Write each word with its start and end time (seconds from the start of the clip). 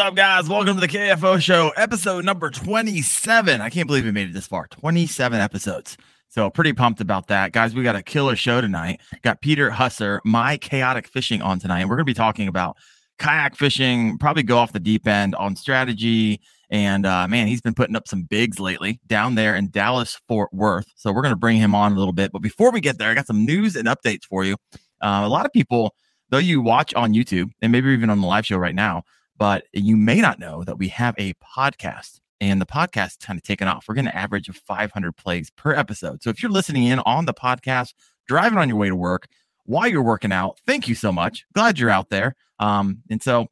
up, 0.00 0.14
guys? 0.14 0.48
Welcome 0.48 0.76
to 0.76 0.80
the 0.80 0.88
KFO 0.88 1.38
Show, 1.42 1.72
episode 1.76 2.24
number 2.24 2.48
27. 2.48 3.60
I 3.60 3.68
can't 3.68 3.86
believe 3.86 4.06
we 4.06 4.10
made 4.10 4.30
it 4.30 4.32
this 4.32 4.46
far 4.46 4.66
27 4.68 5.38
episodes. 5.38 5.98
So, 6.30 6.48
pretty 6.48 6.72
pumped 6.72 7.02
about 7.02 7.26
that. 7.26 7.52
Guys, 7.52 7.74
we 7.74 7.82
got 7.82 7.96
a 7.96 8.02
killer 8.02 8.34
show 8.34 8.62
tonight. 8.62 9.02
Got 9.20 9.42
Peter 9.42 9.70
Husser, 9.70 10.20
My 10.24 10.56
Chaotic 10.56 11.06
Fishing, 11.06 11.42
on 11.42 11.58
tonight. 11.58 11.80
And 11.80 11.90
we're 11.90 11.96
going 11.96 12.06
to 12.06 12.10
be 12.10 12.14
talking 12.14 12.48
about 12.48 12.78
kayak 13.18 13.56
fishing, 13.56 14.16
probably 14.16 14.42
go 14.42 14.56
off 14.56 14.72
the 14.72 14.80
deep 14.80 15.06
end 15.06 15.34
on 15.34 15.54
strategy. 15.54 16.40
And 16.70 17.04
uh, 17.04 17.28
man, 17.28 17.46
he's 17.46 17.60
been 17.60 17.74
putting 17.74 17.94
up 17.94 18.08
some 18.08 18.22
bigs 18.22 18.58
lately 18.58 19.00
down 19.06 19.34
there 19.34 19.54
in 19.54 19.68
Dallas, 19.68 20.18
Fort 20.28 20.48
Worth. 20.50 20.86
So, 20.96 21.12
we're 21.12 21.22
going 21.22 21.34
to 21.34 21.38
bring 21.38 21.58
him 21.58 21.74
on 21.74 21.92
a 21.92 21.96
little 21.96 22.14
bit. 22.14 22.32
But 22.32 22.40
before 22.40 22.70
we 22.70 22.80
get 22.80 22.96
there, 22.96 23.10
I 23.10 23.14
got 23.14 23.26
some 23.26 23.44
news 23.44 23.76
and 23.76 23.86
updates 23.86 24.24
for 24.24 24.44
you. 24.44 24.56
Uh, 25.02 25.24
a 25.24 25.28
lot 25.28 25.44
of 25.44 25.52
people, 25.52 25.94
though 26.30 26.38
you 26.38 26.62
watch 26.62 26.94
on 26.94 27.12
YouTube 27.12 27.50
and 27.60 27.70
maybe 27.70 27.90
even 27.90 28.08
on 28.08 28.22
the 28.22 28.26
live 28.26 28.46
show 28.46 28.56
right 28.56 28.74
now, 28.74 29.02
but 29.40 29.64
you 29.72 29.96
may 29.96 30.20
not 30.20 30.38
know 30.38 30.62
that 30.64 30.76
we 30.76 30.88
have 30.88 31.14
a 31.16 31.32
podcast 31.34 32.20
and 32.42 32.60
the 32.60 32.66
podcast 32.66 33.24
kind 33.24 33.38
of 33.38 33.42
taken 33.42 33.68
off. 33.68 33.86
We're 33.88 33.94
going 33.94 34.04
to 34.04 34.14
average 34.14 34.50
of 34.50 34.56
500 34.56 35.16
plays 35.16 35.48
per 35.48 35.72
episode. 35.72 36.22
So 36.22 36.28
if 36.28 36.42
you're 36.42 36.52
listening 36.52 36.84
in 36.84 36.98
on 37.00 37.24
the 37.24 37.32
podcast, 37.32 37.94
driving 38.28 38.58
on 38.58 38.68
your 38.68 38.76
way 38.76 38.90
to 38.90 38.94
work, 38.94 39.28
while 39.64 39.88
you're 39.88 40.02
working 40.02 40.30
out, 40.30 40.60
thank 40.66 40.88
you 40.88 40.94
so 40.94 41.10
much. 41.10 41.46
Glad 41.54 41.78
you're 41.78 41.88
out 41.88 42.10
there. 42.10 42.34
Um, 42.58 42.98
and 43.08 43.22
so 43.22 43.46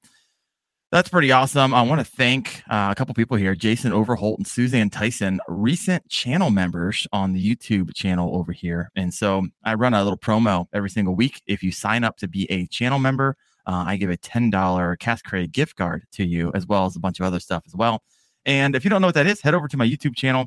that's 0.93 1.09
pretty 1.09 1.33
awesome. 1.33 1.73
I 1.73 1.81
want 1.81 2.01
to 2.01 2.13
thank 2.13 2.63
uh, 2.69 2.89
a 2.91 2.95
couple 2.95 3.15
people 3.15 3.39
here 3.39 3.55
Jason 3.55 3.91
Overholt 3.91 4.39
and 4.39 4.47
Suzanne 4.47 4.91
Tyson, 4.91 5.41
recent 5.49 6.07
channel 6.11 6.51
members 6.51 7.07
on 7.13 7.33
the 7.33 7.43
YouTube 7.43 7.95
channel 7.95 8.37
over 8.37 8.53
here. 8.53 8.91
And 8.95 9.15
so 9.15 9.47
I 9.65 9.73
run 9.73 9.95
a 9.95 10.03
little 10.03 10.19
promo 10.19 10.67
every 10.75 10.91
single 10.91 11.15
week. 11.15 11.41
If 11.47 11.63
you 11.63 11.73
sign 11.73 12.05
up 12.05 12.19
to 12.19 12.29
be 12.29 12.51
a 12.51 12.67
channel 12.67 12.99
member, 12.99 13.37
uh, 13.69 13.85
I 13.87 13.97
give 13.97 14.11
a 14.11 14.17
$10 14.17 14.99
Cast 14.99 15.25
Credit 15.25 15.53
gift 15.53 15.77
card 15.77 16.05
to 16.13 16.25
you, 16.25 16.51
as 16.55 16.67
well 16.67 16.87
as 16.87 16.97
a 16.97 17.01
bunch 17.01 17.21
of 17.21 17.27
other 17.27 17.39
stuff 17.39 17.63
as 17.67 17.75
well. 17.75 18.03
And 18.47 18.75
if 18.75 18.83
you 18.83 18.89
don't 18.89 19.03
know 19.03 19.09
what 19.09 19.15
that 19.15 19.27
is, 19.27 19.43
head 19.43 19.55
over 19.55 19.69
to 19.69 19.77
my 19.77 19.87
YouTube 19.87 20.17
channel, 20.17 20.47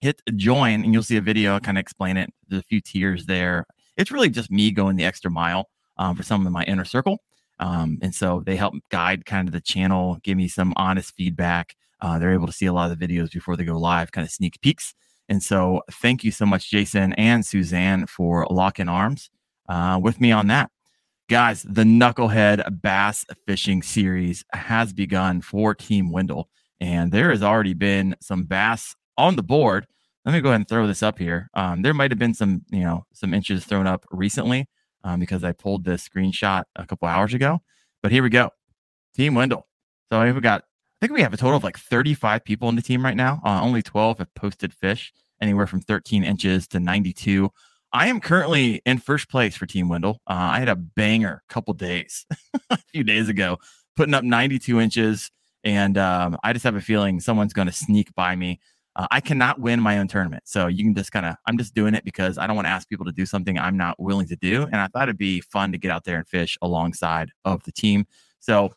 hit 0.00 0.22
join, 0.36 0.82
and 0.82 0.92
you'll 0.94 1.02
see 1.02 1.18
a 1.18 1.20
video 1.20 1.60
kind 1.60 1.76
of 1.76 1.82
explain 1.82 2.16
it. 2.16 2.30
There's 2.48 2.62
a 2.62 2.64
few 2.64 2.80
tiers 2.80 3.26
there. 3.26 3.66
It's 3.98 4.10
really 4.10 4.30
just 4.30 4.50
me 4.50 4.70
going 4.70 4.96
the 4.96 5.04
extra 5.04 5.30
mile 5.30 5.68
um, 5.98 6.16
for 6.16 6.22
some 6.22 6.46
of 6.46 6.52
my 6.52 6.64
inner 6.64 6.86
circle. 6.86 7.18
Um, 7.58 7.98
and 8.00 8.14
so 8.14 8.42
they 8.44 8.56
help 8.56 8.74
guide 8.90 9.26
kind 9.26 9.48
of 9.48 9.52
the 9.52 9.60
channel, 9.60 10.18
give 10.22 10.38
me 10.38 10.48
some 10.48 10.72
honest 10.76 11.14
feedback. 11.14 11.76
Uh, 12.00 12.18
they're 12.18 12.32
able 12.32 12.46
to 12.46 12.52
see 12.52 12.66
a 12.66 12.72
lot 12.72 12.90
of 12.90 12.98
the 12.98 13.06
videos 13.06 13.32
before 13.32 13.56
they 13.56 13.64
go 13.64 13.78
live, 13.78 14.12
kind 14.12 14.26
of 14.26 14.30
sneak 14.30 14.60
peeks. 14.62 14.94
And 15.28 15.42
so 15.42 15.82
thank 15.90 16.24
you 16.24 16.30
so 16.30 16.46
much, 16.46 16.70
Jason 16.70 17.12
and 17.14 17.44
Suzanne, 17.44 18.06
for 18.06 18.46
locking 18.48 18.88
arms 18.88 19.28
uh, 19.68 19.98
with 20.02 20.20
me 20.20 20.32
on 20.32 20.46
that. 20.46 20.70
Guys, 21.28 21.64
the 21.64 21.82
Knucklehead 21.82 22.80
Bass 22.80 23.24
Fishing 23.48 23.82
Series 23.82 24.44
has 24.52 24.92
begun 24.92 25.40
for 25.40 25.74
Team 25.74 26.12
Wendell, 26.12 26.48
and 26.78 27.10
there 27.10 27.30
has 27.30 27.42
already 27.42 27.74
been 27.74 28.14
some 28.20 28.44
bass 28.44 28.94
on 29.18 29.34
the 29.34 29.42
board. 29.42 29.88
Let 30.24 30.34
me 30.34 30.40
go 30.40 30.50
ahead 30.50 30.60
and 30.60 30.68
throw 30.68 30.86
this 30.86 31.02
up 31.02 31.18
here. 31.18 31.50
Um, 31.54 31.82
there 31.82 31.92
might 31.92 32.12
have 32.12 32.18
been 32.20 32.32
some, 32.32 32.62
you 32.70 32.84
know, 32.84 33.06
some 33.12 33.34
inches 33.34 33.64
thrown 33.64 33.88
up 33.88 34.06
recently 34.12 34.68
um, 35.02 35.18
because 35.18 35.42
I 35.42 35.50
pulled 35.50 35.84
this 35.84 36.08
screenshot 36.08 36.62
a 36.76 36.86
couple 36.86 37.08
hours 37.08 37.34
ago. 37.34 37.58
But 38.04 38.12
here 38.12 38.22
we 38.22 38.30
go, 38.30 38.50
Team 39.12 39.34
Wendell. 39.34 39.66
So 40.12 40.32
we 40.32 40.40
got, 40.40 40.62
I 40.62 40.96
think 41.00 41.12
we 41.12 41.22
have 41.22 41.34
a 41.34 41.36
total 41.36 41.56
of 41.56 41.64
like 41.64 41.76
35 41.76 42.44
people 42.44 42.68
in 42.68 42.76
the 42.76 42.82
team 42.82 43.04
right 43.04 43.16
now. 43.16 43.40
Uh, 43.44 43.60
only 43.62 43.82
12 43.82 44.18
have 44.18 44.32
posted 44.34 44.72
fish, 44.72 45.12
anywhere 45.40 45.66
from 45.66 45.80
13 45.80 46.22
inches 46.22 46.68
to 46.68 46.78
92. 46.78 47.50
I 47.92 48.08
am 48.08 48.20
currently 48.20 48.82
in 48.84 48.98
first 48.98 49.28
place 49.28 49.56
for 49.56 49.66
Team 49.66 49.88
Wendell. 49.88 50.20
Uh, 50.26 50.34
I 50.34 50.58
had 50.58 50.68
a 50.68 50.76
banger 50.76 51.42
a 51.48 51.52
couple 51.52 51.74
days, 51.74 52.26
a 52.70 52.78
few 52.92 53.04
days 53.04 53.28
ago, 53.28 53.58
putting 53.96 54.14
up 54.14 54.24
92 54.24 54.80
inches, 54.80 55.30
and 55.64 55.96
um, 55.96 56.36
I 56.44 56.52
just 56.52 56.64
have 56.64 56.76
a 56.76 56.80
feeling 56.80 57.20
someone's 57.20 57.52
going 57.52 57.66
to 57.66 57.72
sneak 57.72 58.14
by 58.14 58.36
me. 58.36 58.60
Uh, 58.94 59.06
I 59.10 59.20
cannot 59.20 59.60
win 59.60 59.80
my 59.80 59.98
own 59.98 60.08
tournament, 60.08 60.44
so 60.46 60.66
you 60.66 60.84
can 60.84 60.94
just 60.94 61.12
kind 61.12 61.26
of. 61.26 61.36
I'm 61.46 61.58
just 61.58 61.74
doing 61.74 61.94
it 61.94 62.04
because 62.04 62.38
I 62.38 62.46
don't 62.46 62.56
want 62.56 62.66
to 62.66 62.70
ask 62.72 62.88
people 62.88 63.06
to 63.06 63.12
do 63.12 63.26
something 63.26 63.58
I'm 63.58 63.76
not 63.76 64.00
willing 64.00 64.26
to 64.28 64.36
do, 64.36 64.62
and 64.64 64.76
I 64.76 64.88
thought 64.88 65.04
it'd 65.04 65.18
be 65.18 65.40
fun 65.40 65.72
to 65.72 65.78
get 65.78 65.90
out 65.90 66.04
there 66.04 66.16
and 66.16 66.26
fish 66.26 66.58
alongside 66.62 67.30
of 67.44 67.62
the 67.64 67.72
team. 67.72 68.06
So 68.40 68.72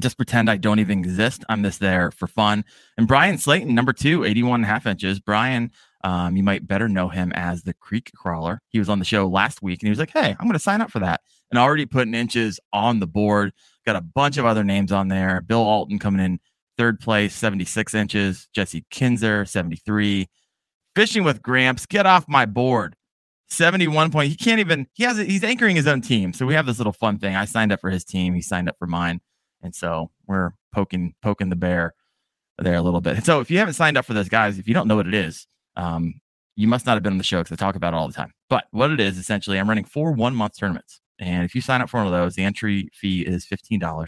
just 0.00 0.16
pretend 0.16 0.48
I 0.48 0.56
don't 0.56 0.78
even 0.78 1.00
exist. 1.00 1.44
I'm 1.48 1.62
just 1.62 1.80
there 1.80 2.10
for 2.10 2.26
fun. 2.26 2.64
And 2.96 3.08
Brian 3.08 3.38
Slayton, 3.38 3.74
number 3.74 3.92
two, 3.92 4.24
81 4.24 4.60
and 4.60 4.64
a 4.64 4.68
half 4.68 4.86
inches. 4.86 5.18
Brian 5.18 5.72
um, 6.04 6.36
you 6.36 6.42
might 6.42 6.66
better 6.66 6.88
know 6.88 7.08
him 7.08 7.32
as 7.34 7.62
the 7.62 7.74
Creek 7.74 8.12
Crawler. 8.14 8.60
He 8.68 8.78
was 8.78 8.88
on 8.88 8.98
the 8.98 9.04
show 9.04 9.26
last 9.26 9.62
week 9.62 9.82
and 9.82 9.88
he 9.88 9.90
was 9.90 9.98
like, 9.98 10.12
Hey, 10.12 10.30
I'm 10.38 10.46
going 10.46 10.52
to 10.52 10.58
sign 10.58 10.80
up 10.80 10.90
for 10.90 11.00
that. 11.00 11.20
And 11.50 11.58
already 11.58 11.86
putting 11.86 12.14
inches 12.14 12.60
on 12.72 13.00
the 13.00 13.06
board. 13.06 13.52
Got 13.84 13.96
a 13.96 14.00
bunch 14.00 14.36
of 14.36 14.44
other 14.44 14.64
names 14.64 14.92
on 14.92 15.08
there. 15.08 15.40
Bill 15.40 15.62
Alton 15.62 15.98
coming 15.98 16.24
in 16.24 16.40
third 16.76 17.00
place, 17.00 17.34
76 17.34 17.94
inches. 17.94 18.48
Jesse 18.54 18.84
Kinzer, 18.90 19.44
73. 19.44 20.28
Fishing 20.94 21.24
with 21.24 21.42
Gramps, 21.42 21.86
get 21.86 22.06
off 22.06 22.26
my 22.28 22.46
board. 22.46 22.94
71 23.50 24.10
point. 24.10 24.28
He 24.28 24.36
can't 24.36 24.60
even, 24.60 24.86
he 24.92 25.04
has, 25.04 25.16
he's 25.16 25.42
anchoring 25.42 25.74
his 25.74 25.86
own 25.86 26.02
team. 26.02 26.32
So 26.32 26.44
we 26.44 26.54
have 26.54 26.66
this 26.66 26.78
little 26.78 26.92
fun 26.92 27.18
thing. 27.18 27.34
I 27.34 27.46
signed 27.46 27.72
up 27.72 27.80
for 27.80 27.90
his 27.90 28.04
team. 28.04 28.34
He 28.34 28.42
signed 28.42 28.68
up 28.68 28.76
for 28.78 28.86
mine. 28.86 29.20
And 29.62 29.74
so 29.74 30.10
we're 30.26 30.50
poking, 30.72 31.14
poking 31.22 31.48
the 31.48 31.56
bear 31.56 31.94
there 32.58 32.74
a 32.74 32.82
little 32.82 33.00
bit. 33.00 33.16
And 33.16 33.24
so 33.24 33.40
if 33.40 33.50
you 33.50 33.58
haven't 33.58 33.74
signed 33.74 33.96
up 33.96 34.04
for 34.04 34.12
this, 34.12 34.28
guys, 34.28 34.58
if 34.58 34.68
you 34.68 34.74
don't 34.74 34.86
know 34.86 34.96
what 34.96 35.06
it 35.06 35.14
is, 35.14 35.46
um, 35.78 36.20
you 36.56 36.68
must 36.68 36.84
not 36.84 36.94
have 36.94 37.02
been 37.02 37.12
on 37.12 37.18
the 37.18 37.24
show 37.24 37.38
because 37.38 37.52
I 37.52 37.56
talk 37.56 37.76
about 37.76 37.94
it 37.94 37.96
all 37.96 38.08
the 38.08 38.14
time. 38.14 38.32
But 38.50 38.66
what 38.72 38.90
it 38.90 39.00
is 39.00 39.16
essentially, 39.16 39.58
I'm 39.58 39.68
running 39.68 39.84
four 39.84 40.12
one 40.12 40.34
month 40.34 40.58
tournaments. 40.58 41.00
And 41.18 41.44
if 41.44 41.54
you 41.54 41.60
sign 41.60 41.80
up 41.80 41.88
for 41.88 41.98
one 41.98 42.06
of 42.06 42.12
those, 42.12 42.34
the 42.34 42.44
entry 42.44 42.90
fee 42.92 43.22
is 43.22 43.46
$15 43.46 44.06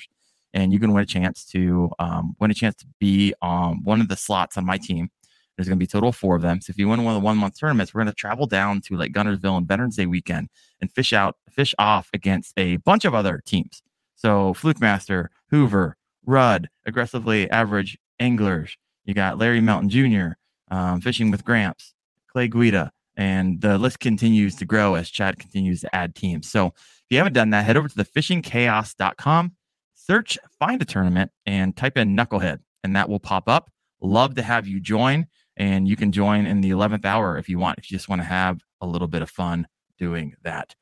and 0.53 0.73
you 0.73 0.81
can 0.81 0.93
win 0.93 1.03
a 1.03 1.07
chance 1.07 1.45
to 1.47 1.91
um, 1.99 2.35
win 2.41 2.51
a 2.51 2.55
chance 2.55 2.77
to 2.77 2.87
be 2.99 3.35
on 3.41 3.83
one 3.85 4.01
of 4.01 4.09
the 4.09 4.17
slots 4.17 4.57
on 4.57 4.67
my 4.67 4.79
team. 4.79 5.11
There's 5.57 5.69
going 5.69 5.79
to 5.79 5.81
be 5.81 5.85
a 5.85 5.89
total 5.89 6.09
of 6.11 6.17
four 6.17 6.37
of 6.37 6.43
them. 6.43 6.61
So 6.61 6.71
if 6.71 6.79
you 6.79 6.89
win 6.89 7.05
one 7.05 7.15
of 7.15 7.21
the 7.21 7.25
one 7.25 7.37
month 7.37 7.59
tournaments, 7.59 7.93
we're 7.93 8.01
going 8.01 8.13
to 8.13 8.15
travel 8.15 8.47
down 8.47 8.81
to 8.83 8.97
like 8.97 9.13
Guntersville 9.13 9.59
and 9.59 9.69
Veterans 9.69 9.97
Day 9.97 10.07
weekend 10.07 10.49
and 10.81 10.91
fish 10.91 11.13
out, 11.13 11.37
fish 11.51 11.75
off 11.79 12.09
against 12.15 12.55
a 12.57 12.77
bunch 12.79 13.05
of 13.05 13.15
other 13.15 13.43
teams. 13.45 13.83
So 14.17 14.55
Flukemaster, 14.55 15.29
Hoover, 15.51 15.97
Rudd, 16.25 16.69
aggressively 16.87 17.51
average 17.51 17.99
anglers. 18.19 18.77
You 19.05 19.15
got 19.15 19.39
Larry 19.39 19.61
Mountain 19.61 19.91
Jr., 19.91 20.35
um, 20.71 21.01
Fishing 21.01 21.31
with 21.31 21.45
Gramps, 21.45 21.95
Clay 22.29 22.49
Guida, 22.49 22.93
and 23.17 23.61
the 23.61 23.79
list 23.79 24.01
continues 24.01 24.57
to 24.57 24.65
grow 24.65 24.95
as 24.95 25.11
Chad 25.11 25.39
continues 25.39 25.81
to 25.81 25.95
add 25.95 26.15
teams. 26.15 26.51
So 26.51 26.69
if 26.69 27.07
you 27.11 27.19
haven't 27.19 27.35
done 27.35 27.51
that, 27.51 27.65
head 27.65 27.77
over 27.77 27.89
to 27.89 27.97
the 27.97 28.05
fishingchaos.com, 28.05 29.53
search, 29.95 30.39
find 30.59 30.81
a 30.81 30.85
tournament, 30.85 31.31
and 31.45 31.77
type 31.77 31.99
in 31.99 32.17
Knucklehead, 32.17 32.61
and 32.85 32.97
that 32.97 33.09
will 33.09 33.21
pop 33.21 33.49
up. 33.49 33.71
Love 34.01 34.37
to 34.37 34.43
have 34.43 34.67
you 34.67 34.81
join, 34.81 35.27
and 35.57 35.87
you 35.87 35.97
can 35.97 36.13
join 36.13 36.47
in 36.47 36.61
the 36.61 36.71
11th 36.71 37.05
hour 37.05 37.37
if 37.37 37.49
you 37.49 37.59
want, 37.59 37.79
if 37.79 37.91
you 37.91 37.97
just 37.97 38.09
want 38.09 38.23
to 38.23 38.27
have 38.27 38.61
a 38.81 38.87
little 38.87 39.09
bit 39.09 39.23
of 39.23 39.31
fun 39.31 39.67
doing 39.99 40.35
that. 40.43 40.75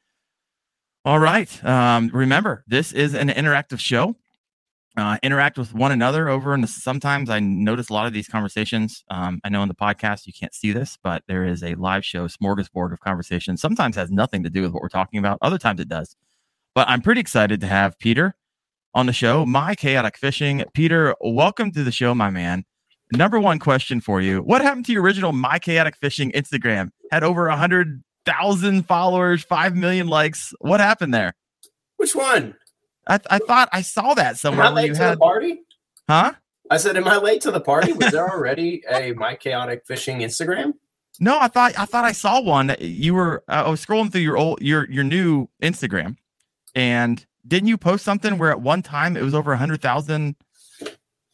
All 1.05 1.19
right. 1.19 1.65
Um, 1.65 2.10
remember, 2.12 2.65
this 2.66 2.93
is 2.93 3.15
an 3.15 3.28
interactive 3.28 3.81
show 3.81 4.16
uh, 4.98 5.16
interact 5.22 5.56
with 5.56 5.72
one 5.72 5.92
another 5.92 6.28
over 6.28 6.53
and 6.53 6.69
sometimes 6.69 7.31
i 7.31 7.38
notice 7.38 7.88
a 7.88 7.92
lot 7.92 8.06
of 8.06 8.12
these 8.12 8.26
conversations. 8.26 9.04
Um, 9.10 9.41
i 9.44 9.48
know 9.48 9.62
in 9.62 9.69
the 9.69 9.75
podcast 9.75 10.26
you 10.26 10.32
can't 10.32 10.54
see 10.54 10.72
this 10.72 10.98
but 11.03 11.22
there 11.28 11.44
is 11.44 11.62
a 11.62 11.75
live 11.76 12.04
show 12.04 12.26
smorgasbord 12.26 12.92
of 12.92 13.00
conversations 13.00 13.60
sometimes 13.60 13.97
has 13.97 14.10
nothing 14.10 14.42
to 14.42 14.50
do 14.50 14.62
with 14.62 14.72
what 14.72 14.82
we're 14.82 14.88
talking 14.88 15.19
about. 15.19 15.38
Other 15.41 15.58
times 15.58 15.81
it 15.81 15.88
does. 15.88 16.16
But 16.75 16.88
i'm 16.88 17.00
pretty 17.00 17.20
excited 17.20 17.60
to 17.60 17.66
have 17.66 17.98
peter 17.98 18.34
on 18.94 19.06
the 19.06 19.12
show 19.12 19.47
my 19.47 19.75
chaotic 19.75 20.16
fishing. 20.16 20.64
Peter 20.75 21.14
welcome 21.20 21.70
to 21.72 21.84
the 21.84 21.92
show 21.92 22.14
my 22.14 22.31
man. 22.31 22.64
Number 23.12 23.41
one 23.41 23.58
question 23.58 24.00
for 24.00 24.20
you. 24.20 24.41
What 24.41 24.60
happened 24.60 24.84
to 24.87 24.92
your 24.92 25.03
original 25.03 25.32
my 25.32 25.58
chaotic 25.58 25.97
fishing 25.97 26.32
instagram? 26.32 26.91
Had 27.12 27.22
over 27.22 27.47
a 27.47 27.56
hundred 27.56 28.03
thousand 28.26 28.87
followers 28.87 29.44
five 29.44 29.76
million 29.76 30.08
likes. 30.08 30.53
What 30.60 30.81
happened 30.81 31.14
there? 31.14 31.34
Which 31.97 32.14
one 32.14 32.56
I, 33.08 33.20
I 33.31 33.38
thought 33.38 33.69
I 33.72 33.82
saw 33.82 34.14
that 34.14 34.38
somewhere. 34.38 34.66
Am 34.66 34.72
I 34.72 34.82
late 34.82 34.94
to 34.94 34.99
had... 34.99 35.14
the 35.14 35.19
party? 35.19 35.62
Huh? 36.08 36.32
I 36.70 36.76
said, 36.76 36.96
"Am 36.96 37.08
I 37.08 37.16
late 37.16 37.40
to 37.43 37.50
the 37.50 37.60
party? 37.60 37.93
Was 37.93 38.12
there 38.12 38.31
already 38.31 38.82
a 38.90 39.12
my 39.12 39.34
chaotic 39.34 39.87
fishing 39.87 40.19
Instagram?" 40.19 40.75
No, 41.20 41.38
I 41.38 41.49
thought 41.49 41.78
I 41.78 41.87
thought 41.87 42.05
I 42.05 42.12
saw 42.12 42.40
one. 42.40 42.76
You 42.78 43.14
were 43.14 43.43
uh, 43.49 43.64
I 43.66 43.70
was 43.70 43.84
scrolling 43.84 44.12
through 44.12 44.20
your 44.20 44.37
old 44.37 44.60
your 44.60 44.88
your 44.90 45.05
new 45.05 45.49
Instagram, 45.62 46.16
and 46.75 47.25
didn't 47.46 47.69
you 47.69 47.78
post 47.78 48.05
something 48.05 48.38
where 48.38 48.50
at 48.50 48.60
one 48.60 48.82
time 48.82 49.16
it 49.16 49.22
was 49.22 49.34
over 49.34 49.52
a 49.52 49.56
hundred 49.56 49.81
thousand? 49.81 50.37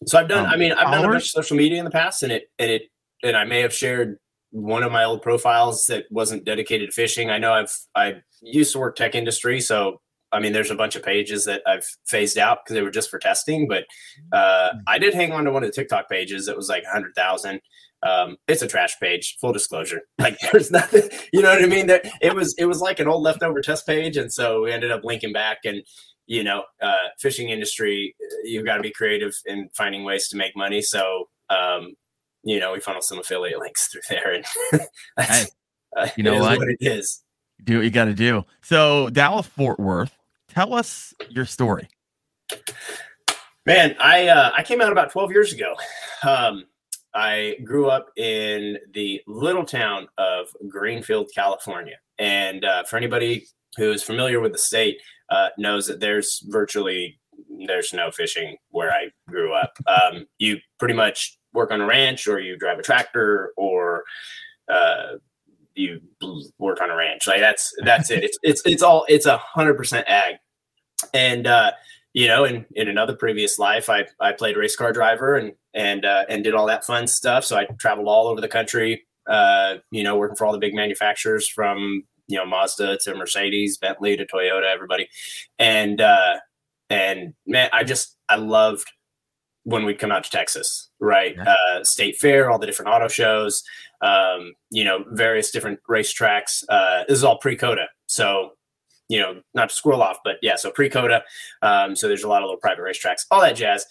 So 0.06 0.18
I've 0.18 0.28
done. 0.28 0.46
Um, 0.46 0.52
I 0.52 0.56
mean, 0.56 0.72
I've 0.72 0.84
followers? 0.84 1.00
done 1.00 1.04
a 1.04 1.12
bunch 1.12 1.24
of 1.24 1.30
social 1.30 1.56
media 1.56 1.78
in 1.78 1.84
the 1.84 1.90
past, 1.90 2.22
and 2.22 2.32
it 2.32 2.50
and 2.58 2.70
it 2.70 2.82
and 3.22 3.36
I 3.36 3.44
may 3.44 3.60
have 3.60 3.74
shared 3.74 4.18
one 4.50 4.84
of 4.84 4.92
my 4.92 5.04
old 5.04 5.20
profiles 5.20 5.86
that 5.86 6.04
wasn't 6.10 6.44
dedicated 6.44 6.90
to 6.90 6.94
fishing. 6.94 7.30
I 7.30 7.38
know 7.38 7.52
I've 7.52 7.76
I 7.94 8.22
used 8.40 8.72
to 8.72 8.78
work 8.78 8.96
tech 8.96 9.14
industry, 9.14 9.60
so 9.60 10.00
I 10.34 10.40
mean, 10.40 10.52
there's 10.52 10.70
a 10.70 10.76
bunch 10.76 10.96
of 10.96 11.02
pages 11.02 11.44
that 11.44 11.62
I've 11.66 11.86
phased 12.06 12.36
out 12.36 12.58
because 12.64 12.74
they 12.74 12.82
were 12.82 12.90
just 12.90 13.10
for 13.10 13.18
testing. 13.18 13.68
But 13.68 13.84
uh, 14.32 14.70
mm. 14.74 14.80
I 14.86 14.98
did 14.98 15.14
hang 15.14 15.32
on 15.32 15.44
to 15.44 15.52
one 15.52 15.62
of 15.62 15.70
the 15.70 15.74
TikTok 15.74 16.10
pages 16.10 16.46
that 16.46 16.56
was 16.56 16.68
like 16.68 16.82
100,000. 16.82 17.60
Um, 18.02 18.36
it's 18.48 18.60
a 18.60 18.66
trash 18.66 18.98
page, 19.00 19.38
full 19.40 19.52
disclosure. 19.52 20.02
Like 20.18 20.38
there's 20.52 20.70
nothing, 20.70 21.02
you 21.32 21.42
know 21.42 21.50
what 21.50 21.62
I 21.62 21.66
mean? 21.66 21.86
There, 21.86 22.02
it 22.20 22.34
was 22.34 22.54
it 22.58 22.66
was 22.66 22.80
like 22.80 22.98
an 22.98 23.08
old 23.08 23.22
leftover 23.22 23.60
test 23.60 23.86
page, 23.86 24.16
and 24.16 24.32
so 24.32 24.62
we 24.62 24.72
ended 24.72 24.90
up 24.90 25.04
linking 25.04 25.32
back. 25.32 25.58
And 25.64 25.82
you 26.26 26.42
know, 26.42 26.64
uh, 26.80 27.08
fishing 27.18 27.50
industry, 27.50 28.14
you've 28.44 28.64
got 28.64 28.76
to 28.76 28.82
be 28.82 28.90
creative 28.90 29.34
in 29.44 29.68
finding 29.74 30.04
ways 30.04 30.28
to 30.28 30.36
make 30.36 30.56
money. 30.56 30.80
So 30.80 31.28
um, 31.50 31.94
you 32.42 32.60
know, 32.60 32.72
we 32.72 32.80
funnel 32.80 33.02
some 33.02 33.18
affiliate 33.18 33.58
links 33.58 33.88
through 33.88 34.02
there, 34.08 34.32
and 34.34 34.44
hey, 35.20 35.44
uh, 35.96 36.08
you 36.16 36.22
know 36.22 36.38
what? 36.38 36.58
what 36.58 36.68
it 36.68 36.78
is. 36.80 37.22
Do 37.62 37.76
what 37.76 37.84
you 37.84 37.90
got 37.90 38.06
to 38.06 38.14
do. 38.14 38.44
So 38.62 39.10
Dallas 39.10 39.46
Fort 39.46 39.78
Worth, 39.80 40.16
tell 40.54 40.74
us 40.74 41.12
your 41.28 41.44
story. 41.44 41.88
Man, 43.66 43.96
I 44.00 44.28
uh, 44.28 44.52
I 44.56 44.62
came 44.62 44.80
out 44.80 44.92
about 44.92 45.10
12 45.10 45.32
years 45.32 45.52
ago. 45.52 45.74
Um, 46.22 46.64
I 47.14 47.56
grew 47.64 47.88
up 47.88 48.10
in 48.16 48.78
the 48.92 49.20
little 49.26 49.64
town 49.64 50.08
of 50.18 50.48
Greenfield, 50.68 51.30
California, 51.34 51.96
and 52.18 52.64
uh, 52.64 52.84
for 52.84 52.96
anybody 52.96 53.46
who 53.76 53.92
is 53.92 54.02
familiar 54.02 54.40
with 54.40 54.52
the 54.52 54.58
state, 54.58 55.00
uh, 55.30 55.48
knows 55.58 55.86
that 55.86 56.00
there's 56.00 56.42
virtually 56.48 57.18
there's 57.66 57.92
no 57.92 58.10
fishing 58.10 58.56
where 58.70 58.92
I 58.92 59.08
grew 59.28 59.52
up. 59.52 59.72
Um, 59.86 60.26
you 60.38 60.58
pretty 60.78 60.94
much 60.94 61.38
work 61.52 61.70
on 61.70 61.80
a 61.80 61.86
ranch, 61.86 62.28
or 62.28 62.40
you 62.40 62.56
drive 62.56 62.78
a 62.78 62.82
tractor, 62.82 63.52
or 63.56 64.04
uh, 64.68 65.16
you 65.74 66.00
work 66.58 66.80
on 66.80 66.90
a 66.90 66.96
ranch. 66.96 67.26
Like 67.26 67.40
that's 67.40 67.72
that's 67.84 68.10
it. 68.10 68.24
It's 68.24 68.38
it's 68.42 68.62
it's 68.64 68.82
all 68.82 69.04
it's 69.08 69.26
a 69.26 69.38
hundred 69.38 69.74
percent 69.74 70.06
ag. 70.08 70.36
And 71.12 71.46
uh, 71.46 71.72
you 72.12 72.26
know, 72.26 72.44
in 72.44 72.64
in 72.74 72.88
another 72.88 73.16
previous 73.16 73.58
life, 73.58 73.88
I 73.88 74.06
I 74.20 74.32
played 74.32 74.56
race 74.56 74.76
car 74.76 74.92
driver 74.92 75.36
and 75.36 75.52
and 75.74 76.04
uh, 76.04 76.24
and 76.28 76.44
did 76.44 76.54
all 76.54 76.66
that 76.66 76.84
fun 76.84 77.06
stuff. 77.06 77.44
So 77.44 77.56
I 77.56 77.66
traveled 77.78 78.08
all 78.08 78.28
over 78.28 78.40
the 78.40 78.48
country. 78.48 79.06
Uh, 79.26 79.76
you 79.90 80.02
know, 80.02 80.16
working 80.16 80.36
for 80.36 80.46
all 80.46 80.52
the 80.52 80.58
big 80.58 80.74
manufacturers 80.74 81.48
from 81.48 82.04
you 82.28 82.38
know 82.38 82.46
Mazda 82.46 82.98
to 82.98 83.14
Mercedes, 83.14 83.78
Bentley 83.78 84.16
to 84.16 84.26
Toyota, 84.26 84.72
everybody. 84.72 85.08
And 85.58 86.00
uh, 86.00 86.36
and 86.90 87.34
man, 87.46 87.70
I 87.72 87.84
just 87.84 88.16
I 88.28 88.36
loved 88.36 88.90
when 89.64 89.84
we'd 89.84 89.98
come 89.98 90.12
out 90.12 90.24
to 90.24 90.30
Texas, 90.30 90.90
right? 91.00 91.34
Yeah. 91.36 91.54
Uh, 91.72 91.84
State 91.84 92.16
Fair, 92.18 92.50
all 92.50 92.58
the 92.58 92.66
different 92.66 92.90
auto 92.90 93.08
shows, 93.08 93.62
um, 94.02 94.52
you 94.70 94.84
know, 94.84 95.04
various 95.12 95.50
different 95.50 95.80
racetracks. 95.88 96.62
Uh, 96.68 97.04
this 97.08 97.18
is 97.18 97.24
all 97.24 97.38
pre-Coda, 97.38 97.88
So, 98.06 98.50
you 99.08 99.20
know, 99.20 99.40
not 99.54 99.68
to 99.68 99.74
squirrel 99.74 100.02
off, 100.02 100.18
but 100.24 100.36
yeah, 100.42 100.56
so 100.56 100.70
pre 100.70 100.88
Coda. 100.88 101.22
Um, 101.62 101.94
so 101.96 102.08
there's 102.08 102.24
a 102.24 102.28
lot 102.28 102.42
of 102.42 102.46
little 102.46 102.60
private 102.60 102.82
racetracks, 102.82 103.26
all 103.30 103.40
that 103.40 103.56
jazz. 103.56 103.86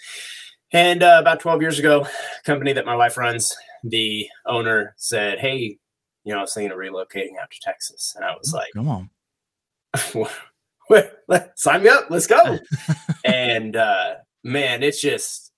And 0.71 1.03
uh, 1.03 1.17
about 1.19 1.39
12 1.39 1.61
years 1.61 1.79
ago, 1.79 2.07
company 2.43 2.73
that 2.73 2.85
my 2.85 2.95
wife 2.95 3.15
runs, 3.15 3.55
the 3.83 4.27
owner 4.45 4.95
said, 4.97 5.39
Hey, 5.39 5.77
you 6.23 6.33
know, 6.33 6.39
I 6.39 6.41
was 6.41 6.53
thinking 6.53 6.71
of 6.71 6.77
relocating 6.77 7.37
out 7.41 7.51
to 7.51 7.59
Texas. 7.61 8.13
And 8.15 8.25
I 8.25 8.31
was 8.35 8.53
oh, 8.53 8.57
like, 8.57 8.73
Come 8.73 8.89
on. 8.89 9.09
sign 11.55 11.83
me 11.83 11.89
up. 11.89 12.07
Let's 12.09 12.27
go. 12.27 12.57
and 13.25 13.75
uh, 13.75 14.15
man, 14.43 14.81
it's 14.81 14.99
just, 14.99 15.51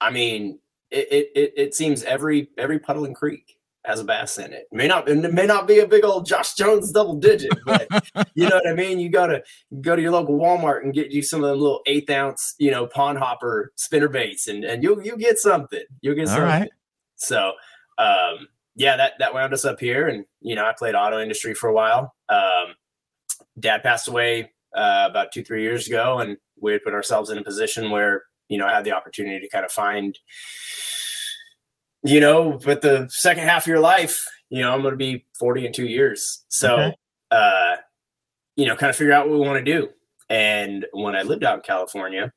I 0.00 0.10
mean, 0.10 0.58
it, 0.90 1.30
it 1.34 1.52
it 1.56 1.74
seems 1.74 2.04
every 2.04 2.48
every 2.56 2.78
puddle 2.78 3.04
and 3.04 3.14
creek 3.14 3.55
has 3.86 4.00
a 4.00 4.04
bass 4.04 4.38
in 4.38 4.52
it. 4.52 4.66
May 4.72 4.88
not 4.88 5.08
it 5.08 5.32
may 5.32 5.46
not 5.46 5.66
be 5.66 5.78
a 5.78 5.86
big 5.86 6.04
old 6.04 6.26
Josh 6.26 6.54
Jones 6.54 6.92
double 6.92 7.14
digit, 7.14 7.52
but 7.64 7.88
you 8.34 8.48
know 8.48 8.56
what 8.56 8.68
I 8.68 8.74
mean. 8.74 8.98
You 8.98 9.08
gotta 9.08 9.42
go 9.80 9.96
to 9.96 10.02
your 10.02 10.12
local 10.12 10.38
Walmart 10.38 10.82
and 10.82 10.92
get 10.92 11.10
you 11.10 11.22
some 11.22 11.42
of 11.42 11.50
the 11.50 11.56
little 11.56 11.80
eighth 11.86 12.10
ounce, 12.10 12.54
you 12.58 12.70
know, 12.70 12.86
pond 12.86 13.18
hopper 13.18 13.72
spinner 13.76 14.08
baits, 14.08 14.48
and 14.48 14.64
and 14.64 14.82
you'll 14.82 15.02
you 15.02 15.16
get 15.16 15.38
something. 15.38 15.84
You'll 16.00 16.14
get 16.14 16.28
something. 16.28 16.44
All 16.44 16.48
right. 16.48 16.70
So, 17.16 17.52
um, 17.98 18.48
yeah, 18.74 18.96
that 18.96 19.14
that 19.18 19.34
wound 19.34 19.52
us 19.52 19.64
up 19.64 19.80
here, 19.80 20.08
and 20.08 20.24
you 20.40 20.54
know, 20.54 20.64
I 20.64 20.74
played 20.76 20.94
auto 20.94 21.20
industry 21.20 21.54
for 21.54 21.68
a 21.68 21.74
while. 21.74 22.14
Um, 22.28 22.74
Dad 23.58 23.82
passed 23.82 24.08
away 24.08 24.52
uh, 24.76 25.06
about 25.10 25.32
two 25.32 25.42
three 25.44 25.62
years 25.62 25.86
ago, 25.86 26.18
and 26.18 26.36
we 26.60 26.72
had 26.72 26.82
put 26.82 26.94
ourselves 26.94 27.30
in 27.30 27.38
a 27.38 27.44
position 27.44 27.90
where 27.90 28.24
you 28.48 28.58
know, 28.58 28.66
I 28.66 28.72
had 28.72 28.84
the 28.84 28.92
opportunity 28.92 29.40
to 29.40 29.48
kind 29.48 29.64
of 29.64 29.72
find, 29.72 30.18
you 32.02 32.20
know, 32.20 32.58
but 32.64 32.82
the 32.82 33.08
second 33.10 33.44
half 33.44 33.64
of 33.64 33.68
your 33.68 33.80
life, 33.80 34.24
you 34.48 34.60
know, 34.60 34.72
I'm 34.72 34.82
going 34.82 34.92
to 34.92 34.98
be 34.98 35.24
40 35.38 35.66
in 35.66 35.72
two 35.72 35.86
years. 35.86 36.44
So, 36.48 36.76
okay. 36.76 36.96
uh, 37.30 37.76
you 38.56 38.66
know, 38.66 38.76
kind 38.76 38.90
of 38.90 38.96
figure 38.96 39.12
out 39.12 39.28
what 39.28 39.38
we 39.38 39.46
want 39.46 39.64
to 39.64 39.72
do. 39.72 39.88
And 40.28 40.86
when 40.92 41.14
I 41.14 41.22
lived 41.22 41.44
out 41.44 41.56
in 41.56 41.62
California, 41.62 42.32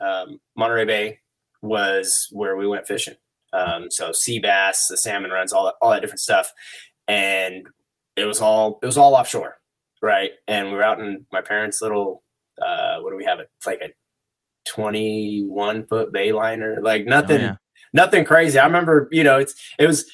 um, 0.00 0.40
Monterey 0.56 0.84
Bay 0.84 1.18
was 1.62 2.28
where 2.32 2.56
we 2.56 2.66
went 2.66 2.86
fishing. 2.86 3.14
Um, 3.52 3.86
so 3.90 4.12
sea 4.12 4.40
bass, 4.40 4.86
the 4.88 4.96
salmon 4.96 5.30
runs, 5.30 5.52
all 5.52 5.66
that, 5.66 5.74
all 5.80 5.90
that 5.90 6.00
different 6.00 6.20
stuff. 6.20 6.52
And 7.06 7.66
it 8.16 8.24
was 8.24 8.40
all, 8.40 8.78
it 8.82 8.86
was 8.86 8.98
all 8.98 9.14
offshore. 9.14 9.56
Right. 10.02 10.32
And 10.48 10.68
we 10.68 10.74
were 10.74 10.82
out 10.82 11.00
in 11.00 11.26
my 11.32 11.40
parents' 11.40 11.80
little, 11.80 12.22
uh, 12.60 12.98
what 13.00 13.10
do 13.10 13.16
we 13.16 13.24
have? 13.24 13.40
It 13.40 13.48
like 13.66 13.80
a 13.80 13.90
21 14.68 15.86
foot 15.86 16.12
bayliner, 16.12 16.82
like 16.82 17.06
nothing, 17.06 17.40
oh, 17.40 17.44
yeah. 17.44 17.56
Nothing 17.94 18.26
crazy. 18.26 18.58
I 18.58 18.66
remember, 18.66 19.08
you 19.10 19.24
know, 19.24 19.38
it's, 19.38 19.54
it 19.78 19.86
was, 19.86 20.10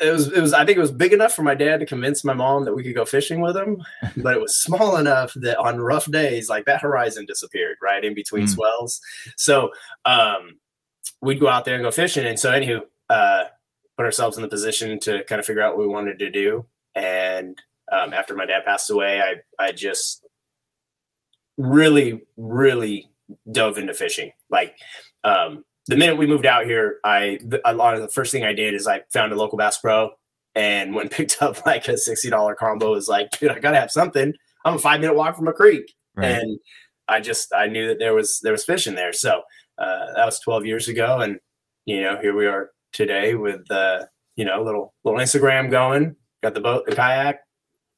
it 0.00 0.10
was, 0.10 0.32
it 0.32 0.40
was, 0.40 0.52
I 0.52 0.64
think 0.64 0.78
it 0.78 0.80
was 0.80 0.92
big 0.92 1.12
enough 1.12 1.34
for 1.34 1.42
my 1.42 1.54
dad 1.54 1.80
to 1.80 1.86
convince 1.86 2.24
my 2.24 2.32
mom 2.32 2.64
that 2.64 2.74
we 2.74 2.84
could 2.84 2.94
go 2.94 3.04
fishing 3.04 3.40
with 3.40 3.56
him, 3.56 3.82
but 4.18 4.34
it 4.34 4.40
was 4.40 4.56
small 4.56 4.96
enough 4.96 5.34
that 5.34 5.58
on 5.58 5.80
rough 5.80 6.08
days, 6.10 6.48
like 6.48 6.66
that 6.66 6.82
horizon 6.82 7.26
disappeared 7.26 7.78
right 7.82 8.04
in 8.04 8.14
between 8.14 8.44
mm. 8.44 8.50
swells. 8.50 9.00
So, 9.36 9.70
um, 10.04 10.60
we'd 11.20 11.40
go 11.40 11.48
out 11.48 11.64
there 11.64 11.74
and 11.74 11.84
go 11.84 11.90
fishing. 11.90 12.26
And 12.26 12.38
so, 12.38 12.52
anywho, 12.52 12.82
uh, 13.08 13.44
put 13.96 14.06
ourselves 14.06 14.36
in 14.36 14.42
the 14.42 14.48
position 14.48 14.98
to 15.00 15.24
kind 15.24 15.38
of 15.38 15.46
figure 15.46 15.62
out 15.62 15.76
what 15.76 15.86
we 15.86 15.92
wanted 15.92 16.18
to 16.20 16.30
do. 16.30 16.64
And 16.94 17.60
um, 17.92 18.14
after 18.14 18.34
my 18.34 18.46
dad 18.46 18.64
passed 18.64 18.90
away, 18.90 19.20
I 19.20 19.34
I 19.62 19.72
just 19.72 20.24
really, 21.58 22.22
really 22.36 23.10
dove 23.50 23.78
into 23.78 23.94
fishing. 23.94 24.32
Like 24.48 24.76
um, 25.24 25.64
the 25.86 25.96
minute 25.96 26.16
we 26.16 26.26
moved 26.26 26.46
out 26.46 26.66
here, 26.66 26.98
I 27.04 27.38
a 27.64 27.74
lot 27.74 27.94
of 27.94 28.02
the 28.02 28.08
first 28.08 28.32
thing 28.32 28.44
I 28.44 28.52
did 28.52 28.74
is 28.74 28.86
I 28.86 29.02
found 29.12 29.32
a 29.32 29.36
local 29.36 29.58
Bass 29.58 29.78
Pro 29.78 30.10
and 30.54 30.94
when 30.94 31.08
picked 31.10 31.42
up 31.42 31.64
like 31.66 31.88
a 31.88 31.96
sixty 31.96 32.30
dollar 32.30 32.54
combo, 32.54 32.92
was 32.92 33.08
like, 33.08 33.30
dude, 33.38 33.50
I 33.50 33.58
gotta 33.58 33.80
have 33.80 33.90
something. 33.90 34.34
I'm 34.64 34.74
a 34.74 34.78
five 34.78 35.00
minute 35.00 35.14
walk 35.14 35.36
from 35.36 35.48
a 35.48 35.52
creek, 35.52 35.94
right. 36.14 36.30
and 36.30 36.58
I 37.08 37.20
just 37.20 37.52
I 37.54 37.66
knew 37.66 37.88
that 37.88 37.98
there 37.98 38.14
was 38.14 38.40
there 38.42 38.52
was 38.52 38.64
fish 38.64 38.86
in 38.86 38.94
there. 38.94 39.12
So 39.12 39.42
uh, 39.78 40.06
that 40.14 40.24
was 40.24 40.40
12 40.40 40.66
years 40.66 40.88
ago, 40.88 41.18
and 41.18 41.38
you 41.86 42.02
know 42.02 42.18
here 42.20 42.34
we 42.34 42.46
are 42.46 42.70
today 42.92 43.34
with 43.34 43.70
uh, 43.70 44.04
you 44.36 44.44
know 44.44 44.62
little 44.62 44.94
little 45.04 45.20
Instagram 45.20 45.70
going. 45.70 46.16
Got 46.42 46.54
the 46.54 46.60
boat, 46.60 46.86
the 46.86 46.96
kayak, 46.96 47.40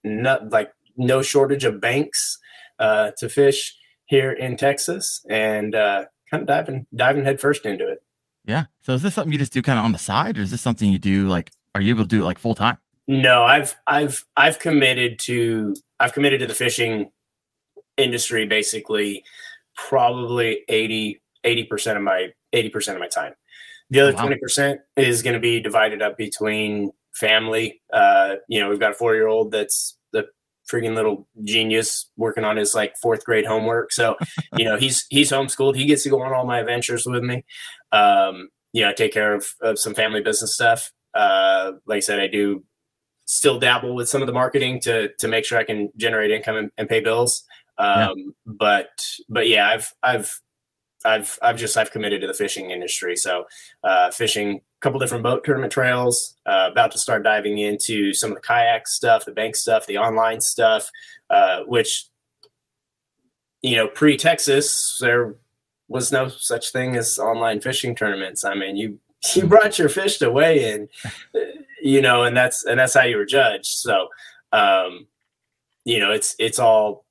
not 0.05 0.51
like 0.51 0.73
no 0.97 1.23
shortage 1.23 1.65
of 1.65 1.81
banks 1.81 2.39
uh, 2.79 3.13
to 3.19 3.29
fish 3.29 3.77
here 4.07 4.33
in 4.33 4.57
Texas 4.57 5.25
and 5.31 5.75
uh, 5.75 6.05
kind 6.33 6.43
of 6.43 6.49
diving 6.49 6.87
diving 6.95 7.25
headfirst 7.25 7.65
into 7.67 7.87
it. 7.87 8.03
Yeah. 8.45 8.65
So 8.81 8.95
is 8.95 9.03
this 9.03 9.15
something 9.15 9.33
you 9.33 9.39
just 9.39 9.53
do 9.53 9.63
kind 9.63 9.79
of 9.79 9.85
on 9.85 9.93
the 9.93 9.99
side, 9.99 10.39
or 10.39 10.41
is 10.41 10.51
this 10.51 10.61
something 10.61 10.91
you 10.91 10.99
do 10.99 11.29
like? 11.29 11.53
Are 11.75 11.81
you 11.81 11.95
able 11.95 12.05
to 12.05 12.09
do 12.09 12.23
it 12.23 12.25
like 12.25 12.39
full 12.39 12.55
time? 12.55 12.79
No, 13.07 13.45
I've 13.45 13.77
I've 13.87 14.25
I've 14.37 14.59
committed 14.59 15.19
to 15.21 15.77
I've 16.01 16.13
committed 16.13 16.41
to 16.41 16.47
the 16.47 16.55
fishing 16.55 17.11
industry 17.97 18.47
basically 18.47 19.23
probably 19.77 20.65
80 20.69 21.21
percent 21.69 21.97
of 21.97 22.03
my 22.03 22.33
eighty 22.53 22.69
percent 22.71 22.97
of 22.97 23.01
my 23.01 23.09
time. 23.09 23.35
The 23.91 24.01
other 24.01 24.15
oh, 24.17 24.21
twenty 24.21 24.37
percent 24.37 24.81
is 24.97 25.23
going 25.23 25.35
to 25.35 25.41
be 25.41 25.61
divided 25.61 26.03
up 26.03 26.17
between 26.17 26.93
family. 27.15 27.83
Uh, 27.93 28.37
you 28.49 28.61
know, 28.61 28.71
we've 28.71 28.81
got 28.81 28.93
a 28.93 28.95
four 28.95 29.15
year 29.15 29.27
old 29.27 29.53
that's 29.53 29.97
freaking 30.71 30.95
little 30.95 31.27
genius 31.45 32.11
working 32.17 32.45
on 32.45 32.57
his 32.57 32.75
like 32.75 32.97
fourth 33.01 33.25
grade 33.25 33.47
homework. 33.47 33.93
So, 33.93 34.17
you 34.57 34.65
know, 34.65 34.77
he's 34.77 35.07
he's 35.11 35.31
homeschooled. 35.31 35.77
He 35.77 35.87
gets 35.87 36.03
to 36.05 36.11
go 36.11 36.23
on 36.23 36.33
all 36.33 36.47
my 36.47 36.61
adventures 36.61 37.07
with 37.07 37.23
me. 37.23 37.45
Um, 37.93 38.49
you 38.73 38.83
know, 38.83 38.91
I 38.91 38.93
take 38.93 39.13
care 39.13 39.35
of, 39.35 39.47
of 39.61 39.79
some 39.79 39.95
family 39.95 40.23
business 40.23 40.55
stuff. 40.55 40.93
Uh, 41.15 41.73
like 41.87 41.99
I 41.99 42.01
said, 42.01 42.21
I 42.21 42.27
do 42.27 42.65
still 43.27 43.59
dabble 43.59 43.95
with 43.95 44.09
some 44.09 44.23
of 44.23 44.27
the 44.27 44.33
marketing 44.33 44.81
to 44.81 45.11
to 45.19 45.29
make 45.29 45.45
sure 45.45 45.59
I 45.59 45.65
can 45.65 45.91
generate 45.97 46.31
income 46.31 46.57
and, 46.57 46.71
and 46.77 46.89
pay 46.89 47.01
bills. 47.01 47.45
Um, 47.79 48.15
yeah. 48.17 48.25
but 48.47 49.07
but 49.29 49.49
yeah, 49.49 49.69
I've 49.69 49.93
I've 50.03 50.41
I've 51.05 51.39
I've 51.43 51.57
just 51.57 51.77
I've 51.77 51.91
committed 51.91 52.21
to 52.21 52.27
the 52.27 52.35
fishing 52.35 52.71
industry. 52.71 53.17
So 53.17 53.47
uh, 53.85 54.11
fishing 54.11 54.57
a 54.57 54.81
couple 54.81 55.01
different 55.01 55.23
boat 55.23 55.45
tournament 55.45 55.73
trails. 55.73 56.37
Uh, 56.47 56.69
about 56.71 56.93
to 56.93 56.99
start 56.99 57.23
diving 57.23 57.59
into 57.59 58.13
some 58.13 58.31
of 58.31 58.37
the 58.37 58.43
kayak 58.43 58.87
stuff, 58.89 59.25
the 59.25 59.33
bank 59.33 59.57
stuff, 59.57 59.87
the 59.87 59.99
online 59.99 60.41
stuff, 60.41 60.91
uh, 61.31 61.61
which 61.67 62.07
you 63.63 63.77
know 63.77 63.89
pre 63.89 64.17
Texas 64.17 64.99
there 65.01 65.37
was 65.89 66.11
no 66.13 66.29
such 66.29 66.73
thing 66.73 66.97
as 66.97 67.19
online 67.19 67.61
fishing 67.61 67.95
tournaments. 67.95 68.45
I 68.45 68.55
mean 68.55 68.77
you 68.77 68.99
you 69.35 69.47
brought 69.47 69.79
your 69.79 69.89
fish 69.89 70.19
to 70.19 70.31
weigh 70.31 70.73
in, 70.73 70.89
you 71.83 72.01
know, 72.01 72.25
and 72.25 72.37
that's 72.37 72.65
and 72.65 72.79
that's 72.79 72.95
how 72.95 73.05
you 73.05 73.17
were 73.17 73.27
judged. 73.27 73.67
So 73.67 74.09
um, 74.53 75.07
you 75.85 75.99
know 75.99 76.13
it's 76.13 76.35
it's 76.39 76.59
all 76.59 77.05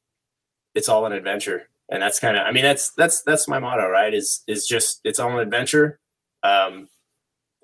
it's 0.76 0.90
all 0.90 1.06
an 1.06 1.14
adventure. 1.14 1.68
And 1.92 2.02
that's 2.02 2.20
kind 2.20 2.38
of, 2.38 2.48
I 2.48 2.52
mean, 2.52 2.64
that's, 2.64 2.92
that's, 2.92 3.22
that's 3.24 3.48
my 3.48 3.60
motto, 3.60 3.88
right? 3.88 4.14
Is, 4.14 4.42
is 4.48 4.66
just, 4.66 5.02
it's 5.04 5.20
all 5.20 5.32
an 5.32 5.40
adventure. 5.40 6.00
Um, 6.42 6.88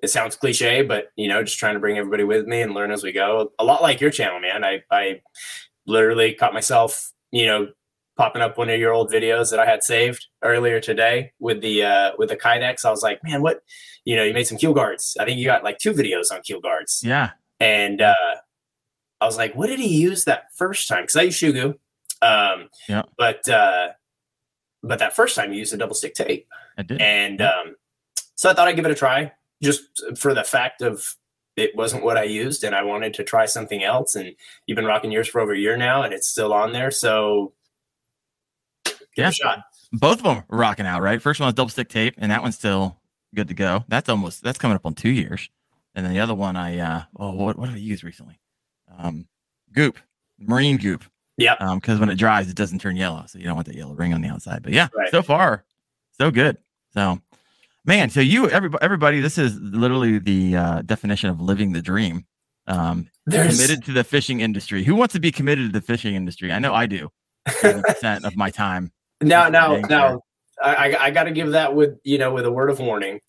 it 0.04 0.10
sounds 0.10 0.36
cliche, 0.36 0.84
but 0.84 1.08
you 1.16 1.28
know, 1.28 1.42
just 1.44 1.58
trying 1.58 1.74
to 1.74 1.80
bring 1.80 1.98
everybody 1.98 2.24
with 2.24 2.46
me 2.46 2.62
and 2.62 2.74
learn 2.74 2.92
as 2.92 3.04
we 3.04 3.12
go. 3.12 3.52
A 3.58 3.64
lot 3.64 3.82
like 3.82 4.00
your 4.00 4.12
channel, 4.12 4.40
man. 4.40 4.64
I, 4.64 4.84
I 4.92 5.22
literally 5.88 6.34
caught 6.34 6.54
myself, 6.54 7.12
you 7.32 7.48
know, 7.48 7.70
popping 8.18 8.42
up 8.42 8.58
one 8.58 8.70
of 8.70 8.80
your 8.80 8.94
old 8.94 9.12
videos 9.12 9.52
that 9.52 9.60
I 9.60 9.66
had 9.66 9.84
saved 9.84 10.26
earlier 10.44 10.80
today 10.80 11.32
with 11.40 11.62
the 11.62 11.84
uh 11.84 12.12
with 12.18 12.30
the 12.30 12.36
Kydex. 12.36 12.84
I 12.84 12.90
was 12.90 13.04
like, 13.04 13.24
man, 13.24 13.42
what 13.42 13.62
you 14.06 14.16
know, 14.16 14.24
you 14.24 14.34
made 14.34 14.48
some 14.48 14.58
keel 14.58 14.74
guards. 14.74 15.16
I 15.20 15.26
think 15.26 15.40
you 15.40 15.46
got 15.46 15.64
like 15.64 15.78
two 15.78 15.94
videos 15.94 16.32
on 16.32 16.42
keel 16.42 16.60
guards. 16.60 17.02
Yeah. 17.04 17.32
And 17.60 18.02
uh 18.02 18.14
I 19.22 19.26
was 19.26 19.38
like, 19.38 19.56
what 19.56 19.68
did 19.68 19.80
he 19.80 20.00
use 20.00 20.26
that 20.26 20.46
first 20.56 20.88
time? 20.88 21.04
Because 21.04 21.16
I 21.16 21.22
use 21.24 21.36
Shoe 21.36 21.54
Goo. 21.54 21.76
Um 22.22 22.70
yeah. 22.90 23.04
but 23.18 23.48
uh 23.48 23.90
but 24.88 25.00
that 25.00 25.16
first 25.16 25.36
time 25.36 25.52
you 25.52 25.60
used 25.60 25.74
a 25.74 25.78
double 25.78 25.96
stick 25.96 26.16
tape. 26.16 26.48
I 26.78 26.84
did. 26.84 27.02
And 27.02 27.42
um 27.42 27.76
so 28.36 28.50
I 28.50 28.54
thought 28.54 28.68
I'd 28.68 28.76
give 28.76 28.86
it 28.86 28.92
a 28.92 28.96
try 28.96 29.32
just 29.62 29.82
for 30.18 30.34
the 30.34 30.44
fact 30.44 30.82
of 30.82 31.16
it 31.56 31.76
wasn't 31.76 32.04
what 32.04 32.18
I 32.18 32.24
used 32.24 32.64
and 32.64 32.76
I 32.76 32.84
wanted 32.84 33.16
to 33.16 33.24
try 33.24 33.46
something 33.46 33.84
else. 33.84 34.16
And 34.16 34.36
you've 34.66 34.76
been 34.76 34.86
rocking 34.86 35.12
yours 35.12 35.28
for 35.28 35.42
over 35.42 35.54
a 35.54 35.58
year 35.58 35.76
now 35.76 36.04
and 36.04 36.14
it's 36.14 36.30
still 36.30 36.54
on 36.54 36.72
there. 36.72 36.92
So 36.92 37.54
yeah. 39.18 39.32
shot. 39.32 39.60
Both 39.92 40.20
of 40.20 40.24
them 40.24 40.44
rocking 40.50 40.86
out, 40.86 41.02
right? 41.02 41.22
First 41.22 41.40
one 41.40 41.48
was 41.48 41.54
double 41.54 41.70
stick 41.70 41.90
tape, 41.90 42.16
and 42.18 42.32
that 42.32 42.42
one's 42.42 42.56
still 42.56 43.00
good 43.34 43.48
to 43.48 43.54
go. 43.54 43.84
That's 43.88 44.10
almost 44.10 44.44
that's 44.44 44.58
coming 44.58 44.76
up 44.76 44.86
on 44.86 44.94
two 44.94 45.10
years. 45.10 45.50
And 45.96 46.06
then 46.06 46.14
the 46.14 46.20
other 46.20 46.36
one, 46.36 46.56
I 46.56 46.78
uh 46.78 47.04
oh, 47.18 47.32
what 47.32 47.58
what 47.58 47.68
did 47.68 47.76
I 47.76 47.80
use 47.80 48.04
recently? 48.04 48.40
Um, 48.98 49.28
goop, 49.74 49.98
marine 50.38 50.78
goop. 50.78 51.04
Yeah. 51.38 51.54
Um, 51.60 51.80
because 51.80 52.00
when 52.00 52.10
it 52.10 52.16
dries, 52.16 52.50
it 52.50 52.56
doesn't 52.56 52.80
turn 52.80 52.96
yellow, 52.96 53.26
so 53.28 53.38
you 53.38 53.46
don't 53.46 53.56
want 53.56 53.68
that 53.68 53.76
yellow 53.76 53.94
ring 53.94 54.14
on 54.14 54.22
the 54.22 54.30
outside. 54.30 54.64
But 54.64 54.74
yeah, 54.74 54.88
right. 54.96 55.10
so 55.10 55.22
far, 55.22 55.66
so 56.20 56.32
good. 56.32 56.58
So, 56.94 57.22
man, 57.86 58.10
so 58.10 58.20
you 58.20 58.50
everybody, 58.50 58.84
everybody, 58.84 59.20
this 59.20 59.38
is 59.38 59.56
literally 59.60 60.20
the 60.20 60.56
uh, 60.56 60.82
definition 60.82 61.30
of 61.30 61.40
living 61.40 61.74
the 61.74 61.82
dream. 61.82 62.26
Um, 62.66 63.10
There's... 63.26 63.56
committed 63.56 63.86
to 63.86 63.94
the 63.94 64.04
fishing 64.04 64.40
industry. 64.40 64.84
Who 64.84 64.96
wants 64.96 65.14
to 65.14 65.20
be 65.20 65.32
committed 65.32 65.72
to 65.72 65.80
the 65.80 65.86
fishing 65.86 66.16
industry? 66.16 66.52
I 66.52 66.60
know 66.60 66.74
I 66.74 66.86
do. 66.86 67.10
percent 67.46 68.26
of 68.26 68.36
my 68.36 68.50
time 68.50 68.92
now, 69.22 69.50
now, 69.50 69.78
now, 69.78 70.22
I, 70.62 70.96
I 71.00 71.12
got 71.12 71.24
to 71.24 71.32
give 71.32 71.52
that 71.52 71.76
with 71.76 72.00
you 72.04 72.18
know 72.18 72.34
with 72.34 72.46
a 72.46 72.52
word 72.52 72.70
of 72.70 72.80
warning 72.80 73.20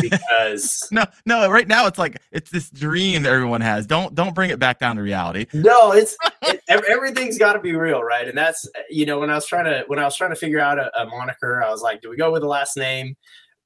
because 0.00 0.88
no, 0.92 1.04
no, 1.26 1.50
right 1.50 1.68
now 1.68 1.86
it's 1.86 1.98
like 1.98 2.20
it's 2.30 2.50
this 2.50 2.70
dream 2.70 3.22
that 3.22 3.32
everyone 3.32 3.60
has. 3.60 3.86
Don't 3.86 4.14
don't 4.14 4.34
bring 4.34 4.50
it 4.50 4.58
back 4.58 4.78
down 4.78 4.96
to 4.96 5.02
reality. 5.02 5.46
No, 5.52 5.92
it's 5.92 6.16
it, 6.42 6.53
everything's 6.68 7.38
got 7.38 7.54
to 7.54 7.60
be 7.60 7.74
real, 7.74 8.02
right? 8.02 8.28
And 8.28 8.36
that's 8.36 8.68
you 8.90 9.06
know 9.06 9.18
when 9.18 9.30
I 9.30 9.34
was 9.34 9.46
trying 9.46 9.64
to 9.64 9.84
when 9.86 9.98
I 9.98 10.04
was 10.04 10.16
trying 10.16 10.30
to 10.30 10.36
figure 10.36 10.60
out 10.60 10.78
a, 10.78 10.90
a 11.00 11.06
moniker, 11.06 11.62
I 11.62 11.70
was 11.70 11.82
like, 11.82 12.00
do 12.00 12.10
we 12.10 12.16
go 12.16 12.32
with 12.32 12.42
the 12.42 12.48
last 12.48 12.76
name? 12.76 13.16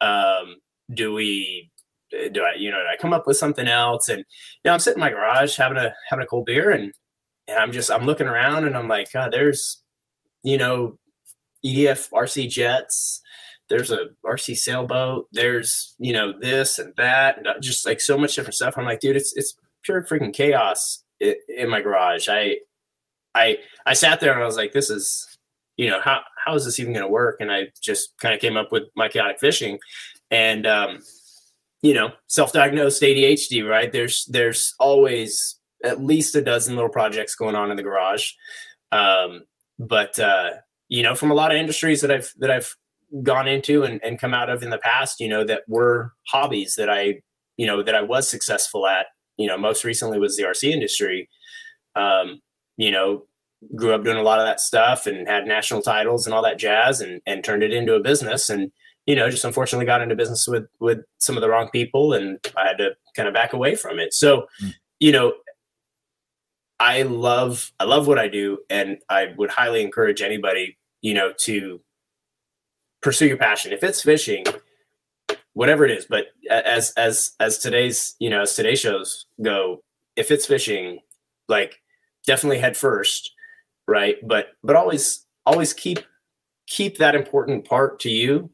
Um, 0.01 0.57
do 0.93 1.13
we 1.13 1.71
do 2.11 2.43
I 2.43 2.55
you 2.57 2.71
know 2.71 2.79
I 2.79 2.97
come 3.01 3.13
up 3.13 3.27
with 3.27 3.37
something 3.37 3.69
else? 3.69 4.09
And 4.09 4.19
you 4.19 4.25
know 4.65 4.73
I'm 4.73 4.81
sitting 4.81 4.99
in 4.99 5.01
my 5.01 5.11
garage 5.11 5.57
having 5.57 5.79
a 5.79 5.95
having 6.09 6.25
a 6.25 6.27
cold 6.27 6.47
beer 6.47 6.71
and 6.71 6.93
and 7.47 7.59
I'm 7.59 7.73
just 7.73 7.91
I'm 7.91 8.05
looking 8.07 8.27
around 8.27 8.67
and 8.67 8.77
I'm 8.77 8.89
like, 8.89 9.13
God, 9.13 9.33
there's 9.33 9.83
you 10.43 10.59
know 10.59 10.99
EDF 11.65 12.11
RC 12.11 12.51
jets. 12.51 13.21
There's 13.69 13.91
a 13.91 14.07
RC 14.25 14.57
sailboat. 14.57 15.29
There's 15.33 15.95
you 15.99 16.13
know 16.13 16.33
this 16.39 16.79
and 16.79 16.95
that, 16.97 17.39
and 17.39 17.47
uh, 17.47 17.55
just 17.61 17.87
like 17.87 18.01
so 18.01 18.17
much 18.17 18.35
different 18.35 18.55
stuff. 18.55 18.75
I'm 18.77 18.85
like, 18.85 19.01
dude, 19.01 19.17
it's 19.17 19.33
it's 19.37 19.55
pure 19.83 20.03
freaking 20.03 20.33
chaos 20.33 21.05
in 21.21 21.69
my 21.69 21.81
garage. 21.81 22.29
I 22.29 22.59
I 23.35 23.59
I 23.87 23.95
sat 23.95 24.21
there 24.21 24.33
and 24.33 24.43
I 24.43 24.47
was 24.47 24.57
like, 24.57 24.73
this 24.73 24.91
is 24.91 25.27
you 25.77 25.89
know 25.89 26.01
how 26.01 26.21
how 26.45 26.55
is 26.55 26.65
this 26.65 26.79
even 26.81 26.93
going 26.93 27.05
to 27.05 27.11
work? 27.11 27.41
And 27.41 27.53
I 27.53 27.69
just 27.81 28.19
kind 28.19 28.35
of 28.35 28.41
came 28.41 28.57
up 28.57 28.73
with 28.73 28.85
my 28.97 29.09
chaotic 29.09 29.39
fishing, 29.39 29.79
and 30.31 30.67
um, 30.67 30.99
you 31.83 31.95
know, 31.95 32.11
self-diagnosed 32.27 33.03
ADHD. 33.03 33.69
Right? 33.69 33.93
There's 33.93 34.27
there's 34.27 34.75
always 34.79 35.57
at 35.85 36.03
least 36.03 36.35
a 36.35 36.43
dozen 36.43 36.75
little 36.75 36.91
projects 36.91 37.35
going 37.35 37.55
on 37.55 37.71
in 37.71 37.77
the 37.77 37.83
garage. 37.83 38.33
Um, 38.91 39.45
but 39.79 40.19
uh, 40.19 40.51
you 40.89 41.03
know, 41.03 41.15
from 41.15 41.31
a 41.31 41.35
lot 41.35 41.53
of 41.53 41.59
industries 41.59 42.01
that 42.01 42.11
I've 42.11 42.33
that 42.39 42.51
I've 42.51 42.75
gone 43.23 43.49
into 43.49 43.85
and, 43.85 44.03
and 44.05 44.19
come 44.19 44.35
out 44.35 44.51
of 44.51 44.63
in 44.63 44.71
the 44.71 44.79
past, 44.79 45.21
you 45.21 45.29
know, 45.29 45.45
that 45.45 45.63
were 45.67 46.13
hobbies 46.29 46.75
that 46.75 46.91
I, 46.91 47.21
you 47.57 47.67
know, 47.67 47.83
that 47.83 47.95
I 47.95 48.03
was 48.03 48.29
successful 48.29 48.87
at. 48.87 49.07
You 49.37 49.47
know, 49.47 49.57
most 49.57 49.85
recently 49.85 50.19
was 50.19 50.37
the 50.37 50.43
RC 50.43 50.71
industry. 50.71 51.29
Um, 51.95 52.41
you 52.79 52.91
know, 52.91 53.25
grew 53.77 53.93
up 53.93 54.05
doing 54.05 54.17
a 54.17 54.23
lot 54.23 54.39
of 54.39 54.47
that 54.47 54.61
stuff 54.61 55.07
and 55.07 55.29
had 55.29 55.47
national 55.47 55.83
titles 55.83 56.27
and 56.27 56.33
all 56.33 56.43
that 56.43 56.59
jazz 56.59 57.03
and 57.03 57.21
and 57.27 57.45
turned 57.45 57.63
it 57.63 57.73
into 57.73 57.95
a 57.95 58.01
business 58.01 58.49
and 58.49 58.71
you 59.05 59.17
know 59.17 59.29
just 59.29 59.45
unfortunately 59.45 59.85
got 59.85 60.01
into 60.01 60.15
business 60.15 60.47
with 60.47 60.69
with 60.79 61.01
some 61.19 61.37
of 61.37 61.41
the 61.41 61.49
wrong 61.49 61.69
people 61.71 62.13
and 62.13 62.39
I 62.57 62.69
had 62.69 62.79
to 62.79 62.93
kind 63.19 63.29
of 63.29 63.35
back 63.35 63.53
away 63.53 63.75
from 63.75 63.99
it. 63.99 64.15
So, 64.15 64.47
mm. 64.63 64.73
you 65.01 65.13
know, 65.13 65.35
I 66.81 67.03
love 67.03 67.73
I 67.81 67.85
love 67.85 68.07
what 68.07 68.19
I 68.19 68.29
do, 68.29 68.59
and 68.71 68.99
I 69.09 69.35
would 69.37 69.51
highly 69.51 69.83
encourage 69.83 70.23
anybody, 70.23 70.79
you 71.03 71.13
know, 71.13 71.33
to 71.41 71.81
pursue 73.03 73.27
your 73.27 73.37
passion. 73.37 73.73
If 73.73 73.83
it's 73.83 74.03
fishing, 74.03 74.45
whatever 75.55 75.85
it 75.85 75.91
is, 75.91 76.07
but 76.09 76.27
as 76.49 76.93
as 76.97 77.33
as 77.41 77.59
today's 77.59 78.15
you 78.21 78.31
know 78.31 78.43
as 78.43 78.55
today's 78.55 78.79
shows 78.79 79.27
go, 79.43 79.83
if 80.15 80.31
it's 80.31 80.47
fishing, 80.47 81.01
like 81.49 81.81
definitely 82.29 82.59
head 82.59 82.77
first, 82.77 83.33
right? 83.89 84.17
But 84.23 84.51
but 84.63 84.77
always 84.77 85.27
always 85.45 85.73
keep 85.73 85.99
keep 86.69 86.99
that 86.99 87.17
important 87.17 87.65
part 87.65 87.99
to 88.01 88.11
you. 88.11 88.51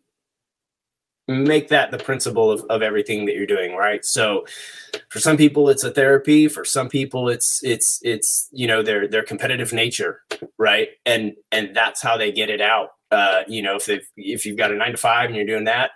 Make 1.26 1.68
that 1.68 1.90
the 1.90 1.98
principle 1.98 2.50
of, 2.50 2.64
of 2.68 2.82
everything 2.82 3.24
that 3.26 3.34
you're 3.34 3.46
doing 3.46 3.74
right? 3.74 4.04
So 4.04 4.46
for 5.10 5.20
some 5.20 5.36
people 5.36 5.68
it's 5.68 5.84
a 5.84 5.90
therapy. 5.90 6.48
For 6.48 6.64
some 6.64 6.88
people 6.88 7.28
it's 7.28 7.60
it's 7.62 7.98
it's 8.02 8.48
you 8.52 8.66
know 8.66 8.82
their 8.82 9.08
their 9.08 9.24
competitive 9.24 9.72
nature 9.72 10.20
right? 10.58 10.88
And 11.04 11.32
and 11.50 11.74
that's 11.74 12.00
how 12.00 12.16
they 12.16 12.30
get 12.30 12.48
it 12.48 12.60
out. 12.60 12.90
Uh 13.10 13.42
you 13.48 13.62
know 13.62 13.76
if 13.76 13.88
if, 13.88 14.06
if 14.16 14.46
you've 14.46 14.56
got 14.56 14.70
a 14.70 14.76
nine 14.76 14.92
to 14.92 14.96
five 14.96 15.26
and 15.26 15.36
you're 15.36 15.46
doing 15.46 15.64
that 15.64 15.90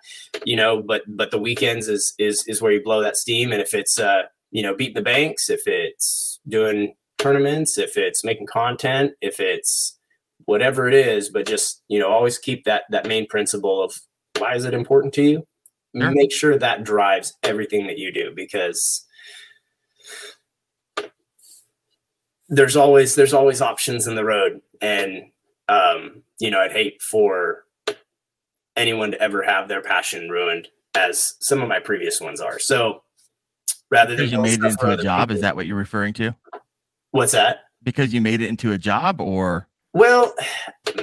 you 0.44 0.56
know 0.56 0.82
but 0.82 1.02
but 1.06 1.30
the 1.30 1.38
weekends 1.38 1.88
is 1.88 2.14
is 2.18 2.44
is 2.48 2.60
where 2.60 2.72
you 2.72 2.82
blow 2.82 3.02
that 3.02 3.16
steam. 3.16 3.52
And 3.52 3.62
if 3.62 3.72
it's 3.72 4.00
uh 4.00 4.22
you 4.50 4.62
know 4.62 4.74
beating 4.74 4.94
the 4.94 5.02
banks 5.02 5.50
if 5.50 5.60
it's 5.66 6.40
doing 6.48 6.94
tournaments 7.18 7.78
if 7.78 7.96
it's 7.96 8.24
making 8.24 8.46
content 8.46 9.12
if 9.20 9.40
it's 9.40 9.98
whatever 10.44 10.88
it 10.88 10.94
is 10.94 11.28
but 11.28 11.46
just 11.46 11.82
you 11.88 11.98
know 11.98 12.08
always 12.08 12.38
keep 12.38 12.64
that 12.64 12.84
that 12.90 13.06
main 13.06 13.26
principle 13.26 13.82
of 13.82 13.92
why 14.38 14.54
is 14.54 14.64
it 14.64 14.74
important 14.74 15.14
to 15.14 15.22
you? 15.22 15.46
Sure. 15.96 16.10
Make 16.10 16.32
sure 16.32 16.58
that 16.58 16.84
drives 16.84 17.34
everything 17.42 17.86
that 17.86 17.98
you 17.98 18.12
do 18.12 18.32
because 18.34 19.04
there's 22.48 22.76
always 22.76 23.14
there's 23.14 23.34
always 23.34 23.60
options 23.60 24.06
in 24.06 24.14
the 24.14 24.24
road 24.24 24.60
and 24.80 25.24
um, 25.68 26.22
you 26.38 26.50
know 26.50 26.60
i'd 26.60 26.72
hate 26.72 27.02
for 27.02 27.64
anyone 28.76 29.10
to 29.10 29.20
ever 29.20 29.42
have 29.42 29.68
their 29.68 29.82
passion 29.82 30.30
ruined 30.30 30.68
as 30.94 31.34
some 31.40 31.60
of 31.60 31.68
my 31.68 31.78
previous 31.78 32.20
ones 32.20 32.40
are 32.40 32.58
so 32.58 33.02
rather 33.90 34.16
than 34.16 34.30
you 34.30 34.40
made 34.40 34.58
it 34.58 34.64
into 34.64 34.90
a 34.90 34.96
job 34.96 35.28
people, 35.28 35.36
is 35.36 35.42
that 35.42 35.56
what 35.56 35.66
you're 35.66 35.76
referring 35.76 36.14
to 36.14 36.34
what's 37.10 37.32
that 37.32 37.60
because 37.82 38.12
you 38.12 38.20
made 38.20 38.40
it 38.40 38.48
into 38.48 38.72
a 38.72 38.78
job 38.78 39.20
or 39.20 39.68
well 39.94 40.34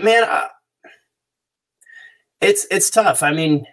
man 0.01 0.23
I, 0.23 0.49
it's 2.45 2.67
it's 2.71 2.89
tough. 2.89 3.23
I 3.23 3.33
mean, 3.33 3.65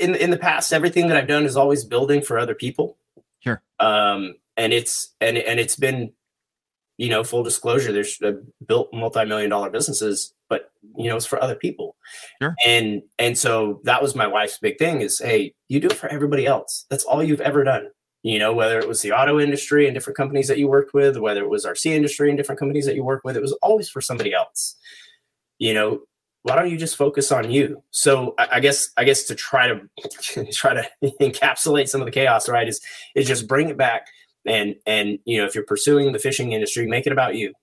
in 0.00 0.14
in 0.14 0.30
the 0.30 0.38
past, 0.38 0.72
everything 0.72 1.08
that 1.08 1.16
I've 1.16 1.28
done 1.28 1.44
is 1.44 1.56
always 1.56 1.84
building 1.84 2.22
for 2.22 2.38
other 2.38 2.54
people. 2.54 2.98
Sure. 3.40 3.62
Um, 3.80 4.34
and 4.56 4.72
it's 4.72 5.14
and 5.20 5.38
and 5.38 5.58
it's 5.58 5.76
been, 5.76 6.12
you 6.96 7.08
know, 7.08 7.24
full 7.24 7.42
disclosure. 7.42 7.92
There's 7.92 8.20
uh, 8.22 8.32
built 8.66 8.92
multi-million 8.92 9.50
dollar 9.50 9.70
businesses, 9.70 10.34
but 10.48 10.70
you 10.96 11.08
know, 11.08 11.16
it's 11.16 11.26
for 11.26 11.42
other 11.42 11.54
people. 11.54 11.96
Sure. 12.40 12.54
And 12.64 13.02
and 13.18 13.36
so 13.36 13.80
that 13.84 14.02
was 14.02 14.14
my 14.14 14.26
wife's 14.26 14.58
big 14.58 14.78
thing 14.78 15.00
is, 15.00 15.18
hey, 15.18 15.54
you 15.68 15.80
do 15.80 15.88
it 15.88 15.96
for 15.96 16.08
everybody 16.08 16.46
else. 16.46 16.86
That's 16.90 17.04
all 17.04 17.22
you've 17.22 17.40
ever 17.40 17.64
done. 17.64 17.88
You 18.28 18.38
know, 18.38 18.52
whether 18.52 18.78
it 18.78 18.86
was 18.86 19.00
the 19.00 19.12
auto 19.12 19.40
industry 19.40 19.86
and 19.86 19.94
different 19.94 20.18
companies 20.18 20.48
that 20.48 20.58
you 20.58 20.68
worked 20.68 20.92
with, 20.92 21.16
whether 21.16 21.42
it 21.42 21.48
was 21.48 21.64
RC 21.64 21.86
industry 21.86 22.28
and 22.28 22.36
different 22.36 22.58
companies 22.58 22.84
that 22.84 22.94
you 22.94 23.02
work 23.02 23.22
with, 23.24 23.38
it 23.38 23.40
was 23.40 23.56
always 23.62 23.88
for 23.88 24.02
somebody 24.02 24.34
else. 24.34 24.76
You 25.58 25.72
know, 25.72 26.00
why 26.42 26.54
don't 26.54 26.70
you 26.70 26.76
just 26.76 26.94
focus 26.94 27.32
on 27.32 27.50
you? 27.50 27.82
So 27.90 28.34
I, 28.36 28.48
I 28.56 28.60
guess 28.60 28.90
I 28.98 29.04
guess 29.04 29.22
to 29.24 29.34
try 29.34 29.68
to 29.68 29.80
try 30.52 30.74
to 30.74 30.86
encapsulate 31.22 31.88
some 31.88 32.02
of 32.02 32.04
the 32.04 32.10
chaos, 32.10 32.50
right, 32.50 32.68
is 32.68 32.82
is 33.16 33.26
just 33.26 33.48
bring 33.48 33.70
it 33.70 33.78
back 33.78 34.08
and 34.46 34.74
and 34.84 35.18
you 35.24 35.38
know 35.38 35.46
if 35.46 35.54
you're 35.54 35.64
pursuing 35.64 36.12
the 36.12 36.18
fishing 36.18 36.52
industry, 36.52 36.86
make 36.86 37.06
it 37.06 37.14
about 37.14 37.34
you, 37.34 37.54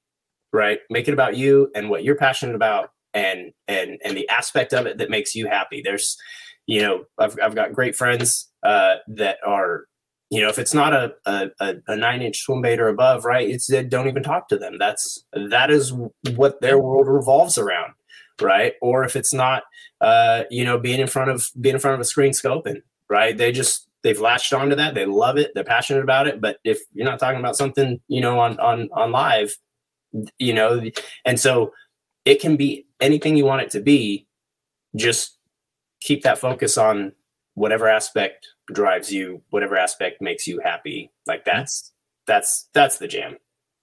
right? 0.51 0.79
Make 0.89 1.07
it 1.07 1.13
about 1.13 1.37
you 1.37 1.69
and 1.75 1.91
what 1.91 2.03
you're 2.03 2.15
passionate 2.15 2.55
about 2.55 2.89
and 3.13 3.51
and 3.67 3.99
and 4.03 4.17
the 4.17 4.27
aspect 4.29 4.73
of 4.73 4.87
it 4.87 4.97
that 4.97 5.11
makes 5.11 5.35
you 5.35 5.45
happy. 5.45 5.83
There's 5.85 6.17
you 6.65 6.81
know 6.81 7.03
I've 7.19 7.37
I've 7.39 7.53
got 7.53 7.73
great 7.73 7.95
friends 7.95 8.49
uh, 8.63 8.95
that 9.09 9.37
are 9.45 9.85
you 10.35 10.41
know, 10.41 10.49
if 10.49 10.59
it's 10.59 10.73
not 10.73 10.93
a, 10.93 11.13
a, 11.25 11.75
a 11.87 11.95
nine 11.95 12.21
inch 12.21 12.39
swim 12.39 12.61
bait 12.61 12.79
or 12.79 12.89
above, 12.89 13.23
right? 13.23 13.49
It's 13.49 13.67
don't 13.67 14.07
even 14.07 14.21
talk 14.23 14.49
to 14.49 14.57
them. 14.57 14.77
That's 14.77 15.25
that 15.33 15.71
is 15.71 15.93
what 16.35 16.59
their 16.59 16.77
world 16.77 17.07
revolves 17.07 17.57
around, 17.57 17.93
right? 18.41 18.73
Or 18.81 19.05
if 19.05 19.15
it's 19.15 19.33
not, 19.33 19.63
uh, 20.01 20.43
you 20.49 20.65
know, 20.65 20.77
being 20.77 20.99
in 20.99 21.07
front 21.07 21.31
of 21.31 21.49
being 21.59 21.75
in 21.75 21.79
front 21.79 21.95
of 21.95 22.01
a 22.01 22.05
screen 22.05 22.33
scoping, 22.33 22.81
right? 23.09 23.37
They 23.37 23.53
just 23.53 23.87
they've 24.03 24.19
latched 24.19 24.51
onto 24.51 24.75
that. 24.75 24.93
They 24.93 25.05
love 25.05 25.37
it. 25.37 25.51
They're 25.55 25.63
passionate 25.63 26.03
about 26.03 26.27
it. 26.27 26.41
But 26.41 26.57
if 26.65 26.81
you're 26.93 27.05
not 27.05 27.19
talking 27.19 27.39
about 27.39 27.55
something, 27.55 28.01
you 28.09 28.19
know, 28.19 28.39
on 28.39 28.59
on 28.59 28.89
on 28.91 29.11
live, 29.11 29.55
you 30.37 30.53
know, 30.53 30.83
and 31.23 31.39
so 31.39 31.71
it 32.25 32.41
can 32.41 32.57
be 32.57 32.87
anything 32.99 33.37
you 33.37 33.45
want 33.45 33.61
it 33.61 33.71
to 33.71 33.79
be. 33.79 34.27
Just 34.97 35.37
keep 36.01 36.23
that 36.23 36.37
focus 36.37 36.77
on 36.77 37.13
whatever 37.55 37.87
aspect 37.87 38.47
drives 38.71 39.11
you, 39.11 39.41
whatever 39.49 39.75
aspect 39.77 40.21
makes 40.21 40.47
you 40.47 40.59
happy. 40.63 41.11
Like 41.25 41.43
that's 41.45 41.91
that's 42.27 42.69
that's 42.73 42.97
the 42.99 43.07
jam. 43.07 43.37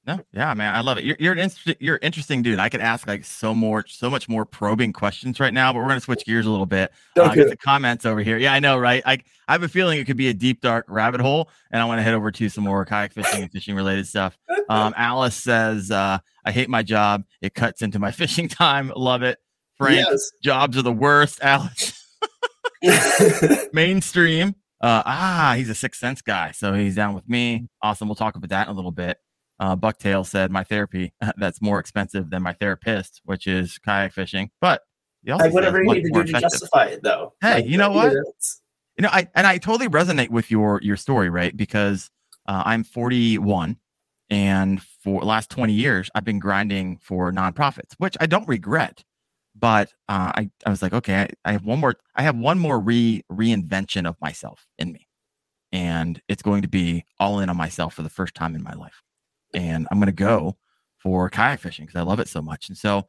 No, 0.05 0.19
yeah, 0.33 0.52
man, 0.55 0.75
I 0.75 0.81
love 0.81 0.99
it. 0.99 1.05
You're 1.05 1.17
you're 1.21 1.33
an 1.33 1.38
interesting 1.38 1.76
you're 1.79 1.99
interesting 2.02 2.43
dude. 2.43 2.59
I 2.59 2.69
could 2.69 2.81
ask 2.81 3.07
like 3.07 3.25
so 3.25 3.55
more 3.55 3.85
so 3.87 4.11
much 4.11 4.29
more 4.29 4.45
probing 4.45 4.93
questions 4.93 5.38
right 5.38 5.55
now, 5.55 5.73
but 5.73 5.79
we're 5.79 5.88
gonna 5.88 6.00
switch 6.00 6.25
gears 6.25 6.45
a 6.45 6.50
little 6.50 6.67
bit. 6.67 6.91
Uh, 7.17 7.25
I 7.25 7.35
get 7.37 7.49
the 7.49 7.57
comments 7.57 8.05
over 8.05 8.21
here. 8.21 8.37
Yeah, 8.37 8.52
I 8.52 8.59
know, 8.59 8.76
right? 8.79 9.02
I 9.07 9.19
I 9.47 9.52
have 9.52 9.62
a 9.62 9.69
feeling 9.69 10.00
it 10.00 10.07
could 10.07 10.17
be 10.17 10.29
a 10.29 10.35
deep 10.35 10.61
dark 10.61 10.87
rabbit 10.88 11.21
hole, 11.21 11.50
and 11.71 11.81
I 11.81 11.85
want 11.85 12.00
to 12.00 12.02
head 12.02 12.14
over 12.14 12.33
to 12.33 12.49
some 12.49 12.64
more 12.64 12.85
kayak 12.85 13.12
fishing 13.12 13.43
and 13.43 13.52
fishing 13.52 13.75
related 13.75 14.07
stuff. 14.07 14.37
Um, 14.69 14.95
Alice 14.97 15.35
says, 15.35 15.91
uh, 15.91 16.19
"I 16.45 16.52
hate 16.52 16.71
my 16.71 16.83
job. 16.83 17.25
It 17.43 17.52
cuts 17.52 17.83
into 17.83 17.99
my 17.99 18.11
fishing 18.12 18.49
time. 18.49 18.93
Love 18.95 19.23
it." 19.23 19.38
Frank, 19.76 20.07
yes. 20.09 20.31
jobs 20.43 20.76
are 20.76 20.83
the 20.83 20.93
worst. 20.93 21.41
Alice, 21.43 22.01
mainstream. 23.73 24.54
Uh, 24.81 25.02
ah, 25.07 25.54
he's 25.57 25.69
a 25.69 25.75
sixth 25.75 26.00
sense 26.00 26.23
guy, 26.23 26.50
so 26.50 26.75
he's 26.75 26.97
down 26.97 27.14
with 27.14 27.28
me. 27.28 27.69
Awesome. 27.83 28.09
We'll 28.09 28.16
talk 28.16 28.35
about 28.35 28.50
that 28.50 28.66
in 28.66 28.73
a 28.73 28.76
little 28.76 28.90
bit. 28.90 29.19
Uh, 29.61 29.76
Bucktail 29.76 30.26
said, 30.26 30.50
"My 30.50 30.64
therapy 30.64 31.12
that's 31.37 31.62
more 31.62 31.78
expensive 31.78 32.31
than 32.31 32.42
my 32.42 32.52
therapist, 32.52 33.21
which 33.25 33.47
is 33.47 33.78
kayak 33.78 34.12
fishing." 34.12 34.50
But 34.61 34.83
like 35.25 35.52
whatever 35.52 35.83
you 35.83 35.92
need 35.92 36.02
to 36.02 36.11
do 36.11 36.21
effective. 36.21 36.35
to 36.35 36.40
justify 36.40 36.87
it, 36.87 37.02
though. 37.02 37.33
Hey, 37.40 37.57
like, 37.57 37.66
you 37.66 37.78
know 37.78 37.92
what? 37.92 38.12
You 38.12 39.02
know, 39.02 39.11
I 39.11 39.28
and 39.35 39.47
I 39.47 39.59
totally 39.59 39.88
resonate 39.88 40.31
with 40.31 40.50
your 40.50 40.81
your 40.83 40.97
story, 40.97 41.31
right? 41.31 41.57
Because 41.57 42.11
uh, 42.47 42.64
I'm 42.66 42.83
41, 42.83 43.76
and 44.31 44.83
for 44.83 45.23
last 45.23 45.50
20 45.50 45.73
years, 45.73 46.11
I've 46.14 46.25
been 46.25 46.40
grinding 46.40 46.99
for 46.99 47.31
nonprofits, 47.31 47.95
which 47.99 48.16
I 48.21 48.26
don't 48.26 48.49
regret. 48.49 49.04
But 49.62 49.90
uh, 50.11 50.33
I 50.37 50.50
I 50.66 50.71
was 50.71 50.83
like, 50.83 50.92
okay, 50.95 51.23
I, 51.23 51.28
I 51.47 51.52
have 51.52 51.64
one 51.64 51.81
more. 51.81 51.97
I 52.16 52.23
have 52.25 52.37
one 52.37 52.59
more 52.61 52.81
re 52.81 53.23
reinvention 53.33 54.07
of 54.09 54.16
myself 54.21 54.66
in 54.78 54.92
me, 54.92 55.09
and 55.73 56.21
it's 56.28 56.42
going 56.42 56.62
to 56.62 56.69
be 56.69 57.04
all 57.21 57.40
in 57.40 57.50
on 57.50 57.57
myself 57.57 57.95
for 57.95 58.02
the 58.02 58.11
first 58.11 58.35
time 58.35 58.54
in 58.57 58.62
my 58.64 58.75
life 58.75 59.02
and 59.54 59.87
I'm 59.90 59.99
going 59.99 60.07
to 60.07 60.12
go 60.12 60.57
for 60.99 61.28
kayak 61.31 61.61
fishing 61.61 61.87
because 61.87 61.99
I 61.99 62.04
love 62.04 62.21
it 62.21 62.28
so 62.28 62.42
much. 62.42 62.69
And 62.69 62.78
so, 62.78 63.07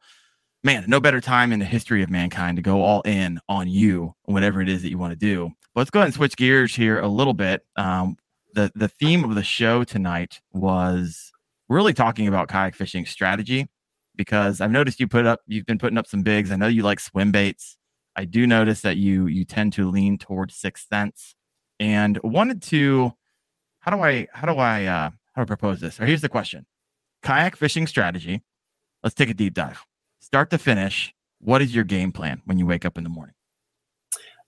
man, 0.64 0.84
no 0.88 1.00
better 1.00 1.20
time 1.20 1.52
in 1.52 1.58
the 1.58 1.64
history 1.64 2.02
of 2.02 2.10
mankind 2.10 2.56
to 2.56 2.62
go 2.62 2.82
all 2.82 3.02
in 3.02 3.40
on 3.48 3.68
you, 3.68 4.14
whatever 4.24 4.60
it 4.60 4.68
is 4.68 4.82
that 4.82 4.90
you 4.90 4.98
want 4.98 5.12
to 5.12 5.18
do. 5.18 5.50
But 5.74 5.82
let's 5.82 5.90
go 5.90 6.00
ahead 6.00 6.08
and 6.08 6.14
switch 6.14 6.36
gears 6.36 6.74
here 6.74 7.00
a 7.00 7.08
little 7.08 7.34
bit. 7.34 7.64
Um, 7.76 8.16
the 8.54 8.70
the 8.74 8.88
theme 8.88 9.24
of 9.24 9.34
the 9.34 9.42
show 9.42 9.84
tonight 9.84 10.40
was 10.52 11.32
really 11.68 11.92
talking 11.94 12.28
about 12.28 12.48
kayak 12.48 12.74
fishing 12.74 13.06
strategy 13.06 13.68
because 14.16 14.60
I've 14.60 14.70
noticed 14.70 15.00
you 15.00 15.08
put 15.08 15.26
up 15.26 15.40
you've 15.46 15.66
been 15.66 15.78
putting 15.78 15.98
up 15.98 16.06
some 16.06 16.22
bigs. 16.22 16.50
I 16.50 16.56
know 16.56 16.66
you 16.66 16.82
like 16.82 17.00
swim 17.00 17.32
baits. 17.32 17.76
I 18.16 18.24
do 18.24 18.46
notice 18.46 18.82
that 18.82 18.96
you 18.96 19.26
you 19.26 19.44
tend 19.44 19.72
to 19.74 19.90
lean 19.90 20.18
towards 20.18 20.54
sixth 20.54 20.88
sense 20.88 21.34
and 21.80 22.18
wanted 22.22 22.62
to 22.62 23.12
how 23.80 23.94
do 23.94 24.02
I 24.02 24.28
how 24.32 24.46
do 24.52 24.58
I 24.58 24.84
uh 24.84 25.10
how 25.34 25.42
to 25.42 25.46
propose 25.46 25.80
this. 25.80 26.00
Or 26.00 26.06
here's 26.06 26.22
the 26.22 26.28
question 26.28 26.66
kayak 27.22 27.56
fishing 27.56 27.86
strategy. 27.86 28.42
Let's 29.02 29.14
take 29.14 29.30
a 29.30 29.34
deep 29.34 29.54
dive. 29.54 29.84
Start 30.20 30.50
to 30.50 30.58
finish. 30.58 31.12
What 31.40 31.60
is 31.60 31.74
your 31.74 31.84
game 31.84 32.12
plan 32.12 32.40
when 32.46 32.58
you 32.58 32.66
wake 32.66 32.84
up 32.84 32.96
in 32.96 33.04
the 33.04 33.10
morning? 33.10 33.34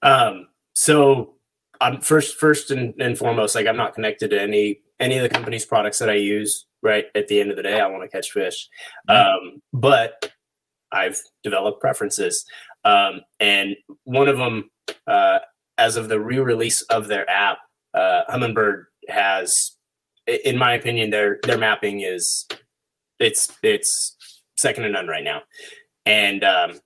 Um, 0.03 0.49
so 0.75 1.35
I'm 1.81 2.01
first, 2.01 2.37
first 2.37 2.71
and, 2.71 2.95
and 3.01 3.19
foremost, 3.19 3.55
like 3.55 3.67
I'm 3.67 3.77
not 3.77 3.95
connected 3.95 4.31
to 4.31 4.41
any 4.41 4.81
any 5.01 5.17
of 5.17 5.23
the 5.23 5.29
company's 5.29 5.65
products 5.65 5.99
that 5.99 6.11
I 6.11 6.15
use. 6.15 6.67
Right 6.83 7.07
at 7.17 7.27
the 7.27 7.41
end 7.41 7.51
of 7.51 7.57
the 7.57 7.65
day, 7.65 7.81
I 7.81 7.87
want 7.89 8.05
to 8.05 8.09
catch 8.09 8.31
fish, 8.31 8.69
mm-hmm. 9.09 9.17
um, 9.17 9.63
but 9.73 10.31
I've 10.93 11.21
developed 11.43 11.81
preferences, 11.81 12.45
um, 12.85 13.23
and 13.41 13.75
one 14.05 14.29
of 14.29 14.37
them, 14.37 14.71
uh, 15.07 15.41
as 15.79 15.97
of 15.97 16.09
the 16.09 16.21
re-release 16.21 16.83
of 16.83 17.09
their 17.09 17.29
app, 17.29 17.59
uh, 17.93 18.23
Humminbird 18.31 18.85
has 19.09 19.77
in 20.27 20.59
my 20.59 20.75
opinion, 20.75 21.11
their 21.11 21.39
their 21.45 21.59
mapping 21.59 22.01
is 22.01 22.47
it's 23.19 23.53
it's 23.63 24.17
second 24.57 24.85
to 24.85 24.91
none 24.91 25.07
right 25.07 25.25
now, 25.25 25.43
and 26.05 26.43
um, 26.45 26.81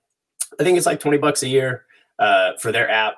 I 0.59 0.63
think 0.63 0.77
it's 0.77 0.85
like 0.85 0.99
twenty 0.99 1.17
bucks 1.17 1.43
a 1.43 1.47
year 1.47 1.85
uh, 2.19 2.51
for 2.59 2.71
their 2.71 2.89
app, 2.89 3.15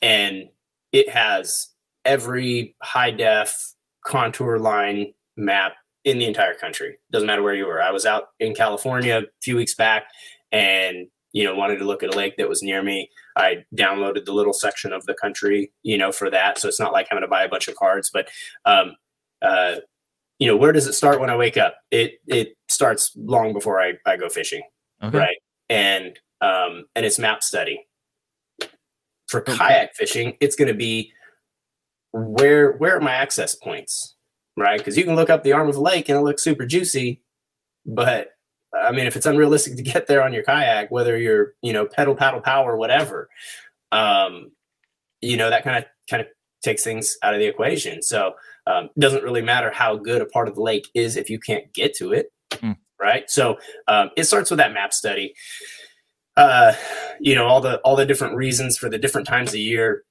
and 0.00 0.48
it 0.92 1.08
has 1.08 1.68
every 2.04 2.76
high 2.82 3.10
def 3.10 3.74
contour 4.04 4.58
line 4.58 5.12
map 5.36 5.74
in 6.04 6.18
the 6.18 6.26
entire 6.26 6.54
country. 6.54 6.98
Doesn't 7.10 7.26
matter 7.26 7.42
where 7.42 7.54
you 7.54 7.66
were. 7.66 7.82
I 7.82 7.90
was 7.90 8.06
out 8.06 8.28
in 8.40 8.54
California 8.54 9.18
a 9.18 9.22
few 9.42 9.56
weeks 9.56 9.74
back, 9.74 10.04
and 10.50 11.06
you 11.32 11.44
know 11.44 11.54
wanted 11.54 11.78
to 11.78 11.84
look 11.84 12.02
at 12.02 12.12
a 12.12 12.16
lake 12.16 12.36
that 12.38 12.48
was 12.48 12.62
near 12.62 12.82
me. 12.82 13.08
I 13.36 13.64
downloaded 13.74 14.24
the 14.24 14.32
little 14.32 14.52
section 14.52 14.92
of 14.92 15.04
the 15.06 15.14
country, 15.14 15.72
you 15.82 15.96
know, 15.96 16.12
for 16.12 16.30
that. 16.30 16.58
So 16.58 16.68
it's 16.68 16.80
not 16.80 16.92
like 16.92 17.06
having 17.08 17.22
to 17.22 17.28
buy 17.28 17.42
a 17.42 17.48
bunch 17.48 17.68
of 17.68 17.76
cards, 17.76 18.10
but 18.12 18.28
um, 18.64 18.96
uh, 19.40 19.76
you 20.38 20.46
know, 20.46 20.56
where 20.56 20.72
does 20.72 20.86
it 20.86 20.94
start 20.94 21.20
when 21.20 21.30
I 21.30 21.36
wake 21.36 21.56
up? 21.56 21.76
It 21.90 22.14
it 22.26 22.56
starts 22.68 23.12
long 23.16 23.52
before 23.52 23.80
I, 23.80 23.94
I 24.06 24.16
go 24.16 24.28
fishing, 24.28 24.62
okay. 25.02 25.16
right? 25.16 25.36
And 25.68 26.18
um, 26.40 26.84
and 26.96 27.06
it's 27.06 27.18
map 27.18 27.42
study. 27.42 27.86
For 29.28 29.40
kayak 29.40 29.94
fishing, 29.94 30.36
it's 30.40 30.56
going 30.56 30.68
to 30.68 30.74
be 30.74 31.12
where 32.12 32.72
where 32.72 32.96
are 32.96 33.00
my 33.00 33.12
access 33.12 33.54
points, 33.54 34.16
right? 34.56 34.78
Because 34.78 34.96
you 34.96 35.04
can 35.04 35.16
look 35.16 35.30
up 35.30 35.44
the 35.44 35.52
arm 35.52 35.68
of 35.68 35.76
a 35.76 35.80
lake 35.80 36.08
and 36.08 36.18
it 36.18 36.22
looks 36.22 36.42
super 36.42 36.66
juicy, 36.66 37.22
but 37.86 38.32
I 38.74 38.90
mean, 38.92 39.06
if 39.06 39.16
it's 39.16 39.26
unrealistic 39.26 39.76
to 39.76 39.82
get 39.82 40.06
there 40.06 40.22
on 40.22 40.32
your 40.32 40.42
kayak, 40.42 40.90
whether 40.90 41.18
you're 41.18 41.54
you 41.62 41.72
know 41.72 41.86
pedal 41.86 42.14
paddle 42.14 42.40
power 42.40 42.76
whatever, 42.76 43.28
um, 43.90 44.52
you 45.20 45.36
know 45.36 45.50
that 45.50 45.64
kind 45.64 45.78
of 45.78 45.84
kind 46.08 46.22
of 46.22 46.28
takes 46.62 46.84
things 46.84 47.16
out 47.22 47.34
of 47.34 47.40
the 47.40 47.46
equation. 47.46 48.02
So 48.02 48.34
um, 48.66 48.90
doesn't 48.98 49.24
really 49.24 49.42
matter 49.42 49.70
how 49.70 49.96
good 49.96 50.22
a 50.22 50.26
part 50.26 50.48
of 50.48 50.54
the 50.54 50.62
lake 50.62 50.88
is 50.94 51.16
if 51.16 51.28
you 51.28 51.38
can't 51.38 51.72
get 51.74 51.94
to 51.96 52.12
it, 52.12 52.32
mm. 52.52 52.76
right? 53.00 53.28
So 53.28 53.58
um, 53.88 54.10
it 54.16 54.24
starts 54.24 54.50
with 54.50 54.58
that 54.58 54.72
map 54.72 54.92
study. 54.92 55.34
Uh, 56.36 56.72
you 57.20 57.34
know 57.34 57.46
all 57.46 57.60
the 57.60 57.78
all 57.80 57.96
the 57.96 58.06
different 58.06 58.36
reasons 58.36 58.78
for 58.78 58.88
the 58.88 58.98
different 58.98 59.26
times 59.26 59.50
of 59.50 59.60
year, 59.60 60.04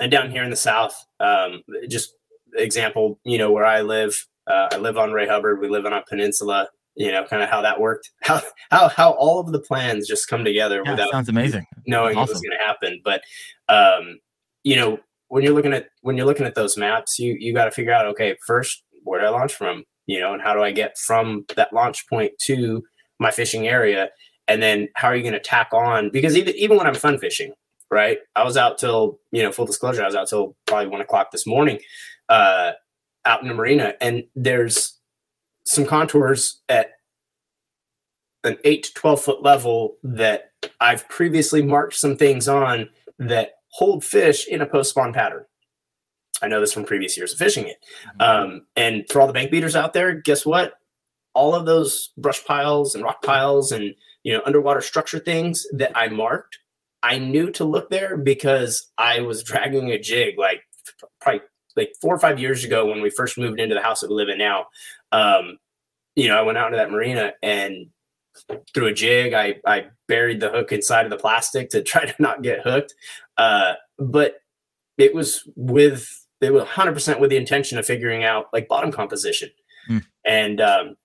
and 0.00 0.10
down 0.10 0.30
here 0.30 0.42
in 0.42 0.50
the 0.50 0.56
south, 0.56 1.06
um, 1.20 1.62
just 1.88 2.14
example, 2.54 3.20
you 3.24 3.38
know 3.38 3.52
where 3.52 3.66
I 3.66 3.82
live. 3.82 4.16
Uh, 4.46 4.68
I 4.72 4.76
live 4.78 4.98
on 4.98 5.12
Ray 5.12 5.28
Hubbard. 5.28 5.60
We 5.60 5.68
live 5.68 5.86
on 5.86 5.92
a 5.92 6.02
peninsula. 6.08 6.68
You 6.96 7.12
know, 7.12 7.24
kind 7.24 7.42
of 7.42 7.48
how 7.48 7.62
that 7.62 7.80
worked. 7.80 8.10
How 8.22 8.42
how 8.70 8.88
how 8.88 9.10
all 9.12 9.38
of 9.38 9.52
the 9.52 9.60
plans 9.60 10.08
just 10.08 10.28
come 10.28 10.44
together 10.44 10.82
yeah, 10.84 10.90
without 10.90 11.10
sounds 11.10 11.28
amazing. 11.28 11.64
Knowing 11.86 12.16
awesome. 12.16 12.32
it 12.32 12.34
was 12.34 12.42
going 12.42 12.58
to 12.58 12.64
happen, 12.64 13.00
but 13.04 13.22
um, 13.68 14.18
you 14.64 14.76
know 14.76 14.98
when 15.30 15.44
you're 15.44 15.54
looking 15.54 15.72
at 15.72 15.88
when 16.02 16.16
you're 16.16 16.26
looking 16.26 16.46
at 16.46 16.56
those 16.56 16.76
maps, 16.76 17.18
you 17.18 17.36
you 17.38 17.54
got 17.54 17.66
to 17.66 17.70
figure 17.70 17.92
out 17.92 18.06
okay, 18.06 18.36
first 18.46 18.82
where 19.04 19.20
do 19.20 19.26
I 19.26 19.30
launch 19.30 19.54
from, 19.54 19.84
you 20.06 20.20
know, 20.20 20.34
and 20.34 20.42
how 20.42 20.52
do 20.52 20.62
I 20.62 20.72
get 20.72 20.98
from 20.98 21.46
that 21.56 21.72
launch 21.72 22.06
point 22.08 22.32
to 22.42 22.82
my 23.18 23.30
fishing 23.30 23.68
area, 23.68 24.10
and 24.48 24.60
then 24.62 24.88
how 24.96 25.08
are 25.08 25.16
you 25.16 25.22
going 25.22 25.32
to 25.32 25.40
tack 25.40 25.68
on? 25.72 26.10
Because 26.10 26.36
even 26.36 26.54
even 26.56 26.76
when 26.76 26.86
I'm 26.86 26.94
fun 26.94 27.18
fishing, 27.18 27.52
right? 27.90 28.18
I 28.36 28.44
was 28.44 28.56
out 28.56 28.78
till 28.78 29.18
you 29.32 29.42
know 29.42 29.52
full 29.52 29.66
disclosure, 29.66 30.02
I 30.02 30.06
was 30.06 30.14
out 30.14 30.28
till 30.28 30.56
probably 30.66 30.88
one 30.88 31.00
o'clock 31.00 31.30
this 31.30 31.46
morning, 31.46 31.80
uh, 32.28 32.72
out 33.24 33.42
in 33.42 33.48
the 33.48 33.54
marina, 33.54 33.94
and 34.00 34.24
there's 34.34 34.98
some 35.64 35.86
contours 35.86 36.60
at 36.68 36.92
an 38.44 38.56
eight 38.64 38.84
to 38.84 38.94
twelve 38.94 39.20
foot 39.20 39.42
level 39.42 39.96
that 40.02 40.52
I've 40.80 41.08
previously 41.08 41.62
marked 41.62 41.94
some 41.94 42.16
things 42.16 42.48
on 42.48 42.88
that 43.18 43.52
hold 43.68 44.04
fish 44.04 44.46
in 44.48 44.60
a 44.60 44.66
post 44.66 44.90
spawn 44.90 45.12
pattern. 45.12 45.44
I 46.42 46.48
know 46.48 46.60
this 46.60 46.72
from 46.72 46.84
previous 46.84 47.16
years 47.16 47.32
of 47.32 47.38
fishing 47.38 47.66
it. 47.66 47.76
Mm-hmm. 48.18 48.20
Um, 48.22 48.66
and 48.76 49.04
for 49.10 49.20
all 49.20 49.26
the 49.26 49.32
bank 49.32 49.50
beaters 49.50 49.76
out 49.76 49.92
there, 49.92 50.14
guess 50.14 50.46
what? 50.46 50.74
All 51.34 51.54
of 51.54 51.66
those 51.66 52.10
brush 52.16 52.44
piles 52.44 52.94
and 52.94 53.04
rock 53.04 53.22
piles 53.22 53.72
and 53.72 53.94
you 54.22 54.32
know 54.32 54.42
underwater 54.44 54.80
structure 54.80 55.18
things 55.18 55.66
that 55.72 55.96
I 55.96 56.08
marked, 56.08 56.58
I 57.02 57.18
knew 57.18 57.50
to 57.52 57.64
look 57.64 57.90
there 57.90 58.16
because 58.16 58.90
I 58.98 59.20
was 59.20 59.42
dragging 59.42 59.90
a 59.90 59.98
jig 59.98 60.38
like 60.38 60.62
probably 61.20 61.42
like 61.76 61.92
four 62.00 62.14
or 62.14 62.18
five 62.18 62.38
years 62.38 62.64
ago 62.64 62.86
when 62.86 63.00
we 63.00 63.10
first 63.10 63.38
moved 63.38 63.60
into 63.60 63.74
the 63.74 63.80
house 63.80 64.00
that 64.00 64.10
we 64.10 64.16
live 64.16 64.28
in 64.28 64.38
now. 64.38 64.66
Um, 65.12 65.58
you 66.14 66.28
know, 66.28 66.36
I 66.36 66.42
went 66.42 66.58
out 66.58 66.66
into 66.66 66.76
that 66.76 66.90
marina 66.90 67.32
and 67.42 67.86
through 68.74 68.88
a 68.88 68.92
jig. 68.92 69.32
I, 69.32 69.56
I 69.66 69.86
buried 70.08 70.40
the 70.40 70.50
hook 70.50 70.72
inside 70.72 71.06
of 71.06 71.10
the 71.10 71.16
plastic 71.16 71.70
to 71.70 71.82
try 71.82 72.04
to 72.04 72.14
not 72.18 72.42
get 72.42 72.60
hooked. 72.62 72.94
Uh, 73.36 73.74
but 73.98 74.36
it 74.98 75.14
was 75.14 75.48
with 75.56 76.08
they 76.40 76.50
were 76.50 76.64
100% 76.64 77.20
with 77.20 77.30
the 77.30 77.36
intention 77.36 77.78
of 77.78 77.86
figuring 77.86 78.24
out 78.24 78.46
like 78.52 78.68
bottom 78.68 78.90
composition. 78.90 79.50
Mm. 79.88 80.04
And 80.26 80.60
um, 80.60 80.96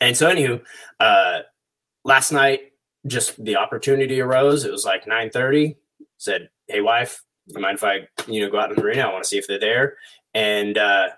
and 0.00 0.16
so 0.16 0.30
anywho, 0.30 0.62
uh, 1.00 1.40
last 2.04 2.32
night 2.32 2.60
just 3.06 3.42
the 3.42 3.56
opportunity 3.56 4.20
arose. 4.20 4.64
It 4.64 4.72
was 4.72 4.84
like 4.84 5.06
9:30. 5.06 5.76
Said, 6.18 6.48
"Hey, 6.68 6.80
wife, 6.80 7.22
you 7.46 7.60
mind 7.60 7.76
if 7.76 7.84
I 7.84 8.08
you 8.26 8.40
know 8.40 8.50
go 8.50 8.58
out 8.58 8.70
in 8.70 8.76
the 8.76 8.82
marina? 8.82 9.02
I 9.02 9.12
want 9.12 9.24
to 9.24 9.28
see 9.28 9.38
if 9.38 9.46
they're 9.46 9.58
there." 9.58 9.96
And 10.32 10.78
uh, 10.78 11.08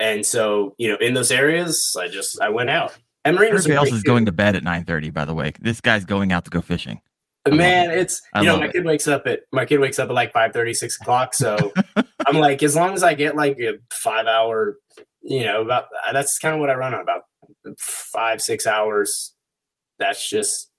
and 0.00 0.24
so 0.24 0.74
you 0.78 0.88
know 0.88 0.96
in 0.96 1.14
those 1.14 1.30
areas, 1.30 1.96
I 1.98 2.08
just 2.08 2.40
I 2.40 2.48
went 2.48 2.70
out. 2.70 2.96
And 3.24 3.36
marinas 3.36 3.66
Everybody 3.66 3.90
else 3.90 3.96
is 3.96 4.02
going 4.02 4.26
to 4.26 4.32
bed 4.32 4.56
at 4.56 4.64
9:30. 4.64 5.12
By 5.12 5.24
the 5.24 5.34
way, 5.34 5.52
this 5.60 5.80
guy's 5.80 6.04
going 6.04 6.32
out 6.32 6.44
to 6.44 6.50
go 6.50 6.60
fishing. 6.60 7.00
Man, 7.48 7.90
it's 7.90 8.22
I 8.34 8.40
you 8.40 8.46
know 8.46 8.58
my 8.58 8.66
it. 8.66 8.72
kid 8.72 8.84
wakes 8.84 9.08
up 9.08 9.26
at 9.26 9.40
my 9.50 9.64
kid 9.64 9.78
wakes 9.80 9.98
up 9.98 10.08
at 10.08 10.14
like 10.14 10.32
5 10.32 10.52
30, 10.52 10.74
6 10.74 11.00
o'clock. 11.00 11.34
So 11.34 11.72
I'm 12.26 12.36
like, 12.36 12.62
as 12.62 12.76
long 12.76 12.94
as 12.94 13.02
I 13.02 13.14
get 13.14 13.34
like 13.34 13.58
a 13.58 13.74
five 13.92 14.26
hour, 14.26 14.78
you 15.22 15.44
know, 15.44 15.62
about 15.62 15.86
that's 16.12 16.38
kind 16.38 16.54
of 16.54 16.60
what 16.60 16.70
I 16.70 16.74
run 16.74 16.94
on 16.94 17.00
about 17.00 17.22
five 17.78 18.40
six 18.40 18.66
hours. 18.66 19.34
That's 19.98 20.28
just 20.28 20.71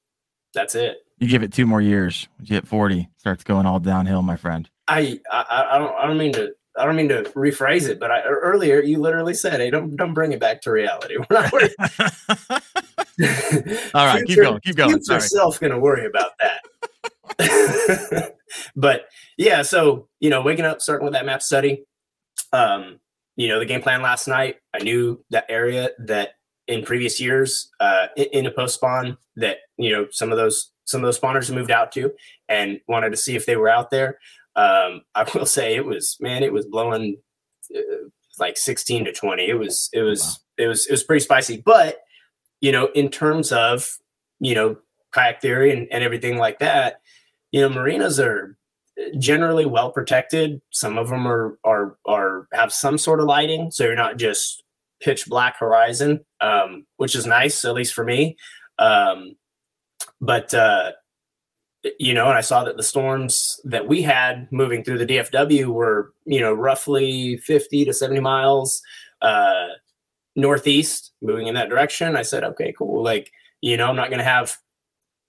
that's 0.53 0.75
it. 0.75 0.97
You 1.19 1.27
give 1.27 1.43
it 1.43 1.53
two 1.53 1.65
more 1.65 1.81
years. 1.81 2.27
You 2.41 2.55
hit 2.55 2.67
40, 2.67 3.09
starts 3.17 3.43
going 3.43 3.65
all 3.65 3.79
downhill, 3.79 4.21
my 4.21 4.35
friend. 4.35 4.69
I 4.87 5.19
I, 5.31 5.67
I 5.71 5.77
don't 5.77 5.95
I 5.95 6.07
don't 6.07 6.17
mean 6.17 6.33
to. 6.33 6.53
I 6.75 6.85
don't 6.85 6.95
mean 6.95 7.09
to 7.09 7.21
rephrase 7.35 7.87
it, 7.87 7.99
but 7.99 8.09
I, 8.09 8.23
earlier 8.23 8.81
you 8.81 8.99
literally 8.99 9.35
said, 9.35 9.59
"Hey, 9.59 9.69
don't 9.69 9.95
don't 9.95 10.15
bring 10.15 10.31
it 10.31 10.39
back 10.39 10.61
to 10.61 10.71
reality." 10.71 11.17
We're 11.17 11.27
not 11.29 11.51
worried. 11.51 11.71
all 13.93 14.07
right, 14.07 14.25
keep 14.25 14.37
going, 14.37 14.59
keep 14.61 14.75
going. 14.75 14.89
Future 14.89 15.03
Sorry. 15.03 15.21
self 15.21 15.59
going 15.59 15.71
to 15.71 15.79
worry 15.79 16.07
about 16.07 16.31
that. 16.39 16.61
but 18.75 19.05
yeah, 19.37 19.61
so 19.61 20.07
you 20.19 20.31
know, 20.31 20.41
waking 20.41 20.65
up, 20.65 20.81
starting 20.81 21.05
with 21.05 21.13
that 21.13 21.27
map 21.27 21.43
study. 21.43 21.85
Um, 22.51 22.99
you 23.35 23.49
know, 23.49 23.59
the 23.59 23.65
game 23.65 23.81
plan 23.81 24.01
last 24.01 24.27
night. 24.27 24.57
I 24.73 24.79
knew 24.79 25.23
that 25.29 25.45
area 25.49 25.91
that 25.99 26.33
in 26.67 26.83
previous 26.83 27.19
years, 27.19 27.69
uh, 27.79 28.07
in, 28.15 28.45
a 28.45 28.51
post 28.51 28.75
spawn, 28.75 29.17
that 29.35 29.57
you 29.77 29.91
know 29.91 30.07
some 30.11 30.31
of 30.31 30.37
those 30.37 30.71
some 30.85 31.01
of 31.01 31.05
those 31.05 31.19
spawners 31.19 31.53
moved 31.53 31.71
out 31.71 31.91
to, 31.93 32.11
and 32.47 32.79
wanted 32.87 33.09
to 33.11 33.17
see 33.17 33.35
if 33.35 33.45
they 33.45 33.55
were 33.55 33.69
out 33.69 33.89
there. 33.89 34.19
Um, 34.55 35.01
I 35.15 35.25
will 35.33 35.45
say 35.45 35.75
it 35.75 35.85
was 35.85 36.17
man, 36.19 36.43
it 36.43 36.53
was 36.53 36.65
blowing 36.65 37.17
uh, 37.75 38.07
like 38.39 38.57
sixteen 38.57 39.05
to 39.05 39.13
twenty. 39.13 39.47
It 39.47 39.59
was 39.59 39.89
it 39.93 40.01
was 40.01 40.39
it 40.57 40.67
was 40.67 40.85
it 40.87 40.91
was 40.91 41.03
pretty 41.03 41.23
spicy, 41.23 41.61
but 41.65 41.99
you 42.61 42.71
know, 42.71 42.89
in 42.95 43.09
terms 43.09 43.51
of 43.51 43.97
you 44.39 44.55
know 44.55 44.77
kayak 45.11 45.41
theory 45.41 45.71
and, 45.71 45.87
and 45.91 46.03
everything 46.03 46.37
like 46.37 46.59
that, 46.59 47.01
you 47.51 47.61
know, 47.61 47.69
marinas 47.69 48.19
are 48.19 48.57
generally 49.17 49.65
well 49.65 49.91
protected. 49.91 50.61
Some 50.71 50.97
of 50.97 51.09
them 51.09 51.27
are 51.27 51.57
are 51.63 51.97
are 52.05 52.47
have 52.53 52.71
some 52.71 52.97
sort 52.97 53.19
of 53.19 53.25
lighting, 53.25 53.71
so 53.71 53.83
you're 53.83 53.95
not 53.95 54.17
just 54.17 54.62
pitch 55.03 55.27
black 55.27 55.57
horizon, 55.59 56.23
um, 56.41 56.85
which 56.97 57.15
is 57.15 57.25
nice, 57.25 57.65
at 57.65 57.73
least 57.73 57.93
for 57.93 58.03
me. 58.03 58.37
Um, 58.79 59.35
but 60.21 60.53
uh, 60.53 60.93
you 61.99 62.13
know, 62.13 62.29
and 62.29 62.37
I 62.37 62.41
saw 62.41 62.63
that 62.63 62.77
the 62.77 62.83
storms 62.83 63.59
that 63.65 63.87
we 63.87 64.01
had 64.01 64.47
moving 64.51 64.83
through 64.83 64.99
the 64.99 65.05
DFW 65.05 65.67
were 65.67 66.13
you 66.25 66.39
know 66.39 66.53
roughly 66.53 67.37
50 67.37 67.85
to 67.85 67.93
70 67.93 68.21
miles 68.21 68.81
uh, 69.21 69.67
northeast, 70.35 71.11
moving 71.21 71.47
in 71.47 71.55
that 71.55 71.69
direction. 71.69 72.15
I 72.15 72.21
said, 72.21 72.43
okay, 72.43 72.73
cool. 72.77 73.03
Like 73.03 73.31
you 73.61 73.77
know, 73.77 73.87
I'm 73.87 73.95
not 73.95 74.09
going 74.09 74.19
to 74.19 74.25
have 74.25 74.57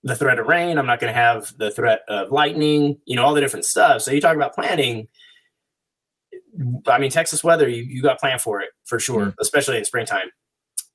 the 0.03 0.15
threat 0.15 0.39
of 0.39 0.47
rain. 0.47 0.77
I'm 0.77 0.85
not 0.85 0.99
going 0.99 1.11
to 1.11 1.19
have 1.19 1.53
the 1.57 1.71
threat 1.71 2.01
of 2.07 2.31
lightning, 2.31 2.97
you 3.05 3.15
know, 3.15 3.25
all 3.25 3.33
the 3.33 3.41
different 3.41 3.65
stuff. 3.65 4.01
So 4.01 4.11
you 4.11 4.21
talk 4.21 4.35
about 4.35 4.53
planning. 4.53 5.07
I 6.87 6.99
mean, 6.99 7.11
Texas 7.11 7.43
weather, 7.43 7.67
you, 7.67 7.83
you 7.83 8.01
got 8.01 8.13
to 8.13 8.19
plan 8.19 8.39
for 8.39 8.61
it 8.61 8.69
for 8.85 8.99
sure, 8.99 9.33
especially 9.39 9.77
in 9.77 9.85
springtime. 9.85 10.29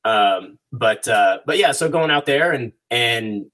Um, 0.04 0.58
but, 0.72 1.06
uh, 1.08 1.40
but 1.46 1.58
yeah, 1.58 1.72
so 1.72 1.88
going 1.88 2.10
out 2.10 2.24
there 2.26 2.52
and, 2.52 2.72
and, 2.90 3.46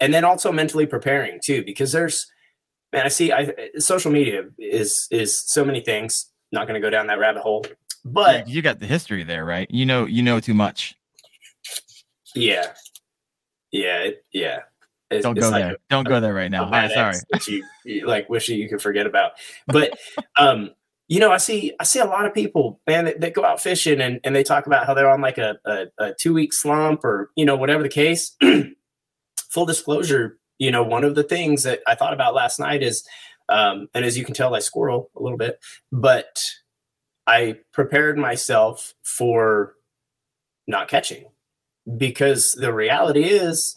and 0.00 0.12
then 0.12 0.24
also 0.24 0.52
mentally 0.52 0.86
preparing 0.86 1.40
too, 1.42 1.64
because 1.64 1.92
there's, 1.92 2.26
man, 2.92 3.06
I 3.06 3.08
see, 3.08 3.32
I, 3.32 3.54
social 3.78 4.10
media 4.12 4.44
is, 4.58 5.08
is 5.10 5.36
so 5.36 5.64
many 5.64 5.80
things, 5.80 6.30
not 6.52 6.66
going 6.66 6.80
to 6.80 6.84
go 6.86 6.90
down 6.90 7.06
that 7.06 7.18
rabbit 7.18 7.42
hole, 7.42 7.64
but 8.04 8.48
you 8.48 8.62
got 8.62 8.78
the 8.78 8.86
history 8.86 9.24
there, 9.24 9.44
right? 9.44 9.70
You 9.70 9.86
know, 9.86 10.04
you 10.04 10.22
know 10.22 10.38
too 10.38 10.54
much. 10.54 10.94
yeah, 12.34 12.72
yeah, 13.72 13.98
it, 13.98 14.24
yeah. 14.32 14.60
It's- 15.10 15.22
Don't 15.22 15.38
go 15.38 15.50
like 15.50 15.62
there. 15.62 15.76
Don't 15.88 16.06
go 16.06 16.20
there 16.20 16.34
right 16.34 16.50
now. 16.50 16.66
a 16.66 16.70
right, 16.70 16.90
sorry. 16.90 17.16
you, 17.46 17.64
you 17.84 18.06
like 18.06 18.28
wish 18.28 18.48
you 18.48 18.68
could 18.68 18.82
forget 18.82 19.06
about. 19.06 19.32
But 19.66 19.98
um, 20.38 20.70
you 21.08 21.20
know, 21.20 21.30
I 21.30 21.36
see 21.36 21.72
I 21.78 21.84
see 21.84 22.00
a 22.00 22.04
lot 22.04 22.26
of 22.26 22.34
people, 22.34 22.80
man, 22.86 23.04
that, 23.04 23.20
that 23.20 23.34
go 23.34 23.44
out 23.44 23.60
fishing 23.60 24.00
and, 24.00 24.20
and 24.24 24.34
they 24.34 24.42
talk 24.42 24.66
about 24.66 24.86
how 24.86 24.94
they're 24.94 25.10
on 25.10 25.20
like 25.20 25.38
a, 25.38 25.56
a, 25.64 25.86
a 25.98 26.14
two 26.14 26.34
week 26.34 26.52
slump 26.52 27.04
or 27.04 27.30
you 27.36 27.44
know 27.44 27.56
whatever 27.56 27.82
the 27.82 27.88
case. 27.88 28.36
Full 29.50 29.66
disclosure, 29.66 30.38
you 30.58 30.70
know, 30.70 30.82
one 30.82 31.04
of 31.04 31.14
the 31.14 31.22
things 31.22 31.62
that 31.62 31.80
I 31.86 31.94
thought 31.94 32.12
about 32.12 32.34
last 32.34 32.58
night 32.58 32.82
is, 32.82 33.06
um, 33.48 33.88
and 33.94 34.04
as 34.04 34.18
you 34.18 34.24
can 34.24 34.34
tell, 34.34 34.54
I 34.54 34.58
squirrel 34.58 35.10
a 35.16 35.22
little 35.22 35.38
bit, 35.38 35.58
but 35.92 36.42
I 37.26 37.58
prepared 37.72 38.18
myself 38.18 38.92
for 39.02 39.74
not 40.66 40.88
catching 40.88 41.26
because 41.96 42.52
the 42.52 42.72
reality 42.72 43.24
is 43.24 43.76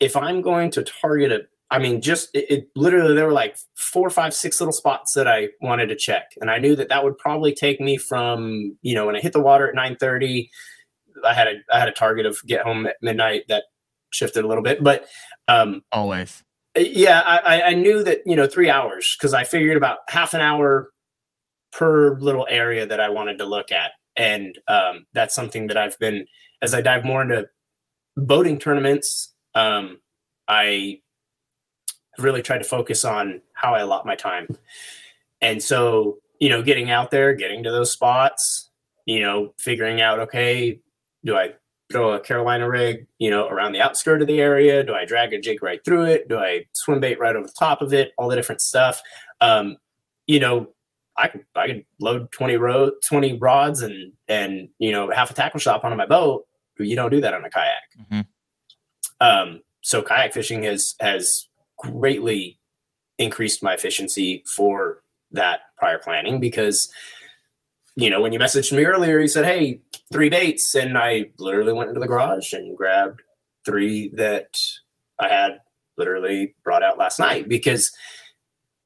if 0.00 0.16
I'm 0.16 0.42
going 0.42 0.70
to 0.72 0.82
target 0.82 1.32
a, 1.32 1.40
I 1.70 1.78
mean, 1.78 2.00
just 2.00 2.28
it, 2.34 2.46
it 2.50 2.68
literally 2.76 3.14
there 3.14 3.26
were 3.26 3.32
like 3.32 3.56
four, 3.76 4.08
five, 4.10 4.32
six 4.34 4.60
little 4.60 4.72
spots 4.72 5.14
that 5.14 5.26
I 5.26 5.48
wanted 5.60 5.86
to 5.88 5.96
check, 5.96 6.26
and 6.40 6.50
I 6.50 6.58
knew 6.58 6.76
that 6.76 6.88
that 6.90 7.02
would 7.02 7.18
probably 7.18 7.52
take 7.54 7.80
me 7.80 7.96
from 7.96 8.76
you 8.82 8.94
know 8.94 9.06
when 9.06 9.16
I 9.16 9.20
hit 9.20 9.32
the 9.32 9.40
water 9.42 9.68
at 9.68 9.74
nine 9.74 9.96
thirty. 9.96 10.50
I 11.24 11.34
had 11.34 11.48
a 11.48 11.54
I 11.72 11.78
had 11.80 11.88
a 11.88 11.92
target 11.92 12.26
of 12.26 12.38
get 12.46 12.62
home 12.62 12.86
at 12.86 12.96
midnight 13.02 13.44
that 13.48 13.64
shifted 14.10 14.44
a 14.44 14.48
little 14.48 14.62
bit, 14.62 14.82
but 14.84 15.06
um, 15.48 15.82
Always. 15.92 16.42
yeah, 16.76 17.22
I, 17.26 17.38
I- 17.38 17.62
I 17.70 17.74
knew 17.74 18.02
that 18.04 18.20
you 18.26 18.36
know 18.36 18.46
three 18.46 18.70
hours 18.70 19.16
because 19.18 19.34
I 19.34 19.42
figured 19.44 19.76
about 19.76 19.98
half 20.08 20.34
an 20.34 20.40
hour 20.40 20.90
per 21.72 22.18
little 22.20 22.46
area 22.48 22.86
that 22.86 23.00
I 23.00 23.08
wanted 23.08 23.38
to 23.38 23.44
look 23.44 23.72
at, 23.72 23.90
and 24.14 24.56
um, 24.68 25.06
that's 25.14 25.34
something 25.34 25.66
that 25.66 25.76
I've 25.76 25.98
been 25.98 26.26
as 26.62 26.74
I 26.74 26.80
dive 26.80 27.04
more 27.04 27.22
into 27.22 27.48
boating 28.16 28.58
tournaments. 28.60 29.34
Um, 29.54 29.98
I 30.48 31.00
really 32.18 32.42
tried 32.42 32.58
to 32.58 32.64
focus 32.64 33.04
on 33.04 33.40
how 33.52 33.74
I 33.74 33.80
allot 33.80 34.06
my 34.06 34.16
time, 34.16 34.48
and 35.40 35.62
so 35.62 36.18
you 36.38 36.48
know, 36.50 36.62
getting 36.62 36.90
out 36.90 37.10
there, 37.10 37.32
getting 37.34 37.62
to 37.62 37.70
those 37.70 37.90
spots, 37.90 38.70
you 39.06 39.20
know, 39.20 39.54
figuring 39.58 40.00
out 40.00 40.18
okay, 40.20 40.80
do 41.24 41.36
I 41.36 41.54
throw 41.90 42.12
a 42.12 42.20
Carolina 42.20 42.68
rig, 42.68 43.06
you 43.18 43.30
know, 43.30 43.48
around 43.48 43.72
the 43.72 43.80
outskirt 43.80 44.20
of 44.20 44.26
the 44.26 44.40
area? 44.40 44.82
Do 44.84 44.94
I 44.94 45.04
drag 45.04 45.32
a 45.32 45.40
jig 45.40 45.62
right 45.62 45.82
through 45.84 46.04
it? 46.06 46.28
Do 46.28 46.38
I 46.38 46.66
swim 46.72 47.00
bait 47.00 47.18
right 47.18 47.34
over 47.36 47.46
the 47.46 47.54
top 47.58 47.80
of 47.80 47.92
it? 47.92 48.12
All 48.18 48.28
the 48.28 48.36
different 48.36 48.60
stuff. 48.60 49.00
Um, 49.40 49.76
you 50.26 50.40
know, 50.40 50.68
I 51.16 51.28
could 51.28 51.44
I 51.54 51.66
could 51.68 51.84
load 52.00 52.30
20 52.32 52.56
ro 52.56 52.90
20 53.08 53.38
rods 53.38 53.82
and 53.82 54.12
and 54.28 54.68
you 54.78 54.92
know 54.92 55.10
half 55.10 55.30
a 55.30 55.34
tackle 55.34 55.60
shop 55.60 55.84
onto 55.84 55.96
my 55.96 56.06
boat. 56.06 56.46
You 56.78 56.96
don't 56.96 57.10
do 57.10 57.22
that 57.22 57.32
on 57.32 57.44
a 57.44 57.50
kayak. 57.50 57.82
Mhm. 58.12 58.26
Um, 59.20 59.62
so 59.80 60.02
kayak 60.02 60.34
fishing 60.34 60.64
has 60.64 60.94
has 61.00 61.48
greatly 61.78 62.58
increased 63.18 63.62
my 63.62 63.74
efficiency 63.74 64.44
for 64.46 65.02
that 65.32 65.60
prior 65.76 65.98
planning 65.98 66.38
because 66.38 66.90
you 67.96 68.10
know 68.10 68.20
when 68.20 68.32
you 68.32 68.38
messaged 68.38 68.72
me 68.76 68.84
earlier 68.84 69.18
you 69.18 69.28
said 69.28 69.44
hey 69.44 69.80
three 70.12 70.28
baits 70.28 70.74
and 70.74 70.96
i 70.96 71.24
literally 71.38 71.72
went 71.72 71.88
into 71.88 72.00
the 72.00 72.06
garage 72.06 72.52
and 72.52 72.76
grabbed 72.76 73.22
three 73.64 74.10
that 74.14 74.58
i 75.18 75.28
had 75.28 75.58
literally 75.98 76.54
brought 76.62 76.82
out 76.82 76.98
last 76.98 77.18
night 77.18 77.48
because 77.48 77.90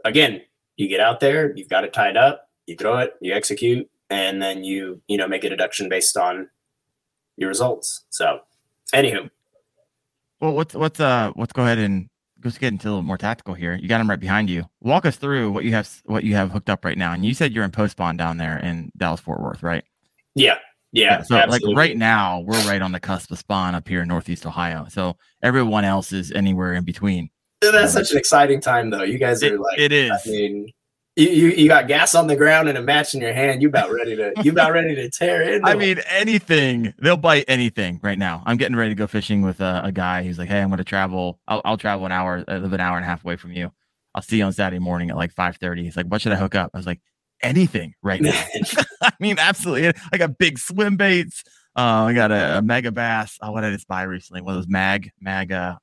again 0.05 0.41
you 0.77 0.89
get 0.89 1.01
out 1.01 1.21
there 1.21 1.53
you've 1.57 1.69
got 1.69 1.85
it 1.85 1.93
tied 1.93 2.17
up 2.17 2.49
you 2.67 2.77
throw 2.77 2.99
it 2.99 3.15
you 3.21 3.35
execute 3.35 3.89
and 4.11 4.43
then 4.43 4.65
you 4.65 5.01
you 5.07 5.17
know 5.17 5.29
make 5.29 5.45
a 5.45 5.49
deduction 5.49 5.89
based 5.89 6.17
on 6.17 6.49
your 7.41 7.49
results. 7.49 8.05
So 8.11 8.41
anywho. 8.95 9.31
Well, 10.41 10.53
let's 10.53 10.75
let's 10.75 11.01
uh 11.01 11.33
let's 11.37 11.53
go 11.53 11.63
ahead 11.63 11.79
and 11.79 12.09
let's 12.45 12.59
get 12.59 12.73
into 12.73 12.89
a 12.89 12.91
little 12.91 13.03
more 13.03 13.19
tactical 13.19 13.55
here. 13.55 13.75
You 13.81 13.89
got 13.89 13.99
them 13.99 14.09
right 14.11 14.19
behind 14.21 14.49
you. 14.51 14.65
Walk 14.81 15.05
us 15.07 15.17
through 15.17 15.53
what 15.53 15.65
you 15.65 15.73
have 15.73 15.89
what 16.07 16.25
you 16.25 16.35
have 16.35 16.51
hooked 16.51 16.71
up 16.71 16.85
right 16.85 16.97
now. 16.99 17.13
And 17.13 17.25
you 17.25 17.35
said 17.35 17.53
you're 17.53 17.65
in 17.65 17.71
post 17.71 17.93
spawn 17.93 18.17
down 18.17 18.37
there 18.37 18.59
in 18.59 18.91
Dallas 18.97 19.21
Fort 19.21 19.41
Worth, 19.41 19.63
right? 19.63 19.85
yeah 20.35 20.59
yeah, 20.93 21.23
so 21.23 21.37
absolutely. 21.37 21.69
like 21.75 21.77
right 21.77 21.97
now, 21.97 22.41
we're 22.41 22.61
right 22.69 22.83
on 22.83 22.91
the 22.91 22.99
cusp 22.99 23.31
of 23.31 23.39
spawn 23.39 23.77
up 23.77 23.87
here 23.87 24.03
in 24.03 24.09
Northeast 24.09 24.45
Ohio. 24.45 24.87
So 24.89 25.17
everyone 25.41 25.85
else 25.85 26.13
is 26.13 26.33
anywhere 26.33 26.75
in 26.75 26.83
between. 26.85 27.31
that's 27.61 27.93
such 27.93 28.11
an 28.11 28.19
exciting 28.19 28.61
time 28.61 28.91
though 28.91 29.05
you 29.05 29.17
guys 29.19 29.41
are 29.45 29.55
It- 29.55 29.61
like 29.61 29.79
it 29.79 29.93
is. 29.93 30.11
I 30.11 30.29
mean, 30.29 30.69
you, 31.17 31.29
you 31.29 31.49
you 31.51 31.69
got 31.69 31.89
gas 31.89 32.15
on 32.15 32.27
the 32.27 32.37
ground 32.37 32.69
and 32.69 32.79
a 32.79 32.83
match 32.83 33.15
in 33.15 33.21
your 33.21 33.33
hand. 33.33 33.63
You 33.63 33.69
about 33.69 33.91
ready 33.93 34.17
to 34.17 34.33
you 34.43 34.53
about 34.53 34.73
ready 34.73 34.95
to 34.95 35.11
tear 35.11 35.43
in. 35.55 35.65
I 35.65 35.75
mean, 35.75 35.99
anything. 36.09 36.95
They'll 36.99 37.17
bite 37.17 37.45
anything 37.49 38.01
right 38.03 38.19
now. 38.19 38.43
I'm 38.47 38.57
getting 38.57 38.77
ready 38.77 38.91
to 38.91 38.95
go 38.95 39.07
fishing 39.07 39.43
with 39.43 39.61
a, 39.61 39.83
a 39.85 39.93
guy 39.93 40.23
who's 40.23 40.39
like, 40.39 40.49
"Hey, 40.49 40.61
I'm 40.61 40.69
going 40.69 40.79
to 40.79 40.85
travel. 40.85 41.39
I'll, 41.49 41.61
I'll 41.65 41.77
travel 41.77 42.07
an 42.07 42.13
hour. 42.13 42.45
I 42.47 42.59
live 42.59 42.73
an 42.73 42.81
hour 42.81 42.97
and 42.97 43.05
a 43.05 43.09
half 43.09 43.25
away 43.25 43.37
from 43.37 43.53
you. 43.53 43.73
I'll 44.15 44.23
see 44.23 44.39
you 44.39 44.45
on 44.45 44.53
Saturday 44.53 44.79
morning 44.79 45.11
at 45.11 45.17
like 45.17 45.35
5:30." 45.35 45.83
He's 45.83 45.97
like, 45.97 46.07
"What 46.07 46.23
should 46.23 46.33
I 46.33 46.37
hook 46.37 46.55
up?" 46.55 46.71
I 46.75 46.79
was 46.79 46.87
like, 46.87 47.01
anything 47.43 47.95
right 48.03 48.21
now. 48.21 48.45
I 49.03 49.13
mean, 49.21 49.39
absolutely. 49.39 49.93
I 50.13 50.19
got 50.19 50.39
big 50.39 50.59
swim 50.59 50.97
baits. 50.97 51.43
Uh, 51.77 52.05
I 52.09 52.13
got 52.13 52.31
a, 52.31 52.59
a 52.59 52.63
Megabass. 52.63 53.37
Oh, 53.41 53.53
what 53.53 53.63
did 53.63 53.69
I 53.69 53.73
just 53.73 53.89
buy 53.89 54.03
recently? 54.03 54.43
One 54.43 54.55
of 54.55 54.61
those 54.63 54.69
mag, 54.69 55.11
mag, 55.21 55.53
uh, 55.53 55.77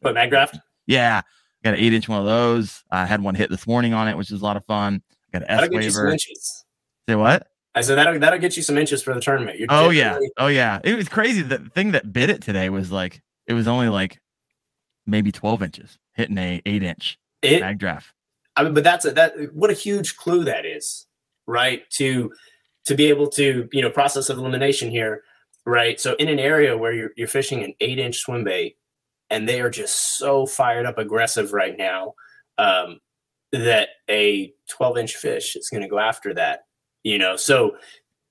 What 0.00 0.14
Magdraft? 0.14 0.58
yeah, 0.86 1.22
got 1.64 1.74
an 1.74 1.80
eight 1.80 1.92
inch 1.92 2.08
one 2.08 2.20
of 2.20 2.26
those. 2.26 2.84
I 2.90 3.06
had 3.06 3.22
one 3.22 3.34
hit 3.34 3.50
this 3.50 3.66
morning 3.66 3.94
on 3.94 4.06
it, 4.06 4.16
which 4.16 4.30
was 4.30 4.40
a 4.40 4.44
lot 4.44 4.56
of 4.56 4.64
fun. 4.66 5.02
Got 5.32 5.42
an 5.42 5.50
S 5.50 5.60
That'll 5.60 5.74
get 5.74 5.84
you 5.84 5.90
some 5.90 6.04
waiver. 6.04 6.12
inches. 6.12 6.64
Say 7.08 7.14
what? 7.16 7.48
I 7.74 7.80
said 7.80 7.96
that'll 7.96 8.18
that'll 8.20 8.38
get 8.38 8.56
you 8.56 8.62
some 8.62 8.78
inches 8.78 9.02
for 9.02 9.14
the 9.14 9.20
tournament. 9.20 9.58
You're 9.58 9.66
Oh 9.70 9.90
yeah, 9.90 10.18
oh 10.38 10.46
yeah. 10.46 10.78
It 10.84 10.94
was 10.94 11.08
crazy. 11.08 11.42
The 11.42 11.58
thing 11.58 11.90
that 11.90 12.12
bit 12.12 12.30
it 12.30 12.40
today 12.40 12.70
was 12.70 12.92
like 12.92 13.20
it 13.48 13.54
was 13.54 13.66
only 13.66 13.88
like 13.88 14.20
maybe 15.06 15.32
twelve 15.32 15.62
inches 15.62 15.98
hitting 16.12 16.38
a 16.38 16.62
eight 16.64 16.84
inch 16.84 17.18
It, 17.42 17.62
Magdraft. 17.62 18.04
I 18.56 18.62
mean, 18.62 18.74
but 18.74 18.84
that's 18.84 19.04
a, 19.04 19.10
that. 19.12 19.34
What 19.52 19.70
a 19.70 19.74
huge 19.74 20.16
clue 20.16 20.44
that 20.44 20.64
is, 20.64 21.06
right? 21.46 21.82
To 21.94 22.32
to 22.86 22.94
be 22.94 23.06
able 23.06 23.28
to 23.30 23.68
you 23.72 23.82
know 23.82 23.90
process 23.90 24.28
of 24.28 24.38
elimination 24.38 24.88
here, 24.88 25.24
right? 25.66 26.00
So 26.00 26.14
in 26.14 26.28
an 26.28 26.38
area 26.38 26.78
where 26.78 26.92
you're 26.92 27.10
you're 27.16 27.26
fishing 27.26 27.64
an 27.64 27.74
eight 27.80 27.98
inch 27.98 28.18
swim 28.18 28.44
bait, 28.44 28.76
and 29.30 29.48
they 29.48 29.60
are 29.60 29.70
just 29.70 30.18
so 30.18 30.46
fired 30.46 30.86
up 30.86 30.98
aggressive 30.98 31.52
right 31.52 31.76
now, 31.76 32.14
um, 32.58 33.00
that 33.52 33.90
a 34.10 34.52
twelve 34.68 34.98
inch 34.98 35.16
fish 35.16 35.56
is 35.56 35.68
going 35.68 35.82
to 35.82 35.88
go 35.88 35.98
after 35.98 36.34
that. 36.34 36.64
You 37.02 37.18
know, 37.18 37.36
so 37.36 37.76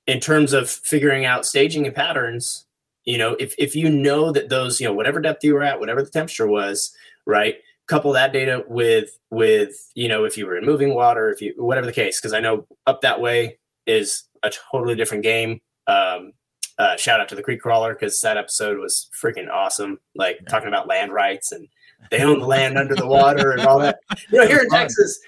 in 0.08 0.20
terms 0.20 0.54
of 0.54 0.70
figuring 0.70 1.26
out 1.26 1.46
staging 1.46 1.86
and 1.86 1.96
patterns, 1.96 2.66
you 3.06 3.18
know, 3.18 3.36
if 3.40 3.56
if 3.58 3.76
you 3.76 3.90
know 3.90 4.32
that 4.32 4.50
those 4.50 4.80
you 4.80 4.88
know 4.88 4.94
whatever 4.94 5.22
depth 5.22 5.44
you 5.44 5.54
were 5.54 5.64
at, 5.64 5.80
whatever 5.80 6.02
the 6.02 6.10
temperature 6.10 6.48
was, 6.48 6.96
right? 7.26 7.56
couple 7.88 8.14
that 8.14 8.32
data 8.32 8.64
with 8.68 9.20
with 9.30 9.92
you 9.94 10.08
know 10.08 10.24
if 10.24 10.38
you 10.38 10.46
were 10.46 10.58
in 10.58 10.66
moving 10.66 10.94
water 10.94 11.30
if 11.30 11.42
you 11.42 11.54
whatever 11.58 11.86
the 11.86 11.92
case 11.92 12.20
because 12.20 12.34
i 12.34 12.40
know 12.40 12.66
up 12.88 13.02
that 13.02 13.20
way 13.20 13.58
is 13.86 14.24
a 14.44 14.52
totally 14.72 14.96
different 14.96 15.24
game 15.24 15.60
um 15.88 16.32
uh 16.78 16.96
shout 16.98 17.20
out 17.20 17.30
to 17.30 17.36
the 17.36 17.44
creek 17.44 17.62
crawler 17.62 17.94
because 17.94 18.20
that 18.22 18.38
episode 18.38 18.78
was 18.80 19.10
freaking 19.22 19.50
awesome. 19.52 20.00
Like 20.16 20.40
Yeah. 20.42 20.50
talking 20.50 20.68
about 20.68 20.88
land 20.88 21.14
rights 21.14 21.52
and 21.52 21.68
they 22.12 22.22
own 22.22 22.40
the 22.40 22.48
land 22.48 22.78
under 22.78 22.96
the 22.96 23.08
water 23.08 23.52
and 23.52 23.62
all 23.62 23.80
that. 23.80 24.00
You 24.32 24.40
know 24.40 24.48
here 24.48 24.60
in 24.60 24.70
texas 24.70 25.20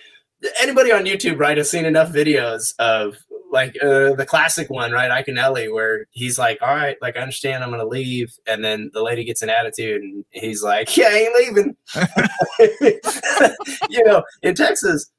anybody 0.59 0.91
on 0.91 1.05
youtube 1.05 1.39
right 1.39 1.57
has 1.57 1.71
seen 1.71 1.85
enough 1.85 2.11
videos 2.11 2.73
of 2.79 3.15
like 3.51 3.75
uh, 3.81 4.13
the 4.15 4.25
classic 4.27 4.69
one 4.69 4.91
right 4.91 5.25
ellie 5.37 5.71
where 5.71 6.07
he's 6.11 6.37
like 6.37 6.61
all 6.61 6.75
right 6.75 6.97
like 7.01 7.15
i 7.15 7.21
understand 7.21 7.63
i'm 7.63 7.69
gonna 7.69 7.85
leave 7.85 8.33
and 8.45 8.63
then 8.65 8.91
the 8.93 9.01
lady 9.01 9.23
gets 9.23 9.41
an 9.41 9.49
attitude 9.49 10.01
and 10.01 10.25
he's 10.31 10.61
like 10.61 10.97
yeah 10.97 11.07
i 11.07 11.13
ain't 11.13 11.35
leaving. 11.35 11.75
You 13.89 14.03
know, 14.03 14.23
in 14.41 14.55
Texas, 14.55 15.11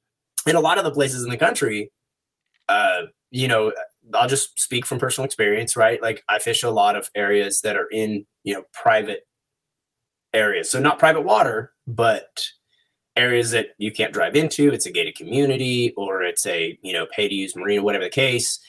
in 0.46 0.56
a 0.56 0.60
lot 0.60 0.78
of 0.78 0.84
the 0.84 0.90
places 0.90 1.22
in 1.24 1.30
the 1.30 1.36
country, 1.36 1.90
uh, 2.68 3.02
you 3.30 3.48
know, 3.48 3.72
I'll 4.14 4.28
just 4.28 4.58
speak 4.58 4.86
from 4.86 4.98
personal 4.98 5.24
experience, 5.24 5.76
right? 5.76 6.00
Like 6.00 6.22
I 6.28 6.38
fish 6.38 6.62
a 6.62 6.70
lot 6.70 6.96
of 6.96 7.10
areas 7.14 7.60
that 7.62 7.76
are 7.76 7.88
in, 7.90 8.26
you 8.44 8.54
know, 8.54 8.62
private 8.72 9.26
areas. 10.32 10.70
So 10.70 10.80
not 10.80 10.98
private 10.98 11.22
water, 11.22 11.72
but 11.86 12.44
areas 13.16 13.50
that 13.52 13.68
you 13.78 13.90
can't 13.90 14.12
drive 14.12 14.36
into. 14.36 14.72
It's 14.72 14.86
a 14.86 14.92
gated 14.92 15.16
community 15.16 15.92
or 15.96 16.22
it's 16.22 16.46
a, 16.46 16.78
you 16.82 16.92
know, 16.92 17.06
pay 17.06 17.28
to 17.28 17.34
use 17.34 17.56
marina, 17.56 17.82
whatever 17.82 18.04
the 18.04 18.10
case, 18.10 18.60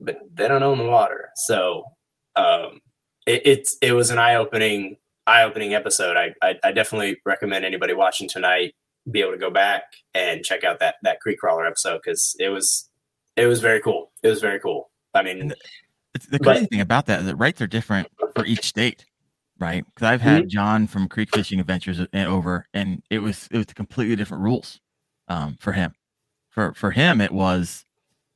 but 0.00 0.18
they 0.34 0.48
don't 0.48 0.62
own 0.62 0.78
the 0.78 0.84
water. 0.84 1.30
So 1.36 1.84
um 2.34 2.80
it, 3.26 3.42
it's 3.44 3.76
it 3.80 3.92
was 3.92 4.10
an 4.10 4.18
eye-opening 4.18 4.96
eye-opening 5.26 5.74
episode. 5.74 6.16
I, 6.16 6.34
I 6.42 6.56
I 6.64 6.72
definitely 6.72 7.18
recommend 7.24 7.64
anybody 7.64 7.94
watching 7.94 8.28
tonight 8.28 8.74
be 9.10 9.20
able 9.20 9.32
to 9.32 9.38
go 9.38 9.50
back 9.50 9.84
and 10.14 10.44
check 10.44 10.64
out 10.64 10.80
that 10.80 10.96
that 11.02 11.20
creek 11.20 11.38
crawler 11.38 11.66
episode 11.66 12.00
because 12.04 12.34
it 12.38 12.48
was 12.48 12.90
it 13.36 13.46
was 13.46 13.60
very 13.60 13.80
cool. 13.80 14.10
It 14.22 14.28
was 14.28 14.40
very 14.40 14.60
cool. 14.60 14.90
I 15.14 15.22
mean, 15.22 15.48
the 15.48 16.38
But- 16.38 16.42
crazy 16.42 16.66
thing 16.66 16.80
about 16.80 17.06
that 17.06 17.20
is 17.20 17.26
that 17.26 17.36
rights 17.36 17.60
are 17.60 17.66
different 17.66 18.08
for 18.34 18.44
each 18.46 18.64
state, 18.66 19.04
right? 19.58 19.84
Because 19.84 20.06
I've 20.08 20.20
had 20.22 20.48
John 20.48 20.86
from 20.86 21.08
Creek 21.08 21.34
Fishing 21.34 21.60
Adventures 21.60 22.00
uh, 22.00 22.06
over, 22.14 22.66
and 22.74 23.02
it 23.10 23.18
was 23.20 23.48
it 23.50 23.56
was 23.58 23.66
completely 23.66 24.16
different 24.16 24.42
rules 24.42 24.80
um, 25.28 25.56
for 25.60 25.72
him. 25.72 25.94
For 26.50 26.72
for 26.74 26.90
him, 26.90 27.20
it 27.20 27.32
was 27.32 27.84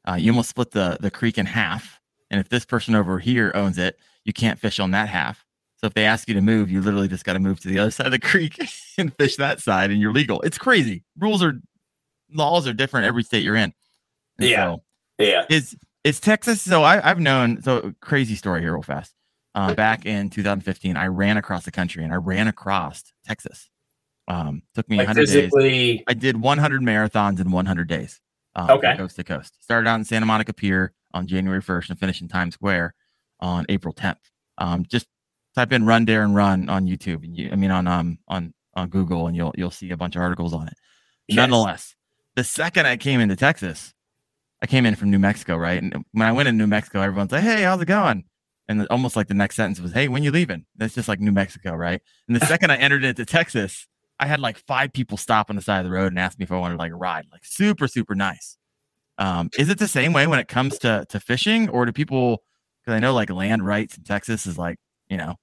uh, 0.06 0.14
you 0.14 0.30
almost 0.32 0.50
split 0.50 0.70
the 0.72 0.98
the 1.00 1.10
creek 1.10 1.38
in 1.38 1.46
half, 1.46 2.00
and 2.30 2.40
if 2.40 2.48
this 2.48 2.64
person 2.64 2.94
over 2.94 3.18
here 3.18 3.50
owns 3.54 3.78
it, 3.78 3.98
you 4.24 4.32
can't 4.32 4.58
fish 4.58 4.78
on 4.78 4.90
that 4.92 5.08
half. 5.08 5.44
So 5.76 5.86
if 5.86 5.94
they 5.94 6.04
ask 6.04 6.28
you 6.28 6.34
to 6.34 6.42
move, 6.42 6.70
you 6.70 6.82
literally 6.82 7.08
just 7.08 7.24
got 7.24 7.32
to 7.32 7.38
move 7.38 7.58
to 7.60 7.68
the 7.68 7.78
other 7.78 7.90
side 7.96 8.06
of 8.06 8.12
the 8.12 8.18
creek 8.18 8.58
and 8.98 9.14
fish 9.16 9.36
that 9.36 9.60
side, 9.60 9.90
and 9.90 10.00
you're 10.00 10.12
legal. 10.12 10.42
It's 10.42 10.58
crazy. 10.58 11.04
Rules 11.18 11.42
are 11.42 11.54
laws 12.30 12.68
are 12.68 12.74
different 12.74 13.06
every 13.06 13.22
state 13.22 13.42
you're 13.42 13.56
in. 13.56 13.72
And 14.38 14.48
Yeah. 14.48 14.74
so- 14.74 14.82
yeah, 15.20 15.44
is 15.50 15.76
is 16.04 16.20
Texas? 16.20 16.62
So 16.62 16.82
I, 16.82 17.08
I've 17.10 17.20
known. 17.20 17.62
So 17.62 17.92
crazy 18.00 18.34
story 18.34 18.60
here, 18.62 18.72
real 18.72 18.82
fast. 18.82 19.14
Uh, 19.54 19.74
back 19.74 20.06
in 20.06 20.30
2015, 20.30 20.96
I 20.96 21.06
ran 21.08 21.36
across 21.36 21.64
the 21.64 21.72
country 21.72 22.04
and 22.04 22.12
I 22.12 22.16
ran 22.16 22.46
across 22.48 23.02
Texas. 23.26 23.68
Um, 24.28 24.62
took 24.76 24.88
me 24.88 24.96
like 24.96 25.08
100 25.08 25.26
days. 25.26 25.34
physically. 25.34 26.04
I 26.06 26.14
did 26.14 26.40
100 26.40 26.82
marathons 26.82 27.40
in 27.40 27.50
100 27.50 27.88
days. 27.88 28.20
Um, 28.54 28.70
Okay. 28.70 28.96
Coast 28.96 29.16
to 29.16 29.24
coast. 29.24 29.60
Started 29.62 29.88
out 29.88 29.96
in 29.96 30.04
Santa 30.04 30.24
Monica 30.26 30.52
Pier 30.52 30.92
on 31.12 31.26
January 31.26 31.60
1st 31.60 31.90
and 31.90 31.98
finished 31.98 32.22
in 32.22 32.28
Times 32.28 32.54
Square 32.54 32.94
on 33.40 33.66
April 33.68 33.92
10th. 33.92 34.18
Um, 34.58 34.84
just 34.88 35.06
type 35.56 35.72
in 35.72 35.84
"run 35.84 36.04
dare 36.04 36.22
and 36.22 36.34
run" 36.36 36.68
on 36.68 36.86
YouTube. 36.86 37.24
And 37.24 37.36
you, 37.36 37.50
I 37.50 37.56
mean 37.56 37.72
on 37.72 37.88
um 37.88 38.18
on 38.28 38.54
on 38.74 38.88
Google, 38.88 39.26
and 39.26 39.36
you'll 39.36 39.52
you'll 39.56 39.70
see 39.72 39.90
a 39.90 39.96
bunch 39.96 40.14
of 40.14 40.22
articles 40.22 40.52
on 40.54 40.68
it 40.68 40.74
Yes. 41.26 41.36
nonetheless, 41.36 41.96
the 42.36 42.44
second 42.44 42.86
I 42.86 42.96
came 42.96 43.18
into 43.20 43.34
Texas, 43.34 43.94
I 44.62 44.66
came 44.66 44.84
in 44.86 44.94
from 44.94 45.10
New 45.10 45.18
Mexico, 45.18 45.56
right? 45.56 45.82
And 45.82 46.04
when 46.12 46.28
I 46.28 46.32
went 46.32 46.48
in 46.48 46.56
New 46.56 46.66
Mexico, 46.66 47.00
everyone's 47.00 47.32
like, 47.32 47.42
"Hey, 47.42 47.62
how's 47.62 47.80
it 47.80 47.86
going?" 47.86 48.24
And 48.68 48.86
almost 48.88 49.16
like 49.16 49.28
the 49.28 49.34
next 49.34 49.56
sentence 49.56 49.80
was, 49.80 49.92
"Hey, 49.92 50.08
when 50.08 50.22
you 50.22 50.30
leaving?" 50.30 50.66
That's 50.76 50.94
just 50.94 51.08
like 51.08 51.20
New 51.20 51.32
Mexico, 51.32 51.74
right? 51.74 52.00
And 52.28 52.36
the 52.36 52.46
second 52.46 52.70
I 52.70 52.76
entered 52.76 53.04
into 53.04 53.24
Texas, 53.24 53.86
I 54.18 54.26
had 54.26 54.40
like 54.40 54.58
five 54.58 54.92
people 54.92 55.16
stop 55.16 55.50
on 55.50 55.56
the 55.56 55.62
side 55.62 55.78
of 55.78 55.84
the 55.84 55.90
road 55.90 56.12
and 56.12 56.18
ask 56.18 56.38
me 56.38 56.44
if 56.44 56.52
I 56.52 56.58
wanted 56.58 56.78
like 56.78 56.92
a 56.92 56.96
ride. 56.96 57.26
Like 57.32 57.44
super, 57.44 57.88
super 57.88 58.14
nice. 58.14 58.58
Um, 59.18 59.50
is 59.58 59.68
it 59.68 59.78
the 59.78 59.88
same 59.88 60.12
way 60.12 60.26
when 60.26 60.38
it 60.38 60.48
comes 60.48 60.78
to 60.80 61.06
to 61.08 61.20
fishing, 61.20 61.68
or 61.68 61.86
do 61.86 61.92
people? 61.92 62.42
Because 62.82 62.96
I 62.96 63.00
know 63.00 63.14
like 63.14 63.30
land 63.30 63.66
rights 63.66 63.96
in 63.96 64.04
Texas 64.04 64.46
is 64.46 64.58
like 64.58 64.78
you 65.10 65.16
know, 65.16 65.34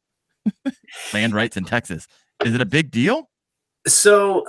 land 1.13 1.35
rights 1.35 1.57
in 1.57 1.65
Texas. 1.65 2.07
Is 2.43 2.55
it 2.55 2.61
a 2.61 2.65
big 2.65 2.89
deal? 2.89 3.29
So, 3.85 4.45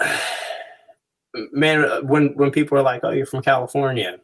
man, 1.52 2.07
when 2.07 2.28
when 2.37 2.50
people 2.50 2.78
are 2.78 2.83
like, 2.83 3.00
"Oh, 3.02 3.11
you're 3.11 3.26
from 3.26 3.42
California," 3.42 4.18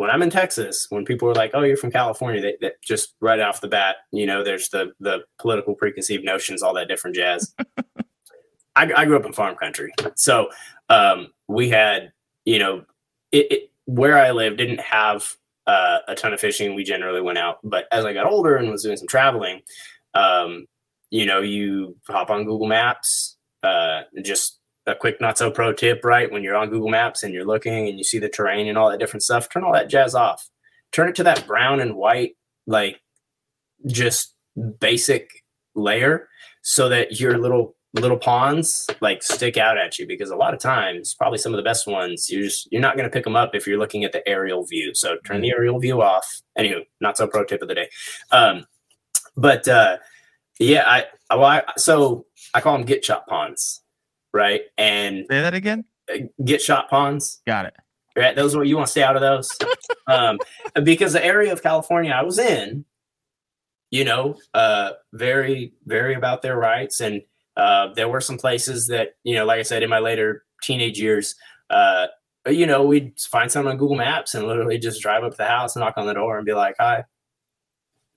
when 0.00 0.08
I'm 0.08 0.22
in 0.22 0.30
Texas, 0.30 0.86
when 0.88 1.04
people 1.04 1.28
are 1.28 1.34
like, 1.34 1.50
"Oh, 1.52 1.60
you're 1.60 1.76
from 1.76 1.90
California," 1.90 2.40
they, 2.40 2.56
that 2.62 2.80
just 2.80 3.16
right 3.20 3.38
off 3.38 3.60
the 3.60 3.68
bat, 3.68 3.96
you 4.12 4.24
know, 4.24 4.42
there's 4.42 4.70
the 4.70 4.92
the 4.98 5.18
political 5.38 5.74
preconceived 5.74 6.24
notions, 6.24 6.62
all 6.62 6.72
that 6.72 6.88
different 6.88 7.16
jazz. 7.16 7.54
I, 8.76 8.90
I 8.96 9.04
grew 9.04 9.16
up 9.16 9.26
in 9.26 9.34
farm 9.34 9.56
country, 9.56 9.92
so 10.16 10.48
um, 10.88 11.28
we 11.48 11.68
had, 11.68 12.12
you 12.46 12.58
know, 12.58 12.86
it, 13.30 13.52
it 13.52 13.70
where 13.84 14.16
I 14.16 14.30
lived 14.30 14.56
didn't 14.56 14.80
have 14.80 15.22
uh, 15.66 15.98
a 16.08 16.14
ton 16.14 16.32
of 16.32 16.40
fishing. 16.40 16.74
We 16.74 16.82
generally 16.82 17.20
went 17.20 17.36
out, 17.36 17.58
but 17.62 17.84
as 17.92 18.06
I 18.06 18.14
got 18.14 18.24
older 18.24 18.56
and 18.56 18.70
was 18.70 18.82
doing 18.82 18.96
some 18.96 19.06
traveling, 19.06 19.60
um, 20.14 20.64
you 21.10 21.26
know, 21.26 21.42
you 21.42 21.94
hop 22.08 22.30
on 22.30 22.46
Google 22.46 22.68
Maps. 22.68 23.36
Uh, 23.62 24.04
just 24.22 24.59
a 24.86 24.94
quick 24.94 25.20
not 25.20 25.38
so 25.38 25.50
pro 25.50 25.72
tip, 25.72 26.04
right? 26.04 26.30
When 26.30 26.42
you're 26.42 26.56
on 26.56 26.70
Google 26.70 26.88
Maps 26.88 27.22
and 27.22 27.34
you're 27.34 27.44
looking 27.44 27.88
and 27.88 27.98
you 27.98 28.04
see 28.04 28.18
the 28.18 28.28
terrain 28.28 28.68
and 28.68 28.78
all 28.78 28.90
that 28.90 29.00
different 29.00 29.22
stuff, 29.22 29.48
turn 29.48 29.64
all 29.64 29.72
that 29.72 29.90
jazz 29.90 30.14
off. 30.14 30.48
Turn 30.92 31.08
it 31.08 31.14
to 31.16 31.22
that 31.24 31.46
brown 31.46 31.80
and 31.80 31.94
white, 31.94 32.36
like 32.66 33.00
just 33.86 34.34
basic 34.80 35.30
layer, 35.74 36.28
so 36.62 36.88
that 36.88 37.20
your 37.20 37.38
little 37.38 37.76
little 37.94 38.16
pawns 38.16 38.86
like 39.00 39.22
stick 39.22 39.56
out 39.56 39.76
at 39.76 39.98
you 39.98 40.06
because 40.06 40.30
a 40.30 40.36
lot 40.36 40.54
of 40.54 40.60
times 40.60 41.14
probably 41.14 41.38
some 41.38 41.52
of 41.52 41.56
the 41.56 41.62
best 41.62 41.88
ones 41.88 42.28
you're 42.30 42.44
just 42.44 42.68
you're 42.70 42.80
not 42.80 42.96
going 42.96 43.08
to 43.08 43.12
pick 43.12 43.24
them 43.24 43.34
up 43.34 43.52
if 43.52 43.66
you're 43.66 43.78
looking 43.78 44.04
at 44.04 44.12
the 44.12 44.26
aerial 44.28 44.64
view. 44.64 44.92
So 44.94 45.16
turn 45.26 45.40
the 45.40 45.50
aerial 45.50 45.80
view 45.80 46.00
off. 46.00 46.26
Anywho 46.56 46.82
not 47.00 47.16
so 47.16 47.26
pro 47.26 47.44
tip 47.44 47.62
of 47.62 47.68
the 47.68 47.74
day. 47.74 47.88
Um 48.30 48.64
but 49.36 49.66
uh 49.66 49.96
yeah 50.58 50.84
i 50.86 51.36
well, 51.36 51.46
I 51.46 51.62
so 51.76 52.26
i 52.54 52.60
call 52.60 52.76
them 52.76 52.86
get 52.86 53.04
shot 53.04 53.26
ponds 53.26 53.82
right? 54.32 54.62
And 54.78 55.26
Say 55.30 55.40
that 55.40 55.54
again. 55.54 55.84
uh, 56.12 56.18
get 56.44 56.60
shot 56.62 56.88
ponds 56.90 57.40
Got 57.46 57.66
it. 57.66 57.74
right? 58.16 58.34
Those 58.36 58.54
are 58.56 58.64
you 58.64 58.76
want 58.76 58.86
to 58.86 58.90
stay 58.90 59.02
out 59.02 59.16
of 59.16 59.22
those? 59.22 59.48
Um 60.06 60.38
because 60.82 61.12
the 61.12 61.24
area 61.24 61.52
of 61.52 61.62
california 61.62 62.10
i 62.10 62.22
was 62.22 62.36
in 62.38 62.84
you 63.92 64.04
know 64.04 64.36
uh 64.54 64.92
very 65.12 65.72
very 65.86 66.14
about 66.14 66.42
their 66.42 66.56
rights. 66.56 67.00
And 67.00 67.22
uh 67.56 67.88
there 67.94 68.08
were 68.08 68.20
some 68.20 68.36
places 68.38 68.88
that 68.88 69.10
you 69.22 69.34
know 69.34 69.44
like 69.44 69.60
i 69.60 69.62
said 69.62 69.82
in 69.84 69.90
my 69.90 69.98
later 70.00 70.44
teenage 70.62 70.98
years 71.00 71.34
uh 71.68 72.06
you 72.48 72.66
know 72.66 72.82
we'd 72.84 73.12
find 73.20 73.52
something 73.52 73.70
on 73.70 73.76
google 73.76 73.96
maps 73.96 74.34
and 74.34 74.46
literally 74.46 74.78
just 74.78 75.00
drive 75.00 75.22
up 75.22 75.30
to 75.32 75.36
the 75.36 75.44
house 75.46 75.76
knock 75.76 75.94
on 75.96 76.06
the 76.06 76.14
door 76.14 76.38
and 76.38 76.46
be 76.46 76.54
like 76.54 76.74
hi. 76.80 77.04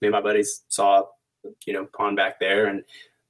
Me 0.01 0.07
and 0.07 0.11
my 0.13 0.21
buddies 0.21 0.63
saw 0.69 1.03
you 1.65 1.73
know 1.73 1.85
pond 1.95 2.15
back 2.17 2.39
there. 2.39 2.65
And 2.67 2.83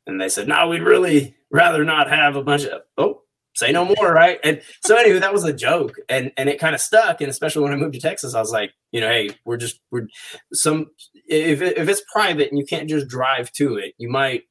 and 0.08 0.20
they 0.20 0.30
said 0.30 0.48
no 0.48 0.68
we'd 0.68 0.84
really 0.84 1.36
rather 1.52 1.84
not 1.84 2.10
have 2.10 2.36
a 2.36 2.44
bunch 2.44 2.66
of 2.66 2.82
oh 2.98 3.24
say 3.56 3.72
no 3.72 3.86
more, 3.86 4.12
right? 4.12 4.40
And 4.44 4.62
so 4.84 4.96
anyway, 4.96 5.20
that 5.20 5.34
was 5.34 5.44
a 5.44 5.54
joke, 5.54 5.98
and 6.10 6.32
and 6.38 6.50
it 6.50 6.60
kind 6.60 6.76
of 6.76 6.82
stuck. 6.82 7.22
And 7.22 7.30
especially 7.30 7.64
when 7.64 7.74
I 7.74 7.78
moved 7.78 7.94
to 7.94 8.00
Texas, 8.00 8.36
I 8.36 8.40
was 8.40 8.52
like, 8.52 8.74
you 8.92 9.02
know, 9.02 9.08
hey, 9.10 9.32
we're 9.46 9.58
just 9.58 9.80
we're 9.92 10.08
some 10.54 10.88
if 11.28 11.62
it, 11.62 11.78
if 11.78 11.88
it's 11.88 12.04
private 12.12 12.50
and 12.50 12.60
you 12.60 12.66
can't 12.66 12.90
just 12.90 13.08
drive 13.08 13.52
to 13.54 13.78
it, 13.78 13.94
you 13.98 14.10
might, 14.10 14.44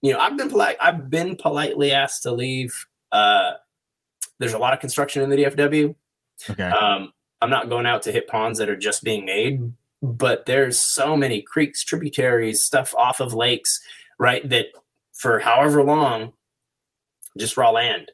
you 0.00 0.12
know, 0.12 0.18
I've 0.18 0.36
been 0.36 0.50
polite. 0.50 0.76
I've 0.80 1.10
been 1.10 1.36
politely 1.36 1.92
asked 1.92 2.22
to 2.24 2.32
leave. 2.32 2.86
Uh, 3.10 3.52
there's 4.38 4.54
a 4.54 4.58
lot 4.58 4.72
of 4.72 4.80
construction 4.80 5.22
in 5.22 5.30
the 5.30 5.36
DFW. 5.36 5.94
Okay. 6.50 6.64
Um, 6.64 7.12
I'm 7.40 7.50
not 7.50 7.68
going 7.68 7.86
out 7.86 8.02
to 8.02 8.12
hit 8.12 8.28
ponds 8.28 8.58
that 8.58 8.68
are 8.68 8.76
just 8.76 9.02
being 9.02 9.24
made, 9.24 9.72
but 10.00 10.46
there's 10.46 10.80
so 10.80 11.16
many 11.16 11.42
creeks, 11.42 11.84
tributaries, 11.84 12.62
stuff 12.62 12.94
off 12.94 13.20
of 13.20 13.34
lakes, 13.34 13.80
right? 14.18 14.48
That 14.48 14.66
for 15.12 15.38
however 15.38 15.82
long 15.82 16.32
just 17.38 17.56
raw 17.56 17.70
land 17.70 18.10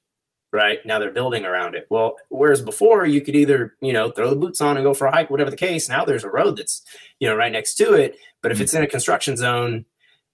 right 0.52 0.84
now 0.86 0.98
they're 0.98 1.10
building 1.10 1.44
around 1.44 1.74
it 1.74 1.86
well 1.90 2.16
whereas 2.28 2.62
before 2.62 3.06
you 3.06 3.20
could 3.20 3.36
either 3.36 3.74
you 3.80 3.92
know 3.92 4.10
throw 4.10 4.30
the 4.30 4.36
boots 4.36 4.60
on 4.60 4.76
and 4.76 4.84
go 4.84 4.94
for 4.94 5.06
a 5.06 5.12
hike 5.12 5.30
whatever 5.30 5.50
the 5.50 5.56
case 5.56 5.88
now 5.88 6.04
there's 6.04 6.24
a 6.24 6.30
road 6.30 6.56
that's 6.56 6.82
you 7.18 7.28
know 7.28 7.36
right 7.36 7.52
next 7.52 7.74
to 7.74 7.92
it 7.92 8.16
but 8.42 8.50
if 8.50 8.56
Mm-hmm. 8.56 8.62
it's 8.62 8.74
in 8.74 8.82
a 8.82 8.86
construction 8.86 9.36
zone 9.36 9.84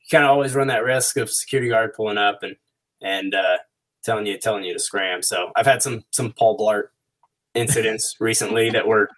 you 0.01 0.07
kind 0.11 0.25
of 0.25 0.31
always 0.31 0.55
run 0.55 0.69
that 0.69 0.85
risk 0.85 1.17
of 1.17 1.31
security 1.31 1.69
guard 1.69 1.95
pulling 1.95 2.19
up 2.19 2.43
and 2.43 2.57
and 3.03 3.35
uh 3.35 3.59
telling 4.05 4.27
you 4.27 4.39
telling 4.39 4.65
you 4.65 4.73
to 4.73 4.79
scram 4.79 5.23
so 5.23 5.51
i've 5.57 5.67
had 5.67 5.83
some 5.83 6.05
some 6.11 6.33
paul 6.33 6.57
blart 6.57 6.89
incidents 7.55 8.17
recently 8.21 8.71
that 8.71 8.87
were 8.87 9.09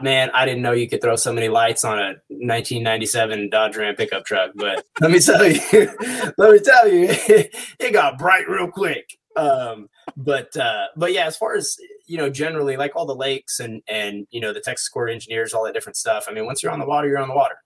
man, 0.00 0.30
I 0.32 0.46
didn't 0.46 0.62
know 0.62 0.72
you 0.72 0.88
could 0.88 1.02
throw 1.02 1.16
so 1.16 1.32
many 1.32 1.48
lights 1.48 1.84
on 1.84 1.98
a 1.98 2.14
1997 2.28 3.50
Dodge 3.50 3.76
Ram 3.76 3.94
pickup 3.94 4.24
truck. 4.24 4.52
But 4.54 4.84
let 5.00 5.10
me 5.10 5.20
tell 5.20 5.46
you, 5.46 5.60
let 6.38 6.52
me 6.52 6.58
tell 6.60 6.88
you, 6.88 7.08
it 7.78 7.92
got 7.92 8.18
bright 8.18 8.48
real 8.48 8.70
quick. 8.70 9.18
Um, 9.36 9.88
but 10.16 10.56
uh, 10.56 10.86
but 10.96 11.12
yeah, 11.12 11.26
as 11.26 11.36
far 11.36 11.54
as 11.54 11.76
you 12.06 12.18
know, 12.18 12.30
generally, 12.30 12.76
like 12.76 12.96
all 12.96 13.06
the 13.06 13.14
lakes 13.14 13.60
and 13.60 13.82
and 13.88 14.26
you 14.30 14.40
know 14.40 14.52
the 14.52 14.60
Texas 14.60 14.88
Corps 14.88 15.08
of 15.08 15.14
Engineers, 15.14 15.52
all 15.52 15.64
that 15.64 15.74
different 15.74 15.96
stuff. 15.96 16.26
I 16.28 16.32
mean, 16.32 16.46
once 16.46 16.62
you're 16.62 16.72
on 16.72 16.80
the 16.80 16.86
water, 16.86 17.08
you're 17.08 17.18
on 17.18 17.28
the 17.28 17.34
water. 17.34 17.56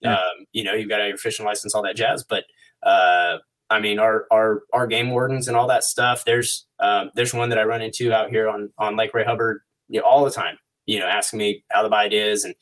Yeah. 0.00 0.14
Um, 0.14 0.46
you 0.52 0.62
know, 0.62 0.74
you've 0.74 0.88
got 0.88 1.04
your 1.04 1.16
fishing 1.16 1.44
license, 1.44 1.74
all 1.74 1.82
that 1.82 1.96
jazz. 1.96 2.22
But 2.22 2.44
uh, 2.84 3.38
I 3.68 3.80
mean, 3.80 3.98
our 3.98 4.26
our 4.30 4.62
our 4.72 4.86
game 4.86 5.10
wardens 5.10 5.48
and 5.48 5.56
all 5.56 5.66
that 5.68 5.84
stuff. 5.84 6.24
There's 6.24 6.66
um, 6.78 7.10
there's 7.14 7.34
one 7.34 7.48
that 7.48 7.58
I 7.58 7.64
run 7.64 7.82
into 7.82 8.12
out 8.12 8.30
here 8.30 8.48
on 8.48 8.70
on 8.78 8.96
Lake 8.96 9.12
Ray 9.14 9.24
Hubbard 9.24 9.62
you 9.88 10.00
know, 10.00 10.06
all 10.06 10.24
the 10.24 10.30
time 10.30 10.58
you 10.88 10.98
know, 10.98 11.06
asking 11.06 11.38
me 11.38 11.62
how 11.70 11.82
the 11.82 11.88
bite 11.90 12.14
is 12.14 12.44
and, 12.44 12.54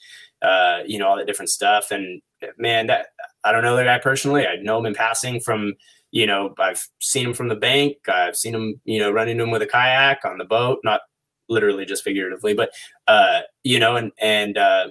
uh, 0.43 0.81
you 0.85 0.99
know, 0.99 1.07
all 1.07 1.17
that 1.17 1.27
different 1.27 1.49
stuff. 1.49 1.93
And 1.93 2.21
man, 2.59 2.89
that 2.89 3.07
I 3.45 3.53
don't 3.53 3.63
know 3.63 3.77
the 3.77 3.85
guy 3.85 3.99
personally. 3.99 4.47
I 4.47 4.57
know 4.57 4.79
him 4.79 4.87
in 4.87 4.95
passing 4.95 5.41
from, 5.41 5.75
you 6.11 6.27
know, 6.27 6.53
I've 6.59 6.87
seen 7.01 7.27
him 7.27 7.35
from 7.35 7.49
the 7.49 7.55
bank. 7.55 7.97
I've 8.09 8.37
seen 8.37 8.55
him, 8.55 8.81
you 8.85 8.99
know, 8.99 9.13
running 9.13 9.39
him 9.39 9.53
with 9.53 9.63
a 9.63 9.67
kayak 9.67 10.25
on 10.25 10.39
the 10.39 10.45
boat, 10.45 10.81
not 10.83 11.03
literally 11.49 11.85
just 11.85 12.03
figuratively, 12.03 12.53
but, 12.53 12.71
uh, 13.07 13.43
you 13.63 13.79
know, 13.79 13.95
and, 13.95 14.11
and, 14.21 14.59
uh, 14.59 14.89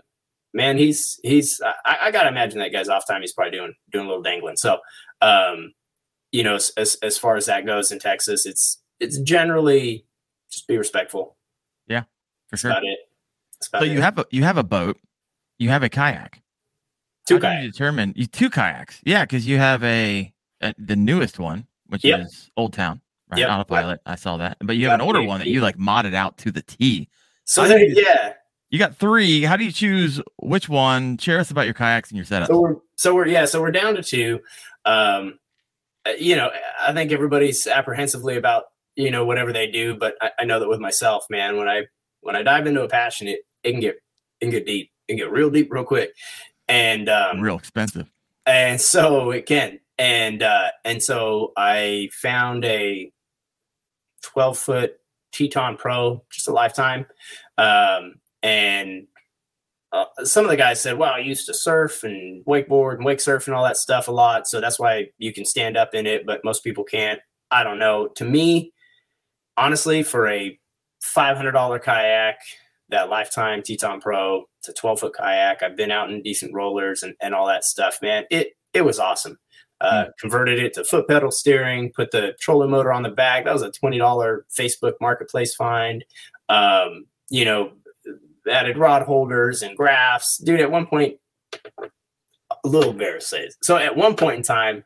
man, 0.54 0.78
he's, 0.78 1.20
he's, 1.22 1.60
I, 1.86 1.98
I 2.04 2.12
gotta 2.12 2.30
imagine 2.30 2.60
that 2.60 2.72
guy's 2.72 2.88
off 2.88 3.06
time. 3.06 3.20
He's 3.20 3.34
probably 3.34 3.58
doing, 3.58 3.74
doing 3.92 4.06
a 4.06 4.08
little 4.08 4.24
dangling. 4.24 4.56
So, 4.56 4.80
um, 5.22 5.74
you 6.32 6.44
know, 6.44 6.56
as, 6.56 6.72
as, 6.78 6.96
as 7.04 7.18
far 7.18 7.36
as 7.36 7.48
that 7.48 7.66
goes 7.66 7.92
in 7.92 8.00
Texas, 8.00 8.46
it's, 8.46 8.82
it's 9.02 9.20
generally 9.20 10.06
just 10.50 10.70
be 10.70 10.78
respectful. 10.78 11.36
Yeah, 11.88 12.02
for 12.02 12.08
That's 12.52 12.62
sure. 12.62 12.72
about 12.72 12.86
it. 12.86 13.00
So 13.72 13.84
it. 13.84 13.92
you 13.92 14.02
have 14.02 14.18
a 14.18 14.26
you 14.32 14.44
have 14.44 14.58
a 14.58 14.64
boat, 14.64 14.98
you 15.58 15.70
have 15.70 15.84
a 15.84 15.90
kayak. 15.90 16.42
two 17.28 17.36
How 17.36 17.42
kayaks. 17.42 17.64
you 17.66 17.72
determine 17.72 18.14
you 18.16 18.26
two 18.28 18.50
kayaks? 18.50 19.02
Yeah, 19.06 19.24
because 19.26 19.48
you 19.48 19.58
have 19.58 19.84
a, 19.84 20.32
a 20.62 20.74
the 20.78 20.96
newest 20.96 21.40
one, 21.40 21.66
which 21.88 22.04
Yep. 22.04 22.22
is 22.22 22.50
Old 22.58 22.74
Town, 22.74 23.02
right? 23.32 23.40
Yep. 23.40 23.50
Autopilot. 23.50 24.00
I 24.06 24.16
saw 24.16 24.38
that, 24.38 24.58
but 24.62 24.78
you 24.78 24.86
have 24.90 25.00
an 25.00 25.02
older 25.06 25.22
one 25.24 25.40
that 25.40 25.48
you 25.48 25.62
like 25.62 25.78
modded 25.78 26.14
out 26.14 26.38
to 26.40 26.52
the 26.52 26.62
T. 26.62 27.10
So 27.46 27.68
there, 27.68 27.80
you- 27.80 28.02
yeah. 28.04 28.34
You 28.72 28.80
got 28.80 28.98
three. 28.98 29.44
How 29.44 29.56
do 29.58 29.64
you 29.64 29.72
choose 29.72 30.20
which 30.38 30.68
one? 30.68 31.18
Share 31.20 31.40
us 31.40 31.52
about 31.52 31.66
your 31.66 31.76
kayaks 31.76 32.10
and 32.10 32.18
your 32.18 32.26
setup. 32.26 32.48
So 32.48 32.60
we're 32.60 32.76
so 32.96 33.14
we're 33.16 33.28
yeah, 33.28 33.46
so 33.46 33.62
we're 33.62 33.72
down 33.72 33.96
to 33.96 34.04
two. 34.04 34.40
Um, 34.84 35.40
uh, 36.06 36.12
you 36.20 36.36
know, 36.36 36.50
I 36.82 36.92
think 36.92 37.12
everybody's 37.12 37.68
apprehensively 37.68 38.36
about 38.38 38.64
you 38.96 39.12
know 39.12 39.24
whatever 39.24 39.54
they 39.54 39.68
do, 39.68 39.96
but 39.96 40.16
I, 40.20 40.32
I 40.40 40.46
know 40.46 40.60
that 40.60 40.68
with 40.68 40.80
myself, 40.80 41.26
man, 41.30 41.58
when 41.58 41.70
I 41.70 41.84
when 42.22 42.36
I 42.36 42.42
dive 42.42 42.66
into 42.68 42.82
a 42.84 42.90
passion, 42.90 43.28
it 43.28 43.42
it 43.66 43.72
can 43.72 43.82
get 43.82 43.96
it 43.96 44.46
can 44.46 44.52
get 44.52 44.66
deep, 44.66 44.92
it 45.08 45.12
can 45.14 45.18
get 45.18 45.32
real 45.32 45.50
deep 45.50 45.68
real 45.74 45.84
quick, 45.84 46.12
and 46.68 47.10
um, 47.10 47.42
Real 47.42 47.58
expensive. 47.58 48.10
and 48.46 48.80
so 48.80 49.32
it 49.32 49.46
can. 49.46 49.80
And 49.98 50.44
uh 50.44 50.70
and 50.84 51.02
so 51.02 51.54
i 51.56 52.10
found 52.12 52.66
a 52.66 53.12
12 54.24 54.58
foot 54.58 54.94
teton 55.32 55.78
pro 55.78 56.24
just 56.32 56.48
a 56.48 56.52
lifetime. 56.52 57.06
Um 57.58 58.16
and 58.44 59.08
uh, 59.94 60.06
some 60.26 60.44
of 60.44 60.52
the 60.52 60.58
guys 60.58 60.82
said 60.82 60.98
well 60.98 61.14
i 61.14 61.20
used 61.20 61.46
to 61.46 61.54
surf 61.54 62.04
and 62.04 62.44
wakeboard 62.46 62.96
and 62.96 63.06
wake 63.06 63.22
surf 63.22 63.48
and 63.48 63.56
all 63.56 63.64
that 63.64 63.78
stuff 63.78 64.10
a 64.10 64.12
lot 64.12 64.46
so 64.48 64.60
that's 64.60 64.78
why 64.78 65.08
you 65.18 65.32
can 65.32 65.46
stand 65.46 65.78
up 65.78 65.96
in 65.96 66.06
it 66.06 66.26
but 66.26 66.44
most 66.44 66.62
people 66.64 66.84
can't. 66.84 67.20
I 67.50 67.64
don't 67.64 67.80
know. 67.80 68.08
To 68.18 68.26
me 68.26 68.74
honestly 69.56 70.04
for 70.04 70.28
a 70.28 70.60
$500 71.02 71.82
kayak 71.82 72.36
that 72.90 73.10
lifetime 73.10 73.62
teton 73.64 74.00
pro 74.00 74.44
it's 74.60 74.70
a 74.70 74.74
12 74.74 75.00
foot 75.00 75.14
kayak. 75.14 75.64
I've 75.64 75.76
been 75.76 75.92
out 75.92 76.12
in 76.12 76.22
decent 76.22 76.54
rollers 76.54 77.04
and, 77.04 77.16
and 77.22 77.34
all 77.34 77.48
that 77.48 77.64
stuff 77.64 77.98
man. 78.02 78.26
It 78.30 78.54
it 78.74 78.82
was 78.82 79.00
awesome. 79.00 79.38
Uh, 79.82 80.06
converted 80.20 80.58
it 80.58 80.74
to 80.74 80.84
foot 80.86 81.08
pedal 81.08 81.32
steering 81.32 81.92
put 81.92 82.12
the 82.12 82.34
trolling 82.40 82.72
motor 82.72 82.94
on 82.94 83.04
the 83.04 83.10
back. 83.10 83.46
That 83.46 83.54
was 83.54 83.62
a 83.62 83.72
$20 83.72 84.00
facebook 84.58 84.94
marketplace 85.02 85.54
find. 85.56 86.04
Um, 86.50 87.06
you 87.30 87.46
know 87.46 87.72
added 88.50 88.78
rod 88.78 89.02
holders 89.02 89.64
and 89.64 89.76
graphs. 89.76 90.38
Dude 90.38 90.62
at 90.62 90.72
one 90.72 90.86
point 90.86 91.18
a 92.64 92.68
little 92.68 92.92
embarrassing. 92.92 93.50
So 93.62 93.78
at 93.78 93.96
one 93.96 94.16
point 94.16 94.38
in 94.38 94.44
time 94.44 94.84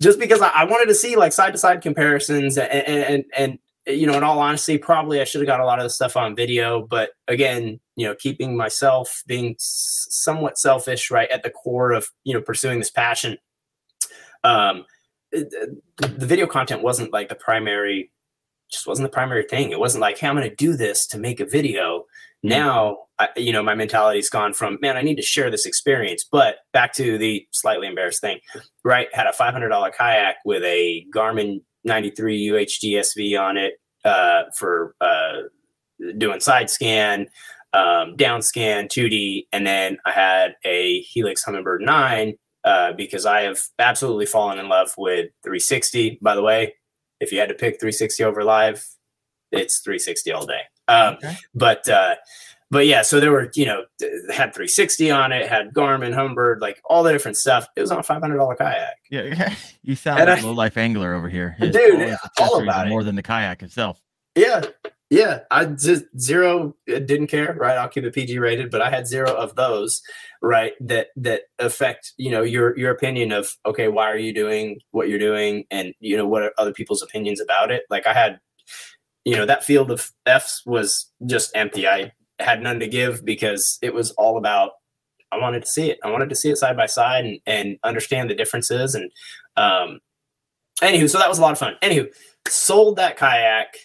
just 0.00 0.18
because 0.18 0.40
I, 0.40 0.48
I 0.50 0.64
wanted 0.64 0.86
to 0.86 0.94
see 0.94 1.16
like 1.16 1.32
side 1.32 1.52
to 1.52 1.58
side 1.58 1.82
comparisons 1.82 2.56
and, 2.56 2.70
and 2.70 3.04
and 3.04 3.24
and 3.36 3.58
you 3.88 4.06
know 4.06 4.16
in 4.16 4.22
all 4.22 4.38
honesty 4.38 4.78
probably 4.78 5.20
i 5.20 5.24
should 5.24 5.40
have 5.40 5.46
got 5.46 5.60
a 5.60 5.64
lot 5.64 5.78
of 5.78 5.84
the 5.84 5.90
stuff 5.90 6.16
on 6.16 6.36
video 6.36 6.82
but 6.82 7.10
again 7.26 7.80
you 7.96 8.06
know 8.06 8.14
keeping 8.14 8.56
myself 8.56 9.22
being 9.26 9.54
somewhat 9.58 10.58
selfish 10.58 11.10
right 11.10 11.30
at 11.30 11.42
the 11.42 11.50
core 11.50 11.92
of 11.92 12.08
you 12.24 12.34
know 12.34 12.40
pursuing 12.40 12.78
this 12.78 12.90
passion 12.90 13.36
um 14.44 14.84
the, 15.32 15.80
the 15.96 16.26
video 16.26 16.46
content 16.46 16.82
wasn't 16.82 17.12
like 17.12 17.28
the 17.28 17.34
primary 17.34 18.10
just 18.70 18.86
wasn't 18.86 19.06
the 19.10 19.12
primary 19.12 19.44
thing. 19.44 19.70
It 19.70 19.80
wasn't 19.80 20.02
like 20.02 20.18
hey 20.18 20.28
i'm 20.28 20.36
going 20.36 20.48
to 20.48 20.54
do 20.54 20.76
this 20.76 21.06
to 21.08 21.18
make 21.18 21.40
a 21.40 21.46
video. 21.46 22.04
Now 22.42 22.98
I, 23.18 23.28
you 23.36 23.52
know 23.52 23.62
my 23.62 23.74
mentality's 23.74 24.30
gone 24.30 24.52
from 24.52 24.78
man 24.80 24.96
i 24.96 25.02
need 25.02 25.16
to 25.16 25.22
share 25.22 25.50
this 25.50 25.66
experience 25.66 26.24
but 26.30 26.58
back 26.72 26.92
to 26.94 27.18
the 27.18 27.44
slightly 27.50 27.88
embarrassed 27.88 28.20
thing 28.20 28.38
right? 28.88 29.08
Had 29.12 29.26
a 29.26 29.32
$500 29.32 29.92
kayak 29.92 30.36
with 30.46 30.64
a 30.64 31.04
garmin 31.14 31.60
93 31.88 32.48
uhd 32.48 32.84
sv 33.00 33.40
on 33.40 33.56
it 33.56 33.80
uh, 34.04 34.44
for 34.56 34.94
uh, 35.00 35.42
doing 36.18 36.40
side 36.40 36.70
scan 36.70 37.26
um, 37.72 38.16
down 38.16 38.40
scan 38.42 38.86
2d 38.86 39.46
and 39.52 39.66
then 39.66 39.98
i 40.06 40.10
had 40.12 40.54
a 40.64 41.00
helix 41.02 41.44
Humminbird 41.44 41.80
9 41.80 42.34
uh, 42.64 42.92
because 42.92 43.26
i 43.26 43.42
have 43.42 43.60
absolutely 43.78 44.26
fallen 44.26 44.58
in 44.58 44.68
love 44.68 44.92
with 44.96 45.30
360 45.42 46.18
by 46.22 46.34
the 46.34 46.42
way 46.42 46.74
if 47.20 47.32
you 47.32 47.38
had 47.40 47.48
to 47.48 47.54
pick 47.54 47.80
360 47.80 48.22
over 48.24 48.44
live 48.44 48.86
it's 49.50 49.80
360 49.80 50.32
all 50.32 50.46
day 50.46 50.60
um, 50.88 51.14
Okay. 51.16 51.34
but 51.54 51.88
uh 51.88 52.14
but 52.70 52.86
yeah 52.86 53.02
so 53.02 53.20
there 53.20 53.30
were 53.32 53.50
you 53.54 53.64
know 53.66 53.84
had 54.30 54.52
360 54.54 55.10
on 55.10 55.32
it 55.32 55.48
had 55.48 55.72
garmin 55.74 56.14
humminbird 56.14 56.60
like 56.60 56.80
all 56.84 57.02
the 57.02 57.12
different 57.12 57.36
stuff 57.36 57.66
it 57.76 57.80
was 57.80 57.90
on 57.90 57.98
a 57.98 58.02
$500 58.02 58.56
kayak 58.58 58.94
Yeah, 59.10 59.54
you 59.82 59.94
sound 59.96 60.20
And 60.20 60.28
like 60.30 60.38
I- 60.38 60.42
a 60.42 60.46
low 60.46 60.52
life 60.52 60.76
angler 60.76 61.14
over 61.14 61.28
here. 61.28 61.56
Dude, 61.60 61.72
his 62.00 62.18
all 62.40 62.62
about 62.62 62.86
it. 62.86 62.90
more 62.90 63.02
than 63.04 63.14
the 63.16 63.22
kayak 63.22 63.62
itself. 63.62 64.00
yeah 64.36 64.62
yeah 65.10 65.40
i 65.50 65.64
just 65.64 66.04
zero 66.20 66.76
didn't 66.86 67.28
care 67.28 67.56
right 67.58 67.78
i'll 67.78 67.88
keep 67.88 68.04
it 68.04 68.12
pg 68.12 68.38
rated 68.38 68.70
but 68.70 68.82
i 68.82 68.90
had 68.90 69.06
zero 69.08 69.32
of 69.34 69.54
those 69.56 70.02
right 70.42 70.74
that 70.80 71.06
that 71.16 71.44
affect 71.58 72.12
you 72.18 72.30
know 72.30 72.42
your 72.42 72.76
your 72.78 72.90
opinion 72.90 73.32
of 73.32 73.56
okay 73.64 73.88
why 73.88 74.04
are 74.10 74.18
you 74.18 74.34
doing 74.34 74.78
what 74.90 75.08
you're 75.08 75.18
doing 75.18 75.64
and 75.70 75.94
you 76.00 76.14
know 76.14 76.26
what 76.28 76.42
are 76.42 76.52
other 76.58 76.74
people's 76.74 77.00
opinions 77.02 77.40
about 77.40 77.70
it 77.72 77.84
like 77.88 78.06
i 78.06 78.12
had 78.12 78.38
you 79.24 79.34
know 79.34 79.46
that 79.46 79.64
field 79.64 79.90
of 79.90 80.12
f's 80.26 80.60
was 80.66 81.10
just 81.24 81.56
empty 81.56 81.88
i 81.88 82.12
had 82.40 82.62
none 82.62 82.80
to 82.80 82.86
give 82.88 83.24
because 83.24 83.78
it 83.82 83.92
was 83.92 84.12
all 84.12 84.38
about 84.38 84.72
i 85.32 85.36
wanted 85.38 85.62
to 85.62 85.68
see 85.68 85.90
it. 85.90 85.98
I 86.04 86.10
wanted 86.10 86.28
to 86.30 86.34
see 86.36 86.50
it 86.50 86.56
side 86.56 86.76
by 86.76 86.86
side 86.86 87.24
and, 87.24 87.40
and 87.46 87.78
understand 87.84 88.30
the 88.30 88.34
differences 88.34 88.94
and 88.94 89.10
um 89.56 90.00
anywho 90.80 91.08
so 91.10 91.18
that 91.18 91.28
was 91.28 91.38
a 91.38 91.42
lot 91.42 91.52
of 91.52 91.58
fun. 91.58 91.74
Anywho 91.82 92.06
sold 92.48 92.96
that 92.96 93.16
kayak. 93.16 93.76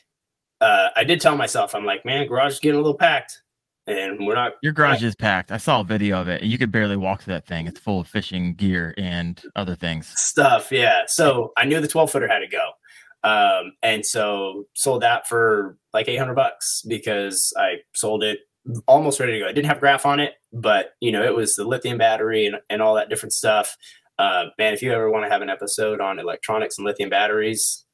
Uh 0.62 0.90
i 0.96 1.04
did 1.04 1.20
tell 1.20 1.36
myself 1.36 1.76
i'm 1.76 1.86
like 1.86 2.06
man 2.06 2.28
garage 2.28 2.54
is 2.54 2.60
getting 2.60 2.80
a 2.80 2.82
little 2.82 2.98
packed. 2.98 3.42
And 3.86 4.26
we're 4.26 4.36
not 4.36 4.54
Your 4.62 4.72
garage 4.72 5.04
is 5.04 5.14
packed. 5.14 5.52
I 5.52 5.58
saw 5.58 5.82
a 5.82 5.84
video 5.84 6.22
of 6.22 6.30
it, 6.30 6.42
and 6.42 6.50
you 6.50 6.58
could 6.58 6.72
barely 6.72 6.96
walk 6.96 7.24
through 7.24 7.34
that 7.34 7.46
thing. 7.46 7.68
It's 7.68 7.82
full 7.82 8.00
of 8.00 8.08
fishing 8.08 8.54
gear 8.54 8.94
and 8.98 9.42
other 9.58 9.76
things. 9.76 10.08
stuff 10.16 10.72
yeah. 10.72 11.02
So 11.08 11.52
i 11.58 11.66
knew 11.66 11.82
the 11.82 11.90
12 11.90 12.10
footer 12.12 12.30
had 12.30 12.40
to 12.40 12.48
go 12.48 12.72
Um, 13.24 13.74
and 13.82 14.06
so 14.06 14.66
sold 14.74 15.02
that 15.02 15.28
for 15.28 15.78
like 15.94 16.08
800 16.08 16.34
bucks 16.34 16.84
because 16.88 17.54
I 17.58 17.78
sold 17.94 18.24
it 18.24 18.40
almost 18.88 19.20
ready 19.20 19.34
to 19.34 19.40
go. 19.40 19.46
I 19.46 19.52
didn't 19.52 19.68
have 19.68 19.80
graph 19.80 20.06
on 20.06 20.20
it, 20.20 20.34
but 20.52 20.92
you 21.00 21.12
know, 21.12 21.24
it 21.24 21.34
was 21.34 21.56
the 21.56 21.64
lithium 21.64 21.98
battery 21.98 22.46
and, 22.46 22.58
and 22.70 22.82
all 22.82 22.96
that 22.96 23.10
different 23.10 23.34
stuff. 23.34 23.78
Uh, 24.20 24.46
man, 24.58 24.74
if 24.74 24.82
you 24.82 24.92
ever 24.94 25.10
want 25.10 25.26
to 25.26 25.30
have 25.30 25.42
an 25.42 25.50
episode 25.50 26.00
on 26.00 26.20
electronics 26.20 26.78
and 26.78 26.86
lithium 26.86 27.10
batteries, 27.10 27.86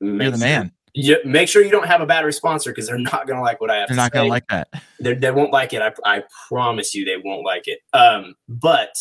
you're 0.00 0.30
the 0.30 0.38
man. 0.38 0.72
You, 0.92 1.18
make 1.24 1.48
sure 1.48 1.62
you 1.62 1.70
don't 1.70 1.86
have 1.86 2.00
a 2.00 2.06
battery 2.06 2.32
sponsor 2.32 2.72
because 2.72 2.88
they're 2.88 2.98
not 2.98 3.26
going 3.26 3.36
to 3.36 3.42
like 3.42 3.60
what 3.60 3.70
I 3.70 3.76
have. 3.76 3.88
They're 3.88 3.96
not 3.96 4.10
going 4.10 4.26
to 4.26 4.30
like 4.30 4.48
that. 4.48 4.68
They're, 4.98 5.14
they 5.14 5.30
will 5.30 5.44
not 5.44 5.52
like 5.52 5.72
it. 5.72 5.82
I, 5.82 5.92
I 6.04 6.24
promise 6.48 6.94
you, 6.94 7.04
they 7.04 7.16
won't 7.16 7.44
like 7.44 7.68
it. 7.68 7.78
Um, 7.92 8.34
but 8.48 8.92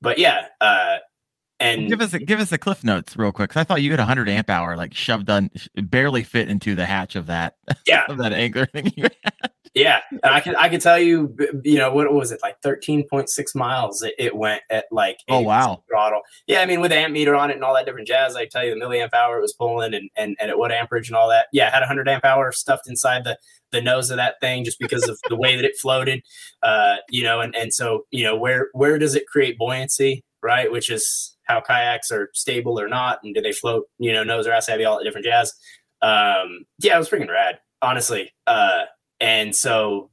but 0.00 0.18
yeah, 0.18 0.46
uh, 0.60 0.96
and 1.60 1.88
give 1.88 2.00
us 2.00 2.14
a, 2.14 2.18
give 2.18 2.40
us 2.40 2.52
a 2.52 2.58
cliff 2.58 2.82
notes 2.82 3.16
real 3.16 3.32
quick. 3.32 3.50
Cause 3.50 3.60
I 3.60 3.64
thought 3.64 3.82
you 3.82 3.90
had 3.90 4.00
a 4.00 4.04
hundred 4.04 4.28
amp 4.28 4.50
hour 4.50 4.76
like 4.76 4.94
shoved 4.94 5.30
on, 5.30 5.50
barely 5.76 6.22
fit 6.22 6.48
into 6.48 6.74
the 6.74 6.86
hatch 6.86 7.16
of 7.16 7.26
that. 7.26 7.56
Yeah, 7.86 8.04
of 8.08 8.18
that 8.18 8.32
anchor 8.32 8.66
thing. 8.66 8.92
Yeah, 9.74 10.00
and 10.10 10.34
I 10.34 10.40
can 10.40 10.56
I 10.56 10.68
can 10.68 10.80
tell 10.80 10.98
you, 10.98 11.36
you 11.62 11.78
know, 11.78 11.92
what 11.92 12.12
was 12.12 12.32
it 12.32 12.40
like 12.42 12.60
thirteen 12.60 13.06
point 13.08 13.28
six 13.28 13.54
miles? 13.54 14.02
It, 14.02 14.14
it, 14.18 14.36
went 14.36 14.62
at 14.68 14.86
like 14.90 15.18
oh 15.28 15.40
wow 15.40 15.84
throttle. 15.88 16.22
Yeah, 16.48 16.60
I 16.60 16.66
mean 16.66 16.80
with 16.80 16.90
the 16.90 16.96
amp 16.96 17.12
meter 17.12 17.36
on 17.36 17.50
it 17.50 17.54
and 17.54 17.62
all 17.62 17.74
that 17.74 17.86
different 17.86 18.08
jazz. 18.08 18.34
I 18.34 18.46
tell 18.46 18.64
you 18.64 18.74
the 18.74 18.80
milliamp 18.80 19.14
hour 19.14 19.38
it 19.38 19.42
was 19.42 19.52
pulling 19.52 19.94
and 19.94 20.10
and, 20.16 20.36
and 20.40 20.50
at 20.50 20.58
what 20.58 20.72
amperage 20.72 21.08
and 21.08 21.16
all 21.16 21.28
that. 21.28 21.46
Yeah, 21.52 21.70
had 21.70 21.84
a 21.84 21.86
hundred 21.86 22.08
amp 22.08 22.24
hour 22.24 22.50
stuffed 22.50 22.88
inside 22.88 23.22
the 23.22 23.38
the 23.70 23.80
nose 23.80 24.10
of 24.10 24.16
that 24.16 24.40
thing 24.40 24.64
just 24.64 24.80
because 24.80 25.08
of 25.08 25.20
the 25.28 25.36
way 25.36 25.54
that 25.54 25.64
it 25.64 25.76
floated. 25.80 26.22
Uh, 26.64 26.96
you 27.08 27.22
know, 27.22 27.40
and 27.40 27.54
and 27.54 27.72
so 27.72 28.06
you 28.10 28.24
know 28.24 28.36
where 28.36 28.70
where 28.72 28.98
does 28.98 29.14
it 29.14 29.28
create 29.28 29.56
buoyancy, 29.56 30.24
right? 30.42 30.72
Which 30.72 30.90
is 30.90 31.36
how 31.50 31.60
kayaks 31.60 32.10
are 32.10 32.30
stable 32.34 32.80
or 32.80 32.88
not, 32.88 33.18
and 33.22 33.34
do 33.34 33.40
they 33.40 33.52
float? 33.52 33.84
You 33.98 34.12
know, 34.12 34.24
nose 34.24 34.46
or 34.46 34.52
ass 34.52 34.66
heavy, 34.66 34.84
all 34.84 34.98
that 34.98 35.04
different 35.04 35.26
jazz. 35.26 35.52
Um, 36.02 36.64
yeah, 36.78 36.96
it 36.96 36.98
was 36.98 37.10
freaking 37.10 37.30
rad, 37.30 37.58
honestly. 37.82 38.32
Uh, 38.46 38.82
and 39.20 39.54
so 39.54 40.10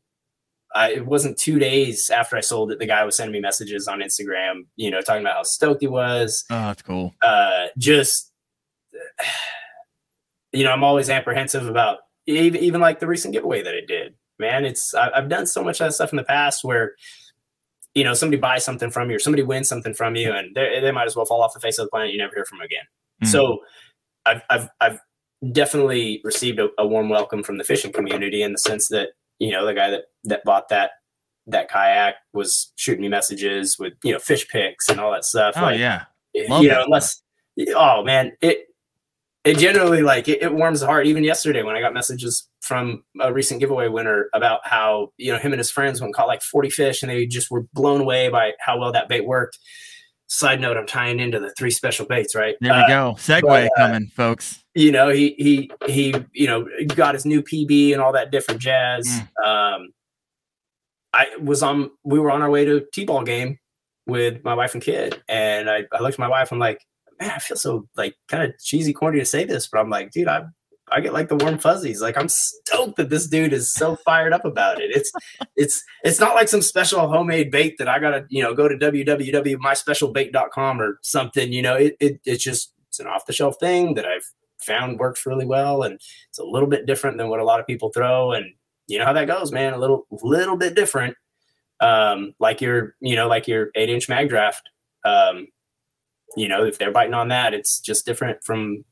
I, 0.75 0.93
it 0.93 1.05
wasn't 1.05 1.37
two 1.37 1.59
days 1.59 2.09
after 2.09 2.35
I 2.37 2.41
sold 2.41 2.71
it, 2.71 2.79
the 2.79 2.85
guy 2.85 3.03
was 3.03 3.15
sending 3.15 3.33
me 3.33 3.39
messages 3.39 3.87
on 3.87 3.99
Instagram, 3.99 4.65
you 4.75 4.91
know, 4.91 5.01
talking 5.01 5.21
about 5.21 5.35
how 5.35 5.43
stoked 5.43 5.81
he 5.81 5.87
was. 5.87 6.43
Oh, 6.49 6.55
that's 6.55 6.81
cool. 6.81 7.13
Uh, 7.21 7.67
just, 7.77 8.31
you 10.53 10.63
know, 10.63 10.71
I'm 10.71 10.83
always 10.83 11.09
apprehensive 11.09 11.67
about 11.67 11.99
even, 12.25 12.61
even 12.61 12.81
like 12.81 12.99
the 12.99 13.07
recent 13.07 13.33
giveaway 13.33 13.61
that 13.63 13.73
I 13.73 13.81
did. 13.87 14.15
Man, 14.39 14.65
it's 14.65 14.93
I, 14.93 15.09
have 15.15 15.29
done 15.29 15.47
so 15.47 15.63
much 15.63 15.81
of 15.81 15.87
that 15.87 15.93
stuff 15.93 16.11
in 16.11 16.17
the 16.17 16.23
past 16.23 16.63
where, 16.63 16.95
you 17.97 18.03
know, 18.03 18.13
somebody 18.13 18.39
buys 18.39 18.63
something 18.63 18.91
from 18.91 19.09
you 19.09 19.15
or 19.15 19.19
somebody 19.19 19.41
wins 19.41 19.67
something 19.67 19.95
from 19.95 20.15
you, 20.15 20.31
and 20.31 20.55
they 20.55 20.91
might 20.91 21.07
as 21.07 21.15
well 21.15 21.25
fall 21.25 21.41
off 21.41 21.55
the 21.55 21.59
face 21.59 21.79
of 21.79 21.87
the 21.87 21.89
planet. 21.89 22.11
You 22.11 22.19
never 22.19 22.35
hear 22.35 22.45
from 22.45 22.59
them 22.59 22.65
again. 22.65 22.83
Mm. 23.23 23.27
So, 23.27 23.57
I've 24.23 24.43
I've 24.51 24.69
I've 24.79 24.99
definitely 25.51 26.21
received 26.23 26.59
a, 26.59 26.69
a, 26.77 26.85
warm 26.85 27.09
welcome 27.09 27.41
from 27.41 27.57
the 27.57 27.63
fishing 27.63 27.91
community 27.91 28.43
in 28.43 28.51
the 28.51 28.59
sense 28.59 28.89
that 28.89 29.09
you 29.39 29.51
know 29.51 29.65
the 29.65 29.73
guy 29.73 29.89
that 29.89 30.03
that 30.25 30.43
bought 30.45 30.69
that 30.69 30.91
that 31.47 31.69
kayak 31.69 32.15
was 32.33 32.71
shooting 32.75 33.01
me 33.01 33.07
messages 33.07 33.79
with 33.79 33.93
you 34.03 34.13
know 34.13 34.19
fish 34.19 34.47
pics 34.47 34.89
and 34.89 34.99
all 34.99 35.11
that 35.11 35.25
stuff. 35.25 35.55
Oh 35.57 35.63
like, 35.63 35.79
yeah, 35.79 36.03
Love 36.49 36.61
you 36.61 36.69
know, 36.69 36.83
unless 36.83 37.23
oh 37.75 38.03
man, 38.03 38.31
it 38.41 38.66
it 39.47 39.57
generally 39.57 40.01
like 40.01 40.27
it, 40.27 40.41
it, 40.41 40.53
warms 40.53 40.81
the 40.81 40.85
heart. 40.85 41.07
Even 41.07 41.23
yesterday 41.23 41.63
when 41.63 41.75
I 41.75 41.81
got 41.81 41.93
messages 41.93 42.47
from 42.61 43.03
a 43.21 43.31
recent 43.31 43.59
giveaway 43.59 43.87
winner 43.87 44.29
about 44.33 44.61
how 44.63 45.11
you 45.17 45.31
know 45.31 45.39
him 45.39 45.53
and 45.53 45.59
his 45.59 45.71
friends 45.71 46.01
went 46.01 46.09
and 46.09 46.15
caught 46.15 46.27
like 46.27 46.41
forty 46.41 46.69
fish 46.69 47.01
and 47.01 47.11
they 47.11 47.25
just 47.25 47.49
were 47.49 47.65
blown 47.73 48.01
away 48.01 48.29
by 48.29 48.53
how 48.59 48.79
well 48.79 48.91
that 48.91 49.09
bait 49.09 49.25
worked 49.25 49.57
side 50.27 50.61
note, 50.61 50.77
I'm 50.77 50.85
tying 50.85 51.19
into 51.19 51.39
the 51.39 51.51
three 51.51 51.71
special 51.71 52.05
baits, 52.05 52.35
right? 52.35 52.55
There 52.61 52.73
we 52.73 52.79
uh, 52.79 52.87
go. 52.87 53.15
Segue 53.17 53.41
but, 53.41 53.65
uh, 53.65 53.87
coming, 53.87 54.07
folks. 54.07 54.63
You 54.75 54.91
know, 54.91 55.09
he 55.09 55.35
he 55.37 55.71
he, 55.87 56.13
you 56.33 56.47
know, 56.47 56.67
got 56.87 57.15
his 57.15 57.25
new 57.25 57.41
PB 57.41 57.93
and 57.93 58.01
all 58.01 58.13
that 58.13 58.31
different 58.31 58.61
jazz. 58.61 59.07
Mm. 59.07 59.45
Um, 59.45 59.89
I 61.13 61.27
was 61.41 61.63
on. 61.63 61.89
We 62.03 62.19
were 62.19 62.31
on 62.31 62.41
our 62.41 62.49
way 62.49 62.65
to 62.65 62.85
t-ball 62.93 63.23
game 63.23 63.57
with 64.05 64.43
my 64.43 64.53
wife 64.53 64.73
and 64.73 64.83
kid, 64.83 65.21
and 65.27 65.69
I, 65.69 65.83
I 65.91 66.01
looked 66.01 66.15
at 66.15 66.19
my 66.19 66.27
wife. 66.27 66.51
I'm 66.51 66.59
like, 66.59 66.81
man, 67.19 67.31
I 67.31 67.39
feel 67.39 67.57
so 67.57 67.87
like 67.95 68.15
kind 68.27 68.43
of 68.43 68.57
cheesy, 68.59 68.93
corny 68.93 69.19
to 69.19 69.25
say 69.25 69.43
this, 69.43 69.67
but 69.67 69.79
I'm 69.79 69.89
like, 69.89 70.11
dude, 70.11 70.27
I'm 70.27 70.53
I 70.89 71.01
get 71.01 71.13
like 71.13 71.27
the 71.27 71.35
warm 71.35 71.57
fuzzies. 71.57 72.01
Like 72.01 72.17
I'm 72.17 72.29
stoked 72.29 72.97
that 72.97 73.09
this 73.09 73.27
dude 73.27 73.53
is 73.53 73.73
so 73.73 73.95
fired 73.97 74.33
up 74.33 74.45
about 74.45 74.81
it. 74.81 74.91
It's 74.95 75.11
it's 75.55 75.83
it's 76.03 76.19
not 76.19 76.35
like 76.35 76.47
some 76.47 76.61
special 76.61 77.07
homemade 77.07 77.51
bait 77.51 77.75
that 77.77 77.89
I 77.89 77.99
gotta, 77.99 78.25
you 78.29 78.41
know, 78.41 78.53
go 78.53 78.67
to 78.67 78.75
www.myspecialbait.com 78.75 80.81
or 80.81 80.99
something. 81.01 81.51
You 81.51 81.61
know, 81.61 81.75
it, 81.75 81.97
it 81.99 82.19
it's 82.25 82.43
just 82.43 82.73
it's 82.87 82.99
an 82.99 83.07
off 83.07 83.25
the 83.25 83.33
shelf 83.33 83.57
thing 83.59 83.95
that 83.95 84.05
I've 84.05 84.31
found 84.59 84.99
works 84.99 85.25
really 85.25 85.45
well 85.45 85.83
and 85.83 85.99
it's 86.29 86.39
a 86.39 86.43
little 86.43 86.67
bit 86.67 86.85
different 86.85 87.17
than 87.17 87.29
what 87.29 87.39
a 87.39 87.45
lot 87.45 87.59
of 87.59 87.67
people 87.67 87.89
throw. 87.89 88.31
And 88.31 88.45
you 88.87 88.97
know 88.97 89.05
how 89.05 89.13
that 89.13 89.27
goes, 89.27 89.51
man. 89.51 89.73
A 89.73 89.77
little 89.77 90.07
little 90.23 90.55
bit 90.55 90.75
different. 90.75 91.17
Um, 91.81 92.33
like 92.39 92.61
your, 92.61 92.95
you 93.01 93.15
know, 93.15 93.27
like 93.27 93.47
your 93.47 93.71
eight 93.75 93.89
inch 93.89 94.07
Magdraft. 94.07 94.61
Um, 95.05 95.47
you 96.35 96.47
know, 96.47 96.65
if 96.65 96.77
they're 96.77 96.91
biting 96.91 97.13
on 97.13 97.29
that, 97.29 97.53
it's 97.53 97.79
just 97.79 98.05
different 98.05 98.43
from 98.43 98.83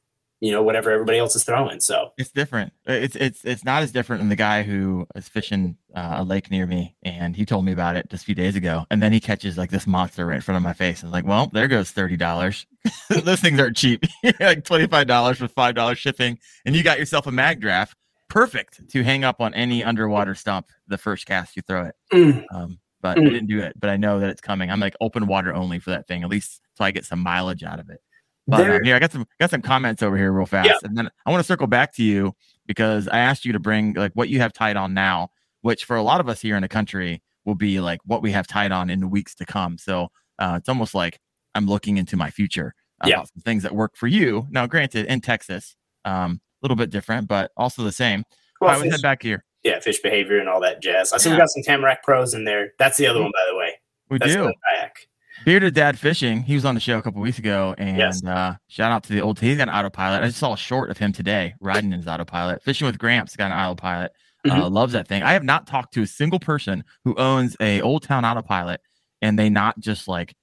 you 0.42 0.52
know 0.52 0.62
whatever 0.62 0.92
everybody 0.92 1.18
else 1.18 1.36
is 1.36 1.44
throwing. 1.44 1.80
So 1.80 2.12
it's 2.18 2.32
different. 2.32 2.74
It's 2.86 3.16
it's 3.16 3.44
it's 3.46 3.64
not 3.64 3.84
as 3.84 3.92
different 3.92 4.22
than 4.22 4.30
the 4.30 4.36
guy 4.36 4.64
who 4.64 5.08
is 5.16 5.28
fishing 5.28 5.78
uh, 5.96 6.16
a 6.18 6.24
lake 6.24 6.52
near 6.52 6.68
me, 6.68 6.96
and 7.04 7.36
he 7.36 7.46
told 7.46 7.66
me 7.66 7.72
about 7.72 7.96
it 7.96 8.10
just 8.10 8.24
a 8.24 8.26
few 8.26 8.36
days 8.36 8.56
ago. 8.56 8.86
And 8.92 9.02
then 9.02 9.14
he 9.14 9.20
catches 9.20 9.58
like 9.58 9.72
this 9.72 9.88
monster 9.88 10.26
right 10.26 10.36
in 10.36 10.42
front 10.42 10.58
of 10.58 10.64
my 10.64 10.74
face, 10.74 11.04
and 11.04 11.12
like, 11.12 11.26
well, 11.26 11.50
there 11.54 11.68
goes 11.68 11.92
thirty 11.92 12.18
dollars. 12.18 12.66
Those 13.10 13.40
things 13.40 13.60
aren't 13.60 13.78
cheap. 13.78 14.04
like 14.40 14.64
twenty 14.66 14.88
five 14.88 15.08
dollars 15.08 15.40
with 15.40 15.52
five 15.52 15.76
dollars 15.76 15.98
shipping, 15.98 16.38
and 16.66 16.76
you 16.76 16.84
got 16.84 17.00
yourself 17.00 17.28
a 17.28 17.32
Magdraft, 17.32 17.94
perfect 18.30 18.90
to 18.90 19.04
hang 19.04 19.24
up 19.24 19.42
on 19.42 19.54
any 19.54 19.84
underwater 19.84 20.36
stump 20.36 20.68
the 20.88 20.98
first 20.98 21.26
cast 21.26 21.56
you 21.56 21.62
throw 21.62 21.86
it. 21.86 21.96
Mm. 22.14 22.44
Um, 22.54 22.80
but 23.02 23.18
mm. 23.18 23.28
I 23.28 23.30
didn't 23.30 23.48
do 23.48 23.60
it. 23.60 23.80
But 23.80 23.90
I 23.90 23.98
know 23.98 24.20
that 24.20 24.30
it's 24.30 24.42
coming. 24.42 24.70
I'm 24.70 24.80
like 24.80 24.96
open 25.00 25.28
water 25.28 25.54
only 25.54 25.80
for 25.80 25.92
that 25.92 26.08
thing, 26.08 26.24
at 26.24 26.30
least 26.30 26.62
so 26.76 26.86
I 26.86 26.92
get 26.92 27.06
some 27.06 27.20
mileage 27.20 27.64
out 27.64 27.80
of 27.80 27.90
it. 27.90 28.02
But 28.48 28.70
uh, 28.70 28.80
here, 28.84 28.96
I 28.96 29.00
got 29.00 29.12
some 29.12 29.26
got 29.40 29.50
some 29.50 29.62
comments 29.62 30.04
over 30.04 30.18
here 30.18 30.32
real 30.32 30.46
fast, 30.46 30.68
yeah. 30.68 30.78
and 30.84 30.96
then 30.96 31.10
I 31.26 31.32
want 31.32 31.40
to 31.40 31.48
circle 31.48 31.68
back 31.68 31.94
to 31.96 32.04
you 32.04 32.36
because 32.68 33.08
I 33.08 33.20
asked 33.20 33.44
you 33.44 33.54
to 33.54 33.60
bring 33.60 33.94
like 33.94 34.12
what 34.14 34.30
you 34.30 34.40
have 34.40 34.54
tied 34.54 34.78
on 34.78 34.94
now, 34.94 35.30
which 35.62 35.86
for 35.86 35.96
a 35.96 36.04
lot 36.04 36.20
of 36.20 36.30
us 36.30 36.42
here 36.42 36.56
in 36.56 36.62
the 36.62 36.68
country 36.68 37.24
will 37.46 37.56
be 37.56 37.80
like 37.80 38.00
what 38.06 38.22
we 38.22 38.32
have 38.32 38.48
tied 38.48 38.72
on 38.72 38.90
in 38.90 39.00
the 39.00 39.08
weeks 39.08 39.34
to 39.36 39.46
come. 39.46 39.78
So 39.78 40.10
uh, 40.38 40.56
it's 40.58 40.70
almost 40.70 40.94
like 40.94 41.20
I'm 41.56 41.66
looking 41.66 41.98
into 41.98 42.18
my 42.18 42.30
future 42.30 42.74
about 43.00 43.10
yeah. 43.10 43.24
some 43.24 43.42
things 43.44 43.64
that 43.64 43.74
work 43.74 43.96
for 43.96 44.08
you. 44.08 44.48
Now, 44.50 44.68
granted, 44.68 45.06
in 45.08 45.22
Texas, 45.22 45.76
um, 46.04 46.42
a 46.62 46.66
little 46.66 46.78
bit 46.78 46.90
different, 46.90 47.28
but 47.28 47.52
also 47.58 47.84
the 47.84 47.92
same. 47.92 48.24
Well, 48.62 48.70
I 48.70 48.78
would 48.78 48.92
head 48.92 49.02
back 49.02 49.22
here. 49.22 49.44
Yeah, 49.64 49.80
fish 49.80 50.00
behavior 50.00 50.38
and 50.38 50.48
all 50.48 50.62
that 50.62 50.82
jazz. 50.82 51.12
I 51.12 51.18
see 51.18 51.30
yeah. 51.30 51.36
we 51.36 51.40
got 51.40 51.50
some 51.50 51.64
Tamarack 51.64 52.04
pros 52.04 52.34
in 52.34 52.46
there. 52.46 52.74
That's 52.78 52.98
the 52.98 53.08
other 53.08 53.22
one, 53.22 53.32
by 53.32 53.46
the 53.50 53.58
way. 53.58 53.74
We 54.10 54.20
That's 54.20 54.34
do. 54.34 54.44
Kayak. 54.44 55.08
Bearded 55.46 55.76
Dad 55.76 56.00
Fishing. 56.00 56.42
He 56.42 56.56
was 56.56 56.66
on 56.66 56.74
the 56.74 56.82
show 56.82 56.98
a 56.98 57.02
couple 57.04 57.22
weeks 57.22 57.38
ago, 57.38 57.76
and 57.78 57.98
yes. 57.98 58.26
uh, 58.26 58.56
shout 58.68 58.92
out 58.92 59.04
to 59.04 59.14
the 59.14 59.22
old. 59.22 59.40
He's 59.40 59.58
got 59.58 59.70
an 59.70 59.76
autopilot. 59.76 60.24
I 60.24 60.28
just 60.28 60.40
saw 60.40 60.54
a 60.54 60.58
short 60.58 60.90
of 60.90 60.98
him 60.98 61.14
today 61.14 61.54
riding 61.62 61.94
in 61.94 62.00
his 62.00 62.08
autopilot. 62.08 62.64
Fishing 62.64 62.88
with 62.88 62.98
Gramps 62.98 63.36
got 63.36 63.52
an 63.52 63.58
autopilot. 63.58 64.12
Uh, 64.44 64.50
mm-hmm. 64.50 64.62
Uh, 64.62 64.70
loves 64.70 64.94
that 64.94 65.08
thing. 65.08 65.24
I 65.24 65.34
have 65.34 65.44
not 65.44 65.66
talked 65.66 65.94
to 65.96 66.02
a 66.02 66.08
single 66.08 66.40
person 66.40 66.84
who 67.04 67.16
owns 67.16 67.56
a 67.60 67.82
Old 67.82 68.04
Town 68.04 68.26
autopilot, 68.26 68.82
and 69.22 69.40
they 69.40 69.50
not 69.50 69.80
just 69.80 70.08
like 70.08 70.36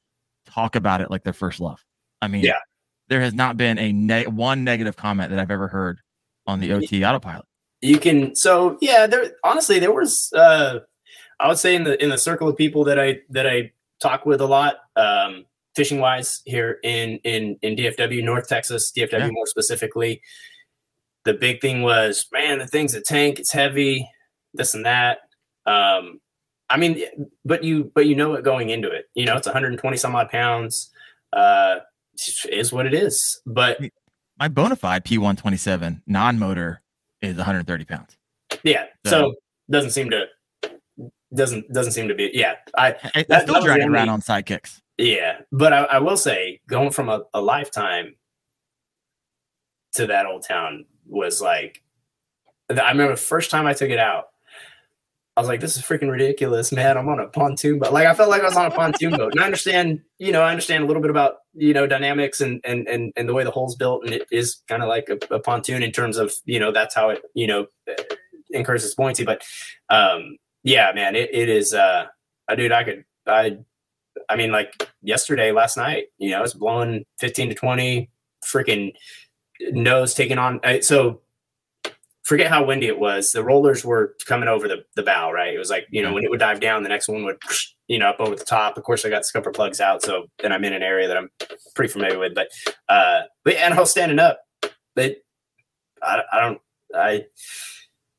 talk 0.46 0.76
about 0.76 1.00
it 1.00 1.10
like 1.10 1.24
their 1.24 1.32
first 1.32 1.60
love. 1.60 1.84
I 2.20 2.28
mean, 2.28 2.44
yeah, 2.44 2.58
there 3.08 3.20
has 3.20 3.34
not 3.34 3.56
been 3.56 3.78
a 3.78 3.92
ne- 3.92 4.26
one 4.26 4.64
negative 4.64 4.96
comment 4.96 5.30
that 5.30 5.38
I've 5.38 5.50
ever 5.50 5.68
heard 5.68 6.00
on 6.46 6.60
the 6.60 6.72
OT 6.72 7.04
autopilot. 7.04 7.44
You 7.80 7.98
can 7.98 8.34
so 8.36 8.78
yeah. 8.80 9.06
There 9.08 9.32
honestly, 9.42 9.78
there 9.78 9.92
was 9.92 10.32
uh, 10.32 10.80
I 11.40 11.48
would 11.48 11.58
say 11.58 11.74
in 11.74 11.84
the 11.84 12.00
in 12.02 12.10
the 12.10 12.18
circle 12.18 12.48
of 12.48 12.56
people 12.56 12.84
that 12.84 12.98
I 13.00 13.20
that 13.30 13.48
I 13.48 13.72
talk 14.02 14.26
with 14.26 14.40
a 14.40 14.46
lot, 14.46 14.76
um, 14.96 15.46
fishing 15.74 16.00
wise 16.00 16.42
here 16.44 16.78
in 16.82 17.18
in 17.24 17.56
in 17.62 17.76
DFW, 17.76 18.22
North 18.22 18.48
Texas, 18.48 18.92
DFW 18.96 19.12
yeah. 19.12 19.30
more 19.30 19.46
specifically. 19.46 20.20
The 21.24 21.34
big 21.34 21.60
thing 21.60 21.82
was, 21.82 22.26
man, 22.32 22.58
the 22.58 22.66
thing's 22.66 22.94
a 22.94 23.00
tank. 23.00 23.38
It's 23.38 23.52
heavy, 23.52 24.08
this 24.54 24.74
and 24.74 24.84
that. 24.84 25.18
Um, 25.66 26.20
I 26.68 26.76
mean, 26.76 27.02
but 27.44 27.62
you 27.62 27.92
but 27.94 28.06
you 28.06 28.16
know 28.16 28.34
it 28.34 28.44
going 28.44 28.70
into 28.70 28.90
it. 28.90 29.06
You 29.14 29.26
know, 29.26 29.36
it's 29.36 29.46
120 29.46 29.96
some 29.96 30.16
odd 30.16 30.30
pounds. 30.30 30.90
Uh, 31.32 31.76
is 32.50 32.72
what 32.72 32.86
it 32.86 32.94
is. 32.94 33.40
But 33.46 33.78
my 34.38 34.48
Bonafide 34.48 35.04
P127 35.04 36.02
non 36.06 36.38
motor 36.38 36.82
is 37.20 37.36
130 37.36 37.84
pounds. 37.84 38.16
Yeah, 38.64 38.84
so, 39.06 39.10
so 39.10 39.34
doesn't 39.70 39.90
seem 39.90 40.10
to 40.10 40.26
doesn't 41.34 41.72
doesn't 41.72 41.92
seem 41.92 42.08
to 42.08 42.14
be. 42.14 42.30
Yeah, 42.32 42.54
I, 42.76 42.94
I 43.14 43.24
that, 43.28 43.42
still 43.42 43.62
dragging 43.62 43.88
around 43.88 44.08
on 44.08 44.20
sidekicks. 44.20 44.80
Yeah, 44.98 45.40
but 45.50 45.72
I, 45.72 45.84
I 45.84 45.98
will 45.98 46.16
say 46.16 46.60
going 46.66 46.90
from 46.90 47.08
a, 47.08 47.22
a, 47.34 47.40
lifetime 47.40 48.14
to 49.94 50.06
that 50.06 50.26
old 50.26 50.44
town 50.46 50.84
was 51.06 51.40
like. 51.40 51.82
I 52.70 52.90
remember 52.90 53.12
the 53.12 53.20
first 53.20 53.50
time 53.50 53.66
I 53.66 53.74
took 53.74 53.90
it 53.90 53.98
out. 53.98 54.28
I 55.36 55.40
was 55.40 55.48
like, 55.48 55.60
this 55.60 55.76
is 55.76 55.82
freaking 55.82 56.10
ridiculous, 56.10 56.72
man. 56.72 56.98
I'm 56.98 57.08
on 57.08 57.18
a 57.18 57.26
pontoon 57.26 57.78
boat. 57.78 57.92
Like 57.92 58.06
I 58.06 58.14
felt 58.14 58.28
like 58.28 58.42
I 58.42 58.46
was 58.46 58.56
on 58.56 58.66
a 58.66 58.70
pontoon 58.70 59.16
boat. 59.16 59.32
And 59.32 59.40
I 59.40 59.44
understand, 59.44 60.00
you 60.18 60.30
know, 60.30 60.42
I 60.42 60.50
understand 60.50 60.84
a 60.84 60.86
little 60.86 61.00
bit 61.00 61.10
about, 61.10 61.36
you 61.54 61.72
know, 61.72 61.86
dynamics 61.86 62.40
and 62.40 62.60
and 62.64 62.86
and, 62.86 63.12
and 63.16 63.28
the 63.28 63.34
way 63.34 63.42
the 63.42 63.50
hull's 63.50 63.74
built. 63.74 64.04
And 64.04 64.12
it 64.14 64.26
is 64.30 64.62
kind 64.68 64.82
of 64.82 64.88
like 64.88 65.08
a, 65.08 65.34
a, 65.34 65.38
pontoon 65.38 65.82
in 65.82 65.90
terms 65.90 66.18
of, 66.18 66.34
you 66.44 66.60
know, 66.60 66.70
that's 66.70 66.94
how 66.94 67.10
it, 67.10 67.22
you 67.34 67.46
know, 67.46 67.66
incurs 68.50 68.84
its 68.84 68.94
buoyancy. 68.94 69.24
But 69.24 69.42
um, 69.88 70.36
yeah, 70.62 70.92
man, 70.94 71.16
it, 71.16 71.30
it 71.32 71.48
is 71.48 71.74
uh 71.74 72.06
dude, 72.56 72.72
I 72.72 72.84
could 72.84 73.04
I 73.26 73.58
I 74.28 74.36
mean, 74.36 74.52
like 74.52 74.88
yesterday, 75.02 75.52
last 75.52 75.76
night, 75.76 76.06
you 76.18 76.30
know, 76.30 76.42
it's 76.42 76.54
blowing 76.54 77.04
15 77.18 77.50
to 77.50 77.54
20, 77.54 78.10
freaking 78.44 78.92
nose 79.72 80.14
taking 80.14 80.38
on. 80.38 80.60
So 80.82 81.20
forget 82.22 82.48
how 82.48 82.64
windy 82.64 82.86
it 82.86 82.98
was. 82.98 83.32
The 83.32 83.42
rollers 83.42 83.84
were 83.84 84.14
coming 84.26 84.48
over 84.48 84.68
the, 84.68 84.84
the 84.96 85.02
bow, 85.02 85.32
right? 85.32 85.54
It 85.54 85.58
was 85.58 85.70
like, 85.70 85.86
you 85.90 86.02
know, 86.02 86.12
when 86.12 86.24
it 86.24 86.30
would 86.30 86.40
dive 86.40 86.60
down, 86.60 86.82
the 86.82 86.88
next 86.88 87.08
one 87.08 87.24
would, 87.24 87.36
you 87.88 87.98
know, 87.98 88.08
up 88.08 88.20
over 88.20 88.34
the 88.34 88.44
top. 88.44 88.76
Of 88.76 88.84
course, 88.84 89.04
I 89.04 89.08
got 89.08 89.26
scupper 89.26 89.50
plugs 89.50 89.80
out. 89.80 90.02
So 90.02 90.26
then 90.40 90.52
I'm 90.52 90.64
in 90.64 90.72
an 90.72 90.82
area 90.82 91.08
that 91.08 91.16
I'm 91.16 91.30
pretty 91.74 91.92
familiar 91.92 92.18
with. 92.18 92.34
But, 92.34 92.48
uh, 92.88 93.22
but 93.44 93.54
and 93.54 93.74
I 93.74 93.80
was 93.80 93.90
standing 93.90 94.18
up. 94.18 94.40
But 94.94 95.16
I, 96.02 96.22
I 96.32 96.40
don't, 96.40 96.60
I, 96.94 97.24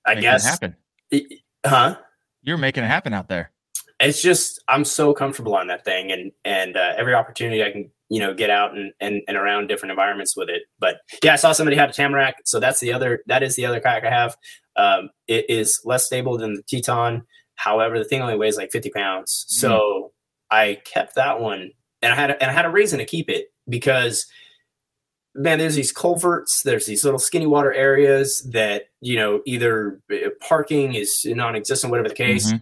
I 0.05 0.15
Making 0.15 0.21
guess. 0.21 0.45
Happen. 0.45 0.75
It, 1.11 1.39
huh? 1.65 1.97
You're 2.43 2.57
making 2.57 2.83
it 2.83 2.87
happen 2.87 3.13
out 3.13 3.29
there. 3.29 3.51
It's 3.99 4.21
just, 4.21 4.61
I'm 4.67 4.85
so 4.85 5.13
comfortable 5.13 5.55
on 5.55 5.67
that 5.67 5.85
thing. 5.85 6.11
And, 6.11 6.31
and 6.43 6.75
uh, 6.75 6.93
every 6.97 7.13
opportunity 7.13 7.63
I 7.63 7.71
can 7.71 7.89
you 8.13 8.19
know 8.19 8.31
get 8.31 8.51
out 8.51 8.75
and, 8.75 8.93
and 8.99 9.21
and 9.27 9.35
around 9.35 9.67
different 9.67 9.89
environments 9.89 10.37
with 10.37 10.47
it 10.47 10.63
but 10.77 10.97
yeah 11.23 11.33
i 11.33 11.35
saw 11.35 11.51
somebody 11.51 11.75
had 11.75 11.89
a 11.89 11.93
tamarack 11.93 12.35
so 12.45 12.59
that's 12.59 12.79
the 12.79 12.93
other 12.93 13.23
that 13.25 13.41
is 13.41 13.55
the 13.55 13.65
other 13.65 13.79
kayak 13.79 14.05
i 14.05 14.09
have 14.09 14.37
um, 14.75 15.09
it 15.27 15.49
is 15.49 15.81
less 15.83 16.05
stable 16.05 16.37
than 16.37 16.53
the 16.53 16.63
teton 16.63 17.23
however 17.55 17.97
the 17.97 18.05
thing 18.05 18.21
only 18.21 18.37
weighs 18.37 18.55
like 18.55 18.71
50 18.71 18.91
pounds 18.91 19.45
so 19.47 19.71
mm. 19.71 20.09
i 20.51 20.79
kept 20.85 21.15
that 21.15 21.39
one 21.39 21.71
and 22.03 22.13
i 22.13 22.15
had 22.15 22.29
a, 22.29 22.41
and 22.41 22.51
i 22.51 22.53
had 22.53 22.65
a 22.65 22.69
reason 22.69 22.99
to 22.99 23.05
keep 23.05 23.31
it 23.31 23.47
because 23.67 24.27
man 25.36 25.57
there's 25.57 25.75
these 25.75 25.91
culverts 25.91 26.61
there's 26.63 26.86
these 26.86 27.03
little 27.03 27.19
skinny 27.19 27.47
water 27.47 27.73
areas 27.73 28.41
that 28.51 28.84
you 29.01 29.15
know 29.15 29.41
either 29.45 29.99
uh, 30.11 30.29
parking 30.39 30.93
is 30.93 31.25
non-existent 31.25 31.89
whatever 31.89 32.09
the 32.09 32.15
case 32.15 32.47
mm-hmm. 32.47 32.57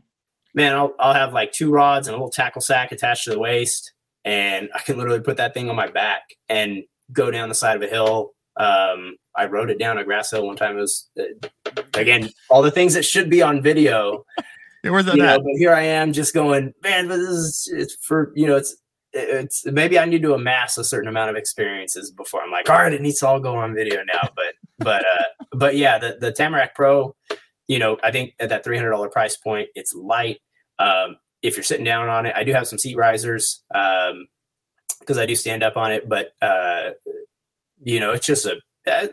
man 0.53 0.75
I'll, 0.75 0.93
I'll 0.99 1.13
have 1.13 1.33
like 1.33 1.51
two 1.51 1.71
rods 1.71 2.07
and 2.07 2.15
a 2.15 2.17
little 2.17 2.31
tackle 2.31 2.61
sack 2.61 2.91
attached 2.91 3.25
to 3.25 3.31
the 3.31 3.39
waist 3.39 3.91
and 4.23 4.69
I 4.73 4.79
can 4.79 4.97
literally 4.97 5.21
put 5.21 5.37
that 5.37 5.53
thing 5.53 5.69
on 5.69 5.75
my 5.75 5.87
back 5.87 6.23
and 6.49 6.83
go 7.11 7.31
down 7.31 7.49
the 7.49 7.55
side 7.55 7.75
of 7.75 7.81
a 7.81 7.87
hill. 7.87 8.31
Um, 8.57 9.15
I 9.35 9.45
rode 9.45 9.69
it 9.69 9.79
down 9.79 9.97
a 9.97 10.03
grass 10.03 10.31
hill 10.31 10.45
one 10.45 10.57
time. 10.57 10.77
It 10.77 10.81
was 10.81 11.09
uh, 11.19 11.81
again 11.93 12.29
all 12.49 12.61
the 12.61 12.71
things 12.71 12.93
that 12.93 13.05
should 13.05 13.29
be 13.29 13.41
on 13.41 13.61
video. 13.61 14.25
Where's 14.83 15.05
that 15.05 15.15
know, 15.15 15.39
but 15.39 15.53
here 15.57 15.73
I 15.73 15.83
am 15.83 16.11
just 16.11 16.33
going, 16.33 16.73
man. 16.83 17.07
But 17.07 17.17
this 17.17 17.29
is 17.29 17.69
it's 17.73 17.95
for 18.05 18.33
you 18.35 18.47
know 18.47 18.57
it's 18.57 18.75
it's 19.13 19.65
maybe 19.65 19.99
I 19.99 20.05
need 20.05 20.21
to 20.23 20.33
amass 20.33 20.77
a 20.77 20.83
certain 20.83 21.09
amount 21.09 21.29
of 21.29 21.35
experiences 21.35 22.11
before 22.11 22.41
I'm 22.41 22.51
like, 22.51 22.69
all 22.69 22.77
right, 22.77 22.93
it 22.93 23.01
needs 23.01 23.19
to 23.19 23.27
all 23.27 23.39
go 23.39 23.55
on 23.55 23.73
video 23.73 24.03
now. 24.03 24.29
But 24.35 24.53
but 24.79 25.01
uh, 25.01 25.45
but 25.53 25.77
yeah, 25.77 25.97
the 25.97 26.17
the 26.19 26.31
Tamarack 26.31 26.75
Pro, 26.75 27.15
you 27.67 27.79
know, 27.79 27.97
I 28.03 28.11
think 28.11 28.33
at 28.39 28.49
that 28.49 28.63
three 28.63 28.77
hundred 28.77 28.91
dollar 28.91 29.09
price 29.09 29.37
point, 29.37 29.69
it's 29.75 29.93
light. 29.93 30.39
Um, 30.79 31.17
if 31.41 31.55
you're 31.57 31.63
sitting 31.63 31.85
down 31.85 32.09
on 32.09 32.25
it, 32.25 32.35
I 32.35 32.43
do 32.43 32.53
have 32.53 32.67
some 32.67 32.77
seat 32.79 32.95
risers 32.95 33.63
Um 33.73 34.27
because 34.99 35.17
um, 35.17 35.23
I 35.23 35.25
do 35.25 35.35
stand 35.35 35.63
up 35.63 35.77
on 35.77 35.91
it. 35.91 36.07
But 36.07 36.33
uh, 36.41 36.91
you 37.83 37.99
know, 37.99 38.11
it's 38.11 38.25
just 38.25 38.45
a 38.45 38.57
uh, 38.87 39.07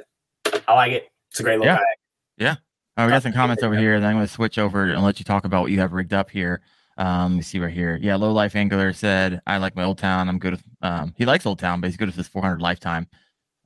I 0.67 0.75
like 0.75 0.93
it. 0.93 1.09
It's 1.31 1.41
a 1.41 1.43
great 1.43 1.59
little 1.59 1.75
yeah. 1.75 1.77
kayak. 1.77 1.99
Yeah. 2.39 2.57
Oh, 2.97 3.07
we 3.07 3.13
got 3.13 3.23
some 3.23 3.33
comments 3.33 3.63
over 3.63 3.77
here. 3.77 4.01
Then 4.01 4.09
I'm 4.09 4.17
going 4.17 4.27
to 4.27 4.33
switch 4.33 4.59
over 4.59 4.91
and 4.91 5.03
let 5.05 5.21
you 5.21 5.25
talk 5.25 5.45
about 5.45 5.63
what 5.63 5.71
you 5.71 5.79
have 5.79 5.93
rigged 5.93 6.13
up 6.13 6.31
here. 6.31 6.63
Um, 6.99 7.33
let 7.33 7.37
me 7.37 7.43
see 7.43 7.59
right 7.59 7.73
here. 7.73 7.99
Yeah, 8.01 8.17
low 8.17 8.33
life 8.33 8.55
angler 8.55 8.93
said, 8.93 9.41
"I 9.47 9.59
like 9.59 9.77
my 9.77 9.85
old 9.85 9.99
town. 9.99 10.29
I'm 10.29 10.39
good 10.39 10.53
with." 10.53 10.65
Um, 10.83 11.15
he 11.17 11.25
likes 11.25 11.47
old 11.47 11.59
town, 11.59 11.81
but 11.81 11.89
he's 11.89 11.97
good 11.97 12.09
with 12.09 12.17
his 12.17 12.29
400 12.29 12.61
lifetime. 12.61 13.09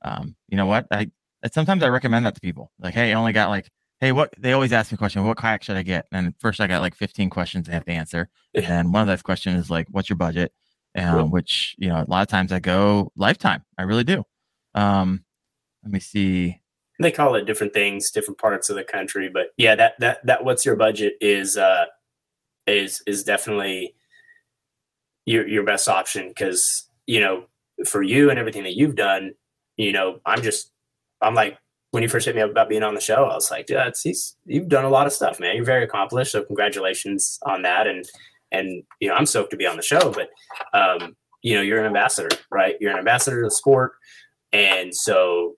Um, 0.03 0.35
you 0.47 0.57
know 0.57 0.67
what? 0.67 0.87
I 0.91 1.11
sometimes 1.51 1.83
I 1.83 1.89
recommend 1.89 2.25
that 2.25 2.35
to 2.35 2.41
people. 2.41 2.71
Like, 2.79 2.93
hey, 2.93 3.11
I 3.11 3.15
only 3.15 3.33
got 3.33 3.49
like 3.49 3.69
hey, 4.03 4.11
what 4.11 4.33
they 4.37 4.51
always 4.51 4.73
ask 4.73 4.91
me 4.91 4.95
a 4.95 4.97
question, 4.97 5.23
what 5.23 5.37
kayak 5.37 5.63
should 5.63 5.77
I 5.77 5.81
get? 5.81 6.07
And 6.11 6.33
first 6.37 6.59
I 6.59 6.67
got 6.67 6.81
like 6.81 6.93
15 6.93 7.29
questions 7.29 7.69
I 7.69 7.71
have 7.71 7.85
to 7.85 7.91
answer. 7.93 8.27
And 8.53 8.93
one 8.93 9.01
of 9.01 9.07
those 9.07 9.21
questions 9.21 9.57
is 9.57 9.69
like, 9.69 9.87
what's 9.91 10.09
your 10.09 10.17
budget? 10.17 10.51
Um, 10.93 11.31
which, 11.31 11.73
you 11.77 11.87
know, 11.87 12.03
a 12.05 12.09
lot 12.09 12.21
of 12.21 12.27
times 12.27 12.51
I 12.51 12.59
go 12.59 13.13
lifetime. 13.15 13.63
I 13.77 13.83
really 13.83 14.03
do. 14.03 14.25
Um, 14.75 15.23
let 15.83 15.93
me 15.93 16.01
see. 16.01 16.59
They 16.99 17.11
call 17.11 17.35
it 17.35 17.45
different 17.45 17.73
things, 17.73 18.11
different 18.11 18.39
parts 18.39 18.69
of 18.69 18.75
the 18.75 18.83
country, 18.83 19.29
but 19.33 19.47
yeah, 19.55 19.73
that, 19.75 19.93
that, 19.99 20.25
that, 20.25 20.43
what's 20.43 20.65
your 20.65 20.75
budget 20.75 21.13
is, 21.21 21.55
uh, 21.55 21.85
is, 22.67 23.01
is 23.05 23.23
definitely 23.23 23.95
your, 25.25 25.47
your 25.47 25.63
best 25.63 25.87
option. 25.87 26.33
Cause, 26.37 26.89
you 27.05 27.19
know, 27.19 27.45
for 27.85 28.01
you 28.01 28.29
and 28.29 28.39
everything 28.39 28.63
that 28.63 28.77
you've 28.77 28.95
done, 28.95 29.33
you 29.77 29.91
know, 29.91 30.19
I'm 30.25 30.41
just, 30.41 30.71
I'm 31.21 31.35
like 31.35 31.57
when 31.91 32.01
you 32.01 32.09
first 32.09 32.25
hit 32.25 32.35
me 32.35 32.41
up 32.41 32.49
about 32.49 32.69
being 32.69 32.83
on 32.83 32.95
the 32.95 33.01
show, 33.01 33.25
I 33.25 33.35
was 33.35 33.51
like, 33.51 33.69
yeah, 33.69 33.87
it's, 33.87 34.01
he's, 34.01 34.35
you've 34.45 34.67
done 34.67 34.83
a 34.83 34.89
lot 34.89 35.05
of 35.05 35.13
stuff, 35.13 35.39
man. 35.39 35.55
You're 35.55 35.63
very 35.63 35.83
accomplished. 35.83 36.31
So 36.31 36.43
congratulations 36.43 37.37
on 37.43 37.61
that. 37.61 37.85
And, 37.85 38.03
and, 38.51 38.83
you 38.99 39.09
know, 39.09 39.15
I'm 39.15 39.27
stoked 39.27 39.51
to 39.51 39.57
be 39.57 39.67
on 39.67 39.77
the 39.77 39.83
show, 39.83 40.11
but, 40.11 40.29
um, 40.73 41.15
you 41.43 41.55
know, 41.55 41.61
you're 41.61 41.79
an 41.79 41.85
ambassador, 41.85 42.35
right? 42.51 42.75
You're 42.79 42.91
an 42.91 42.97
ambassador 42.97 43.41
to 43.41 43.47
the 43.47 43.51
sport. 43.51 43.93
And 44.51 44.95
so 44.95 45.55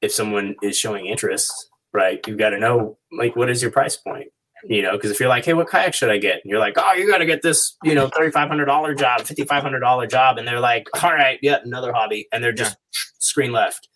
if 0.00 0.12
someone 0.12 0.54
is 0.62 0.78
showing 0.78 1.06
interest, 1.06 1.52
right, 1.92 2.20
you've 2.26 2.38
got 2.38 2.50
to 2.50 2.60
know, 2.60 2.98
like, 3.10 3.34
what 3.34 3.50
is 3.50 3.60
your 3.60 3.70
price 3.72 3.96
point? 3.96 4.28
You 4.64 4.82
know, 4.82 4.92
because 4.92 5.10
if 5.10 5.20
you're 5.20 5.28
like, 5.28 5.44
hey, 5.44 5.54
what 5.54 5.68
kayak 5.68 5.94
should 5.94 6.10
I 6.10 6.18
get? 6.18 6.40
And 6.42 6.50
you're 6.50 6.58
like, 6.58 6.74
oh, 6.76 6.92
you 6.94 7.06
got 7.06 7.18
to 7.18 7.26
get 7.26 7.42
this, 7.42 7.76
you 7.84 7.94
know, 7.94 8.08
$3,500 8.08 8.98
job, 8.98 9.20
$5,500 9.20 10.10
job. 10.10 10.38
And 10.38 10.48
they're 10.48 10.58
like, 10.58 10.88
all 11.02 11.12
right, 11.12 11.38
yeah, 11.42 11.58
another 11.64 11.92
hobby. 11.92 12.26
And 12.32 12.42
they're 12.42 12.52
just 12.52 12.72
yeah. 12.72 12.98
screen 13.18 13.52
left 13.52 13.88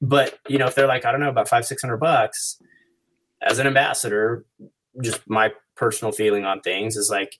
but 0.00 0.38
you 0.48 0.58
know, 0.58 0.66
if 0.66 0.74
they're 0.74 0.86
like, 0.86 1.04
I 1.04 1.12
don't 1.12 1.20
know, 1.20 1.28
about 1.28 1.48
five, 1.48 1.66
six 1.66 1.82
hundred 1.82 1.98
bucks, 1.98 2.60
as 3.42 3.58
an 3.58 3.66
ambassador, 3.66 4.44
just 5.02 5.20
my 5.28 5.52
personal 5.76 6.12
feeling 6.12 6.44
on 6.44 6.60
things 6.60 6.96
is 6.96 7.10
like 7.10 7.38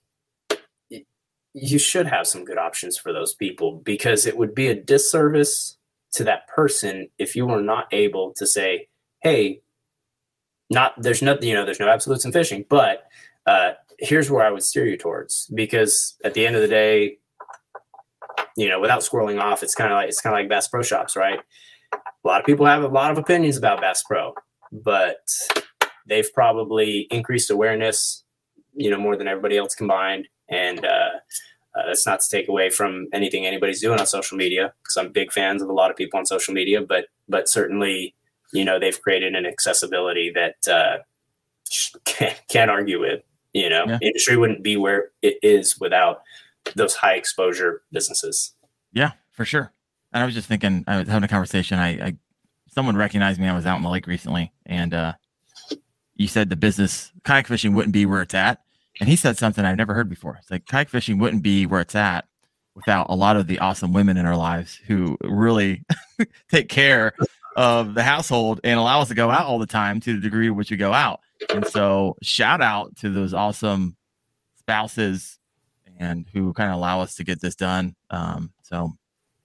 you 1.52 1.78
should 1.78 2.06
have 2.06 2.26
some 2.26 2.44
good 2.44 2.58
options 2.58 2.96
for 2.96 3.12
those 3.12 3.34
people 3.34 3.80
because 3.84 4.24
it 4.24 4.36
would 4.36 4.54
be 4.54 4.68
a 4.68 4.74
disservice 4.74 5.76
to 6.12 6.24
that 6.24 6.46
person 6.46 7.08
if 7.18 7.34
you 7.34 7.44
were 7.46 7.60
not 7.60 7.86
able 7.92 8.32
to 8.34 8.46
say, 8.46 8.88
hey, 9.22 9.60
not 10.70 10.94
there's 10.96 11.22
no 11.22 11.36
you 11.40 11.54
know 11.54 11.64
there's 11.64 11.80
no 11.80 11.88
absolutes 11.88 12.24
in 12.24 12.32
fishing, 12.32 12.64
but 12.68 13.04
uh, 13.46 13.72
here's 13.98 14.30
where 14.30 14.44
I 14.44 14.50
would 14.50 14.62
steer 14.62 14.86
you 14.86 14.96
towards 14.96 15.46
because 15.54 16.16
at 16.24 16.34
the 16.34 16.46
end 16.46 16.56
of 16.56 16.62
the 16.62 16.68
day, 16.68 17.18
you 18.56 18.68
know, 18.68 18.80
without 18.80 19.00
squirreling 19.00 19.40
off, 19.40 19.62
it's 19.62 19.74
kind 19.74 19.92
of 19.92 19.96
like 19.96 20.08
it's 20.08 20.20
kind 20.20 20.34
of 20.34 20.40
like 20.40 20.48
Bass 20.48 20.68
Pro 20.68 20.82
Shops, 20.82 21.16
right? 21.16 21.40
a 22.24 22.28
lot 22.28 22.40
of 22.40 22.46
people 22.46 22.66
have 22.66 22.82
a 22.82 22.88
lot 22.88 23.10
of 23.10 23.18
opinions 23.18 23.56
about 23.56 23.80
Bass 23.80 24.02
Pro, 24.02 24.34
but 24.72 25.28
they've 26.06 26.32
probably 26.34 27.06
increased 27.10 27.50
awareness, 27.50 28.24
you 28.74 28.90
know, 28.90 28.98
more 28.98 29.16
than 29.16 29.28
everybody 29.28 29.56
else 29.56 29.74
combined. 29.74 30.28
And 30.48 30.84
uh, 30.84 31.10
uh, 31.74 31.86
that's 31.86 32.06
not 32.06 32.20
to 32.20 32.28
take 32.28 32.48
away 32.48 32.70
from 32.70 33.06
anything 33.12 33.46
anybody's 33.46 33.80
doing 33.80 34.00
on 34.00 34.06
social 34.06 34.36
media, 34.36 34.74
because 34.82 34.96
I'm 34.96 35.12
big 35.12 35.32
fans 35.32 35.62
of 35.62 35.68
a 35.68 35.72
lot 35.72 35.90
of 35.90 35.96
people 35.96 36.18
on 36.18 36.26
social 36.26 36.52
media. 36.52 36.80
But 36.82 37.06
but 37.28 37.48
certainly, 37.48 38.14
you 38.52 38.64
know, 38.64 38.78
they've 38.78 39.00
created 39.00 39.34
an 39.34 39.46
accessibility 39.46 40.32
that 40.34 40.68
uh, 40.68 40.98
can't, 42.04 42.40
can't 42.48 42.70
argue 42.70 43.00
with. 43.00 43.22
You 43.52 43.68
know, 43.68 43.84
yeah. 43.86 43.98
industry 44.00 44.36
wouldn't 44.36 44.62
be 44.62 44.76
where 44.76 45.10
it 45.22 45.38
is 45.42 45.78
without 45.80 46.22
those 46.76 46.94
high 46.94 47.14
exposure 47.14 47.82
businesses. 47.90 48.54
Yeah, 48.92 49.12
for 49.32 49.44
sure. 49.44 49.72
And 50.12 50.22
I 50.22 50.26
was 50.26 50.34
just 50.34 50.46
thinking, 50.46 50.84
I 50.86 51.00
was 51.00 51.08
having 51.08 51.24
a 51.24 51.28
conversation. 51.28 51.78
I, 51.78 51.88
I 51.88 52.16
someone 52.68 52.96
recognized 52.96 53.40
me. 53.40 53.48
I 53.48 53.54
was 53.54 53.66
out 53.66 53.76
in 53.76 53.82
the 53.82 53.90
lake 53.90 54.06
recently, 54.06 54.52
and 54.66 54.94
uh, 54.94 55.12
you 56.14 56.28
said 56.28 56.48
the 56.48 56.56
business 56.56 57.12
kayak 57.24 57.48
fishing 57.48 57.74
wouldn't 57.74 57.92
be 57.92 58.06
where 58.06 58.22
it's 58.22 58.34
at. 58.34 58.60
And 59.00 59.08
he 59.08 59.16
said 59.16 59.38
something 59.38 59.64
I've 59.64 59.78
never 59.78 59.94
heard 59.94 60.08
before. 60.08 60.36
It's 60.40 60.50
like 60.50 60.66
kayak 60.66 60.88
fishing 60.88 61.18
wouldn't 61.18 61.42
be 61.42 61.66
where 61.66 61.80
it's 61.80 61.94
at 61.94 62.26
without 62.74 63.06
a 63.10 63.14
lot 63.14 63.36
of 63.36 63.46
the 63.46 63.58
awesome 63.58 63.92
women 63.92 64.16
in 64.16 64.26
our 64.26 64.36
lives 64.36 64.78
who 64.86 65.16
really 65.22 65.82
take 66.50 66.68
care 66.68 67.14
of 67.60 67.92
the 67.92 68.02
household 68.02 68.58
and 68.64 68.80
allow 68.80 69.02
us 69.02 69.08
to 69.08 69.14
go 69.14 69.30
out 69.30 69.44
all 69.44 69.58
the 69.58 69.66
time 69.66 70.00
to 70.00 70.14
the 70.14 70.20
degree 70.20 70.46
to 70.46 70.54
which 70.54 70.70
we 70.70 70.78
go 70.78 70.94
out. 70.94 71.20
And 71.50 71.66
so, 71.66 72.16
shout 72.22 72.62
out 72.62 72.96
to 72.96 73.10
those 73.10 73.34
awesome 73.34 73.98
spouses 74.56 75.38
and 75.98 76.26
who 76.32 76.54
kind 76.54 76.70
of 76.70 76.76
allow 76.76 77.02
us 77.02 77.16
to 77.16 77.24
get 77.24 77.42
this 77.42 77.54
done. 77.54 77.94
Um, 78.08 78.50
so, 78.62 78.94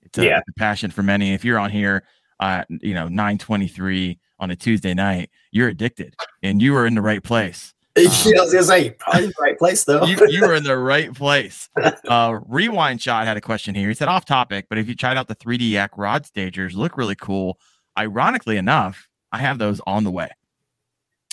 it's 0.02 0.18
a, 0.18 0.26
yeah. 0.26 0.40
a 0.40 0.54
passion 0.54 0.92
for 0.92 1.04
many. 1.04 1.34
If 1.34 1.44
you're 1.44 1.60
on 1.60 1.72
here, 1.72 2.06
uh, 2.40 2.64
you 2.70 2.94
know, 2.94 3.10
923 3.10 4.18
on 4.40 4.50
a 4.50 4.56
Tuesday 4.56 4.94
night, 4.94 5.30
you're 5.52 5.68
addicted 5.68 6.16
and 6.42 6.62
you 6.62 6.74
are 6.78 6.86
in 6.86 6.96
the 6.96 7.02
right 7.02 7.22
place. 7.24 7.74
Um, 7.98 8.04
I 8.08 8.42
was 8.42 8.52
gonna 8.52 8.64
say 8.66 8.90
probably 8.90 9.28
the 9.28 9.34
right 9.40 9.58
place 9.58 9.86
though. 9.86 10.04
you, 10.04 10.18
you 10.28 10.42
were 10.42 10.54
in 10.54 10.66
the 10.66 10.78
right 10.78 11.14
place. 11.14 11.70
Uh, 12.10 12.40
Rewind 12.46 13.02
Shot 13.02 13.26
had 13.26 13.38
a 13.38 13.42
question 13.42 13.74
here. 13.74 13.88
He 13.88 13.94
said 13.94 14.10
off 14.10 14.26
topic, 14.26 14.66
but 14.68 14.78
if 14.78 14.90
you 14.90 14.96
tried 14.96 15.16
out 15.16 15.30
the 15.30 15.36
3D 15.36 15.72
Yak 15.72 15.92
rod 15.98 16.26
stagers, 16.26 16.76
look 16.76 16.98
really 16.98 17.16
cool. 17.16 17.58
Ironically 17.98 18.58
enough, 18.58 19.08
I 19.32 19.40
have 19.40 19.58
those 19.58 19.82
on 19.88 20.04
the 20.04 20.12
way. 20.12 20.30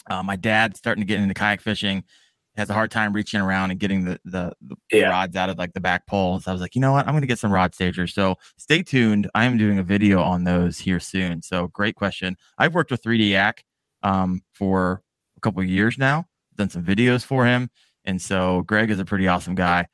Uh, 0.08 0.22
my 0.22 0.36
dad's 0.36 0.78
starting 0.78 1.02
to 1.02 1.06
get 1.06 1.20
into 1.20 1.34
kayak 1.34 1.60
fishing, 1.60 2.02
has 2.56 2.68
a 2.68 2.74
hard 2.74 2.90
time 2.90 3.12
reaching 3.12 3.40
around 3.40 3.70
and 3.70 3.78
getting 3.80 4.04
the 4.04 4.20
the, 4.24 4.52
the 4.60 4.76
Yeah. 4.90 5.08
rods 5.10 5.36
out 5.36 5.48
of 5.48 5.58
like 5.58 5.72
the 5.72 5.80
back 5.80 6.06
pole. 6.06 6.40
So 6.40 6.50
I 6.50 6.54
was 6.54 6.60
like, 6.60 6.74
you 6.74 6.80
know 6.80 6.92
what? 6.92 7.06
I'm 7.06 7.12
going 7.12 7.22
to 7.22 7.26
get 7.26 7.38
some 7.38 7.52
rod 7.52 7.74
stagers. 7.74 8.12
So 8.14 8.36
stay 8.58 8.82
tuned. 8.82 9.30
I 9.34 9.44
am 9.44 9.56
doing 9.56 9.78
a 9.78 9.82
video 9.82 10.20
on 10.20 10.44
those 10.44 10.78
here 10.78 11.00
soon. 11.00 11.40
So 11.42 11.68
great 11.68 11.94
question. 11.94 12.36
I've 12.58 12.74
worked 12.74 12.90
with 12.90 13.02
3D 13.02 13.30
Yak 13.30 13.64
um, 14.02 14.42
for 14.52 15.02
a 15.36 15.40
couple 15.40 15.62
of 15.62 15.68
years 15.68 15.96
now. 15.98 16.26
Done 16.56 16.68
some 16.68 16.84
videos 16.84 17.24
for 17.24 17.46
him, 17.46 17.70
and 18.04 18.20
so 18.20 18.60
Greg 18.62 18.90
is 18.90 18.98
a 18.98 19.04
pretty 19.06 19.26
awesome 19.26 19.54
guy 19.54 19.86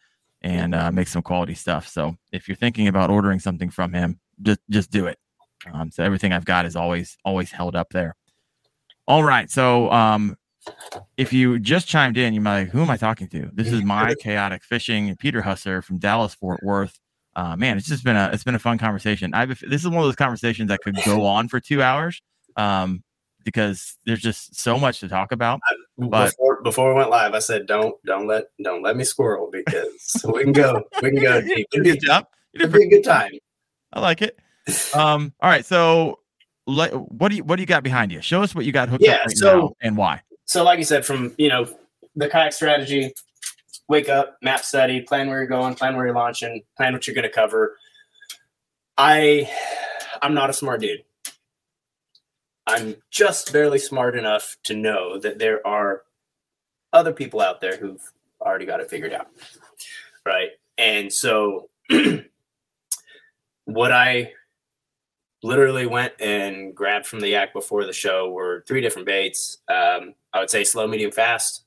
and 0.43 0.75
uh, 0.75 0.91
makes 0.91 1.13
some 1.13 1.23
quality 1.23 1.55
stuff. 1.55 1.87
So 1.87 2.17
if 2.33 2.49
you're 2.49 2.57
thinking 2.57 2.89
about 2.89 3.11
ordering 3.11 3.39
something 3.39 3.71
from 3.71 3.93
him, 3.93 4.19
just 4.43 4.59
just 4.69 4.91
do 4.91 5.07
it. 5.07 5.19
Um, 5.73 5.91
so 5.91 6.03
everything 6.03 6.33
I've 6.33 6.45
got 6.45 6.67
is 6.67 6.77
always 6.77 7.17
always 7.25 7.51
held 7.51 7.77
up 7.77 7.91
there. 7.91 8.17
All 9.07 9.25
right. 9.25 9.51
So 9.51 9.91
um, 9.91 10.37
if 11.17 11.33
you 11.33 11.59
just 11.59 11.89
chimed 11.89 12.19
in, 12.19 12.35
you 12.35 12.41
might 12.41 12.61
like, 12.61 12.69
who 12.69 12.83
am 12.83 12.91
I 12.91 12.97
talking 12.97 13.29
to? 13.29 13.51
This 13.53 13.69
is 13.73 13.83
my 13.83 14.15
chaotic 14.21 14.63
fishing, 14.63 15.17
Peter 15.17 15.43
Husser 15.43 15.83
from 15.83 15.99
Dallas 15.99 16.35
Fort 16.35 16.63
Worth. 16.63 16.99
Uh, 17.35 17.57
man, 17.57 17.77
it's 17.77 17.87
just 17.87 18.05
been 18.05 18.17
a 18.17 18.31
it's 18.33 18.45
been 18.45 18.55
a 18.55 18.59
fun 18.59 18.79
conversation. 18.79 19.33
I've 19.33 19.61
this 19.61 19.83
is 19.83 19.89
one 19.89 19.99
of 19.99 20.05
those 20.05 20.17
conversations 20.17 20.69
that 20.69 20.81
could 20.81 20.97
go 21.05 21.25
on 21.27 21.49
for 21.49 21.61
two 21.61 21.83
hours 21.83 22.21
um, 22.57 23.03
because 23.45 23.97
there's 24.05 24.21
just 24.21 24.57
so 24.57 24.79
much 24.79 25.01
to 25.01 25.09
talk 25.09 25.33
about. 25.33 25.61
But- 25.97 26.31
before 26.31 26.63
before 26.63 26.89
we 26.93 26.99
went 26.99 27.11
live, 27.11 27.35
I 27.35 27.39
said 27.39 27.67
don't 27.67 27.95
don't 28.05 28.27
let 28.27 28.47
don't 28.63 28.83
let 28.83 28.97
me 28.97 29.05
squirrel 29.05 29.49
because 29.53 30.23
we 30.35 30.45
can 30.45 30.53
go 30.53 30.83
we 31.03 31.11
can 31.11 31.23
go 31.23 31.41
deep. 31.41 31.67
It'd 31.73 31.85
be, 31.85 31.91
Good 31.93 32.01
job. 32.01 32.27
You 32.53 32.59
did 32.61 32.69
it'd 32.69 32.81
be 32.81 32.87
a 32.87 32.99
good 32.99 33.05
time. 33.05 33.33
I 33.93 34.01
like 34.01 34.21
it. 34.21 34.39
Um, 34.95 35.33
all 35.41 35.51
right. 35.51 35.65
So, 35.65 36.21
le- 36.67 36.89
what 36.91 37.29
do 37.31 37.37
you 37.37 37.45
what 37.45 37.57
do 37.57 37.63
you 37.63 37.67
got 37.67 37.83
behind 37.83 38.13
you? 38.13 38.21
Show 38.21 38.43
us 38.43 38.55
what 38.55 38.65
you 38.65 38.73
got 38.73 38.89
hooked 38.89 39.05
Yeah, 39.05 39.15
up 39.17 39.27
right 39.27 39.37
so- 39.37 39.59
now 39.59 39.71
and 39.81 39.97
why. 39.97 40.23
so 40.45 40.65
like 40.65 40.79
you 40.79 40.85
said, 40.85 41.05
from 41.07 41.35
you 41.39 41.49
know 41.49 41.67
the 42.17 42.29
kayak 42.29 42.53
strategy, 42.53 43.13
wake 43.89 44.09
up, 44.09 44.37
map 44.43 44.65
study, 44.65 45.01
plan 45.03 45.29
where 45.29 45.39
you're 45.39 45.47
going, 45.47 45.75
plan 45.75 45.97
where 45.97 46.07
you're 46.07 46.15
launching, 46.15 46.63
plan 46.77 46.93
what 46.93 47.07
you're 47.07 47.15
going 47.15 47.23
to 47.29 47.31
cover. 47.33 47.77
I 48.97 49.51
I'm 50.23 50.35
not 50.35 50.51
a 50.51 50.53
smart 50.53 50.81
dude. 50.81 51.05
I'm 52.67 52.97
just 53.11 53.53
barely 53.53 53.79
smart 53.79 54.15
enough 54.19 54.57
to 54.65 54.75
know 54.75 55.19
that 55.21 55.39
there 55.39 55.67
are 55.67 56.03
other 56.93 57.13
people 57.13 57.41
out 57.41 57.61
there 57.63 57.77
who've 57.77 58.03
already 58.41 58.67
got 58.67 58.81
it 58.81 58.91
figured 58.91 59.13
out. 59.13 59.29
Right. 60.27 60.51
And 60.77 61.11
so 61.13 61.71
what 63.65 63.93
I 63.93 64.33
literally 65.43 65.87
went 65.87 66.13
and 66.21 66.75
grabbed 66.75 67.07
from 67.07 67.21
the 67.21 67.29
yak 67.29 67.53
before 67.53 67.85
the 67.85 67.93
show 67.93 68.31
were 68.31 68.65
three 68.67 68.81
different 68.81 69.07
baits. 69.07 69.59
Um, 69.69 70.15
I 70.33 70.41
would 70.41 70.51
say 70.51 70.65
slow, 70.65 70.87
medium, 70.87 71.13
fast, 71.13 71.65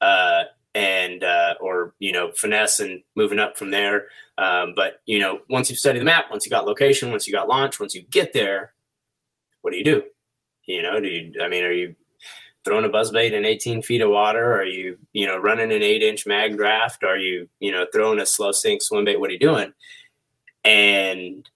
uh, 0.00 0.44
and 0.74 1.22
uh, 1.22 1.54
or 1.60 1.94
you 1.98 2.12
know 2.12 2.32
finesse 2.32 2.80
and 2.80 3.02
moving 3.14 3.38
up 3.38 3.56
from 3.56 3.70
there. 3.70 4.08
Um, 4.38 4.74
but 4.74 5.00
you 5.06 5.18
know, 5.20 5.40
once 5.48 5.70
you've 5.70 5.78
studied 5.78 6.00
the 6.00 6.04
map, 6.04 6.26
once 6.30 6.44
you 6.44 6.50
got 6.50 6.66
location, 6.66 7.10
once 7.10 7.26
you 7.26 7.32
got 7.32 7.48
launch, 7.48 7.78
once 7.78 7.94
you 7.94 8.02
get 8.02 8.32
there, 8.32 8.74
what 9.62 9.70
do 9.70 9.78
you 9.78 9.84
do? 9.84 10.02
You 10.66 10.82
know, 10.82 11.00
do 11.00 11.08
you? 11.08 11.32
I 11.40 11.48
mean, 11.48 11.64
are 11.64 11.72
you 11.72 11.94
throwing 12.64 12.84
a 12.84 12.88
buzz 12.88 13.10
bait 13.10 13.34
in 13.34 13.44
18 13.44 13.82
feet 13.82 14.00
of 14.00 14.10
water? 14.10 14.54
Are 14.54 14.64
you, 14.64 14.98
you 15.12 15.26
know, 15.26 15.36
running 15.36 15.70
an 15.70 15.82
eight 15.82 16.02
inch 16.02 16.24
Magdraft? 16.24 17.02
Are 17.04 17.18
you, 17.18 17.48
you 17.60 17.70
know, 17.70 17.86
throwing 17.92 18.20
a 18.20 18.26
slow 18.26 18.52
sink 18.52 18.82
swim 18.82 19.04
bait? 19.04 19.20
What 19.20 19.30
are 19.30 19.34
you 19.34 19.38
doing? 19.38 19.72
And 20.64 21.48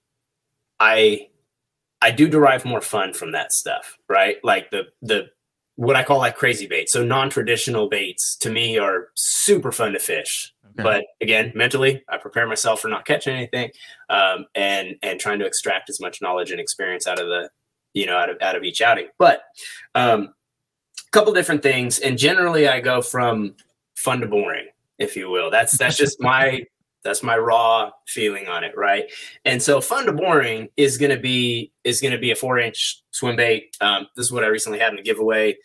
I, 0.79 1.27
I 2.01 2.11
do 2.11 2.27
derive 2.27 2.65
more 2.65 2.81
fun 2.81 3.13
from 3.13 3.33
that 3.33 3.51
stuff, 3.51 3.97
right? 4.07 4.37
Like 4.43 4.71
the, 4.71 4.83
the, 5.01 5.29
what 5.75 5.95
I 5.95 6.03
call 6.03 6.17
like 6.19 6.35
crazy 6.35 6.67
baits. 6.67 6.91
So 6.91 7.03
non-traditional 7.03 7.89
baits 7.89 8.35
to 8.37 8.49
me 8.49 8.77
are 8.77 9.09
super 9.15 9.71
fun 9.71 9.93
to 9.93 9.99
fish. 9.99 10.53
Okay. 10.71 10.83
But 10.83 11.05
again, 11.21 11.51
mentally, 11.55 12.03
I 12.09 12.17
prepare 12.17 12.47
myself 12.47 12.81
for 12.81 12.89
not 12.89 13.05
catching 13.05 13.35
anything, 13.35 13.71
um, 14.09 14.45
and 14.55 14.95
and 15.01 15.19
trying 15.19 15.39
to 15.39 15.45
extract 15.45 15.89
as 15.89 15.99
much 15.99 16.21
knowledge 16.21 16.51
and 16.51 16.59
experience 16.59 17.07
out 17.07 17.19
of 17.19 17.27
the, 17.27 17.49
you 17.93 18.05
know, 18.05 18.17
out 18.17 18.29
of 18.29 18.37
out 18.41 18.55
of 18.55 18.63
each 18.63 18.81
outing. 18.81 19.07
But 19.17 19.41
um, 19.95 20.33
a 21.09 21.11
couple 21.11 21.33
different 21.33 21.63
things 21.63 21.99
and 21.99 22.17
generally 22.17 22.67
i 22.67 22.79
go 22.79 23.01
from 23.01 23.55
fun 23.95 24.21
to 24.21 24.27
boring 24.27 24.67
if 24.97 25.15
you 25.15 25.29
will 25.29 25.49
that's 25.49 25.77
that's 25.77 25.97
just 25.97 26.21
my 26.21 26.63
that's 27.03 27.23
my 27.23 27.37
raw 27.37 27.91
feeling 28.07 28.47
on 28.47 28.63
it 28.63 28.75
right? 28.75 29.05
And 29.45 29.61
so 29.61 29.81
fun 29.81 30.05
to 30.05 30.13
boring 30.13 30.69
is 30.77 30.97
going 30.97 31.11
to 31.11 31.19
be 31.19 31.71
is 31.83 32.01
going 32.01 32.13
to 32.13 32.19
be 32.19 32.31
a 32.31 32.35
four 32.35 32.59
inch 32.59 33.01
swim 33.11 33.35
bait. 33.35 33.75
Um, 33.81 34.07
this 34.15 34.25
is 34.25 34.31
what 34.31 34.43
i 34.43 34.47
recently 34.47 34.79
had 34.79 34.93
in 34.93 34.99
a 34.99 35.03
giveaway. 35.03 35.57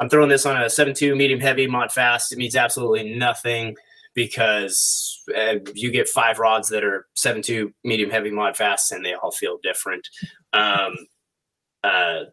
I'm 0.00 0.08
throwing 0.08 0.28
this 0.28 0.46
on 0.46 0.56
a 0.56 0.66
7.2 0.66 1.16
medium 1.16 1.40
heavy 1.40 1.66
mod 1.66 1.90
fast. 1.90 2.32
It 2.32 2.38
means 2.38 2.54
absolutely 2.54 3.16
nothing 3.16 3.76
because 4.14 5.20
uh, 5.36 5.54
you 5.74 5.90
get 5.90 6.08
five 6.08 6.38
rods 6.38 6.68
that 6.68 6.84
are 6.84 7.06
7.2 7.16 7.72
medium 7.84 8.10
heavy 8.10 8.30
mod 8.30 8.56
fast 8.56 8.92
and 8.92 9.04
they 9.04 9.14
all 9.14 9.32
feel 9.32 9.58
different. 9.62 10.08
Um, 10.52 10.94
uh, 11.82 12.24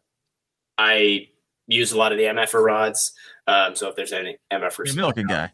i 0.78 1.28
use 1.68 1.92
a 1.92 1.98
lot 1.98 2.12
of 2.12 2.18
the 2.18 2.26
MFR 2.26 2.64
rods. 2.64 3.14
Um, 3.48 3.76
so 3.76 3.90
if 3.90 3.96
there's 3.96 4.14
any 4.14 4.38
a 4.52 4.96
Milliken 4.96 5.28
guy. 5.28 5.52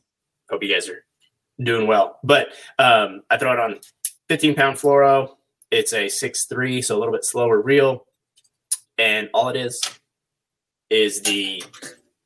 hope 0.49 0.63
you 0.63 0.73
guys 0.73 0.89
are 0.89 1.05
doing 1.61 1.87
well. 1.87 2.19
But 2.23 2.49
um, 2.79 3.21
I 3.29 3.37
throw 3.37 3.53
it 3.53 3.59
on 3.59 3.79
15 4.29 4.55
pound 4.55 4.77
fluoro. 4.77 5.35
It's 5.69 5.93
a 5.93 6.09
six 6.09 6.45
three, 6.45 6.81
so 6.81 6.97
a 6.97 6.99
little 6.99 7.13
bit 7.13 7.23
slower 7.23 7.61
reel. 7.61 8.05
And 8.97 9.29
all 9.33 9.49
it 9.49 9.55
is 9.55 9.81
is 10.89 11.21
the 11.21 11.63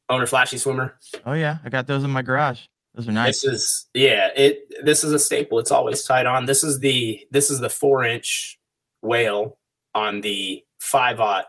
owner 0.10 0.26
flashy 0.26 0.58
swimmer. 0.58 0.98
Oh 1.26 1.34
yeah, 1.34 1.58
I 1.64 1.70
got 1.70 1.88
those 1.88 2.04
in 2.04 2.10
my 2.10 2.22
garage. 2.22 2.62
Those 2.96 3.08
are 3.08 3.12
nice. 3.12 3.42
This 3.42 3.54
is 3.54 3.88
yeah, 3.94 4.30
it 4.36 4.74
this 4.84 5.04
is 5.04 5.12
a 5.12 5.20
staple. 5.20 5.60
It's 5.60 5.72
always 5.72 6.04
tied 6.04 6.26
on. 6.26 6.46
This 6.46 6.64
is 6.64 6.80
the 6.80 7.26
this 7.30 7.52
is 7.52 7.60
the 7.60 7.70
four 7.70 8.04
inch 8.04 8.60
whale 9.02 9.58
on 9.94 10.22
the 10.22 10.64
five 10.80 11.20
aught. 11.20 11.46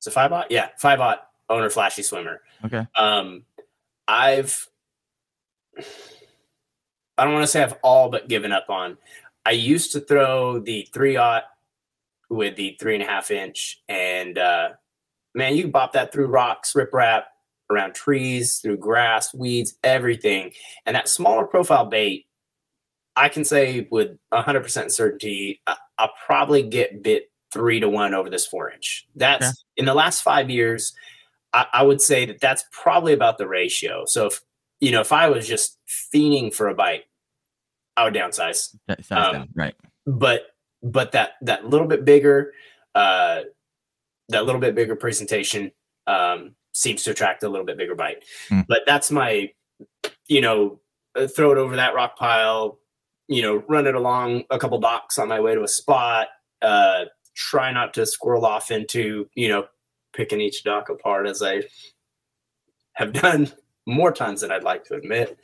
Is 0.00 0.06
it 0.06 0.12
five 0.12 0.32
aught? 0.32 0.50
Yeah, 0.50 0.68
five 0.78 1.00
aught 1.00 1.26
owner 1.50 1.70
flashy 1.70 2.02
swimmer. 2.02 2.40
Okay. 2.64 2.86
Um, 2.94 3.44
I've 4.06 4.68
I 7.16 7.24
don't 7.24 7.32
want 7.34 7.42
to 7.44 7.48
say 7.50 7.62
I've 7.62 7.76
all 7.82 8.10
but 8.10 8.28
given 8.28 8.52
up 8.52 8.66
on. 8.68 8.96
I 9.44 9.52
used 9.52 9.92
to 9.92 10.00
throw 10.00 10.58
the 10.60 10.88
three 10.92 11.16
aught 11.16 11.44
with 12.30 12.56
the 12.56 12.76
three 12.78 12.94
and 12.94 13.02
a 13.02 13.06
half 13.06 13.30
inch, 13.30 13.82
and 13.88 14.36
uh, 14.38 14.70
man, 15.34 15.56
you 15.56 15.62
can 15.62 15.70
bop 15.70 15.92
that 15.94 16.12
through 16.12 16.26
rocks, 16.26 16.74
riprap, 16.74 17.24
around 17.70 17.94
trees, 17.94 18.58
through 18.58 18.76
grass, 18.76 19.32
weeds, 19.34 19.74
everything. 19.82 20.52
And 20.86 20.94
that 20.94 21.08
smaller 21.08 21.46
profile 21.46 21.86
bait, 21.86 22.26
I 23.16 23.28
can 23.28 23.44
say 23.44 23.88
with 23.90 24.16
100% 24.32 24.90
certainty, 24.90 25.60
I- 25.66 25.76
I'll 25.98 26.12
probably 26.26 26.62
get 26.62 27.02
bit 27.02 27.30
three 27.52 27.80
to 27.80 27.88
one 27.88 28.14
over 28.14 28.30
this 28.30 28.46
four 28.46 28.70
inch. 28.70 29.06
That's 29.16 29.46
Okay. 29.46 29.54
in 29.78 29.84
the 29.86 29.94
last 29.94 30.22
five 30.22 30.50
years. 30.50 30.94
I, 31.54 31.66
I 31.72 31.82
would 31.82 32.00
say 32.02 32.26
that 32.26 32.40
that's 32.40 32.64
probably 32.70 33.14
about 33.14 33.38
the 33.38 33.48
ratio. 33.48 34.04
So 34.06 34.26
if 34.26 34.40
you 34.80 34.92
know, 34.92 35.00
if 35.00 35.12
I 35.12 35.28
was 35.28 35.46
just 35.46 35.78
fiending 35.88 36.54
for 36.54 36.68
a 36.68 36.74
bite, 36.74 37.04
I 37.96 38.04
would 38.04 38.14
downsize. 38.14 38.76
That 38.86 39.00
um, 39.10 39.32
down. 39.32 39.48
Right. 39.54 39.74
But 40.06 40.46
but 40.82 41.12
that 41.12 41.32
that 41.42 41.66
little 41.66 41.86
bit 41.86 42.04
bigger, 42.04 42.52
uh, 42.94 43.42
that 44.28 44.44
little 44.44 44.60
bit 44.60 44.74
bigger 44.74 44.96
presentation 44.96 45.72
um, 46.06 46.54
seems 46.72 47.02
to 47.04 47.10
attract 47.10 47.42
a 47.42 47.48
little 47.48 47.66
bit 47.66 47.76
bigger 47.76 47.94
bite. 47.94 48.24
Hmm. 48.48 48.60
But 48.68 48.82
that's 48.86 49.10
my, 49.10 49.50
you 50.28 50.40
know, 50.40 50.80
uh, 51.16 51.26
throw 51.26 51.52
it 51.52 51.58
over 51.58 51.76
that 51.76 51.94
rock 51.94 52.16
pile, 52.16 52.78
you 53.26 53.42
know, 53.42 53.64
run 53.68 53.86
it 53.86 53.94
along 53.94 54.44
a 54.50 54.58
couple 54.58 54.78
docks 54.78 55.18
on 55.18 55.28
my 55.28 55.40
way 55.40 55.54
to 55.54 55.62
a 55.62 55.68
spot. 55.68 56.28
Uh, 56.62 57.04
try 57.34 57.72
not 57.72 57.94
to 57.94 58.06
squirrel 58.06 58.46
off 58.46 58.70
into, 58.70 59.28
you 59.34 59.48
know, 59.48 59.66
picking 60.12 60.40
each 60.40 60.64
dock 60.64 60.88
apart 60.88 61.26
as 61.26 61.42
I 61.42 61.62
have 62.94 63.12
done 63.12 63.52
more 63.88 64.12
times 64.12 64.42
than 64.42 64.52
I'd 64.52 64.62
like 64.62 64.84
to 64.84 64.94
admit. 64.94 65.38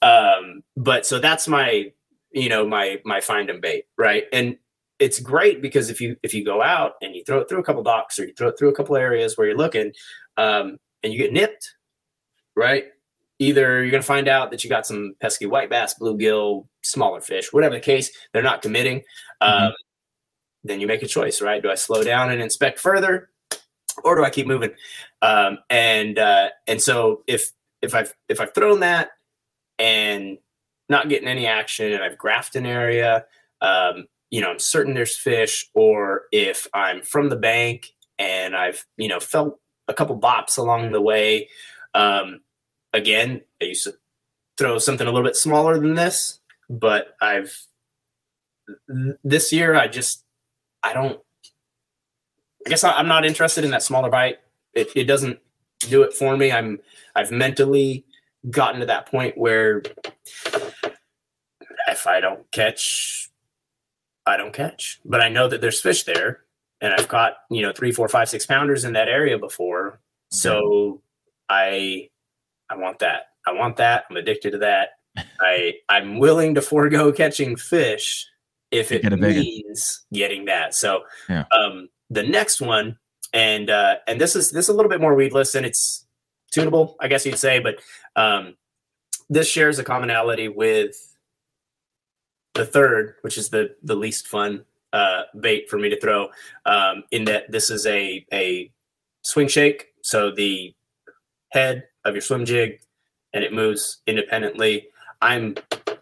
Um, 0.00 0.62
but 0.76 1.06
so 1.06 1.18
that's 1.18 1.46
my, 1.46 1.92
you 2.32 2.48
know, 2.48 2.66
my 2.66 3.00
my 3.04 3.20
find 3.20 3.50
and 3.50 3.60
bait, 3.60 3.84
right? 3.96 4.24
And 4.32 4.56
it's 4.98 5.20
great 5.20 5.60
because 5.60 5.90
if 5.90 6.00
you 6.00 6.16
if 6.22 6.32
you 6.32 6.44
go 6.44 6.62
out 6.62 6.92
and 7.02 7.14
you 7.14 7.22
throw 7.24 7.40
it 7.40 7.48
through 7.48 7.60
a 7.60 7.64
couple 7.64 7.82
docks 7.82 8.18
or 8.18 8.24
you 8.24 8.34
throw 8.34 8.48
it 8.48 8.58
through 8.58 8.70
a 8.70 8.74
couple 8.74 8.96
areas 8.96 9.36
where 9.36 9.46
you're 9.46 9.56
looking, 9.56 9.92
um, 10.36 10.78
and 11.02 11.12
you 11.12 11.18
get 11.18 11.32
nipped, 11.32 11.74
right? 12.56 12.86
Either 13.38 13.82
you're 13.82 13.90
gonna 13.90 14.02
find 14.02 14.28
out 14.28 14.50
that 14.50 14.64
you 14.64 14.70
got 14.70 14.86
some 14.86 15.14
pesky 15.20 15.46
white 15.46 15.68
bass, 15.68 15.94
bluegill, 16.00 16.66
smaller 16.82 17.20
fish, 17.20 17.52
whatever 17.52 17.74
the 17.74 17.80
case, 17.80 18.10
they're 18.32 18.42
not 18.42 18.62
committing. 18.62 19.02
Um, 19.40 19.72
then 20.64 20.80
you 20.80 20.86
make 20.86 21.02
a 21.02 21.08
choice, 21.08 21.42
right? 21.42 21.62
Do 21.62 21.70
I 21.70 21.74
slow 21.74 22.04
down 22.04 22.30
and 22.30 22.40
inspect 22.40 22.78
further, 22.78 23.30
or 24.04 24.14
do 24.14 24.24
I 24.24 24.30
keep 24.30 24.46
moving? 24.46 24.70
Um, 25.20 25.58
and 25.68 26.18
uh, 26.18 26.50
and 26.66 26.80
so 26.80 27.22
if 27.26 27.50
if 27.82 27.94
I've 27.94 28.14
if 28.28 28.40
I've 28.40 28.54
thrown 28.54 28.80
that 28.80 29.10
and 29.78 30.38
not 30.88 31.08
getting 31.08 31.28
any 31.28 31.46
action, 31.46 31.92
and 31.92 32.02
I've 32.02 32.16
graphed 32.16 32.54
an 32.54 32.66
area, 32.66 33.26
um, 33.60 34.06
you 34.30 34.40
know, 34.40 34.50
I'm 34.50 34.58
certain 34.58 34.94
there's 34.94 35.16
fish, 35.16 35.68
or 35.74 36.22
if 36.32 36.66
I'm 36.72 37.02
from 37.02 37.28
the 37.28 37.36
bank 37.36 37.88
and 38.18 38.56
I've 38.56 38.84
you 38.96 39.08
know 39.08 39.20
felt 39.20 39.58
a 39.88 39.94
couple 39.94 40.18
bops 40.18 40.58
along 40.58 40.92
the 40.92 41.00
way, 41.00 41.48
Um, 41.94 42.40
again, 42.92 43.42
I 43.60 43.66
used 43.66 43.84
to 43.84 43.94
throw 44.58 44.78
something 44.78 45.06
a 45.06 45.10
little 45.10 45.26
bit 45.26 45.36
smaller 45.36 45.78
than 45.78 45.94
this, 45.94 46.40
but 46.70 47.16
I've 47.20 47.56
this 49.24 49.52
year 49.52 49.74
I 49.74 49.88
just 49.88 50.24
I 50.82 50.92
don't. 50.92 51.20
I 52.64 52.70
guess 52.70 52.84
I, 52.84 52.98
am 53.00 53.08
not 53.08 53.26
interested 53.26 53.64
in 53.64 53.72
that 53.72 53.82
smaller 53.82 54.08
bite. 54.08 54.38
It, 54.72 54.88
it 54.94 55.04
doesn't 55.04 55.40
do 55.88 56.02
it 56.02 56.12
for 56.12 56.36
me. 56.36 56.52
I'm 56.52 56.80
I've 57.14 57.30
mentally 57.30 58.04
gotten 58.50 58.80
to 58.80 58.86
that 58.86 59.06
point 59.06 59.36
where 59.38 59.82
if 61.88 62.06
I 62.06 62.20
don't 62.20 62.50
catch, 62.50 63.30
I 64.26 64.36
don't 64.36 64.52
catch. 64.52 65.00
But 65.04 65.20
I 65.20 65.28
know 65.28 65.48
that 65.48 65.60
there's 65.60 65.80
fish 65.80 66.04
there, 66.04 66.40
and 66.80 66.92
I've 66.94 67.08
caught 67.08 67.34
you 67.50 67.62
know 67.62 67.72
three, 67.72 67.92
four, 67.92 68.08
five, 68.08 68.28
six 68.28 68.46
pounders 68.46 68.84
in 68.84 68.92
that 68.94 69.08
area 69.08 69.38
before. 69.38 70.00
So 70.30 71.02
I 71.48 72.08
I 72.70 72.76
want 72.76 73.00
that. 73.00 73.24
I 73.46 73.52
want 73.52 73.76
that. 73.76 74.04
I'm 74.08 74.16
addicted 74.16 74.52
to 74.52 74.58
that. 74.58 74.90
I 75.40 75.74
I'm 75.88 76.18
willing 76.18 76.54
to 76.54 76.62
forego 76.62 77.12
catching 77.12 77.56
fish 77.56 78.26
if 78.70 78.90
it 78.90 79.04
means 79.20 80.04
getting 80.12 80.46
that. 80.46 80.74
So 80.74 81.02
yeah. 81.28 81.44
um, 81.56 81.88
the 82.08 82.22
next 82.22 82.60
one, 82.60 82.98
and 83.32 83.70
uh, 83.70 83.96
and 84.06 84.20
this 84.20 84.36
is 84.36 84.50
this 84.50 84.66
is 84.66 84.68
a 84.68 84.74
little 84.74 84.90
bit 84.90 85.00
more 85.00 85.14
weedless 85.14 85.54
and 85.54 85.66
it's 85.66 86.06
tunable, 86.50 86.96
I 87.00 87.08
guess 87.08 87.26
you'd 87.26 87.38
say, 87.38 87.58
but 87.58 87.80
um, 88.14 88.54
this 89.28 89.48
shares 89.48 89.78
a 89.78 89.84
commonality 89.84 90.48
with 90.48 91.16
the 92.54 92.66
third, 92.66 93.14
which 93.22 93.38
is 93.38 93.48
the 93.48 93.74
the 93.82 93.96
least 93.96 94.28
fun 94.28 94.64
uh, 94.92 95.22
bait 95.40 95.68
for 95.68 95.78
me 95.78 95.88
to 95.88 95.98
throw. 95.98 96.28
Um, 96.66 97.04
in 97.10 97.24
that 97.24 97.50
this 97.50 97.70
is 97.70 97.86
a 97.86 98.24
a 98.32 98.70
swing 99.22 99.48
shake, 99.48 99.88
so 100.02 100.30
the 100.30 100.74
head 101.50 101.84
of 102.04 102.14
your 102.14 102.22
swim 102.22 102.44
jig, 102.44 102.80
and 103.32 103.42
it 103.42 103.52
moves 103.52 104.02
independently. 104.06 104.88
I'm 105.22 105.54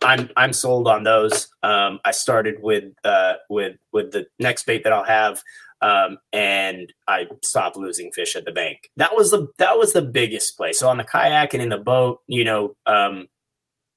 I'm 0.03 0.31
I'm 0.37 0.53
sold 0.53 0.89
on 0.89 1.05
those. 1.05 1.49
Um, 1.63 2.01
I 2.05 2.11
started 2.11 2.63
with 2.63 2.93
uh, 3.05 3.35
with 3.49 3.77
with 3.93 4.11
the 4.13 4.27
next 4.39 4.67
bait 4.67 4.83
that 4.85 4.93
I'll 4.93 5.05
have, 5.05 5.43
um, 5.83 6.19
and 6.33 6.93
I 7.09 7.27
stopped 7.43 7.77
losing 7.77 8.13
fish 8.13 8.37
at 8.37 8.45
the 8.45 8.53
bank. 8.53 8.91
That 8.97 9.17
was 9.17 9.31
the 9.31 9.49
that 9.59 9.79
was 9.79 9.93
the 9.93 10.03
biggest 10.03 10.57
play. 10.57 10.73
So 10.73 10.89
on 10.89 10.99
the 10.99 11.05
kayak 11.05 11.55
and 11.55 11.63
in 11.63 11.69
the 11.69 11.79
boat, 11.79 12.21
you 12.27 12.45
know, 12.45 12.77
um, 12.87 13.29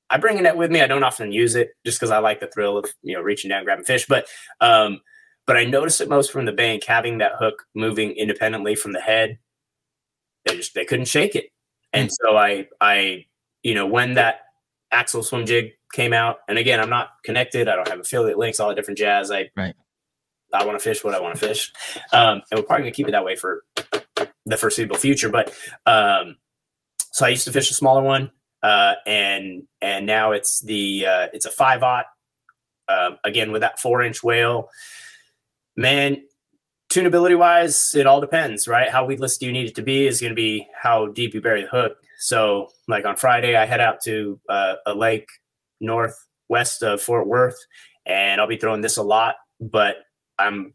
I 0.10 0.18
bring 0.18 0.38
a 0.38 0.42
net 0.42 0.58
with 0.58 0.72
me. 0.72 0.82
I 0.82 0.88
don't 0.88 1.04
often 1.04 1.32
use 1.32 1.56
it 1.56 1.72
just 1.86 2.00
because 2.00 2.12
I 2.12 2.20
like 2.20 2.40
the 2.40 2.48
thrill 2.48 2.78
of 2.78 2.86
you 3.02 3.16
know 3.16 3.22
reaching 3.22 3.50
down 3.50 3.64
grabbing 3.64 3.86
fish. 3.86 4.06
But 4.08 4.28
um, 4.62 5.02
but 5.46 5.58
I 5.58 5.66
noticed 5.66 6.02
it 6.02 6.10
most 6.10 6.32
from 6.32 6.46
the 6.46 6.52
bank, 6.52 6.84
having 6.86 7.18
that 7.18 7.34
hook 7.38 7.64
moving 7.76 8.12
independently 8.12 8.76
from 8.76 8.94
the 8.94 9.02
head. 9.02 9.40
They 10.46 10.56
just 10.56 10.74
they 10.74 10.86
couldn't 10.86 11.06
shake 11.06 11.36
it, 11.36 11.48
and 11.92 12.10
hmm. 12.10 12.28
so 12.28 12.38
I 12.38 12.68
I 12.80 13.26
you 13.62 13.74
know 13.74 13.88
when 13.88 14.14
that 14.16 14.42
axle 14.92 15.24
swim 15.24 15.46
jig 15.46 15.72
came 15.94 16.14
out, 16.14 16.38
and 16.48 16.58
again 16.58 16.80
I'm 16.80 16.90
not 16.90 17.10
connected. 17.26 17.68
I 17.68 17.76
don't 17.76 17.88
have 17.90 18.00
affiliate 18.00 18.38
links, 18.38 18.60
all 18.60 18.70
the 18.70 18.76
different 18.76 19.00
jazz. 19.00 19.32
I 19.32 19.50
right. 19.58 19.76
I 20.54 20.66
want 20.66 20.80
to 20.80 20.84
fish 20.84 21.04
what 21.04 21.14
I 21.14 21.20
want 21.20 21.36
to 21.36 21.48
fish, 21.48 21.72
um, 22.12 22.42
and 22.52 22.60
we're 22.60 22.64
probably 22.64 22.84
gonna 22.84 22.92
keep 22.92 23.08
it 23.08 23.12
that 23.12 23.26
way 23.26 23.36
for 23.36 23.64
the 24.46 24.58
foreseeable 24.58 24.98
future. 24.98 25.30
But 25.30 25.54
um, 25.86 26.38
so 27.12 27.26
I 27.26 27.30
used 27.30 27.46
to 27.46 27.52
fish 27.52 27.72
a 27.72 27.74
smaller 27.74 28.04
one, 28.04 28.32
uh, 28.62 28.96
and 29.06 29.64
and 29.82 30.06
now 30.06 30.32
it's 30.32 30.62
the 30.62 31.06
uh, 31.06 31.28
it's 31.34 31.46
a 31.46 31.52
five 31.52 31.84
aught. 31.84 32.06
Uh, 32.90 33.12
again 33.24 33.54
with 33.54 33.62
that 33.62 33.80
four 33.80 34.02
inch 34.02 34.24
whale, 34.24 34.70
man. 35.76 36.24
Tunability 36.92 37.36
wise, 37.36 37.96
it 37.96 38.06
all 38.06 38.22
depends, 38.22 38.68
right? 38.68 38.88
How 38.88 39.06
weedless 39.06 39.40
do 39.40 39.48
you 39.48 39.52
need 39.52 39.66
it 39.66 39.74
to 39.76 39.82
be 39.82 40.06
is 40.06 40.22
going 40.22 40.30
to 40.30 40.36
be 40.36 40.68
how 40.80 41.08
deep 41.08 41.34
you 41.34 41.42
bury 41.42 41.64
the 41.64 41.68
hook. 41.68 41.98
So, 42.20 42.70
like 42.88 43.04
on 43.04 43.16
Friday, 43.16 43.56
I 43.56 43.66
head 43.66 43.82
out 43.82 44.02
to 44.04 44.40
uh, 44.48 44.76
a 44.86 44.94
lake 44.94 45.28
northwest 45.82 46.84
of 46.84 47.02
Fort 47.02 47.28
Worth, 47.28 47.58
and 48.06 48.40
I'll 48.40 48.48
be 48.48 48.58
throwing 48.58 48.82
this 48.82 48.98
a 48.98 49.02
lot. 49.02 49.36
But 49.60 49.98
I'm, 50.40 50.74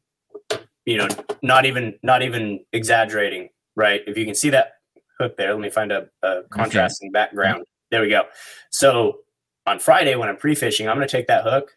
you 0.84 0.96
know, 0.96 1.08
not 1.42 1.66
even 1.66 1.98
not 2.02 2.22
even 2.22 2.64
exaggerating, 2.72 3.50
right? 3.76 4.02
If 4.06 4.16
you 4.16 4.24
can 4.24 4.34
see 4.34 4.50
that 4.50 4.72
hook 5.18 5.36
there, 5.36 5.52
let 5.52 5.60
me 5.60 5.70
find 5.70 5.92
a, 5.92 6.08
a 6.22 6.42
contrasting 6.50 7.12
background. 7.12 7.64
There 7.90 8.00
we 8.00 8.08
go. 8.08 8.24
So 8.70 9.20
on 9.66 9.78
Friday 9.78 10.14
when 10.16 10.28
I'm 10.28 10.36
pre-fishing, 10.36 10.88
I'm 10.88 10.96
going 10.96 11.06
to 11.06 11.10
take 11.10 11.26
that 11.26 11.44
hook, 11.44 11.72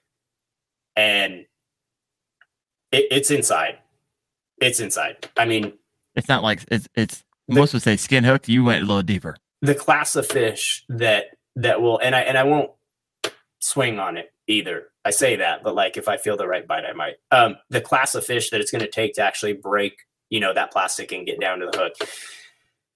and 0.95 1.45
it, 2.91 3.05
it's 3.11 3.31
inside. 3.31 3.79
It's 4.61 4.79
inside. 4.79 5.29
I 5.37 5.45
mean, 5.45 5.73
it's 6.15 6.29
not 6.29 6.43
like 6.43 6.63
it's 6.69 6.87
it's 6.95 7.23
the, 7.47 7.55
most 7.55 7.73
would 7.73 7.81
say 7.81 7.97
skin 7.97 8.23
hooked. 8.23 8.47
You 8.47 8.63
went 8.63 8.83
a 8.83 8.85
little 8.85 9.01
deeper. 9.01 9.35
The 9.61 9.75
class 9.75 10.15
of 10.15 10.25
fish 10.27 10.85
that 10.89 11.25
that 11.55 11.81
will, 11.81 11.99
and 11.99 12.15
I 12.15 12.21
and 12.21 12.37
I 12.37 12.43
won't 12.43 12.71
swing 13.61 13.99
on 13.99 14.17
it 14.17 14.33
either. 14.47 14.87
I 15.05 15.11
say 15.11 15.37
that, 15.37 15.63
but 15.63 15.75
like 15.75 15.97
if 15.97 16.07
I 16.07 16.17
feel 16.17 16.37
the 16.37 16.47
right 16.47 16.67
bite, 16.67 16.85
I 16.85 16.93
might. 16.93 17.15
Um, 17.31 17.55
the 17.69 17.81
class 17.81 18.13
of 18.15 18.25
fish 18.25 18.49
that 18.49 18.61
it's 18.61 18.71
going 18.71 18.83
to 18.83 18.89
take 18.89 19.13
to 19.13 19.21
actually 19.21 19.53
break, 19.53 19.93
you 20.29 20.39
know, 20.39 20.53
that 20.53 20.71
plastic 20.71 21.11
and 21.11 21.25
get 21.25 21.39
down 21.39 21.59
to 21.59 21.69
the 21.71 21.77
hook. 21.77 21.93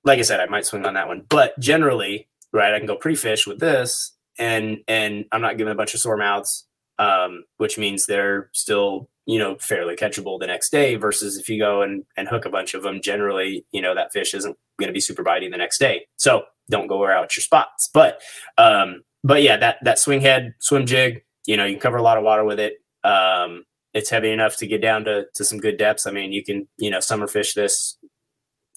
Like 0.03 0.19
I 0.19 0.23
said, 0.23 0.39
I 0.39 0.45
might 0.45 0.65
swing 0.65 0.85
on 0.85 0.93
that 0.95 1.07
one, 1.07 1.25
but 1.29 1.57
generally, 1.59 2.27
right, 2.53 2.73
I 2.73 2.77
can 2.77 2.87
go 2.87 2.95
pre-fish 2.95 3.47
with 3.47 3.59
this, 3.59 4.13
and 4.37 4.79
and 4.87 5.25
I'm 5.31 5.41
not 5.41 5.57
giving 5.57 5.73
a 5.73 5.75
bunch 5.75 5.95
of 5.95 5.99
sore 5.99 6.17
mouths, 6.17 6.67
um, 6.99 7.43
which 7.57 7.77
means 7.79 8.05
they're 8.05 8.49
still, 8.53 9.09
you 9.25 9.39
know, 9.39 9.57
fairly 9.59 9.95
catchable 9.95 10.39
the 10.39 10.45
next 10.45 10.69
day. 10.69 10.95
Versus 10.95 11.37
if 11.37 11.49
you 11.49 11.57
go 11.57 11.81
and 11.81 12.03
and 12.17 12.27
hook 12.27 12.45
a 12.45 12.51
bunch 12.51 12.75
of 12.75 12.83
them, 12.83 13.01
generally, 13.01 13.65
you 13.71 13.81
know, 13.81 13.95
that 13.95 14.13
fish 14.13 14.35
isn't 14.35 14.55
going 14.77 14.89
to 14.89 14.93
be 14.93 15.01
super 15.01 15.23
bitey 15.23 15.49
the 15.49 15.57
next 15.57 15.79
day. 15.79 16.05
So 16.17 16.43
don't 16.69 16.87
go 16.87 17.07
out 17.07 17.35
your 17.35 17.41
spots, 17.41 17.89
but 17.91 18.21
um, 18.59 19.01
but 19.25 19.43
yeah, 19.43 19.57
that 19.57 19.77
that 19.83 19.99
swing 19.99 20.21
head 20.21 20.53
swim 20.59 20.85
jig 20.85 21.25
you 21.45 21.57
know, 21.57 21.65
you 21.65 21.73
can 21.73 21.81
cover 21.81 21.97
a 21.97 22.03
lot 22.03 22.17
of 22.17 22.23
water 22.23 22.43
with 22.43 22.59
it. 22.59 22.81
Um, 23.03 23.65
it's 23.93 24.09
heavy 24.09 24.31
enough 24.31 24.57
to 24.57 24.67
get 24.67 24.81
down 24.81 25.05
to, 25.05 25.25
to 25.35 25.45
some 25.45 25.59
good 25.59 25.77
depths. 25.77 26.05
I 26.05 26.11
mean, 26.11 26.33
you 26.33 26.43
can, 26.43 26.67
you 26.77 26.89
know, 26.89 26.99
summer 26.99 27.27
fish 27.27 27.53
this 27.53 27.97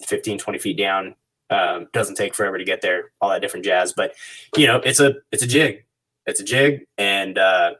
15, 0.07 0.39
20 0.39 0.59
feet 0.59 0.79
down. 0.79 1.15
Um, 1.51 1.87
doesn't 1.95 2.17
take 2.17 2.35
forever 2.35 2.59
to 2.59 2.65
get 2.65 2.83
there, 2.83 3.13
all 3.21 3.31
that 3.31 3.41
different 3.41 3.65
jazz. 3.65 3.95
But, 3.95 4.15
you 4.57 4.67
know, 4.67 4.77
it's 4.77 5.01
a, 5.01 5.15
it's 5.33 5.43
a 5.43 5.47
jig. 5.47 5.85
It's 6.27 6.41
a 6.41 6.45
jig. 6.45 6.87
And 6.99 7.39
uh, 7.39 7.75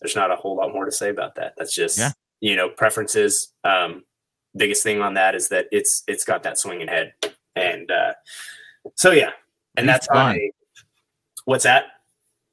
there's 0.00 0.16
not 0.16 0.32
a 0.32 0.36
whole 0.36 0.56
lot 0.56 0.72
more 0.72 0.84
to 0.84 0.92
say 0.92 1.08
about 1.08 1.36
that. 1.36 1.54
That's 1.56 1.74
just, 1.74 1.98
yeah. 1.98 2.10
you 2.40 2.56
know, 2.56 2.68
preferences. 2.68 3.52
Um, 3.62 4.04
biggest 4.56 4.82
thing 4.82 5.00
on 5.00 5.14
that 5.14 5.36
is 5.36 5.48
that 5.50 5.66
it's, 5.70 6.02
it's 6.08 6.24
got 6.24 6.42
that 6.42 6.58
swinging 6.58 6.88
head. 6.88 7.12
And 7.54 7.90
uh, 7.90 8.14
so, 8.96 9.12
yeah. 9.12 9.30
And 9.76 9.88
that's, 9.88 10.08
on 10.08 10.36
what's 11.48 11.64
that? 11.64 11.84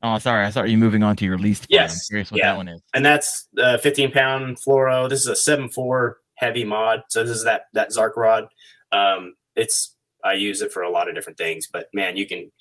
Oh, 0.02 0.18
sorry. 0.20 0.46
I 0.46 0.52
thought 0.52 0.70
you 0.70 0.78
moving 0.78 1.04
on 1.04 1.16
to 1.18 1.26
your 1.26 1.38
least. 1.38 1.68
Yes. 1.70 1.94
I'm 1.94 2.00
curious 2.08 2.32
what 2.32 2.40
yeah. 2.40 2.52
that 2.52 2.58
one 2.58 2.68
is. 2.70 2.82
And 2.94 3.06
that's 3.06 3.48
uh, 3.58 3.78
15 3.78 4.12
pound 4.12 4.58
fluoro. 4.58 5.10
This 5.10 5.20
is 5.22 5.28
a 5.28 5.36
seven 5.36 5.70
four 5.70 6.20
heavy 6.36 6.64
mod. 6.64 7.04
So 7.10 7.24
this 7.24 7.36
is 7.36 7.44
that 7.44 7.64
that 7.74 7.92
Zark 7.92 8.16
rod. 8.16 8.48
Um, 8.92 9.36
it's 9.56 9.96
I 10.24 10.34
use 10.34 10.62
it 10.62 10.72
for 10.72 10.84
a 10.84 10.90
lot 10.90 11.10
of 11.10 11.16
different 11.16 11.38
things, 11.38 11.68
but 11.72 11.90
man, 11.94 12.16
you 12.16 12.26
can 12.26 12.52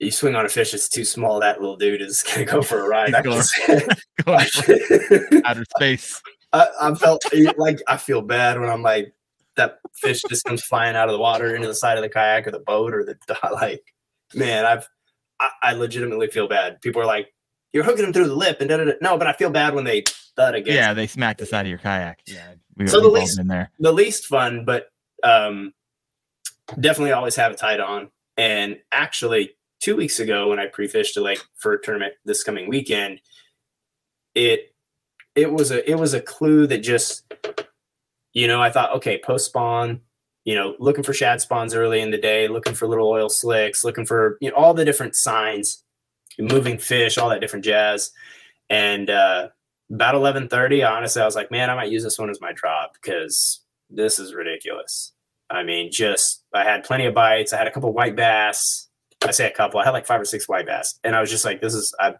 you 0.00 0.10
swing 0.10 0.34
on 0.34 0.44
a 0.44 0.48
fish 0.48 0.72
that's 0.72 0.88
too 0.88 1.04
small. 1.04 1.38
That 1.40 1.60
little 1.60 1.76
dude 1.76 2.02
is 2.02 2.22
gonna 2.34 2.44
go 2.44 2.60
for 2.60 2.80
a 2.80 2.88
ride. 2.88 3.14
outer 5.44 5.64
space. 5.76 6.20
I, 6.52 6.68
I 6.80 6.94
felt 6.94 7.22
like 7.56 7.80
I 7.86 7.96
feel 7.98 8.22
bad 8.22 8.58
when 8.58 8.68
I'm 8.68 8.82
like 8.82 9.12
that 9.56 9.78
fish 9.94 10.22
just 10.28 10.44
comes 10.44 10.64
flying 10.64 10.96
out 10.96 11.08
of 11.08 11.12
the 11.12 11.20
water 11.20 11.54
into 11.54 11.68
the 11.68 11.74
side 11.74 11.98
of 11.98 12.02
the 12.02 12.08
kayak 12.08 12.48
or 12.48 12.50
the 12.50 12.58
boat 12.58 12.92
or 12.92 13.04
the 13.04 13.16
like. 13.52 13.93
Man, 14.34 14.64
I've 14.64 14.88
I, 15.40 15.50
I 15.62 15.72
legitimately 15.72 16.28
feel 16.28 16.48
bad. 16.48 16.80
People 16.80 17.02
are 17.02 17.06
like, 17.06 17.32
"You're 17.72 17.84
hooking 17.84 18.04
them 18.04 18.12
through 18.12 18.28
the 18.28 18.34
lip," 18.34 18.58
and 18.60 18.68
da, 18.68 18.76
da, 18.76 18.84
da. 18.84 18.92
no, 19.00 19.18
but 19.18 19.26
I 19.26 19.32
feel 19.32 19.50
bad 19.50 19.74
when 19.74 19.84
they 19.84 20.04
thud 20.36 20.54
against. 20.54 20.76
Yeah, 20.76 20.94
they 20.94 21.06
smack 21.06 21.38
the 21.38 21.46
side 21.46 21.66
of 21.66 21.70
your 21.70 21.78
kayak. 21.78 22.20
Yeah, 22.26 22.54
we, 22.76 22.86
so 22.86 23.00
the 23.00 23.08
least 23.08 23.38
in 23.38 23.48
there, 23.48 23.70
the 23.78 23.92
least 23.92 24.26
fun, 24.26 24.64
but 24.64 24.88
um, 25.22 25.72
definitely 26.80 27.12
always 27.12 27.36
have 27.36 27.52
it 27.52 27.58
tied 27.58 27.80
on. 27.80 28.10
And 28.36 28.78
actually, 28.92 29.56
two 29.80 29.96
weeks 29.96 30.18
ago 30.18 30.48
when 30.48 30.58
I 30.58 30.66
pre-fished 30.66 31.16
a 31.16 31.20
lake 31.20 31.42
for 31.56 31.72
a 31.72 31.82
tournament 31.82 32.14
this 32.24 32.42
coming 32.42 32.68
weekend, 32.68 33.20
it 34.34 34.74
it 35.34 35.52
was 35.52 35.70
a 35.70 35.88
it 35.88 35.96
was 35.96 36.14
a 36.14 36.20
clue 36.20 36.66
that 36.66 36.78
just 36.78 37.32
you 38.32 38.46
know 38.46 38.62
I 38.62 38.70
thought 38.70 38.94
okay 38.96 39.20
post 39.22 39.46
spawn 39.46 40.00
you 40.44 40.54
know, 40.54 40.76
looking 40.78 41.04
for 41.04 41.12
shad 41.12 41.40
spawns 41.40 41.74
early 41.74 42.00
in 42.00 42.10
the 42.10 42.18
day, 42.18 42.48
looking 42.48 42.74
for 42.74 42.86
little 42.86 43.08
oil 43.08 43.28
slicks, 43.28 43.84
looking 43.84 44.06
for 44.06 44.36
you 44.40 44.50
know 44.50 44.56
all 44.56 44.74
the 44.74 44.84
different 44.84 45.16
signs, 45.16 45.82
moving 46.38 46.78
fish, 46.78 47.18
all 47.18 47.30
that 47.30 47.40
different 47.40 47.64
jazz. 47.64 48.12
And 48.70 49.10
uh, 49.10 49.48
about 49.90 50.14
eleven 50.14 50.48
thirty, 50.48 50.82
honestly, 50.82 51.22
I 51.22 51.24
was 51.24 51.34
like, 51.34 51.50
man, 51.50 51.70
I 51.70 51.74
might 51.74 51.90
use 51.90 52.02
this 52.02 52.18
one 52.18 52.30
as 52.30 52.40
my 52.40 52.52
drop 52.52 52.94
because 52.94 53.60
this 53.90 54.18
is 54.18 54.34
ridiculous. 54.34 55.12
I 55.50 55.62
mean, 55.62 55.90
just 55.90 56.44
I 56.52 56.64
had 56.64 56.84
plenty 56.84 57.06
of 57.06 57.14
bites. 57.14 57.52
I 57.52 57.58
had 57.58 57.66
a 57.66 57.70
couple 57.70 57.92
white 57.92 58.16
bass. 58.16 58.88
I 59.22 59.30
say 59.30 59.46
a 59.46 59.50
couple. 59.50 59.80
I 59.80 59.84
had 59.84 59.90
like 59.90 60.06
five 60.06 60.20
or 60.20 60.24
six 60.24 60.48
white 60.48 60.66
bass, 60.66 60.98
and 61.04 61.16
I 61.16 61.20
was 61.20 61.30
just 61.30 61.44
like, 61.44 61.60
this 61.60 61.74
is 61.74 61.94
I, 61.98 62.14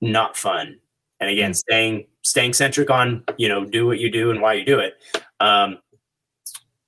not 0.00 0.36
fun. 0.36 0.78
And 1.20 1.30
again, 1.30 1.52
mm. 1.52 1.56
staying 1.56 2.06
staying 2.22 2.52
centric 2.54 2.90
on 2.90 3.24
you 3.38 3.48
know 3.48 3.64
do 3.64 3.86
what 3.86 3.98
you 3.98 4.10
do 4.10 4.30
and 4.30 4.40
why 4.42 4.54
you 4.54 4.64
do 4.64 4.78
it. 4.78 4.94
Um, 5.40 5.78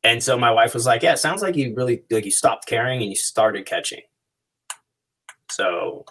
And 0.07 0.23
so 0.23 0.39
my 0.39 0.53
wife 0.53 0.73
was 0.73 0.87
like, 0.87 1.03
"Yeah, 1.03 1.15
it 1.15 1.19
sounds 1.19 1.43
like 1.43 1.57
you 1.57 1.75
really 1.75 2.05
like 2.11 2.25
you 2.25 2.31
stopped 2.31 2.67
caring 2.67 3.01
and 3.03 3.11
you 3.11 3.17
started 3.17 3.67
catching." 3.67 4.03
So, 5.51 6.05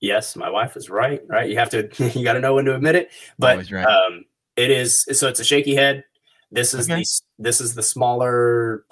yes, 0.00 0.36
my 0.36 0.50
wife 0.50 0.76
is 0.76 0.90
right. 0.90 1.22
Right, 1.26 1.48
you 1.48 1.56
have 1.58 1.70
to 1.70 1.88
you 2.18 2.22
got 2.22 2.34
to 2.34 2.40
know 2.40 2.54
when 2.54 2.66
to 2.66 2.74
admit 2.74 2.96
it. 2.96 3.10
But 3.38 3.70
right. 3.70 3.86
um, 3.86 4.26
it 4.56 4.70
is 4.70 5.06
so 5.12 5.26
it's 5.28 5.40
a 5.40 5.44
shaky 5.44 5.74
head. 5.74 6.04
This 6.50 6.74
is 6.74 6.88
Okay. 6.90 7.00
the 7.00 7.20
this 7.38 7.62
is 7.62 7.74
the 7.74 7.82
smaller. 7.82 8.84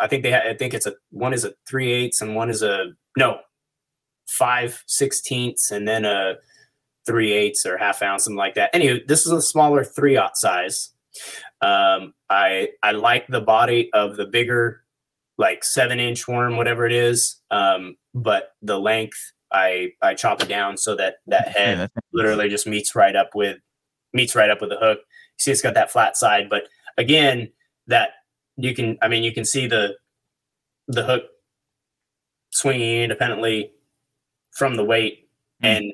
I 0.00 0.06
think 0.06 0.22
they 0.22 0.32
ha- 0.32 0.48
I 0.50 0.54
think 0.54 0.74
it's 0.74 0.86
a 0.86 0.94
one 1.10 1.32
is 1.32 1.46
a 1.46 1.54
three 1.66 1.90
eighths 1.92 2.20
and 2.20 2.36
one 2.36 2.50
is 2.50 2.62
a 2.62 2.92
no 3.16 3.38
five 4.28 4.84
sixteenths 4.86 5.70
and 5.70 5.88
then 5.88 6.04
a 6.04 6.34
three 7.06 7.32
eighths 7.32 7.64
or 7.64 7.78
half 7.78 8.02
ounce 8.02 8.24
something 8.24 8.36
like 8.36 8.54
that. 8.56 8.68
Anyway, 8.74 9.02
this 9.08 9.24
is 9.24 9.32
a 9.32 9.40
smaller 9.40 9.82
three 9.82 10.18
aught 10.18 10.36
size. 10.36 10.92
Um, 11.60 12.14
I 12.28 12.70
I 12.82 12.92
like 12.92 13.26
the 13.28 13.40
body 13.40 13.90
of 13.92 14.16
the 14.16 14.26
bigger, 14.26 14.82
like 15.38 15.64
seven 15.64 16.00
inch 16.00 16.26
worm, 16.28 16.56
whatever 16.56 16.86
it 16.86 16.92
is. 16.92 17.40
Um, 17.50 17.96
but 18.14 18.50
the 18.62 18.78
length 18.78 19.32
I 19.52 19.92
I 20.02 20.14
chop 20.14 20.42
it 20.42 20.48
down 20.48 20.76
so 20.76 20.96
that 20.96 21.16
that 21.26 21.48
head 21.48 21.78
that's- 21.78 21.90
literally 22.12 22.48
just 22.48 22.66
meets 22.66 22.94
right 22.94 23.16
up 23.16 23.30
with 23.34 23.58
meets 24.12 24.34
right 24.34 24.50
up 24.50 24.60
with 24.60 24.70
the 24.70 24.76
hook. 24.78 24.98
You 25.00 25.42
see, 25.42 25.50
it's 25.52 25.62
got 25.62 25.74
that 25.74 25.90
flat 25.92 26.16
side, 26.16 26.48
but 26.48 26.64
again, 26.96 27.50
that 27.86 28.10
you 28.56 28.74
can. 28.74 28.98
I 29.02 29.08
mean, 29.08 29.22
you 29.22 29.32
can 29.32 29.44
see 29.44 29.66
the 29.66 29.96
the 30.88 31.04
hook 31.04 31.24
swinging 32.50 33.02
independently 33.02 33.72
from 34.52 34.76
the 34.76 34.84
weight. 34.84 35.28
Hmm. 35.60 35.66
And 35.66 35.92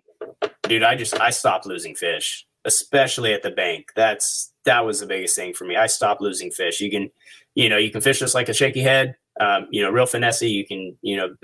dude, 0.65 0.83
I 0.83 0.95
just 0.95 1.19
I 1.21 1.31
stopped 1.31 1.67
losing 1.67 1.95
fish, 1.95 2.47
especially 2.65 3.33
at 3.33 3.43
the 3.43 3.51
bank. 3.51 3.89
That's 3.97 4.52
that 4.65 4.85
was 4.85 5.01
the 5.01 5.07
biggest 5.07 5.37
thing 5.37 5.55
for 5.55 5.65
me. 5.65 5.77
I 5.77 5.87
stopped 5.87 6.21
losing 6.21 6.51
fish. 6.51 6.81
You 6.81 6.91
can, 6.91 7.11
you 7.55 7.69
know, 7.69 7.79
you 7.79 7.91
can 7.91 8.01
fish 8.01 8.19
just 8.19 8.35
like 8.35 8.49
a 8.49 8.55
shaky 8.55 8.81
head. 8.81 9.15
Um, 9.41 9.67
you 9.71 9.83
know, 9.83 9.91
real 9.91 10.07
finesse. 10.07 10.43
You 10.43 10.67
can, 10.67 10.97
you 11.03 11.17
know, 11.17 11.35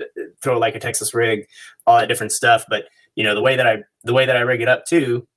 throw 0.43 0.59
like 0.59 0.75
a 0.75 0.79
Texas 0.79 1.13
rig, 1.13 1.47
all 1.87 1.97
that 1.97 2.07
different 2.07 2.31
stuff. 2.31 2.65
But 2.69 2.85
you 3.15 3.23
know, 3.23 3.35
the 3.35 3.41
way 3.41 3.55
that 3.55 3.67
I 3.67 3.83
the 4.03 4.13
way 4.13 4.25
that 4.25 4.37
I 4.37 4.41
rig 4.41 4.61
it 4.61 4.67
up 4.67 4.85
too, 4.85 5.27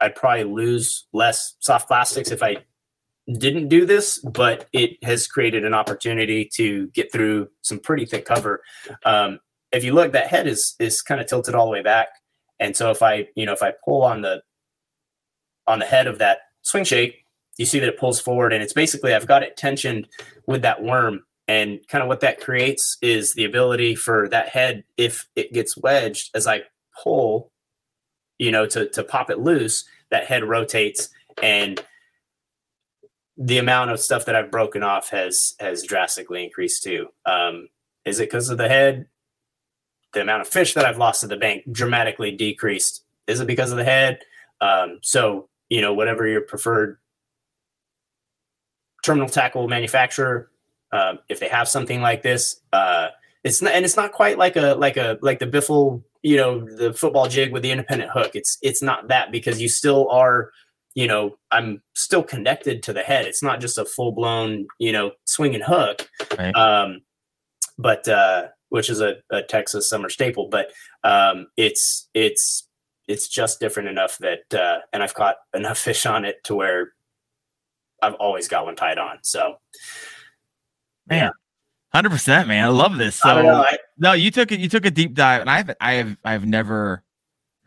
I'd 0.00 0.14
probably 0.14 0.44
lose 0.44 1.06
less 1.12 1.56
soft 1.60 1.88
plastics 1.88 2.30
if 2.30 2.42
I 2.42 2.58
didn't 3.32 3.68
do 3.68 3.84
this, 3.84 4.18
but 4.18 4.68
it 4.72 5.02
has 5.02 5.26
created 5.26 5.64
an 5.64 5.74
opportunity 5.74 6.48
to 6.54 6.86
get 6.88 7.10
through 7.12 7.48
some 7.62 7.80
pretty 7.80 8.06
thick 8.06 8.24
cover. 8.24 8.62
Um, 9.04 9.40
if 9.72 9.82
you 9.82 9.92
look, 9.92 10.12
that 10.12 10.28
head 10.28 10.46
is 10.46 10.76
is 10.78 11.02
kind 11.02 11.20
of 11.20 11.26
tilted 11.26 11.54
all 11.54 11.66
the 11.66 11.72
way 11.72 11.82
back, 11.82 12.08
and 12.60 12.76
so 12.76 12.90
if 12.90 13.02
I 13.02 13.26
you 13.34 13.46
know 13.46 13.52
if 13.52 13.62
I 13.62 13.72
pull 13.84 14.02
on 14.02 14.22
the 14.22 14.42
on 15.66 15.80
the 15.80 15.86
head 15.86 16.06
of 16.06 16.18
that 16.18 16.38
swing 16.62 16.84
shake, 16.84 17.25
you 17.56 17.66
see 17.66 17.78
that 17.78 17.88
it 17.88 17.98
pulls 17.98 18.20
forward, 18.20 18.52
and 18.52 18.62
it's 18.62 18.72
basically 18.72 19.14
I've 19.14 19.26
got 19.26 19.42
it 19.42 19.56
tensioned 19.56 20.08
with 20.46 20.62
that 20.62 20.82
worm, 20.82 21.24
and 21.48 21.80
kind 21.88 22.02
of 22.02 22.08
what 22.08 22.20
that 22.20 22.40
creates 22.40 22.98
is 23.02 23.34
the 23.34 23.44
ability 23.44 23.94
for 23.94 24.28
that 24.28 24.48
head, 24.48 24.84
if 24.96 25.26
it 25.36 25.52
gets 25.52 25.76
wedged, 25.76 26.30
as 26.34 26.46
I 26.46 26.62
pull, 27.02 27.50
you 28.38 28.50
know, 28.50 28.66
to 28.66 28.88
to 28.90 29.04
pop 29.04 29.30
it 29.30 29.38
loose, 29.38 29.84
that 30.10 30.26
head 30.26 30.44
rotates 30.44 31.08
and 31.42 31.82
the 33.36 33.58
amount 33.58 33.90
of 33.90 34.00
stuff 34.00 34.24
that 34.24 34.34
I've 34.34 34.50
broken 34.50 34.82
off 34.82 35.10
has 35.10 35.54
has 35.60 35.82
drastically 35.82 36.44
increased 36.44 36.82
too. 36.82 37.08
Um, 37.26 37.68
is 38.04 38.18
it 38.18 38.30
because 38.30 38.48
of 38.48 38.58
the 38.58 38.68
head? 38.68 39.06
The 40.12 40.22
amount 40.22 40.42
of 40.42 40.48
fish 40.48 40.74
that 40.74 40.86
I've 40.86 40.98
lost 40.98 41.20
to 41.20 41.26
the 41.26 41.36
bank 41.36 41.64
dramatically 41.70 42.30
decreased. 42.30 43.04
Is 43.26 43.40
it 43.40 43.46
because 43.46 43.72
of 43.72 43.76
the 43.76 43.84
head? 43.84 44.20
Um, 44.60 45.00
so 45.02 45.48
you 45.68 45.80
know, 45.80 45.92
whatever 45.92 46.26
your 46.26 46.42
preferred 46.42 46.98
terminal 49.06 49.28
tackle 49.28 49.68
manufacturer, 49.68 50.50
um, 50.92 51.20
if 51.28 51.40
they 51.40 51.48
have 51.48 51.68
something 51.68 52.00
like 52.00 52.22
this, 52.22 52.60
uh, 52.72 53.08
it's 53.44 53.62
not, 53.62 53.72
and 53.72 53.84
it's 53.84 53.96
not 53.96 54.12
quite 54.12 54.38
like 54.38 54.56
a 54.56 54.74
like 54.74 54.96
a 54.96 55.18
like 55.22 55.38
the 55.38 55.46
biffle, 55.46 56.02
you 56.22 56.36
know, 56.36 56.60
the 56.76 56.92
football 56.92 57.28
jig 57.28 57.52
with 57.52 57.62
the 57.62 57.70
independent 57.70 58.10
hook. 58.10 58.32
It's 58.34 58.58
it's 58.62 58.82
not 58.82 59.08
that 59.08 59.30
because 59.30 59.60
you 59.60 59.68
still 59.68 60.10
are 60.10 60.50
you 60.96 61.06
know, 61.06 61.36
I'm 61.52 61.82
still 61.94 62.22
connected 62.22 62.82
to 62.84 62.92
the 62.94 63.02
head. 63.02 63.26
It's 63.26 63.42
not 63.42 63.60
just 63.60 63.76
a 63.76 63.84
full 63.84 64.12
blown, 64.12 64.66
you 64.78 64.92
know, 64.92 65.12
swinging 65.26 65.60
hook. 65.60 66.08
Right. 66.38 66.56
Um, 66.56 67.02
but 67.76 68.08
uh, 68.08 68.46
which 68.70 68.88
is 68.88 69.02
a, 69.02 69.16
a 69.30 69.42
Texas 69.42 69.88
summer 69.88 70.08
staple. 70.08 70.48
But 70.48 70.72
um, 71.04 71.48
it's 71.58 72.08
it's 72.14 72.66
it's 73.06 73.28
just 73.28 73.60
different 73.60 73.90
enough 73.90 74.18
that, 74.18 74.52
uh, 74.52 74.78
and 74.92 75.02
I've 75.02 75.14
caught 75.14 75.36
enough 75.54 75.78
fish 75.86 76.06
on 76.06 76.24
it 76.24 76.42
to 76.44 76.54
where 76.54 76.92
I've 78.02 78.14
always 78.14 78.48
got 78.48 78.64
one 78.64 78.76
tied 78.76 78.98
on. 78.98 79.18
So 79.22 79.56
man, 81.08 81.30
Hundred 81.96 82.10
percent, 82.10 82.46
man. 82.46 82.62
I 82.62 82.68
love 82.68 82.98
this. 82.98 83.16
So 83.16 83.40
know. 83.40 83.62
I, 83.62 83.78
no, 83.96 84.12
you 84.12 84.30
took 84.30 84.52
it. 84.52 84.60
You 84.60 84.68
took 84.68 84.84
a 84.84 84.90
deep 84.90 85.14
dive, 85.14 85.40
and 85.40 85.48
I've 85.48 85.70
I 85.80 85.94
have 85.94 86.16
I've 86.24 86.44
never 86.44 87.02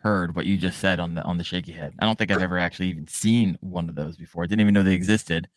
heard 0.04 0.36
what 0.36 0.46
you 0.46 0.56
just 0.56 0.78
said 0.78 1.00
on 1.00 1.16
the 1.16 1.24
on 1.24 1.40
the 1.40 1.44
shaky 1.44 1.72
head. 1.72 1.96
I 1.98 2.06
don't 2.06 2.16
think 2.16 2.30
I've 2.30 2.44
ever 2.44 2.60
actually 2.60 2.90
even 2.90 3.08
seen 3.08 3.58
one 3.62 3.90
of 3.90 3.96
those 3.96 4.18
before. 4.18 4.44
I 4.44 4.46
didn't 4.46 4.62
even 4.62 4.76
know 4.76 4.84
they 4.84 4.94
existed. 4.94 5.50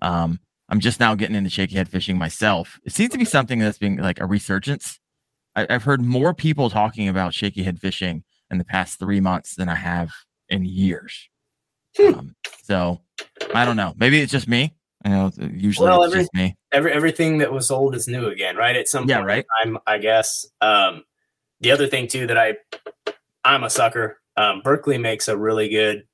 Um, 0.00 0.38
I'm 0.68 0.78
just 0.78 1.00
now 1.00 1.16
getting 1.16 1.34
into 1.34 1.50
shaky 1.50 1.74
head 1.74 1.88
fishing 1.88 2.18
myself. 2.18 2.78
It 2.84 2.92
seems 2.92 3.10
to 3.10 3.18
be 3.18 3.24
something 3.24 3.58
that's 3.58 3.78
being 3.78 3.96
like 3.96 4.20
a 4.20 4.26
resurgence. 4.26 5.00
I, 5.56 5.66
I've 5.68 5.82
heard 5.82 6.00
more 6.00 6.32
people 6.32 6.70
talking 6.70 7.08
about 7.08 7.34
shaky 7.34 7.64
head 7.64 7.80
fishing 7.80 8.22
in 8.48 8.58
the 8.58 8.64
past 8.64 9.00
three 9.00 9.18
months 9.18 9.56
than 9.56 9.68
I 9.68 9.74
have 9.74 10.12
in 10.48 10.64
years. 10.64 11.28
Hmm. 11.96 12.14
Um, 12.14 12.36
so 12.62 13.00
I 13.54 13.64
don't 13.64 13.76
know. 13.76 13.94
Maybe 13.96 14.20
it's 14.20 14.32
just 14.32 14.48
me. 14.48 14.74
You 15.04 15.10
know, 15.12 15.30
usually 15.38 15.88
Well, 15.88 16.02
it's 16.02 16.12
every- 16.12 16.24
just 16.24 16.34
me. 16.34 16.56
every 16.72 16.92
everything 16.92 17.38
that 17.38 17.52
was 17.52 17.70
old 17.70 17.94
is 17.94 18.06
new 18.06 18.26
again, 18.28 18.56
right? 18.56 18.76
At 18.76 18.86
some 18.88 19.08
Yeah, 19.08 19.16
point 19.18 19.26
right. 19.26 19.46
in 19.64 19.72
time, 19.74 19.82
I 19.86 19.98
guess. 19.98 20.46
Um, 20.60 21.04
the 21.60 21.70
other 21.72 21.86
thing 21.86 22.06
too 22.06 22.26
that 22.26 22.36
I 22.38 22.56
I'm 23.44 23.64
a 23.64 23.70
sucker. 23.70 24.20
Um, 24.36 24.60
Berkley 24.62 24.98
makes 24.98 25.28
a 25.28 25.36
really 25.36 25.68
good 25.68 26.06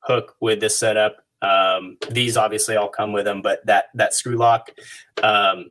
hook 0.00 0.34
with 0.40 0.60
this 0.60 0.76
setup. 0.76 1.16
Um, 1.40 1.98
these 2.10 2.36
obviously 2.36 2.76
all 2.76 2.88
come 2.88 3.12
with 3.12 3.24
them, 3.24 3.42
but 3.42 3.64
that 3.66 3.86
that 3.94 4.12
screw 4.14 4.36
lock, 4.36 4.70
um, 5.22 5.70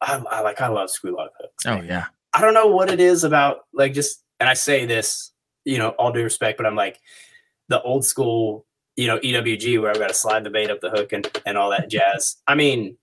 I, 0.00 0.22
I 0.30 0.40
like. 0.42 0.60
I 0.60 0.68
love 0.68 0.90
screw 0.90 1.16
lock 1.16 1.30
hooks. 1.40 1.66
Oh 1.66 1.80
yeah. 1.82 2.06
I 2.32 2.40
don't 2.40 2.54
know 2.54 2.68
what 2.68 2.88
it 2.90 3.00
is 3.00 3.24
about 3.24 3.62
like 3.72 3.94
just 3.94 4.22
and 4.38 4.48
I 4.48 4.54
say 4.54 4.86
this, 4.86 5.32
you 5.64 5.78
know, 5.78 5.88
all 5.90 6.12
due 6.12 6.22
respect, 6.22 6.56
but 6.56 6.66
I'm 6.66 6.76
like 6.76 7.00
the 7.68 7.82
old 7.82 8.04
school, 8.04 8.64
you 8.98 9.06
know, 9.06 9.18
EWG 9.20 9.80
where 9.80 9.92
I've 9.92 9.98
got 10.00 10.08
to 10.08 10.14
slide 10.14 10.42
the 10.42 10.50
bait 10.50 10.72
up 10.72 10.80
the 10.80 10.90
hook 10.90 11.12
and, 11.12 11.26
and 11.46 11.56
all 11.56 11.70
that 11.70 11.88
jazz. 11.88 12.36
I 12.48 12.56
mean, 12.56 12.96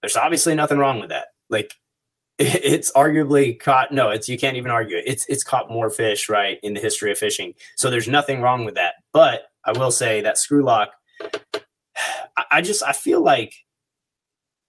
there's 0.00 0.16
obviously 0.16 0.54
nothing 0.54 0.78
wrong 0.78 1.00
with 1.00 1.08
that. 1.08 1.26
Like 1.50 1.74
it's 2.38 2.92
arguably 2.92 3.58
caught 3.58 3.90
no, 3.90 4.10
it's 4.10 4.28
you 4.28 4.38
can't 4.38 4.56
even 4.56 4.70
argue 4.70 4.96
it. 4.96 5.04
It's 5.04 5.26
it's 5.26 5.42
caught 5.42 5.68
more 5.68 5.90
fish, 5.90 6.28
right, 6.28 6.60
in 6.62 6.72
the 6.74 6.80
history 6.80 7.10
of 7.10 7.18
fishing. 7.18 7.52
So 7.74 7.90
there's 7.90 8.06
nothing 8.06 8.40
wrong 8.40 8.64
with 8.64 8.76
that. 8.76 8.94
But 9.12 9.48
I 9.64 9.72
will 9.72 9.90
say 9.90 10.20
that 10.20 10.38
screw 10.38 10.62
lock, 10.62 10.90
I, 12.36 12.44
I 12.52 12.62
just 12.62 12.84
I 12.84 12.92
feel 12.92 13.22
like 13.22 13.54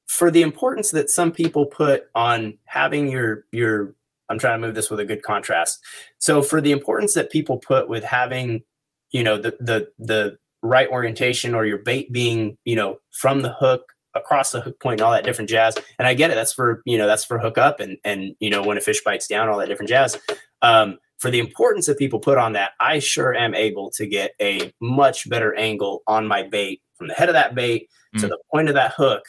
for 0.08 0.32
the 0.32 0.42
importance 0.42 0.90
that 0.92 1.12
some 1.12 1.32
people 1.32 1.68
put 1.68 2.06
on 2.16 2.58
having 2.66 3.12
your 3.12 3.46
your 3.52 3.94
I'm 4.30 4.40
trying 4.40 4.60
to 4.60 4.66
move 4.66 4.74
this 4.74 4.90
with 4.90 5.00
a 5.00 5.06
good 5.06 5.22
contrast. 5.22 5.80
So 6.18 6.42
for 6.42 6.60
the 6.60 6.72
importance 6.72 7.14
that 7.14 7.32
people 7.32 7.60
put 7.60 7.88
with 7.88 8.04
having, 8.04 8.64
you 9.12 9.24
know, 9.24 9.38
the 9.38 9.56
the 9.60 9.88
the 10.00 10.38
right 10.62 10.90
orientation 10.90 11.54
or 11.56 11.66
your 11.66 11.78
bait 11.80 12.12
being, 12.12 12.58
you 12.66 12.76
know, 12.76 12.98
from 13.12 13.42
the 13.42 13.54
hook 13.54 13.94
across 14.16 14.52
the 14.52 14.62
hook 14.62 14.80
point 14.80 15.00
and 15.00 15.06
all 15.06 15.12
that 15.12 15.24
different 15.24 15.50
jazz. 15.50 15.78
And 16.00 16.08
I 16.08 16.14
get 16.16 16.32
it. 16.32 16.36
That's 16.36 16.54
for, 16.54 16.82
you 16.86 16.98
know, 16.98 17.06
that's 17.06 17.24
for 17.24 17.38
hook 17.40 17.58
up 17.58 17.80
and 17.80 17.98
and 18.04 18.36
you 18.40 18.50
know, 18.50 18.64
when 18.64 18.78
a 18.78 18.82
fish 18.82 19.04
bites 19.04 19.28
down, 19.28 19.50
all 19.50 19.60
that 19.60 19.68
different 19.68 19.90
jazz. 19.90 20.18
Um, 20.62 20.98
for 21.20 21.32
the 21.32 21.40
importance 21.40 21.86
that 21.88 21.98
people 21.98 22.20
put 22.20 22.38
on 22.38 22.54
that, 22.54 22.72
I 22.80 23.00
sure 23.00 23.34
am 23.34 23.56
able 23.56 23.90
to 23.92 24.06
get 24.06 24.32
a 24.42 24.72
much 24.82 25.30
better 25.30 25.56
angle 25.56 26.04
on 26.08 26.28
my 26.28 26.44
bait 26.44 26.82
from 26.96 27.08
the 27.08 27.14
head 27.16 27.30
of 27.30 27.34
that 27.34 27.56
bait 27.56 27.90
to 28.18 28.26
Mm. 28.26 28.30
the 28.30 28.38
point 28.52 28.70
of 28.70 28.76
that 28.76 28.94
hook 28.96 29.24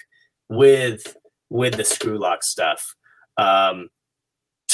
with 0.49 1.17
with 1.51 1.77
the 1.77 1.85
screw 1.85 2.19
lock 2.19 2.43
stuff. 2.43 2.95
Um, 3.37 3.89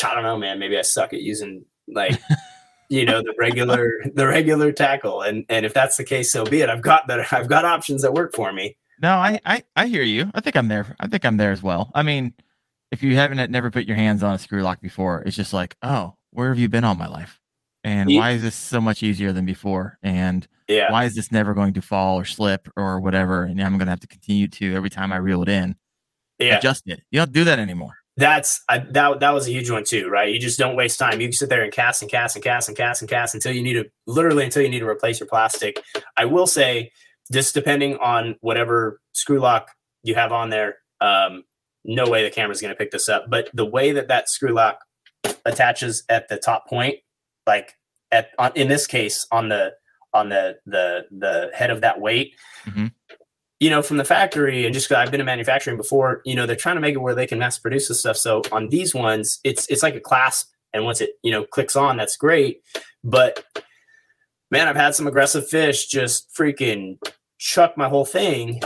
I 0.05 0.15
don't 0.15 0.23
know, 0.25 0.37
man. 0.39 0.59
Maybe 0.59 0.77
I 0.79 0.83
suck 0.83 1.13
at 1.13 1.23
using 1.23 1.65
like 1.89 2.21
you 2.89 3.05
know 3.05 3.23
the 3.23 3.35
regular 3.39 4.03
the 4.15 4.27
regular 4.27 4.73
tackle, 4.73 5.23
and 5.23 5.45
and 5.49 5.67
if 5.67 5.75
that's 5.75 5.97
the 5.97 6.05
case, 6.05 6.33
so 6.33 6.45
be 6.45 6.61
it. 6.61 6.71
I've 6.71 6.83
got 6.83 7.07
that. 7.09 7.33
I've 7.33 7.49
got 7.49 7.65
options 7.65 8.03
that 8.03 8.13
work 8.13 8.35
for 8.35 8.53
me. 8.53 8.77
No, 9.03 9.11
I, 9.11 9.41
I 9.45 9.63
I 9.77 9.87
hear 9.87 10.03
you. 10.03 10.31
I 10.35 10.41
think 10.41 10.57
I'm 10.57 10.69
there. 10.69 10.95
I 11.01 11.07
think 11.07 11.25
I'm 11.25 11.37
there 11.37 11.53
as 11.53 11.63
well. 11.63 11.91
I 11.95 12.03
mean, 12.03 12.35
if 12.91 13.03
you 13.03 13.17
haven't 13.17 13.51
never 13.51 13.71
put 13.71 13.87
your 13.87 13.97
hands 13.97 14.23
on 14.23 14.35
a 14.35 14.39
screw 14.39 14.63
lock 14.63 14.81
before, 14.81 15.23
it's 15.23 15.37
just 15.37 15.53
like, 15.53 15.77
oh, 15.83 16.15
where 16.31 16.49
have 16.49 16.59
you 16.59 16.69
been 16.69 16.85
all 16.85 16.95
my 16.95 17.09
life? 17.09 17.41
And 17.83 18.11
Ye- 18.11 18.19
why 18.19 18.33
is 18.33 18.43
this 18.43 18.55
so 18.55 18.81
much 18.81 19.03
easier 19.03 19.33
than 19.33 19.45
before? 19.45 19.99
And 20.03 20.47
Yeah, 20.69 20.91
why 20.91 21.05
is 21.05 21.15
this 21.15 21.31
never 21.33 21.55
going 21.55 21.75
to 21.75 21.83
fall 21.83 22.19
or 22.19 22.25
slip 22.25 22.69
or 22.77 23.01
whatever? 23.01 23.45
And 23.45 23.61
I'm 23.61 23.77
going 23.79 23.87
to 23.87 23.93
have 23.93 24.01
to 24.01 24.07
continue 24.07 24.49
to 24.49 24.75
every 24.75 24.91
time 24.91 25.13
I 25.13 25.17
reel 25.17 25.43
it 25.43 25.49
in 25.49 25.77
yeah. 26.39 26.59
adjust 26.59 26.85
it. 26.87 27.01
You 27.11 27.21
don't 27.21 27.33
do 27.33 27.45
that 27.45 27.59
anymore. 27.59 27.97
That's 28.17 28.63
I, 28.69 28.79
that. 28.91 29.21
That 29.21 29.31
was 29.31 29.49
a 29.49 29.51
huge 29.51 29.71
one 29.71 29.83
too, 29.85 30.09
right? 30.09 30.33
You 30.33 30.39
just 30.39 30.59
don't 30.59 30.77
waste 30.77 30.99
time. 30.99 31.21
You 31.21 31.27
can 31.27 31.33
sit 31.33 31.49
there 31.49 31.65
and 31.65 31.73
cast 31.73 32.01
and 32.01 32.11
cast 32.11 32.37
and 32.37 32.45
cast 32.45 32.69
and 32.69 32.77
cast 32.77 33.03
and 33.03 33.11
cast 33.11 33.35
until 33.35 33.53
you 33.53 33.63
need 33.63 33.73
to 33.75 33.87
literally 34.07 34.45
until 34.45 34.63
you 34.63 34.69
need 34.69 34.81
to 34.81 34.89
replace 34.89 35.19
your 35.19 35.29
plastic. 35.29 35.83
I 36.17 36.25
will 36.27 36.47
say, 36.47 36.93
just 37.33 37.55
depending 37.55 37.97
on 37.97 38.37
whatever 38.41 39.01
screw 39.13 39.41
lock 39.41 39.71
you 40.05 40.15
have 40.15 40.31
on 40.31 40.51
there. 40.51 40.77
Um, 41.01 41.43
no 41.85 42.09
way 42.09 42.23
the 42.23 42.31
camera's 42.31 42.61
going 42.61 42.73
to 42.73 42.79
pick 42.79 42.93
this 42.93 43.09
up, 43.09 43.27
but 43.29 43.51
the 43.53 43.67
way 43.67 43.93
that 43.93 44.09
that 44.09 44.29
screw 44.29 44.53
lock 44.55 44.79
attaches 45.45 46.05
at 46.09 46.29
the 46.29 46.37
top 46.37 46.69
point, 46.69 46.97
like 47.47 47.75
at 48.13 48.29
on, 48.39 48.53
in 48.55 48.69
this 48.69 48.87
case 48.87 49.27
on 49.33 49.49
the 49.49 49.73
on 50.13 50.29
the 50.29 50.57
the 50.67 51.05
the 51.11 51.51
head 51.53 51.71
of 51.71 51.81
that 51.81 52.01
weight. 52.01 52.35
Mhm. 52.65 52.93
You 53.61 53.71
know, 53.71 53.83
from 53.83 53.97
the 53.97 54.05
factory, 54.05 54.65
and 54.65 54.75
just 54.75 54.89
'cause 54.89 54.97
I've 54.97 55.11
been 55.11 55.21
in 55.21 55.27
manufacturing 55.27 55.77
before, 55.77 56.21
you 56.25 56.35
know, 56.35 56.45
they're 56.45 56.57
trying 56.57 56.75
to 56.75 56.81
make 56.81 56.95
it 56.95 56.99
where 56.99 57.15
they 57.15 57.27
can 57.27 57.39
mass 57.39 57.59
produce 57.59 57.89
this 57.89 58.01
stuff. 58.01 58.17
So 58.17 58.43
on 58.53 58.69
these 58.69 58.95
ones, 58.95 59.41
it's 59.45 59.67
it's 59.69 59.83
like 59.83 59.95
a 59.95 60.01
clasp, 60.01 60.51
and 60.73 60.85
once 60.85 61.01
it 61.01 61.13
you 61.23 61.31
know 61.31 61.45
clicks 61.45 61.77
on, 61.77 61.97
that's 61.97 62.17
great. 62.17 62.63
But 63.05 63.45
man, 64.51 64.69
I've 64.69 64.77
had 64.77 64.95
some 64.95 65.07
aggressive 65.07 65.49
fish 65.49 65.87
just 65.87 66.35
freaking 66.35 66.99
chuck 67.39 67.77
my 67.77 67.89
whole 67.89 68.05
thing. 68.05 68.61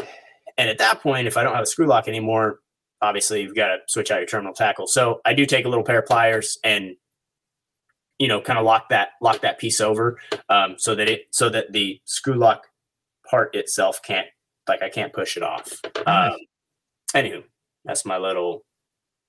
And 0.57 0.69
at 0.69 0.79
that 0.79 1.01
point, 1.01 1.29
if 1.29 1.37
I 1.37 1.45
don't 1.45 1.55
have 1.55 1.63
a 1.63 1.67
screw 1.67 1.87
lock 1.87 2.09
anymore, 2.09 2.61
obviously 3.01 3.43
you've 3.43 3.55
got 3.55 3.69
to 3.69 3.79
switch 3.87 4.11
out 4.11 4.19
your 4.19 4.27
terminal 4.27 4.53
tackle. 4.53 4.87
So 4.87 5.21
I 5.25 5.35
do 5.35 5.47
take 5.47 5.65
a 5.65 5.69
little 5.69 5.85
pair 5.85 6.01
of 6.01 6.07
pliers 6.07 6.59
and 6.65 6.97
you 8.19 8.27
know 8.27 8.41
kind 8.41 8.59
of 8.59 8.65
lock 8.65 8.89
that 8.89 9.11
lock 9.23 9.41
that 9.43 9.59
piece 9.59 9.81
over 9.81 10.19
um, 10.49 10.75
so 10.79 10.95
that 10.95 11.09
it 11.09 11.27
so 11.31 11.49
that 11.49 11.73
the 11.73 12.01
screw 12.05 12.35
lock 12.35 12.67
part 13.31 13.55
itself 13.55 14.03
can't 14.03 14.27
like 14.69 14.83
I 14.83 14.89
can't 14.89 15.13
push 15.13 15.37
it 15.37 15.43
off. 15.43 15.81
Um, 16.07 16.37
anywho, 17.15 17.45
that's 17.85 18.05
my 18.05 18.19
little 18.19 18.65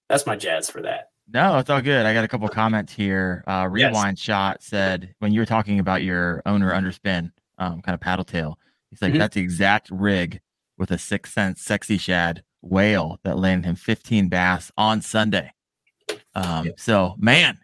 that's 0.08 0.26
my 0.26 0.36
jazz 0.36 0.70
for 0.70 0.82
that. 0.82 1.10
No, 1.32 1.60
it's 1.60 1.70
all 1.70 1.82
good. 1.82 2.06
I 2.06 2.14
got 2.14 2.24
a 2.24 2.28
couple 2.28 2.48
comments 2.50 2.92
here. 2.94 3.44
Uh, 3.46 3.70
Yes. 3.76 3.94
Rewind 3.94 4.18
shot 4.18 4.64
said 4.64 5.14
when 5.20 5.32
you 5.32 5.40
were 5.42 5.46
talking 5.46 5.80
about 5.80 6.02
your 6.02 6.42
owner 6.48 6.72
underspin, 6.74 7.32
um, 7.60 7.82
kind 7.84 7.94
of 7.94 8.00
paddle 8.02 8.26
tail, 8.26 8.58
he's 8.90 9.02
like, 9.02 9.14
Mhm. 9.14 9.20
that's 9.20 9.36
the 9.36 9.42
exact 9.42 9.90
rig 9.92 10.42
with 10.78 10.90
a 10.92 10.98
six 10.98 11.32
cent 11.34 11.60
sexy 11.60 11.98
shad 12.00 12.44
whale 12.62 13.20
that 13.24 13.38
landed 13.38 13.68
him 13.70 13.76
15 13.76 14.28
bass 14.30 14.72
on 14.78 15.02
Sunday. 15.02 15.54
Um, 16.34 16.66
Yeah. 16.68 16.72
so 16.78 17.16
man, 17.20 17.60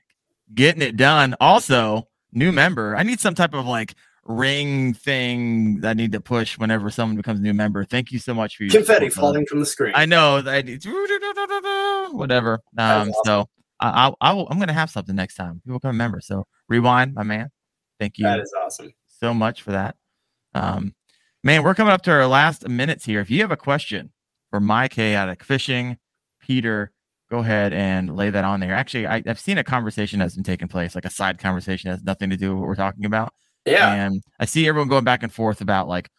getting 0.53 0.83
it 0.83 0.95
done. 0.95 1.35
Also, 1.39 2.07
new 2.31 2.51
member. 2.51 2.95
I 2.95 3.01
need 3.03 3.19
some 3.19 3.33
type 3.33 3.53
of 3.55 3.65
like 3.65 3.95
ring 4.25 4.93
thing 4.93 5.79
that 5.81 5.91
I 5.91 5.93
need 5.93 6.11
to 6.13 6.21
push 6.21 6.57
whenever 6.57 6.89
someone 6.89 7.15
becomes 7.15 7.39
a 7.39 7.43
new 7.43 7.53
member. 7.53 7.85
Thank 7.85 8.11
you 8.11 8.19
so 8.19 8.33
much 8.33 8.57
for 8.57 8.63
your 8.63 8.71
Confetti 8.71 9.09
support, 9.09 9.21
falling 9.21 9.45
from 9.45 9.59
the 9.59 9.65
screen. 9.65 9.93
I 9.95 10.05
know 10.05 10.41
that 10.41 10.67
it's 10.67 10.85
whatever. 12.13 12.59
Um, 12.77 13.11
so 13.23 13.47
I, 13.79 13.89
I'll, 13.89 14.17
I'll, 14.21 14.47
I'm 14.49 14.59
gonna 14.59 14.73
have 14.73 14.89
something 14.89 15.15
next 15.15 15.35
time. 15.35 15.61
People 15.63 15.79
can 15.79 15.89
remember. 15.89 16.21
So 16.21 16.47
rewind, 16.67 17.13
my 17.13 17.23
man. 17.23 17.49
Thank 17.99 18.17
you 18.17 18.25
that 18.25 18.39
is 18.39 18.53
awesome. 18.61 18.91
so 19.07 19.33
much 19.33 19.61
for 19.61 19.71
that. 19.71 19.95
Um, 20.53 20.95
man, 21.43 21.63
we're 21.63 21.75
coming 21.75 21.93
up 21.93 22.01
to 22.03 22.11
our 22.11 22.27
last 22.27 22.67
minutes 22.67 23.05
here. 23.05 23.21
If 23.21 23.29
you 23.29 23.41
have 23.41 23.51
a 23.51 23.57
question 23.57 24.11
for 24.49 24.59
my 24.59 24.87
chaotic 24.87 25.43
fishing, 25.43 25.97
Peter, 26.41 26.91
go 27.29 27.39
ahead 27.39 27.73
and 27.73 28.15
lay 28.15 28.29
that 28.29 28.43
on 28.43 28.59
there. 28.59 28.73
Actually, 28.73 29.07
I, 29.07 29.23
I've 29.27 29.39
seen 29.39 29.57
a 29.57 29.63
conversation 29.63 30.19
that's 30.19 30.35
been 30.35 30.43
taking 30.43 30.67
place, 30.67 30.95
like 30.95 31.05
a 31.05 31.09
side 31.09 31.39
conversation 31.39 31.89
that 31.89 31.97
has 31.97 32.03
nothing 32.03 32.29
to 32.31 32.37
do 32.37 32.51
with 32.51 32.59
what 32.59 32.67
we're 32.67 32.75
talking 32.75 33.05
about. 33.05 33.33
Yeah. 33.65 33.91
And 33.93 34.21
I 34.39 34.45
see 34.45 34.67
everyone 34.67 34.89
going 34.89 35.03
back 35.03 35.23
and 35.23 35.31
forth 35.33 35.61
about 35.61 35.87
like, 35.87 36.09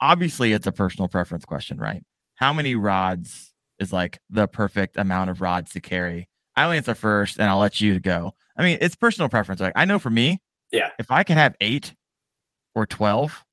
obviously, 0.00 0.52
it's 0.52 0.66
a 0.66 0.72
personal 0.72 1.08
preference 1.08 1.44
question, 1.44 1.78
right? 1.78 2.02
How 2.36 2.52
many 2.52 2.74
rods 2.74 3.52
is 3.78 3.92
like 3.92 4.18
the 4.30 4.46
perfect 4.46 4.96
amount 4.96 5.30
of 5.30 5.40
rods 5.40 5.72
to 5.72 5.80
carry? 5.80 6.28
I'll 6.56 6.72
answer 6.72 6.94
first 6.94 7.38
and 7.38 7.48
I'll 7.48 7.58
let 7.58 7.80
you 7.80 8.00
go. 8.00 8.32
I 8.56 8.62
mean, 8.64 8.78
it's 8.80 8.96
personal 8.96 9.28
preference. 9.28 9.60
Like, 9.60 9.72
I 9.76 9.84
know 9.84 9.98
for 10.00 10.10
me, 10.10 10.40
Yeah. 10.72 10.90
if 10.98 11.10
I 11.10 11.22
can 11.22 11.36
have 11.36 11.54
eight 11.60 11.94
or 12.74 12.86
12, 12.86 13.44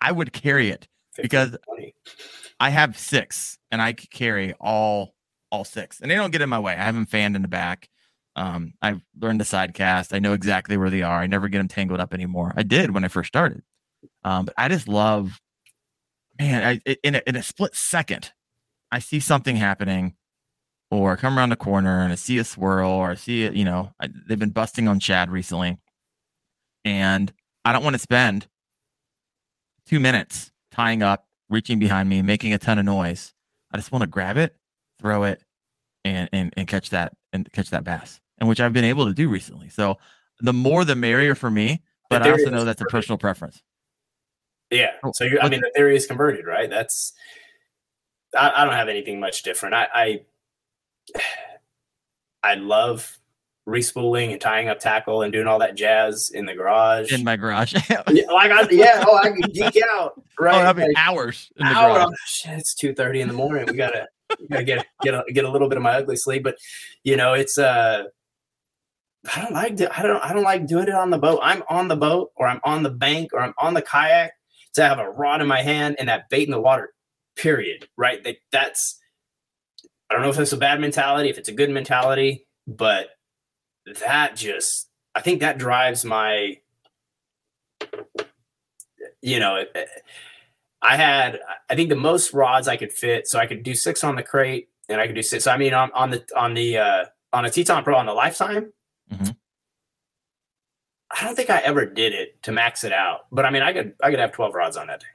I 0.00 0.10
would 0.10 0.32
carry 0.32 0.68
it 0.70 0.88
because 1.20 1.56
20. 1.66 1.94
I 2.58 2.70
have 2.70 2.98
six 2.98 3.58
and 3.70 3.80
I 3.80 3.92
could 3.92 4.10
carry 4.10 4.54
all 4.60 5.14
all 5.50 5.64
six 5.64 6.00
and 6.00 6.10
they 6.10 6.14
don't 6.14 6.30
get 6.30 6.40
in 6.40 6.48
my 6.48 6.58
way. 6.58 6.72
I 6.72 6.82
have 6.82 6.94
them 6.94 7.04
fanned 7.06 7.36
in 7.36 7.42
the 7.42 7.48
back. 7.48 7.88
Um, 8.34 8.74
I've 8.80 9.00
learned 9.20 9.40
to 9.40 9.44
sidecast. 9.44 10.14
I 10.14 10.18
know 10.18 10.32
exactly 10.32 10.76
where 10.76 10.90
they 10.90 11.02
are. 11.02 11.20
I 11.20 11.26
never 11.26 11.48
get 11.48 11.58
them 11.58 11.68
tangled 11.68 12.00
up 12.00 12.14
anymore. 12.14 12.52
I 12.56 12.62
did 12.62 12.92
when 12.92 13.04
I 13.04 13.08
first 13.08 13.28
started. 13.28 13.62
Um, 14.24 14.46
but 14.46 14.54
I 14.56 14.68
just 14.68 14.88
love, 14.88 15.40
man, 16.38 16.80
I, 16.86 16.94
in, 17.02 17.16
a, 17.16 17.22
in 17.26 17.36
a 17.36 17.42
split 17.42 17.74
second, 17.74 18.32
I 18.90 18.98
see 18.98 19.20
something 19.20 19.56
happening 19.56 20.14
or 20.90 21.12
I 21.12 21.16
come 21.16 21.38
around 21.38 21.50
the 21.50 21.56
corner 21.56 22.02
and 22.02 22.12
I 22.12 22.16
see 22.16 22.38
a 22.38 22.44
swirl 22.44 22.90
or 22.90 23.10
I 23.10 23.14
see 23.14 23.44
it, 23.44 23.54
you 23.54 23.64
know, 23.64 23.92
I, 24.00 24.08
they've 24.28 24.38
been 24.38 24.50
busting 24.50 24.88
on 24.88 25.00
shad 25.00 25.30
recently. 25.30 25.78
And 26.84 27.32
I 27.64 27.72
don't 27.72 27.84
want 27.84 27.94
to 27.94 27.98
spend 27.98 28.48
two 29.86 30.00
minutes 30.00 30.50
tying 30.70 31.02
up, 31.02 31.26
reaching 31.48 31.78
behind 31.78 32.08
me, 32.08 32.22
making 32.22 32.52
a 32.52 32.58
ton 32.58 32.78
of 32.78 32.84
noise. 32.84 33.32
I 33.72 33.76
just 33.76 33.92
want 33.92 34.02
to 34.02 34.08
grab 34.08 34.36
it, 34.36 34.56
throw 35.00 35.24
it, 35.24 35.42
and 36.04 36.28
and 36.32 36.52
and 36.56 36.66
catch 36.66 36.90
that 36.90 37.12
and 37.32 37.50
catch 37.52 37.70
that 37.70 37.84
bass, 37.84 38.20
and 38.42 38.48
which 38.48 38.60
I've 38.60 38.72
been 38.72 38.84
able 38.84 39.06
to 39.06 39.14
do 39.14 39.28
recently. 39.28 39.68
So 39.68 39.98
the 40.40 40.52
more 40.52 40.84
the 40.84 40.96
merrier 40.96 41.36
for 41.36 41.48
me, 41.48 41.80
but 42.10 42.22
I 42.22 42.32
also 42.32 42.50
know 42.50 42.64
that's 42.64 42.82
a 42.82 42.86
personal 42.86 43.16
preference. 43.16 43.62
Yeah. 44.68 44.90
Oh, 45.04 45.12
So 45.14 45.22
you 45.22 45.38
I 45.40 45.48
mean, 45.48 45.60
the 45.60 45.70
theory 45.76 45.94
is 45.94 46.06
converted, 46.06 46.44
right? 46.44 46.68
That's. 46.68 47.12
I, 48.36 48.50
I 48.50 48.64
don't 48.64 48.74
have 48.74 48.88
anything 48.88 49.20
much 49.20 49.44
different. 49.44 49.76
I, 49.76 49.86
I. 49.94 50.20
I 52.42 52.54
love 52.56 53.16
respooling 53.68 54.32
and 54.32 54.40
tying 54.40 54.68
up 54.68 54.80
tackle 54.80 55.22
and 55.22 55.32
doing 55.32 55.46
all 55.46 55.60
that 55.60 55.76
jazz 55.76 56.32
in 56.34 56.44
the 56.44 56.54
garage. 56.54 57.12
In 57.12 57.22
my 57.22 57.36
garage, 57.36 57.76
oh, 57.76 58.02
yeah, 58.10 58.24
like 58.32 58.50
I, 58.50 58.66
yeah, 58.72 59.04
oh, 59.06 59.16
I 59.18 59.28
can 59.30 59.42
geek 59.52 59.80
out, 59.92 60.20
right? 60.40 60.60
that'd 60.60 60.74
be 60.76 60.82
Like, 60.82 60.96
hours 60.98 61.52
in 61.58 61.66
the 61.68 61.72
hour, 61.72 61.94
garage. 61.98 62.08
oh, 62.10 62.14
shit, 62.26 62.58
it's 62.58 62.74
two 62.74 62.92
thirty 62.92 63.20
in 63.20 63.28
the 63.28 63.34
morning. 63.34 63.66
We 63.68 63.74
gotta, 63.74 64.08
we 64.40 64.48
gotta 64.48 64.64
get 64.64 64.86
get 65.02 65.14
a, 65.14 65.22
get 65.32 65.44
a 65.44 65.48
little 65.48 65.68
bit 65.68 65.76
of 65.76 65.84
my 65.84 65.92
ugly 65.92 66.16
sleep. 66.16 66.42
But 66.42 66.56
you 67.04 67.16
know, 67.16 67.34
it's 67.34 67.56
uh, 67.56 68.06
I 69.34 69.40
don't 69.42 69.52
like 69.52 69.76
do- 69.76 69.88
I 69.96 70.02
don't 70.02 70.22
I 70.24 70.32
don't 70.32 70.42
like 70.42 70.66
doing 70.66 70.88
it 70.88 70.94
on 70.94 71.10
the 71.10 71.18
boat. 71.18 71.40
I'm 71.42 71.62
on 71.68 71.88
the 71.88 71.96
boat, 71.96 72.32
or 72.36 72.46
I'm 72.48 72.60
on 72.64 72.82
the 72.82 72.90
bank, 72.90 73.32
or 73.32 73.40
I'm 73.40 73.54
on 73.58 73.74
the 73.74 73.82
kayak 73.82 74.32
to 74.74 74.82
have 74.82 74.98
a 74.98 75.08
rod 75.10 75.40
in 75.40 75.46
my 75.46 75.62
hand 75.62 75.96
and 75.98 76.08
that 76.08 76.28
bait 76.28 76.44
in 76.48 76.50
the 76.50 76.60
water. 76.60 76.92
Period. 77.36 77.88
Right. 77.96 78.22
That, 78.24 78.36
that's. 78.50 78.98
I 80.10 80.14
don't 80.14 80.22
know 80.22 80.30
if 80.30 80.38
it's 80.38 80.52
a 80.52 80.56
bad 80.58 80.80
mentality, 80.80 81.30
if 81.30 81.38
it's 81.38 81.48
a 81.48 81.52
good 81.54 81.70
mentality, 81.70 82.46
but 82.66 83.10
that 84.00 84.36
just 84.36 84.88
I 85.14 85.20
think 85.20 85.40
that 85.40 85.56
drives 85.58 86.04
my. 86.04 86.58
You 89.20 89.38
know, 89.38 89.56
it- 89.56 89.70
it- 89.74 89.88
I 90.84 90.96
had 90.96 91.38
I 91.70 91.76
think 91.76 91.90
the 91.90 91.94
most 91.96 92.32
rods 92.32 92.66
I 92.66 92.76
could 92.76 92.92
fit, 92.92 93.28
so 93.28 93.38
I 93.38 93.46
could 93.46 93.62
do 93.62 93.74
six 93.74 94.02
on 94.02 94.16
the 94.16 94.22
crate, 94.24 94.68
and 94.88 95.00
I 95.00 95.06
could 95.06 95.14
do 95.14 95.22
six. 95.22 95.44
So 95.44 95.52
I 95.52 95.56
mean, 95.56 95.72
on, 95.74 95.92
on 95.92 96.10
the 96.10 96.24
on 96.36 96.54
the 96.54 96.76
uh, 96.78 97.04
on 97.32 97.44
a 97.44 97.50
Teton 97.50 97.84
Pro 97.84 97.96
on 97.96 98.06
the 98.06 98.12
lifetime, 98.14 98.72
Mhm. 99.12 99.36
I 101.10 101.24
don't 101.24 101.36
think 101.36 101.50
I 101.50 101.58
ever 101.58 101.84
did 101.86 102.14
it 102.14 102.42
to 102.44 102.52
max 102.52 102.84
it 102.84 102.92
out. 102.92 103.26
But 103.30 103.44
I 103.44 103.50
mean, 103.50 103.62
I 103.62 103.72
could 103.72 103.94
I 104.02 104.10
could 104.10 104.18
have 104.18 104.32
twelve 104.32 104.54
rods 104.54 104.76
on 104.76 104.86
that 104.86 105.02
thing. 105.02 105.10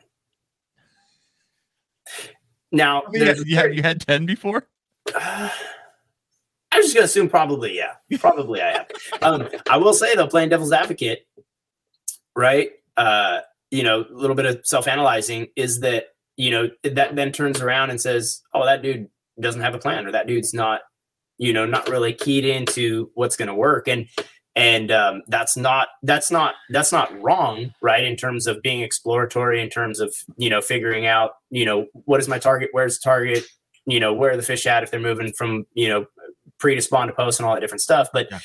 Now, 2.72 3.04
I 3.08 3.10
mean, 3.10 3.26
there's- 3.26 3.44
you, 3.46 3.56
have 3.58 3.74
you 3.74 3.82
had 3.82 4.02
ten 4.02 4.26
before? 4.26 4.68
uh, 5.16 5.50
I'm 6.72 6.82
just 6.82 6.94
gonna 6.94 7.06
assume 7.06 7.30
probably 7.30 7.76
yeah, 7.78 7.94
probably 8.20 8.62
I 8.62 8.72
have. 8.74 8.88
Um, 9.22 9.48
I 9.70 9.78
will 9.78 9.94
say 9.94 10.16
though, 10.16 10.28
playing 10.28 10.50
devil's 10.50 10.72
advocate, 10.74 11.26
right? 12.36 12.72
Uh, 12.98 13.40
you 13.72 13.84
know, 13.84 14.02
a 14.02 14.14
little 14.14 14.36
bit 14.36 14.46
of 14.46 14.62
self-analyzing 14.66 15.48
is 15.56 15.80
that 15.80 16.10
you 16.36 16.52
know 16.52 16.70
that 16.84 17.16
then 17.16 17.32
turns 17.32 17.62
around 17.62 17.90
and 17.90 18.00
says, 18.00 18.44
"Oh, 18.54 18.66
that 18.66 18.82
dude 18.84 19.10
doesn't 19.40 19.62
have 19.62 19.74
a 19.76 19.80
plan, 19.80 20.06
or 20.06 20.12
that 20.12 20.28
dude's 20.28 20.54
not, 20.54 20.82
you 21.38 21.54
know, 21.54 21.66
not 21.66 21.90
really 21.90 22.14
keyed 22.14 22.46
into 22.46 23.12
what's 23.14 23.36
going 23.36 23.48
to 23.50 23.56
work." 23.56 23.88
And 23.88 24.08
and 24.56 24.92
um, 24.92 25.22
that's 25.28 25.56
not 25.56 25.90
that's 26.02 26.32
not 26.32 26.56
that's 26.70 26.92
not 26.92 27.22
wrong, 27.22 27.74
right? 27.82 28.04
In 28.04 28.16
terms 28.16 28.48
of 28.48 28.62
being 28.64 28.82
exploratory, 28.82 29.62
in 29.62 29.70
terms 29.70 30.00
of 30.00 30.14
you 30.38 30.50
know 30.50 30.62
figuring 30.62 31.06
out, 31.06 31.32
you 31.52 31.64
know, 31.64 31.86
what 32.06 32.20
is 32.20 32.28
my 32.28 32.40
target, 32.40 32.70
where's 32.72 32.98
the 32.98 33.04
target, 33.04 33.44
you 33.86 34.00
know, 34.00 34.14
where 34.14 34.32
are 34.32 34.38
the 34.38 34.42
fish 34.42 34.66
at 34.66 34.82
if 34.82 34.90
they're 34.90 35.00
moving 35.00 35.32
from 35.32 35.66
you 35.76 35.88
know 35.90 36.06
pre 36.58 36.74
to 36.74 36.82
spawn 36.82 37.08
to 37.08 37.14
post 37.14 37.40
and 37.40 37.48
all 37.48 37.54
that 37.54 37.62
different 37.62 37.82
stuff. 37.82 38.10
But 38.12 38.30
Yeah. 38.32 38.40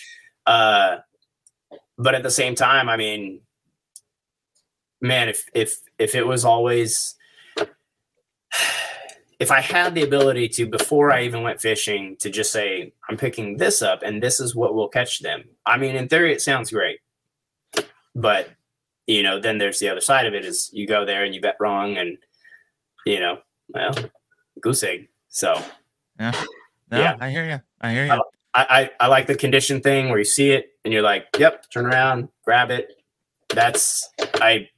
uh, 0.47 0.99
but 1.97 2.15
at 2.15 2.23
the 2.23 2.31
same 2.31 2.55
time, 2.55 2.89
I 2.91 2.97
mean, 2.99 3.41
man, 5.01 5.31
if 5.31 5.47
if 5.55 5.79
if 5.99 6.15
it 6.15 6.27
was 6.27 6.45
always 6.45 7.15
if 9.43 9.51
I 9.51 9.61
had 9.61 9.97
the 9.97 10.05
ability 10.05 10.49
to 10.51 10.67
before 10.67 11.11
I 11.11 11.25
even 11.25 11.43
went 11.43 11.61
fishing 11.61 12.17
to 12.21 12.31
just 12.31 12.53
say 12.53 12.93
I'm 13.11 13.17
picking 13.17 13.57
this 13.57 13.83
up 13.83 14.05
and 14.05 14.23
this 14.23 14.39
is 14.39 14.55
what 14.55 14.75
will 14.75 14.87
catch 14.87 15.19
them. 15.19 15.43
I 15.67 15.79
mean, 15.79 15.97
in 15.97 16.09
theory, 16.09 16.33
it 16.33 16.41
sounds 16.41 16.71
great, 16.71 17.01
but 18.15 18.51
you 19.09 19.25
know, 19.25 19.41
then 19.41 19.59
there's 19.59 19.81
the 19.81 19.89
other 19.89 20.01
side 20.01 20.27
of 20.27 20.35
it 20.35 20.45
is 20.45 20.71
you 20.73 20.87
go 20.87 21.05
there 21.05 21.25
and 21.25 21.35
you 21.35 21.41
bet 21.41 21.57
wrong 21.59 21.97
and 21.97 22.19
you 23.05 23.19
know, 23.19 23.39
well, 23.71 23.93
goose 24.61 24.85
egg. 24.85 25.09
So 25.29 25.61
No, 26.93 27.01
Yeah. 27.01 27.17
I 27.21 27.31
hear 27.31 27.45
you. 27.45 27.61
I 27.81 27.93
hear 27.93 28.07
you. 28.07 28.13
I, 28.13 28.21
I, 28.55 28.91
I 29.01 29.07
like 29.09 29.27
the 29.27 29.35
condition 29.35 29.81
thing 29.81 30.09
where 30.09 30.19
you 30.19 30.25
see 30.25 30.53
it 30.53 30.71
and 30.85 30.95
you're 30.95 31.03
like, 31.03 31.27
yep, 31.37 31.69
turn 31.69 31.87
around, 31.87 32.29
grab 32.45 32.71
it. 32.71 32.93
That's 33.49 34.09
I 34.35 34.69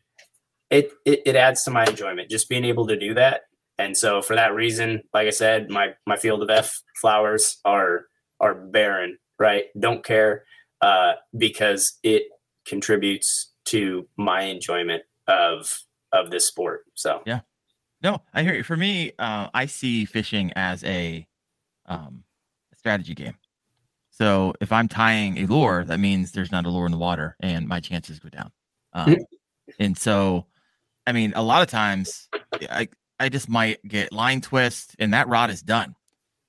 it, 0.70 0.90
it 1.04 1.20
it 1.26 1.36
adds 1.36 1.64
to 1.64 1.70
my 1.70 1.84
enjoyment. 1.84 2.30
Just 2.30 2.48
being 2.48 2.64
able 2.64 2.86
to 2.86 2.96
do 2.96 3.12
that 3.12 3.42
And 3.78 3.96
so 3.96 4.22
for 4.22 4.36
that 4.36 4.54
reason, 4.54 5.02
like 5.12 5.26
I 5.26 5.30
said, 5.30 5.70
my 5.70 5.94
my 6.06 6.16
field 6.16 6.42
of 6.42 6.50
F 6.50 6.80
flowers 7.00 7.58
are 7.64 8.06
are 8.40 8.54
barren, 8.54 9.18
right? 9.38 9.64
Don't 9.78 10.04
care 10.04 10.44
uh, 10.80 11.14
because 11.36 11.98
it 12.02 12.24
contributes 12.66 13.52
to 13.66 14.08
my 14.16 14.42
enjoyment 14.42 15.02
of 15.26 15.80
of 16.12 16.30
this 16.30 16.46
sport. 16.46 16.84
So 16.94 17.22
yeah, 17.26 17.40
no, 18.02 18.22
I 18.32 18.42
hear 18.42 18.54
you. 18.54 18.62
For 18.62 18.76
me, 18.76 19.12
uh, 19.18 19.48
I 19.54 19.66
see 19.66 20.04
fishing 20.04 20.52
as 20.54 20.84
a 20.84 21.26
um, 21.86 22.24
strategy 22.76 23.14
game. 23.14 23.34
So 24.10 24.54
if 24.60 24.70
I'm 24.70 24.86
tying 24.86 25.38
a 25.38 25.46
lure, 25.46 25.84
that 25.84 25.98
means 25.98 26.30
there's 26.30 26.52
not 26.52 26.66
a 26.66 26.70
lure 26.70 26.86
in 26.86 26.92
the 26.92 26.98
water, 26.98 27.36
and 27.40 27.66
my 27.66 27.80
chances 27.80 28.20
go 28.20 28.28
down. 28.28 28.52
Um, 28.92 29.16
and 29.80 29.98
so, 29.98 30.46
I 31.04 31.12
mean, 31.12 31.32
a 31.34 31.42
lot 31.42 31.62
of 31.62 31.68
times, 31.68 32.28
I 32.70 32.88
I 33.18 33.28
just 33.28 33.48
might 33.48 33.86
get 33.86 34.12
line 34.12 34.40
twist, 34.40 34.96
and 34.98 35.14
that 35.14 35.28
rod 35.28 35.50
is 35.50 35.62
done. 35.62 35.94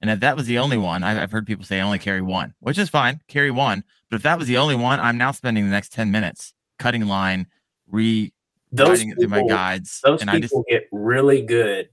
And 0.01 0.11
if 0.11 0.20
that 0.20 0.36
was 0.36 0.45
the 0.45 0.59
only 0.59 0.78
one, 0.78 1.03
I've 1.03 1.32
heard 1.32 1.47
people 1.47 1.66
say 1.66 1.80
I 1.80 1.84
only 1.84 1.99
carry 1.99 2.22
one, 2.22 2.53
which 2.59 2.78
is 2.78 2.89
fine, 2.89 3.22
carry 3.28 3.49
one. 3.49 3.84
But 4.09 4.18
if 4.18 4.24
that 4.24 4.38
was 4.38 4.47
the 4.47 4.57
only 4.57 4.76
one, 4.76 4.99
I'm 4.99 5.18
now 5.18 5.32
spending 5.32 5.63
the 5.63 5.72
next 5.72 5.93
10 5.93 6.11
minutes 6.11 6.53
cutting 6.78 7.07
line, 7.07 7.47
re 7.88 8.32
those 8.72 8.99
people, 8.99 9.13
it 9.13 9.20
through 9.20 9.30
my 9.30 9.47
guides. 9.47 10.01
Those 10.03 10.22
and 10.22 10.30
people 10.30 10.59
I 10.59 10.70
just, 10.70 10.70
get 10.70 10.89
really 10.91 11.41
good 11.41 11.89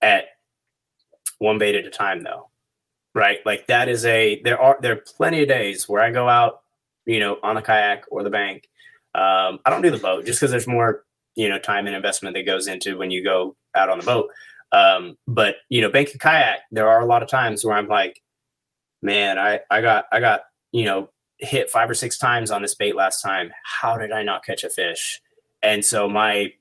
at 0.00 0.26
one 1.38 1.58
bait 1.58 1.74
at 1.74 1.84
a 1.84 1.90
time, 1.90 2.22
though. 2.22 2.48
Right? 3.14 3.38
Like 3.44 3.66
that 3.66 3.88
is 3.88 4.04
a 4.04 4.40
there 4.42 4.60
are 4.60 4.78
there 4.80 4.92
are 4.92 5.02
plenty 5.16 5.42
of 5.42 5.48
days 5.48 5.88
where 5.88 6.02
I 6.02 6.10
go 6.10 6.28
out, 6.28 6.62
you 7.04 7.20
know, 7.20 7.38
on 7.42 7.56
a 7.56 7.62
kayak 7.62 8.04
or 8.10 8.22
the 8.22 8.30
bank. 8.30 8.68
Um, 9.14 9.58
I 9.66 9.70
don't 9.70 9.82
do 9.82 9.90
the 9.90 9.98
boat 9.98 10.24
just 10.24 10.40
because 10.40 10.50
there's 10.50 10.66
more, 10.66 11.04
you 11.34 11.48
know, 11.48 11.58
time 11.58 11.86
and 11.86 11.96
investment 11.96 12.34
that 12.36 12.46
goes 12.46 12.66
into 12.66 12.98
when 12.98 13.10
you 13.10 13.24
go 13.24 13.56
out 13.74 13.88
on 13.88 13.98
the 13.98 14.04
boat. 14.04 14.28
Um, 14.72 15.16
but 15.26 15.56
you 15.68 15.80
know, 15.80 15.90
bank 15.90 16.10
and 16.12 16.20
kayak, 16.20 16.60
there 16.70 16.88
are 16.88 17.00
a 17.00 17.06
lot 17.06 17.22
of 17.22 17.28
times 17.28 17.64
where 17.64 17.76
I'm 17.76 17.88
like, 17.88 18.22
man, 19.02 19.38
I 19.38 19.60
I 19.70 19.80
got 19.80 20.06
I 20.12 20.20
got 20.20 20.42
you 20.72 20.84
know 20.84 21.10
hit 21.42 21.70
five 21.70 21.90
or 21.90 21.94
six 21.94 22.16
times 22.16 22.50
on 22.50 22.62
this 22.62 22.74
bait 22.74 22.96
last 22.96 23.20
time. 23.20 23.52
How 23.64 23.98
did 23.98 24.12
I 24.12 24.22
not 24.22 24.44
catch 24.44 24.64
a 24.64 24.70
fish? 24.70 25.20
And 25.62 25.84
so 25.84 26.08
my, 26.08 26.52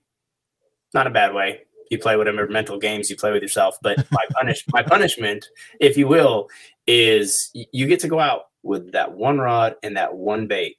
not 0.94 1.08
a 1.08 1.12
bad 1.12 1.34
way. 1.34 1.62
You 1.90 2.00
play 2.00 2.16
whatever 2.16 2.48
mental 2.48 2.80
games 2.80 3.10
you 3.10 3.16
play 3.16 3.32
with 3.32 3.42
yourself, 3.42 3.78
but 3.82 4.06
my 4.12 4.26
punish 4.32 4.64
my 4.72 4.82
punishment, 4.82 5.48
if 5.80 5.98
you 5.98 6.08
will, 6.08 6.50
is 6.88 7.52
you 7.54 7.88
get 7.88 8.00
to 8.02 8.08
go 8.08 8.20
out 8.20 8.44
with 8.64 8.94
that 8.94 9.14
one 9.14 9.40
rod 9.40 9.76
and 9.84 9.98
that 9.98 10.16
one 10.16 10.48
bait, 10.48 10.78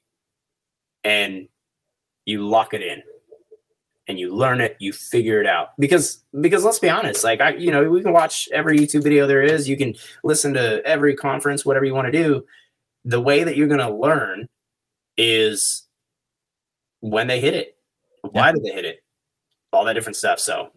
and 1.03 1.47
you 2.25 2.47
lock 2.47 2.73
it 2.73 2.81
in 2.81 3.03
and 4.07 4.19
you 4.19 4.33
learn 4.35 4.61
it, 4.61 4.75
you 4.79 4.91
figure 4.91 5.39
it 5.39 5.47
out. 5.47 5.69
Because 5.79 6.23
because 6.41 6.63
let's 6.63 6.79
be 6.79 6.89
honest, 6.89 7.23
like 7.23 7.41
I, 7.41 7.55
you 7.55 7.71
know, 7.71 7.89
we 7.89 8.01
can 8.01 8.13
watch 8.13 8.49
every 8.51 8.77
YouTube 8.77 9.03
video 9.03 9.27
there 9.27 9.41
is, 9.41 9.69
you 9.69 9.77
can 9.77 9.95
listen 10.23 10.53
to 10.55 10.85
every 10.85 11.15
conference, 11.15 11.65
whatever 11.65 11.85
you 11.85 11.93
want 11.93 12.07
to 12.07 12.11
do. 12.11 12.45
The 13.05 13.21
way 13.21 13.43
that 13.43 13.57
you're 13.57 13.67
going 13.67 13.79
to 13.79 13.93
learn 13.93 14.47
is 15.17 15.87
when 17.01 17.27
they 17.27 17.39
hit 17.39 17.53
it. 17.53 17.77
Why 18.21 18.47
yeah. 18.47 18.51
did 18.53 18.63
they 18.63 18.71
hit 18.71 18.85
it? 18.85 19.03
All 19.71 19.85
that 19.85 19.93
different 19.93 20.15
stuff. 20.15 20.39
So 20.39 20.71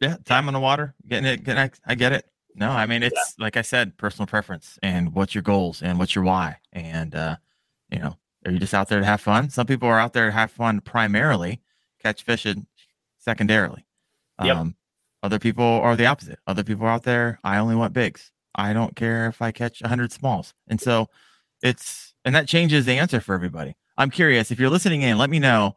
yeah, 0.00 0.16
time 0.24 0.48
on 0.48 0.54
the 0.54 0.60
water, 0.60 0.94
getting 1.06 1.26
it, 1.26 1.44
getting, 1.44 1.70
I 1.86 1.94
get 1.94 2.12
it. 2.12 2.26
No, 2.54 2.70
I 2.70 2.86
mean 2.86 3.02
it's 3.02 3.14
yeah. 3.14 3.44
like 3.44 3.56
I 3.56 3.62
said, 3.62 3.96
personal 3.98 4.26
preference 4.26 4.78
and 4.82 5.14
what's 5.14 5.34
your 5.34 5.42
goals 5.42 5.82
and 5.82 5.98
what's 5.98 6.14
your 6.14 6.24
why. 6.24 6.56
And 6.72 7.14
uh, 7.14 7.36
you 7.90 7.98
know, 7.98 8.16
are 8.44 8.50
you 8.50 8.58
just 8.58 8.74
out 8.74 8.88
there 8.88 9.00
to 9.00 9.06
have 9.06 9.20
fun? 9.20 9.50
Some 9.50 9.66
people 9.66 9.88
are 9.88 9.98
out 9.98 10.12
there 10.12 10.26
to 10.26 10.32
have 10.32 10.50
fun 10.50 10.80
primarily, 10.80 11.60
catch 12.06 12.22
fishing 12.22 12.66
secondarily. 13.18 13.84
Yep. 14.42 14.56
Um, 14.56 14.76
other 15.22 15.38
people 15.38 15.64
are 15.64 15.96
the 15.96 16.06
opposite. 16.06 16.38
Other 16.46 16.62
people 16.62 16.86
are 16.86 16.90
out 16.90 17.02
there, 17.02 17.40
I 17.42 17.58
only 17.58 17.74
want 17.74 17.92
bigs. 17.92 18.30
I 18.54 18.72
don't 18.72 18.94
care 18.94 19.26
if 19.26 19.42
I 19.42 19.50
catch 19.50 19.82
100 19.82 20.12
smalls. 20.12 20.54
And 20.68 20.80
so 20.80 21.08
it's, 21.62 22.14
and 22.24 22.34
that 22.34 22.46
changes 22.46 22.86
the 22.86 22.98
answer 22.98 23.20
for 23.20 23.34
everybody. 23.34 23.74
I'm 23.98 24.10
curious 24.10 24.50
if 24.50 24.60
you're 24.60 24.70
listening 24.70 25.02
in, 25.02 25.18
let 25.18 25.30
me 25.30 25.38
know 25.38 25.74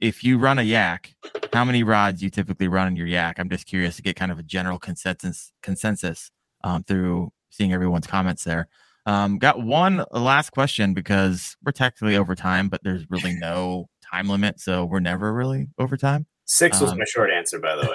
if 0.00 0.22
you 0.22 0.38
run 0.38 0.58
a 0.58 0.62
yak, 0.62 1.14
how 1.52 1.64
many 1.64 1.82
rods 1.82 2.22
you 2.22 2.30
typically 2.30 2.68
run 2.68 2.88
in 2.88 2.96
your 2.96 3.06
yak? 3.06 3.38
I'm 3.38 3.48
just 3.48 3.66
curious 3.66 3.96
to 3.96 4.02
get 4.02 4.16
kind 4.16 4.30
of 4.30 4.38
a 4.38 4.42
general 4.42 4.78
consensus 4.78 5.52
consensus 5.62 6.30
um, 6.62 6.84
through 6.84 7.32
seeing 7.50 7.72
everyone's 7.72 8.06
comments 8.06 8.44
there. 8.44 8.68
Um, 9.06 9.38
got 9.38 9.62
one 9.62 10.04
last 10.12 10.50
question 10.50 10.94
because 10.94 11.56
we're 11.64 11.72
technically 11.72 12.16
over 12.16 12.34
time, 12.34 12.68
but 12.68 12.82
there's 12.82 13.08
really 13.10 13.34
no 13.34 13.88
time 14.14 14.28
limit, 14.28 14.60
so 14.60 14.84
we're 14.84 15.00
never 15.00 15.32
really 15.32 15.68
over 15.78 15.96
time. 15.96 16.26
Six 16.46 16.80
was 16.80 16.92
um, 16.92 16.98
my 16.98 17.04
short 17.04 17.30
answer, 17.30 17.58
by 17.58 17.76
the 17.76 17.90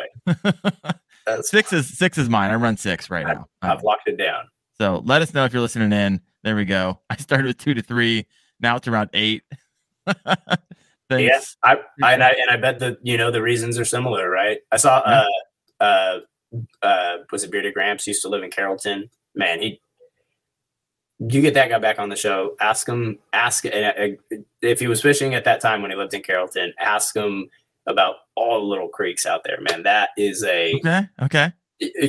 way. 1.28 1.42
six 1.42 1.72
is 1.72 1.98
six 1.98 2.18
is 2.18 2.30
mine. 2.30 2.52
I 2.52 2.56
run 2.56 2.78
six 2.78 3.10
right 3.10 3.26
I've, 3.26 3.38
now. 3.38 3.46
I've 3.62 3.78
um, 3.80 3.84
locked 3.84 4.08
it 4.08 4.18
down. 4.18 4.46
So 4.78 5.02
let 5.06 5.22
us 5.22 5.34
know 5.34 5.46
if 5.46 5.54
you're 5.54 5.62
listening 5.62 5.92
in. 5.92 6.22
There 6.44 6.56
we 6.56 6.66
go. 6.66 7.02
I 7.10 7.18
started 7.18 7.48
with 7.48 7.58
two 7.58 7.74
to 7.74 7.82
three. 7.82 8.26
Now 8.60 8.76
it's 8.78 8.88
around 8.88 9.10
eight. 9.14 9.44
Yes, 11.12 11.58
I, 11.64 11.78
I, 12.04 12.14
and 12.14 12.24
I 12.24 12.30
and 12.30 12.52
I 12.52 12.58
bet 12.58 12.78
that 12.80 12.98
you 13.02 13.18
know 13.18 13.32
the 13.32 13.42
reasons 13.42 13.80
are 13.80 13.86
similar, 13.86 14.30
right? 14.30 14.60
I 14.72 14.78
saw 14.78 15.00
uh 15.00 15.26
uh 15.80 16.20
uh 16.84 17.18
was 17.32 17.44
it 17.44 17.50
Bearded 17.50 17.74
Gramps 17.74 18.06
used 18.06 18.22
to 18.22 18.30
live 18.30 18.44
in 18.44 18.52
Carrollton. 18.52 19.10
Man, 19.34 19.60
he 19.60 19.82
you 21.20 21.42
get 21.42 21.54
that 21.54 21.70
guy 21.70 21.80
back 21.80 22.00
on 22.00 22.10
the 22.10 22.16
show. 22.16 22.56
Ask 22.60 22.88
him, 22.88 23.20
ask 23.34 23.66
if 23.66 24.80
he 24.80 24.88
was 24.88 25.02
fishing 25.02 25.36
at 25.36 25.44
that 25.44 25.62
time 25.62 25.82
when 25.82 25.92
he 25.92 25.98
lived 25.98 26.14
in 26.14 26.22
Carrollton. 26.22 26.74
Ask 26.80 27.16
him 27.16 27.50
about 27.88 28.16
all 28.36 28.62
the 28.62 28.66
little 28.68 28.88
creeks 28.88 29.26
out 29.26 29.44
there, 29.44 29.60
man. 29.62 29.84
That 29.84 30.10
is 30.18 30.44
a 30.44 30.76
okay, 30.76 31.08
okay. 31.22 31.54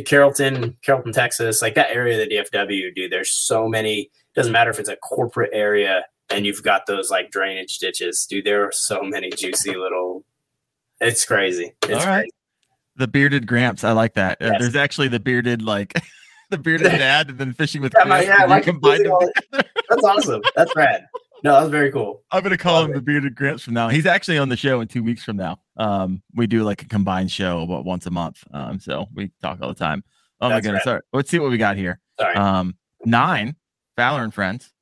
Carrollton, 0.05 0.77
Carrollton, 0.83 1.13
Texas, 1.13 1.63
like 1.63 1.75
that 1.75 1.91
area 1.91 2.21
of 2.21 2.29
the 2.29 2.37
DFW, 2.37 2.95
dude. 2.95 3.13
There's 3.13 3.31
so 3.31 3.69
many. 3.69 4.11
Doesn't 4.35 4.53
matter 4.53 4.71
if 4.71 4.79
it's 4.79 4.89
a 4.89 4.97
corporate 4.97 5.51
area 5.53 6.05
and 6.31 6.47
you've 6.47 6.63
got 6.63 6.87
those 6.87 7.11
like 7.11 7.31
drainage 7.31 7.79
ditches, 7.79 8.27
dude. 8.27 8.45
There 8.45 8.65
are 8.65 8.73
so 8.73 9.03
many 9.03 9.31
juicy 9.31 9.77
little. 9.77 10.25
It's 11.01 11.25
crazy. 11.25 11.75
It's 11.83 12.05
All 12.05 12.07
right. 12.07 12.21
Crazy. 12.21 12.31
The 12.97 13.09
bearded 13.09 13.47
Gramps, 13.47 13.85
I 13.85 13.93
like 13.93 14.15
that. 14.15 14.41
Uh, 14.43 14.47
yes. 14.47 14.55
Uh, 14.55 14.59
there's 14.59 14.77
actually 14.77 15.09
the 15.09 15.21
bearded 15.21 15.63
like 15.63 15.95
the 16.51 16.59
bearded 16.59 16.93
dad, 16.93 17.31
and 17.31 17.39
then 17.39 17.53
fishing 17.53 17.83
with 17.83 17.93
yeah, 17.97 18.05
my, 18.05 18.23
yeah, 18.23 18.45
like 18.45 18.65
combined 18.65 19.07
them 19.07 19.15
That's 19.89 20.05
awesome. 20.05 20.43
That's 20.55 20.75
rad. 20.77 21.07
No, 21.43 21.55
that's 21.55 21.71
very 21.71 21.91
cool. 21.91 22.23
I'm 22.31 22.43
gonna 22.43 22.59
call 22.59 22.85
him 22.85 22.91
it. 22.91 22.95
the 22.95 23.01
bearded 23.01 23.35
Gramps 23.35 23.63
from 23.63 23.75
now. 23.75 23.89
He's 23.89 24.07
actually 24.07 24.39
on 24.39 24.49
the 24.51 24.57
show 24.57 24.81
in 24.81 24.89
two 24.89 25.03
weeks 25.03 25.25
from 25.25 25.37
now. 25.37 25.59
Um, 25.77 26.23
we 26.35 26.47
do 26.47 26.65
like 26.65 26.83
a 26.83 26.87
combined 26.87 27.31
show 27.31 27.63
about 27.63 27.85
once 27.85 28.07
a 28.07 28.11
month. 28.11 28.45
Um, 28.53 28.79
so 28.79 29.07
we 29.15 29.31
talk 29.41 29.59
all 29.63 29.69
the 29.69 29.75
time. 29.75 30.05
Oh 30.41 30.49
that's 30.49 30.59
my 30.59 30.61
goodness. 30.61 30.87
All 30.87 30.95
right, 30.95 31.03
let's 31.13 31.31
see 31.31 31.39
what 31.39 31.51
we 31.51 31.57
got 31.57 31.77
here. 31.77 32.01
Sorry. 32.19 32.35
Um, 32.35 32.77
nine, 33.05 33.57
Fowler 33.97 34.23
and 34.23 34.35
friends. 34.35 34.73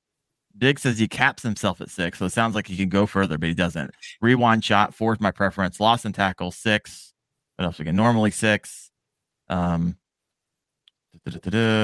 Dig 0.57 0.81
says 0.81 0.99
he 0.99 1.07
caps 1.07 1.45
himself 1.45 1.81
at 1.81 1.89
six, 1.89 2.19
so 2.19 2.25
it 2.25 2.31
sounds 2.31 2.57
like 2.57 2.67
he 2.67 2.77
can 2.77 2.89
go 2.89 3.07
further, 3.07 3.39
but 3.39 3.49
he 3.49 3.55
doesn't. 3.55 3.93
Rewind 4.21 4.65
shot, 4.65 4.93
four 4.93 5.13
is 5.13 5.21
my 5.21 5.31
preference. 5.31 5.79
Lost 5.79 6.05
and 6.05 6.15
tackle, 6.15 6.51
six. 6.51 7.15
What 7.57 7.67
else 7.67 7.79
we 7.79 7.85
get? 7.85 7.95
Normally 7.95 8.33
six. 8.33 8.91
Um, 9.49 9.97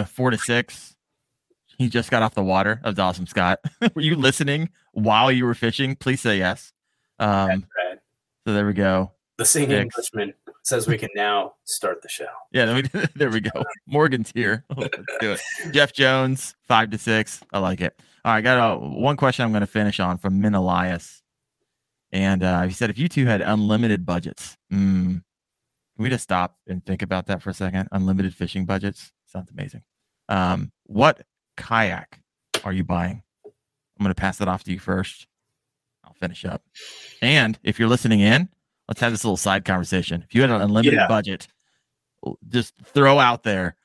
four 0.07 0.31
to 0.31 0.39
six. 0.39 0.97
He 1.79 1.89
just 1.89 2.11
got 2.11 2.23
off 2.23 2.35
the 2.35 2.43
water. 2.43 2.81
That 2.83 2.91
was 2.91 2.99
awesome, 2.99 3.27
Scott. 3.27 3.59
were 3.95 4.03
you 4.03 4.17
listening 4.17 4.71
while 4.93 5.33
you 5.33 5.45
were 5.45 5.55
fishing? 5.55 5.97
Please 5.97 6.21
say 6.21 6.39
yes. 6.39 6.73
Um, 7.19 7.67
so 8.47 8.53
there 8.53 8.67
we 8.67 8.73
go. 8.73 9.13
The 9.37 9.45
singing 9.45 9.73
Englishman 9.73 10.35
says 10.63 10.87
we 10.87 10.97
can 10.97 11.11
now 11.15 11.55
start 11.65 12.03
the 12.03 12.09
show. 12.09 12.29
Yeah, 12.53 12.83
there 13.17 13.31
we 13.31 13.41
go. 13.41 13.65
Morgan's 13.87 14.31
here. 14.35 14.65
Let's 14.77 14.97
do 15.21 15.33
it. 15.33 15.41
Jeff 15.73 15.93
Jones, 15.93 16.55
five 16.63 16.91
to 16.91 16.99
six. 16.99 17.41
I 17.53 17.59
like 17.59 17.81
it. 17.81 17.99
All 18.25 18.33
right, 18.33 18.39
I 18.39 18.41
got 18.41 18.75
a, 18.75 18.79
one 18.79 19.17
question 19.17 19.45
I'm 19.45 19.51
going 19.51 19.61
to 19.61 19.67
finish 19.67 19.99
on 20.01 20.19
from 20.19 20.41
Min 20.41 20.55
Elias. 20.55 21.23
And 22.13 22.43
uh, 22.45 22.63
he 22.63 22.73
said, 22.73 22.91
if 22.91 22.99
you 22.99 23.09
two 23.09 23.27
had 23.27 23.41
unlimited 23.41 24.07
budgets, 24.07 24.57
mm, 24.73 25.07
can 25.97 26.03
we 26.03 26.09
just 26.09 26.25
stop 26.25 26.57
and 26.69 26.85
think 26.85 27.03
about 27.03 27.27
that 27.27 27.43
for 27.43 27.51
a 27.51 27.55
second? 27.55 27.89
Unlimited 27.91 28.35
fishing 28.35 28.65
budgets 28.65 29.13
sounds 29.35 29.51
amazing. 29.51 29.83
Um, 30.29 30.73
what 30.85 31.27
kayak 31.57 32.21
are 32.65 32.73
you 32.73 32.85
buying? 32.85 33.23
I'm 33.45 34.05
going 34.05 34.15
to 34.15 34.21
pass 34.21 34.39
that 34.39 34.49
off 34.49 34.65
to 34.65 34.73
you 34.73 34.79
first. 34.79 35.27
I'll 36.05 36.15
finish 36.15 36.45
up. 36.45 36.63
And 37.21 37.59
if 37.63 37.79
you're 37.79 37.89
listening 37.89 38.21
in, 38.21 38.49
let's 38.89 39.01
have 39.01 39.13
this 39.13 39.25
little 39.25 39.37
side 39.37 39.65
conversation. 39.65 40.23
If 40.23 40.35
you 40.35 40.41
had 40.41 40.51
an 40.51 40.61
unlimited 40.61 40.95
yeah. 40.95 41.09
budget, 41.09 41.49
just 42.49 42.75
throw 42.85 43.19
out 43.19 43.43
there 43.43 43.77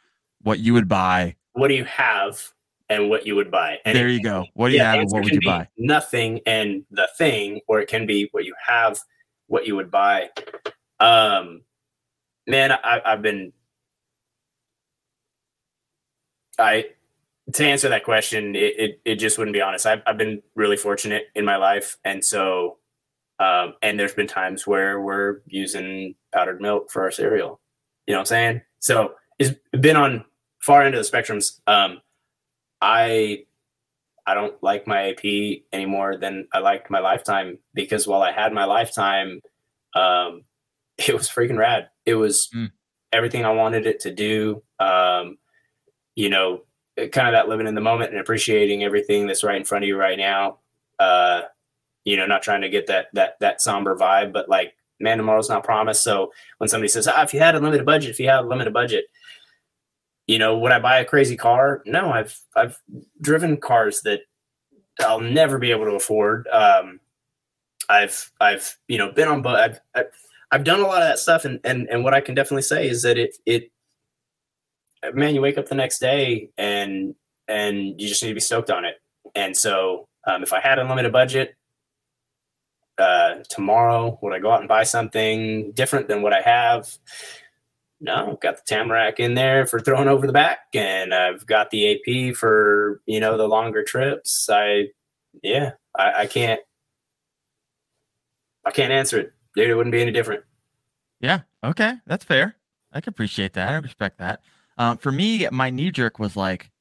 what 0.42 0.60
you 0.60 0.74
would 0.74 0.88
buy. 0.88 1.36
What 1.54 1.68
do 1.68 1.74
you 1.74 1.86
have? 1.86 2.54
and 2.90 3.10
what 3.10 3.26
you 3.26 3.36
would 3.36 3.52
buy. 3.52 3.78
And 3.86 3.96
there 3.96 4.10
you 4.10 4.22
go. 4.22 4.46
What 4.56 4.70
do 4.70 4.74
you 4.74 4.80
yeah, 4.80 4.92
have 4.92 5.02
and 5.02 5.12
what 5.12 5.24
would 5.24 5.34
you 5.34 5.42
buy? 5.42 5.68
Nothing 5.78 6.42
and 6.46 6.84
the 6.90 7.08
thing, 7.18 7.62
or 7.68 7.80
it 7.80 7.88
can 7.88 8.06
be 8.06 8.30
what 8.32 8.46
you 8.46 8.56
have, 8.66 9.00
what 9.48 9.68
you 9.68 9.76
would 9.76 9.92
buy. 9.92 10.30
Um, 11.00 11.62
man, 12.48 12.72
I, 12.72 13.02
I've 13.06 13.22
been, 13.22 13.54
I, 16.60 16.86
to 17.54 17.66
answer 17.66 17.90
that 17.90 18.04
question, 18.04 18.56
it, 18.56 18.80
it, 18.80 19.02
it 19.06 19.16
just 19.16 19.38
wouldn't 19.38 19.54
be 19.54 19.62
honest. 19.62 19.86
I've, 19.86 20.02
I've 20.06 20.18
been 20.18 20.42
really 20.56 20.78
fortunate 20.78 21.28
in 21.36 21.46
my 21.46 21.56
life. 21.56 21.98
And 22.06 22.24
so, 22.24 22.78
um, 23.40 23.74
and 23.82 24.00
there's 24.00 24.14
been 24.14 24.28
times 24.28 24.68
where 24.68 25.00
we're 25.00 25.42
using 25.48 26.16
powdered 26.34 26.62
milk 26.62 26.92
for 26.92 27.04
our 27.04 27.12
cereal 27.12 27.60
You 28.06 28.14
know 28.14 28.20
what 28.20 28.24
I'm 28.24 28.26
saying? 28.26 28.62
So 28.80 29.14
it's 29.40 29.58
been 29.72 29.96
on 29.96 30.26
far 30.62 30.84
end 30.84 30.96
of 30.96 31.04
the 31.04 31.18
spectrums. 31.18 31.60
Um, 31.66 32.02
I 32.82 33.46
I 34.26 34.36
don't 34.36 34.62
like 34.62 34.86
my 34.86 35.10
AP 35.10 35.24
any 35.74 35.86
more 35.88 36.16
than 36.16 36.48
I 36.54 36.60
liked 36.60 36.92
my 36.92 37.00
lifetime 37.00 37.58
because 37.74 38.08
while 38.08 38.22
I 38.22 38.32
had 38.32 38.54
my 38.54 38.66
lifetime, 38.66 39.42
um, 39.96 40.44
it 40.98 41.14
was 41.14 41.30
freaking 41.30 41.58
rad. 41.58 41.90
It 42.06 42.16
was 42.16 42.50
mm. 42.56 42.72
everything 43.12 43.46
I 43.46 43.52
wanted 43.52 43.88
it 43.88 44.02
to 44.02 44.12
do. 44.14 44.62
Um, 44.80 45.38
you 46.20 46.30
know, 46.30 46.64
kind 46.98 47.30
of 47.30 47.32
that 47.32 47.48
living 47.48 47.66
in 47.66 47.76
the 47.76 47.82
moment 47.82 48.12
and 48.12 48.20
appreciating 48.20 48.84
everything 48.84 49.26
that's 49.26 49.42
right 49.42 49.56
in 49.56 49.64
front 49.64 49.86
of 49.86 49.88
you 49.88 49.96
right 49.96 50.18
now. 50.18 50.58
Uh, 51.00 51.44
you 52.04 52.18
know, 52.18 52.26
not 52.26 52.44
trying 52.44 52.60
to 52.60 52.68
get 52.68 52.88
that 52.88 53.08
that 53.14 53.40
that 53.40 53.62
somber 53.62 53.96
vibe, 53.96 54.34
but 54.34 54.50
like, 54.50 54.76
man, 55.00 55.18
tomorrow's 55.18 55.48
not 55.48 55.64
promised. 55.64 56.04
So 56.04 56.34
when 56.58 56.68
somebody 56.68 56.90
says, 56.90 57.08
ah, 57.08 57.24
if 57.24 57.34
you 57.34 57.40
had 57.40 57.56
a 57.56 57.62
limited 57.62 57.86
budget, 57.86 58.10
if 58.10 58.20
you 58.20 58.28
had 58.28 58.42
a 58.42 58.48
limited 58.48 58.74
budget, 58.74 59.06
you 60.28 60.38
know, 60.38 60.58
would 60.58 60.74
I 60.74 60.80
buy 60.80 61.00
a 61.00 61.06
crazy 61.06 61.38
car? 61.38 61.82
No, 61.86 62.12
I've 62.12 62.38
I've 62.54 62.78
driven 63.22 63.56
cars 63.56 64.02
that 64.02 64.20
I'll 65.00 65.22
never 65.22 65.58
be 65.58 65.72
able 65.72 65.86
to 65.86 65.96
afford. 65.96 66.50
Um, 66.50 67.00
I've 67.88 68.30
I've 68.42 68.76
you 68.90 68.98
know 68.98 69.14
been 69.14 69.30
on, 69.30 69.42
but 69.42 69.56
I've, 69.56 69.80
I've 69.96 70.12
I've 70.52 70.64
done 70.66 70.82
a 70.82 70.88
lot 70.88 71.02
of 71.02 71.08
that 71.08 71.20
stuff, 71.20 71.46
and 71.46 71.62
and 71.64 71.88
and 71.90 72.04
what 72.04 72.14
I 72.14 72.20
can 72.20 72.36
definitely 72.36 72.64
say 72.64 72.90
is 72.90 73.04
that 73.04 73.18
it 73.18 73.38
it 73.46 73.72
man, 75.14 75.36
you 75.36 75.42
wake 75.42 75.58
up 75.58 75.68
the 75.68 75.76
next 75.76 76.00
day 76.00 76.50
and 76.58 77.16
and 77.48 78.00
you 78.00 78.08
just 78.08 78.22
need 78.22 78.30
to 78.30 78.36
be 78.36 78.42
stoked 78.42 78.70
on 78.70 78.86
it. 78.86 78.96
And 79.36 79.56
so, 79.58 80.08
um, 80.28 80.44
if 80.44 80.54
I 80.54 80.60
had 80.60 80.80
unlimited 80.80 81.12
budget 81.12 81.56
uh, 82.98 83.36
tomorrow, 83.50 84.20
would 84.22 84.34
I 84.34 84.40
go 84.40 84.52
out 84.52 84.60
and 84.60 84.70
buy 84.70 84.84
something 84.84 85.72
different 85.72 86.08
than 86.08 86.22
what 86.22 86.34
I 86.34 86.42
have? 86.42 86.96
No, 88.02 88.32
I've 88.32 88.40
got 88.40 88.58
the 88.58 88.64
Tamarack 88.66 89.20
in 89.20 89.34
there 89.34 89.66
for 89.66 89.80
throwing 89.80 90.08
over 90.08 90.26
the 90.26 90.34
back, 90.34 90.60
and 90.74 91.14
I've 91.14 91.46
got 91.46 91.70
the 91.70 91.92
AP 91.92 92.36
for 92.36 93.02
you 93.06 93.20
know 93.20 93.38
the 93.38 93.48
longer 93.48 93.84
trips. 93.84 94.50
I, 94.50 94.88
yeah, 95.44 95.72
I, 95.98 96.22
I 96.22 96.26
can't, 96.28 96.62
I 98.66 98.72
can't 98.72 98.94
answer 98.94 99.20
it, 99.20 99.34
dude. 99.56 99.70
It 99.70 99.76
wouldn't 99.76 99.92
be 99.92 100.02
any 100.02 100.12
different. 100.12 100.44
Yeah. 101.20 101.42
Okay, 101.64 101.96
that's 102.06 102.24
fair. 102.24 102.56
I 102.94 103.02
can 103.02 103.12
appreciate 103.12 103.54
that. 103.54 103.70
I 103.70 103.76
respect 103.76 104.18
that. 104.20 104.42
Um, 104.80 104.98
for 104.98 105.12
me, 105.12 105.48
my 105.52 105.70
knee 105.70 105.92
jerk 105.92 106.18
was 106.20 106.36
like 106.38 106.72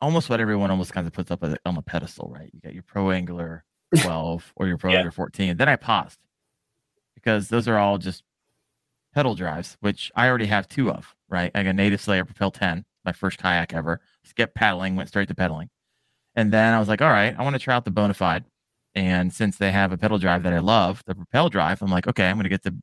almost 0.00 0.30
what 0.30 0.40
everyone 0.40 0.70
almost 0.70 0.92
kind 0.92 1.06
of 1.06 1.12
puts 1.12 1.30
up 1.30 1.42
on 1.42 1.76
a 1.76 1.82
pedestal, 1.82 2.30
right? 2.32 2.48
You 2.52 2.60
got 2.60 2.72
your 2.72 2.84
Pro 2.84 3.10
Angler 3.10 3.64
12 4.00 4.52
or 4.56 4.68
your 4.68 4.78
Pro 4.78 4.92
yeah. 4.92 4.98
Angler 4.98 5.10
14. 5.10 5.56
Then 5.56 5.68
I 5.68 5.76
paused 5.76 6.18
because 7.14 7.48
those 7.48 7.66
are 7.66 7.78
all 7.78 7.98
just 7.98 8.22
pedal 9.12 9.34
drives, 9.34 9.76
which 9.80 10.12
I 10.14 10.28
already 10.28 10.46
have 10.46 10.68
two 10.68 10.90
of, 10.90 11.14
right? 11.28 11.50
I 11.54 11.64
got 11.64 11.74
Native 11.74 12.00
Slayer 12.00 12.24
Propel 12.24 12.52
10, 12.52 12.84
my 13.04 13.12
first 13.12 13.38
kayak 13.38 13.74
ever. 13.74 14.00
Skipped 14.22 14.54
paddling, 14.54 14.94
went 14.94 15.08
straight 15.08 15.28
to 15.28 15.34
pedaling. 15.34 15.70
And 16.36 16.52
then 16.52 16.74
I 16.74 16.78
was 16.78 16.88
like, 16.88 17.02
all 17.02 17.10
right, 17.10 17.34
I 17.36 17.42
want 17.42 17.54
to 17.54 17.60
try 17.60 17.74
out 17.74 17.84
the 17.84 17.90
Bonafide. 17.90 18.44
And 18.94 19.32
since 19.32 19.58
they 19.58 19.72
have 19.72 19.90
a 19.90 19.98
pedal 19.98 20.18
drive 20.18 20.44
that 20.44 20.52
I 20.52 20.60
love, 20.60 21.02
the 21.06 21.14
Propel 21.16 21.48
drive, 21.48 21.82
I'm 21.82 21.90
like, 21.90 22.06
okay, 22.06 22.28
I'm 22.28 22.36
going 22.36 22.44
to 22.44 22.48
get 22.48 22.62
the 22.62 22.76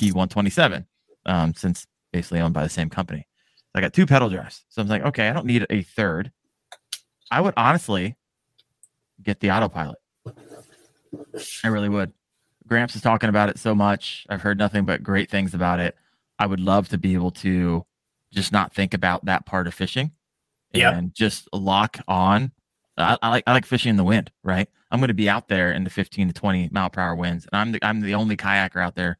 P127 0.00 0.84
um, 1.26 1.54
since 1.54 1.86
basically 2.12 2.40
owned 2.40 2.54
by 2.54 2.62
the 2.62 2.68
same 2.68 2.88
company. 2.88 3.26
I 3.74 3.80
got 3.80 3.92
two 3.92 4.06
pedal 4.06 4.28
drives. 4.28 4.64
So 4.68 4.82
I'm 4.82 4.88
like, 4.88 5.02
okay, 5.02 5.28
I 5.28 5.32
don't 5.32 5.46
need 5.46 5.66
a 5.70 5.82
third. 5.82 6.32
I 7.30 7.40
would 7.40 7.54
honestly 7.56 8.16
get 9.22 9.40
the 9.40 9.50
autopilot. 9.50 9.98
I 11.64 11.68
really 11.68 11.88
would. 11.88 12.12
Gramps 12.66 12.96
is 12.96 13.02
talking 13.02 13.28
about 13.28 13.48
it 13.48 13.58
so 13.58 13.74
much. 13.74 14.26
I've 14.28 14.42
heard 14.42 14.58
nothing 14.58 14.84
but 14.84 15.02
great 15.02 15.30
things 15.30 15.54
about 15.54 15.80
it. 15.80 15.96
I 16.38 16.46
would 16.46 16.60
love 16.60 16.88
to 16.90 16.98
be 16.98 17.14
able 17.14 17.30
to 17.32 17.84
just 18.32 18.52
not 18.52 18.74
think 18.74 18.94
about 18.94 19.24
that 19.24 19.46
part 19.46 19.66
of 19.66 19.74
fishing 19.74 20.12
and 20.74 21.06
yep. 21.06 21.14
just 21.14 21.48
lock 21.52 21.98
on. 22.06 22.52
I, 22.96 23.16
I, 23.22 23.28
like 23.30 23.44
I 23.46 23.52
like 23.52 23.64
fishing 23.64 23.90
in 23.90 23.96
the 23.96 24.04
wind, 24.04 24.30
right? 24.42 24.68
I'm 24.90 25.00
going 25.00 25.08
to 25.08 25.14
be 25.14 25.28
out 25.28 25.48
there 25.48 25.72
in 25.72 25.84
the 25.84 25.90
15 25.90 26.28
to 26.28 26.34
20 26.34 26.70
mile 26.72 26.90
per 26.90 27.00
hour 27.00 27.14
winds, 27.14 27.46
and 27.50 27.60
I'm 27.60 27.72
the, 27.72 27.78
I'm 27.82 28.00
the 28.00 28.14
only 28.14 28.36
kayaker 28.36 28.82
out 28.82 28.96
there 28.96 29.18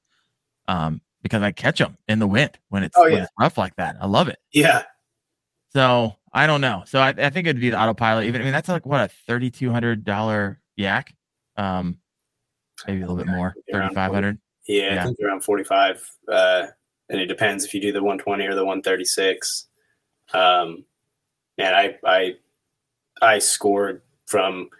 um, 0.66 1.00
because 1.22 1.42
I 1.42 1.52
catch 1.52 1.78
them 1.78 1.96
in 2.08 2.18
the 2.18 2.26
wind 2.26 2.58
when 2.68 2.84
it's, 2.84 2.96
oh, 2.96 3.06
yeah. 3.06 3.14
when 3.14 3.22
it's 3.22 3.32
rough 3.38 3.58
like 3.58 3.76
that. 3.76 3.96
I 4.00 4.06
love 4.06 4.28
it. 4.28 4.38
Yeah. 4.52 4.82
So 5.72 6.16
I 6.32 6.46
don't 6.46 6.60
know. 6.60 6.82
So 6.86 7.00
I, 7.00 7.08
I 7.08 7.30
think 7.30 7.46
it'd 7.46 7.60
be 7.60 7.70
the 7.70 7.80
autopilot. 7.80 8.26
Even 8.26 8.40
I 8.40 8.44
mean 8.44 8.52
that's 8.52 8.68
like 8.68 8.86
what 8.86 9.00
a 9.00 9.08
thirty 9.26 9.50
two 9.50 9.70
hundred 9.70 10.04
dollar 10.04 10.60
yak. 10.76 11.14
Um, 11.56 11.98
maybe 12.86 13.02
a 13.02 13.06
little 13.06 13.16
bit 13.16 13.26
more, 13.26 13.54
thirty 13.70 13.94
five 13.94 14.12
hundred. 14.12 14.38
Yeah, 14.66 14.94
yeah, 14.94 15.02
I 15.02 15.04
think 15.04 15.18
around 15.24 15.44
forty 15.44 15.64
five. 15.64 16.02
Uh, 16.30 16.66
and 17.08 17.20
it 17.20 17.26
depends 17.26 17.64
if 17.64 17.74
you 17.74 17.80
do 17.80 17.92
the 17.92 18.02
one 18.02 18.18
twenty 18.18 18.46
or 18.46 18.54
the 18.54 18.64
one 18.64 18.82
thirty 18.82 19.04
six. 19.04 19.66
Um, 20.32 20.84
and 21.58 21.74
I 21.74 21.96
I 22.04 22.34
I 23.20 23.38
scored 23.38 24.02
from 24.26 24.70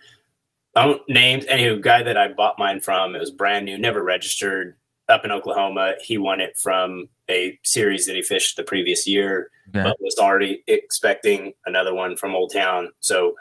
I 0.75 0.85
don't 0.85 1.03
names 1.09 1.45
any 1.49 1.79
guy 1.81 2.03
that 2.03 2.17
I 2.17 2.29
bought 2.29 2.59
mine 2.59 2.81
from. 2.81 3.15
It 3.15 3.21
was 3.21 3.31
brand 3.31 3.67
new, 3.67 3.79
never 3.79 4.03
registered 4.03 4.77
up 5.09 5.25
in 5.25 5.31
Oklahoma. 5.31 5.95
He 6.03 6.19
won 6.19 6.41
it 6.41 6.57
from 6.59 7.09
a 7.31 7.59
series 7.65 8.07
that 8.07 8.17
he 8.17 8.23
fished 8.23 8.57
the 8.57 8.65
previous 8.65 9.07
year, 9.07 9.51
yeah. 9.75 9.85
but 9.85 9.97
was 10.01 10.19
already 10.19 10.63
expecting 10.67 11.53
another 11.67 11.95
one 11.95 12.17
from 12.17 12.35
Old 12.35 12.53
Town. 12.53 12.91
So 13.01 13.35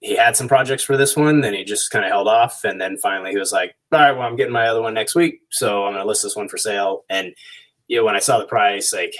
he 0.00 0.16
had 0.16 0.36
some 0.36 0.48
projects 0.48 0.82
for 0.82 0.96
this 0.96 1.16
one, 1.16 1.40
then 1.40 1.54
he 1.54 1.64
just 1.64 1.90
kind 1.90 2.04
of 2.04 2.10
held 2.10 2.28
off. 2.28 2.64
And 2.64 2.80
then 2.80 2.98
finally 2.98 3.30
he 3.30 3.38
was 3.38 3.52
like, 3.52 3.74
all 3.92 4.00
right, 4.00 4.12
well, 4.12 4.26
I'm 4.26 4.36
getting 4.36 4.52
my 4.52 4.68
other 4.68 4.82
one 4.82 4.94
next 4.94 5.14
week. 5.14 5.40
So 5.50 5.84
I'm 5.84 5.92
going 5.92 6.02
to 6.02 6.08
list 6.08 6.22
this 6.22 6.36
one 6.36 6.48
for 6.48 6.58
sale. 6.58 7.04
And, 7.08 7.34
you 7.88 7.98
know, 7.98 8.04
when 8.04 8.16
I 8.16 8.20
saw 8.20 8.38
the 8.38 8.46
price, 8.46 8.92
like, 8.92 9.14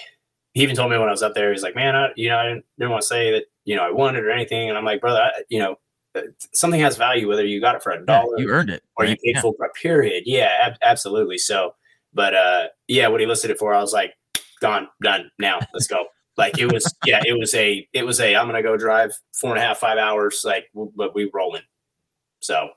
he 0.52 0.62
even 0.62 0.76
told 0.76 0.90
me 0.90 0.98
when 0.98 1.08
I 1.08 1.12
was 1.12 1.22
up 1.22 1.34
there, 1.34 1.52
he's 1.52 1.62
like, 1.62 1.74
man, 1.74 1.94
I, 1.96 2.08
you 2.16 2.28
know, 2.28 2.38
I 2.38 2.44
didn't, 2.44 2.64
didn't 2.78 2.90
want 2.90 3.02
to 3.02 3.08
say 3.08 3.32
that, 3.32 3.44
you 3.64 3.76
know, 3.76 3.82
I 3.82 3.90
wanted 3.90 4.24
or 4.24 4.30
anything. 4.30 4.68
And 4.68 4.78
I'm 4.78 4.84
like, 4.84 5.00
brother, 5.00 5.20
I, 5.20 5.42
you 5.48 5.58
know, 5.58 5.76
something 6.52 6.80
has 6.80 6.96
value 6.96 7.28
whether 7.28 7.44
you 7.44 7.60
got 7.60 7.74
it 7.74 7.82
for 7.82 7.92
a 7.92 8.04
dollar 8.04 8.38
yeah, 8.38 8.44
you 8.44 8.50
earned 8.50 8.70
it 8.70 8.82
or 8.96 9.04
right? 9.04 9.10
you 9.10 9.16
paid 9.16 9.36
yeah. 9.36 9.40
full 9.40 9.54
period. 9.74 10.24
Yeah 10.26 10.56
ab- 10.62 10.78
absolutely. 10.82 11.38
So 11.38 11.74
but 12.12 12.34
uh 12.34 12.66
yeah 12.88 13.08
what 13.08 13.20
he 13.20 13.26
listed 13.26 13.50
it 13.50 13.58
for 13.58 13.74
i 13.74 13.80
was 13.80 13.92
like 13.92 14.14
gone 14.60 14.88
done 15.02 15.30
now 15.38 15.60
let's 15.74 15.86
go. 15.86 16.06
Like 16.36 16.58
it 16.58 16.70
was 16.72 16.94
yeah 17.04 17.22
it 17.24 17.38
was 17.38 17.54
a 17.54 17.86
it 17.92 18.04
was 18.04 18.20
a 18.20 18.36
i'm 18.36 18.46
gonna 18.46 18.62
go 18.62 18.76
drive 18.76 19.12
four 19.34 19.50
and 19.50 19.58
a 19.58 19.62
half 19.62 19.78
five 19.78 19.98
hours 19.98 20.42
like 20.44 20.66
but 20.74 21.14
we 21.14 21.30
rolling. 21.32 21.62
So 22.40 22.70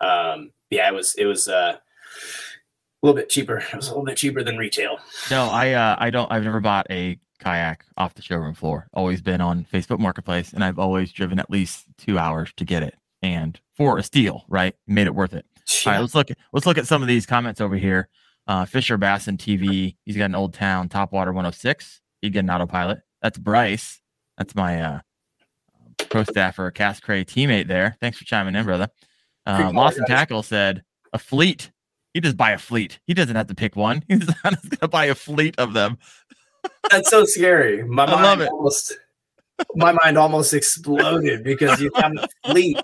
um 0.00 0.52
yeah 0.70 0.88
it 0.88 0.94
was 0.94 1.14
it 1.16 1.24
was 1.24 1.48
uh 1.48 1.76
a 1.76 3.06
little 3.06 3.20
bit 3.20 3.28
cheaper. 3.28 3.58
It 3.58 3.74
was 3.74 3.88
a 3.88 3.90
little 3.90 4.04
bit 4.04 4.16
cheaper 4.16 4.44
than 4.44 4.56
retail. 4.56 4.98
No 5.30 5.46
i 5.46 5.72
uh 5.72 5.96
i 5.98 6.10
don't 6.10 6.30
i've 6.30 6.44
never 6.44 6.60
bought 6.60 6.86
a 6.90 7.18
kayak 7.42 7.84
off 7.96 8.14
the 8.14 8.22
showroom 8.22 8.54
floor. 8.54 8.88
Always 8.92 9.20
been 9.20 9.40
on 9.40 9.64
Facebook 9.64 9.98
Marketplace, 9.98 10.52
and 10.52 10.64
I've 10.64 10.78
always 10.78 11.12
driven 11.12 11.38
at 11.38 11.50
least 11.50 11.86
two 11.98 12.18
hours 12.18 12.52
to 12.56 12.64
get 12.64 12.82
it. 12.82 12.94
And 13.22 13.60
for 13.76 13.98
a 13.98 14.02
steal, 14.02 14.44
right, 14.48 14.74
made 14.86 15.06
it 15.06 15.14
worth 15.14 15.34
it. 15.34 15.44
Yeah. 15.84 15.90
All 15.90 15.94
right, 15.94 16.00
let's 16.00 16.14
look. 16.14 16.30
At, 16.30 16.38
let's 16.52 16.66
look 16.66 16.78
at 16.78 16.86
some 16.86 17.02
of 17.02 17.08
these 17.08 17.26
comments 17.26 17.60
over 17.60 17.76
here. 17.76 18.08
Uh, 18.46 18.64
Fisher 18.64 18.98
Basson 18.98 19.36
TV. 19.36 19.96
He's 20.04 20.16
got 20.16 20.26
an 20.26 20.34
Old 20.34 20.54
Town 20.54 20.88
Topwater 20.88 21.28
106. 21.28 22.00
He'd 22.20 22.32
get 22.32 22.40
an 22.40 22.50
autopilot. 22.50 23.00
That's 23.20 23.38
Bryce. 23.38 24.00
That's 24.38 24.54
my 24.54 24.82
uh, 24.82 25.00
pro 26.08 26.24
staffer, 26.24 26.70
Cast 26.70 27.02
Cray 27.02 27.24
teammate 27.24 27.68
there. 27.68 27.96
Thanks 28.00 28.18
for 28.18 28.24
chiming 28.24 28.54
in, 28.56 28.64
brother. 28.64 28.88
Uh, 29.46 29.70
Lawson 29.72 30.04
Tackle 30.06 30.42
said 30.42 30.82
a 31.12 31.18
fleet. 31.18 31.70
He 32.14 32.20
just 32.20 32.36
buy 32.36 32.50
a 32.52 32.58
fleet. 32.58 33.00
He 33.06 33.14
doesn't 33.14 33.34
have 33.34 33.46
to 33.48 33.54
pick 33.54 33.76
one. 33.76 34.02
He's 34.08 34.26
just 34.26 34.42
going 34.42 34.56
to 34.80 34.88
buy 34.88 35.06
a 35.06 35.14
fleet 35.14 35.54
of 35.58 35.72
them. 35.72 35.98
That's 36.90 37.10
so 37.10 37.24
scary. 37.24 37.84
My 37.84 38.04
I 38.04 38.36
mind 38.36 38.48
almost 38.50 38.98
my 39.74 39.92
mind 39.92 40.18
almost 40.18 40.54
exploded 40.54 41.44
because 41.44 41.80
you 41.80 41.90
have 41.96 42.12
a 42.16 42.28
fleet. 42.44 42.80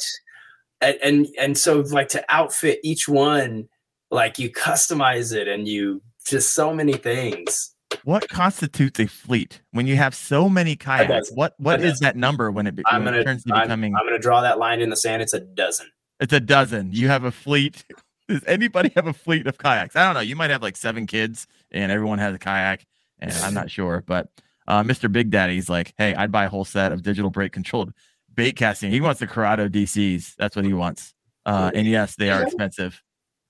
And, 0.81 0.99
and 1.03 1.27
and 1.39 1.59
so 1.59 1.81
like 1.81 2.09
to 2.11 2.25
outfit 2.29 2.81
each 2.85 3.09
one, 3.09 3.69
like 4.11 4.39
you 4.39 4.51
customize 4.51 5.35
it 5.35 5.49
and 5.49 5.67
you 5.67 6.03
just 6.25 6.55
so 6.55 6.73
many 6.73 6.93
things. 6.93 7.75
What 8.05 8.29
constitutes 8.29 9.01
a 9.01 9.07
fleet 9.07 9.61
when 9.73 9.87
you 9.87 9.97
have 9.97 10.15
so 10.15 10.49
many 10.49 10.77
kayaks? 10.77 11.31
What 11.33 11.55
what 11.59 11.81
is 11.81 12.01
that 12.01 12.17
number 12.17 12.51
when 12.51 12.67
it, 12.67 12.77
be, 12.77 12.83
I'm 12.87 13.05
gonna, 13.05 13.25
turns 13.25 13.45
to 13.45 13.55
I'm, 13.55 13.63
becoming? 13.63 13.95
I'm 13.95 14.03
going 14.03 14.15
to 14.15 14.19
draw 14.19 14.43
that 14.43 14.59
line 14.59 14.81
in 14.81 14.91
the 14.91 14.97
sand. 14.97 15.23
It's 15.23 15.33
a 15.33 15.41
dozen. 15.41 15.87
It's 16.21 16.33
a 16.33 16.41
dozen. 16.41 16.93
You 16.93 17.09
have 17.09 17.25
a 17.25 17.31
fleet. 17.31 17.85
Does 18.29 18.45
anybody 18.47 18.93
have 18.95 19.07
a 19.07 19.15
fleet 19.15 19.47
of 19.47 19.57
kayaks? 19.57 19.97
I 19.97 20.05
don't 20.05 20.15
know. 20.15 20.21
You 20.21 20.37
might 20.37 20.51
have 20.51 20.63
like 20.63 20.77
seven 20.77 21.07
kids, 21.07 21.47
and 21.71 21.91
everyone 21.91 22.19
has 22.19 22.35
a 22.35 22.39
kayak 22.39 22.87
and 23.19 23.33
I'm 23.33 23.55
not 23.61 23.71
sure, 23.71 24.03
but 24.07 24.29
uh, 24.67 24.83
Mr. 24.83 25.11
Big 25.11 25.31
Daddy's 25.31 25.69
like, 25.69 25.95
hey, 25.99 26.15
I'd 26.15 26.33
buy 26.33 26.45
a 26.45 26.49
whole 26.49 26.65
set 26.65 26.93
of 26.93 27.03
digital 27.03 27.31
brake 27.31 27.53
controlled 27.53 27.93
bait 28.35 28.53
casting. 28.53 28.91
He 28.91 29.01
wants 29.01 29.21
the 29.21 29.27
Curado 29.27 29.69
DCs. 29.69 30.35
That's 30.37 30.55
what 30.55 30.65
he 30.65 30.73
wants. 30.73 31.13
Uh, 31.45 31.71
and 31.75 31.87
yes, 31.87 32.15
they 32.15 32.31
are 32.31 32.43
expensive, 32.43 33.03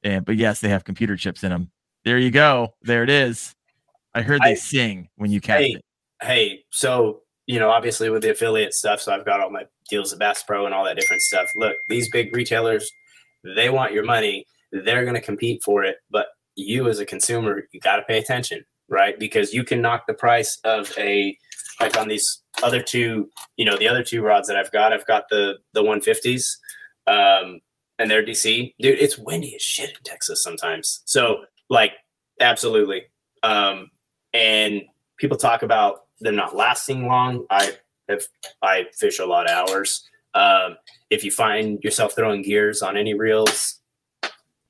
and 0.03 0.25
but 0.25 0.37
yes, 0.37 0.61
they 0.61 0.69
have 0.69 0.85
computer 0.85 1.17
chips 1.17 1.43
in 1.43 1.51
them. 1.51 1.71
There 2.05 2.19
you 2.19 2.31
go. 2.31 2.75
There 2.83 3.03
it 3.03 3.11
is. 3.11 3.55
I 4.15 4.23
heard 4.23 4.41
they 4.43 4.53
I, 4.53 4.55
sing 4.55 5.09
when 5.17 5.31
you 5.31 5.41
cast 5.41 5.63
hey, 5.63 5.71
it. 5.71 5.85
Hey, 6.23 6.65
so 6.71 7.23
you 7.47 7.59
know, 7.59 7.71
obviously 7.71 8.09
with 8.09 8.23
the 8.23 8.31
affiliate 8.31 8.73
stuff, 8.73 9.01
so 9.01 9.13
I've 9.13 9.25
got 9.25 9.41
all 9.41 9.51
my 9.51 9.65
deals 9.91 10.13
with 10.13 10.21
Bass 10.21 10.43
Pro 10.43 10.65
and 10.65 10.75
all 10.75 10.85
that 10.85 10.97
different 10.97 11.23
stuff. 11.23 11.51
Look, 11.57 11.77
these 11.89 12.09
big 12.11 12.35
retailers, 12.35 12.91
they 13.57 13.69
want 13.71 13.93
your 13.93 14.05
money. 14.05 14.47
They're 14.71 15.05
going 15.05 15.15
to 15.15 15.21
compete 15.21 15.63
for 15.65 15.83
it, 15.83 15.97
but 16.11 16.27
you 16.55 16.89
as 16.89 16.99
a 16.99 17.07
consumer, 17.07 17.65
you 17.73 17.81
got 17.81 17.97
to 17.97 18.03
pay 18.03 18.19
attention 18.19 18.65
right? 18.89 19.19
Because 19.19 19.53
you 19.53 19.65
can 19.65 19.81
knock 19.81 20.07
the 20.07 20.15
price 20.15 20.59
of 20.65 20.93
a 20.99 21.37
like 21.81 21.97
on 21.97 22.09
these 22.09 22.43
other 22.63 22.83
two, 22.83 23.31
you 23.57 23.65
know, 23.65 23.77
the 23.77 23.89
other 23.89 24.03
two 24.03 24.23
rods 24.23 24.49
that 24.49 24.57
I've 24.57 24.73
got. 24.73 24.93
I've 24.93 25.07
got 25.07 25.25
the 25.31 25.59
the 25.75 25.83
150s, 25.83 26.45
um, 27.07 27.61
and 27.99 28.11
they're 28.11 28.25
DC. 28.25 28.75
Dude, 28.79 28.99
it's 28.99 29.19
windy 29.19 29.55
as 29.55 29.63
shit 29.63 29.91
in 29.91 30.03
Texas 30.05 30.43
sometimes. 30.43 31.03
So 31.05 31.45
like, 31.71 31.93
absolutely. 32.41 33.03
Um, 33.43 33.91
and 34.33 34.83
people 35.19 35.37
talk 35.37 35.63
about 35.63 36.07
them 36.21 36.37
not 36.37 36.57
lasting 36.57 37.07
long. 37.07 37.47
I 37.51 37.73
have 38.09 38.23
I 38.63 38.87
fish 38.99 39.19
a 39.19 39.27
lot 39.27 39.49
of 39.49 39.69
hours. 39.69 40.05
Um, 40.35 40.77
if 41.11 41.25
you 41.25 41.31
find 41.31 41.83
yourself 41.83 42.15
throwing 42.15 42.43
gears 42.43 42.83
on 42.83 42.97
any 42.97 43.15
reels, 43.15 43.78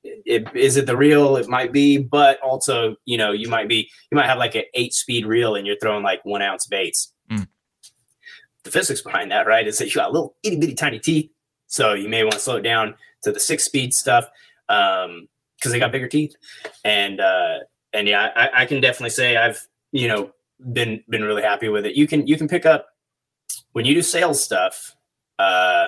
it, 0.03 0.55
is 0.55 0.77
it 0.77 0.85
the 0.85 0.97
reel? 0.97 1.35
It 1.37 1.47
might 1.47 1.71
be, 1.71 1.97
but 1.97 2.39
also, 2.41 2.95
you 3.05 3.17
know, 3.17 3.31
you 3.31 3.49
might 3.49 3.67
be, 3.67 3.89
you 4.11 4.15
might 4.15 4.25
have 4.25 4.37
like 4.37 4.55
an 4.55 4.63
eight 4.73 4.93
speed 4.93 5.25
reel 5.25 5.55
and 5.55 5.65
you're 5.67 5.79
throwing 5.81 6.03
like 6.03 6.23
one 6.23 6.41
ounce 6.41 6.65
baits. 6.67 7.13
Mm. 7.31 7.47
The 8.63 8.71
physics 8.71 9.01
behind 9.01 9.31
that, 9.31 9.47
right, 9.47 9.67
is 9.67 9.77
that 9.77 9.87
you 9.87 9.95
got 9.95 10.09
a 10.09 10.13
little 10.13 10.35
itty 10.43 10.57
bitty 10.57 10.75
tiny 10.75 10.99
teeth. 10.99 11.29
So 11.67 11.93
you 11.93 12.09
may 12.09 12.23
want 12.23 12.33
to 12.33 12.39
slow 12.39 12.57
it 12.57 12.61
down 12.61 12.95
to 13.23 13.31
the 13.31 13.39
six 13.39 13.63
speed 13.63 13.93
stuff 13.93 14.29
um, 14.69 15.27
because 15.57 15.71
they 15.71 15.79
got 15.79 15.91
bigger 15.91 16.07
teeth. 16.07 16.35
And, 16.83 17.19
uh, 17.19 17.59
and 17.93 18.07
yeah, 18.07 18.29
I, 18.35 18.61
I 18.61 18.65
can 18.65 18.81
definitely 18.81 19.11
say 19.11 19.37
I've, 19.37 19.67
you 19.91 20.07
know, 20.07 20.31
been, 20.73 21.03
been 21.09 21.23
really 21.23 21.41
happy 21.41 21.69
with 21.69 21.85
it. 21.85 21.95
You 21.95 22.07
can, 22.07 22.27
you 22.27 22.37
can 22.37 22.47
pick 22.47 22.65
up 22.65 22.87
when 23.73 23.85
you 23.85 23.93
do 23.93 24.01
sales 24.01 24.43
stuff, 24.43 24.95
uh, 25.37 25.87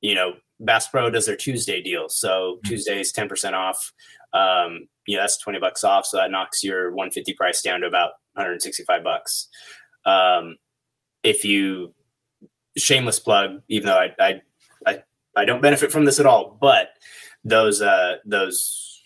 you 0.00 0.14
know, 0.14 0.34
Bass 0.60 0.88
Pro 0.88 1.10
does 1.10 1.26
their 1.26 1.36
Tuesday 1.36 1.82
deal. 1.82 2.08
So 2.08 2.28
mm-hmm. 2.56 2.68
Tuesday 2.68 3.00
is 3.00 3.12
10% 3.12 3.54
off. 3.54 3.92
Um, 4.32 4.86
you 5.06 5.16
know, 5.16 5.22
that's 5.22 5.38
20 5.38 5.58
bucks 5.58 5.82
off. 5.82 6.06
So 6.06 6.18
that 6.18 6.30
knocks 6.30 6.62
your 6.62 6.90
150 6.90 7.32
price 7.34 7.62
down 7.62 7.80
to 7.80 7.86
about 7.86 8.12
165 8.34 9.02
bucks. 9.02 9.48
Um, 10.04 10.56
if 11.22 11.44
you 11.44 11.94
shameless 12.76 13.18
plug, 13.18 13.62
even 13.68 13.86
though 13.86 13.98
I, 13.98 14.14
I, 14.20 14.40
I, 14.86 15.02
I 15.36 15.44
don't 15.44 15.62
benefit 15.62 15.90
from 15.90 16.04
this 16.04 16.20
at 16.20 16.26
all, 16.26 16.56
but 16.60 16.90
those, 17.42 17.82
uh, 17.82 18.16
those 18.24 19.02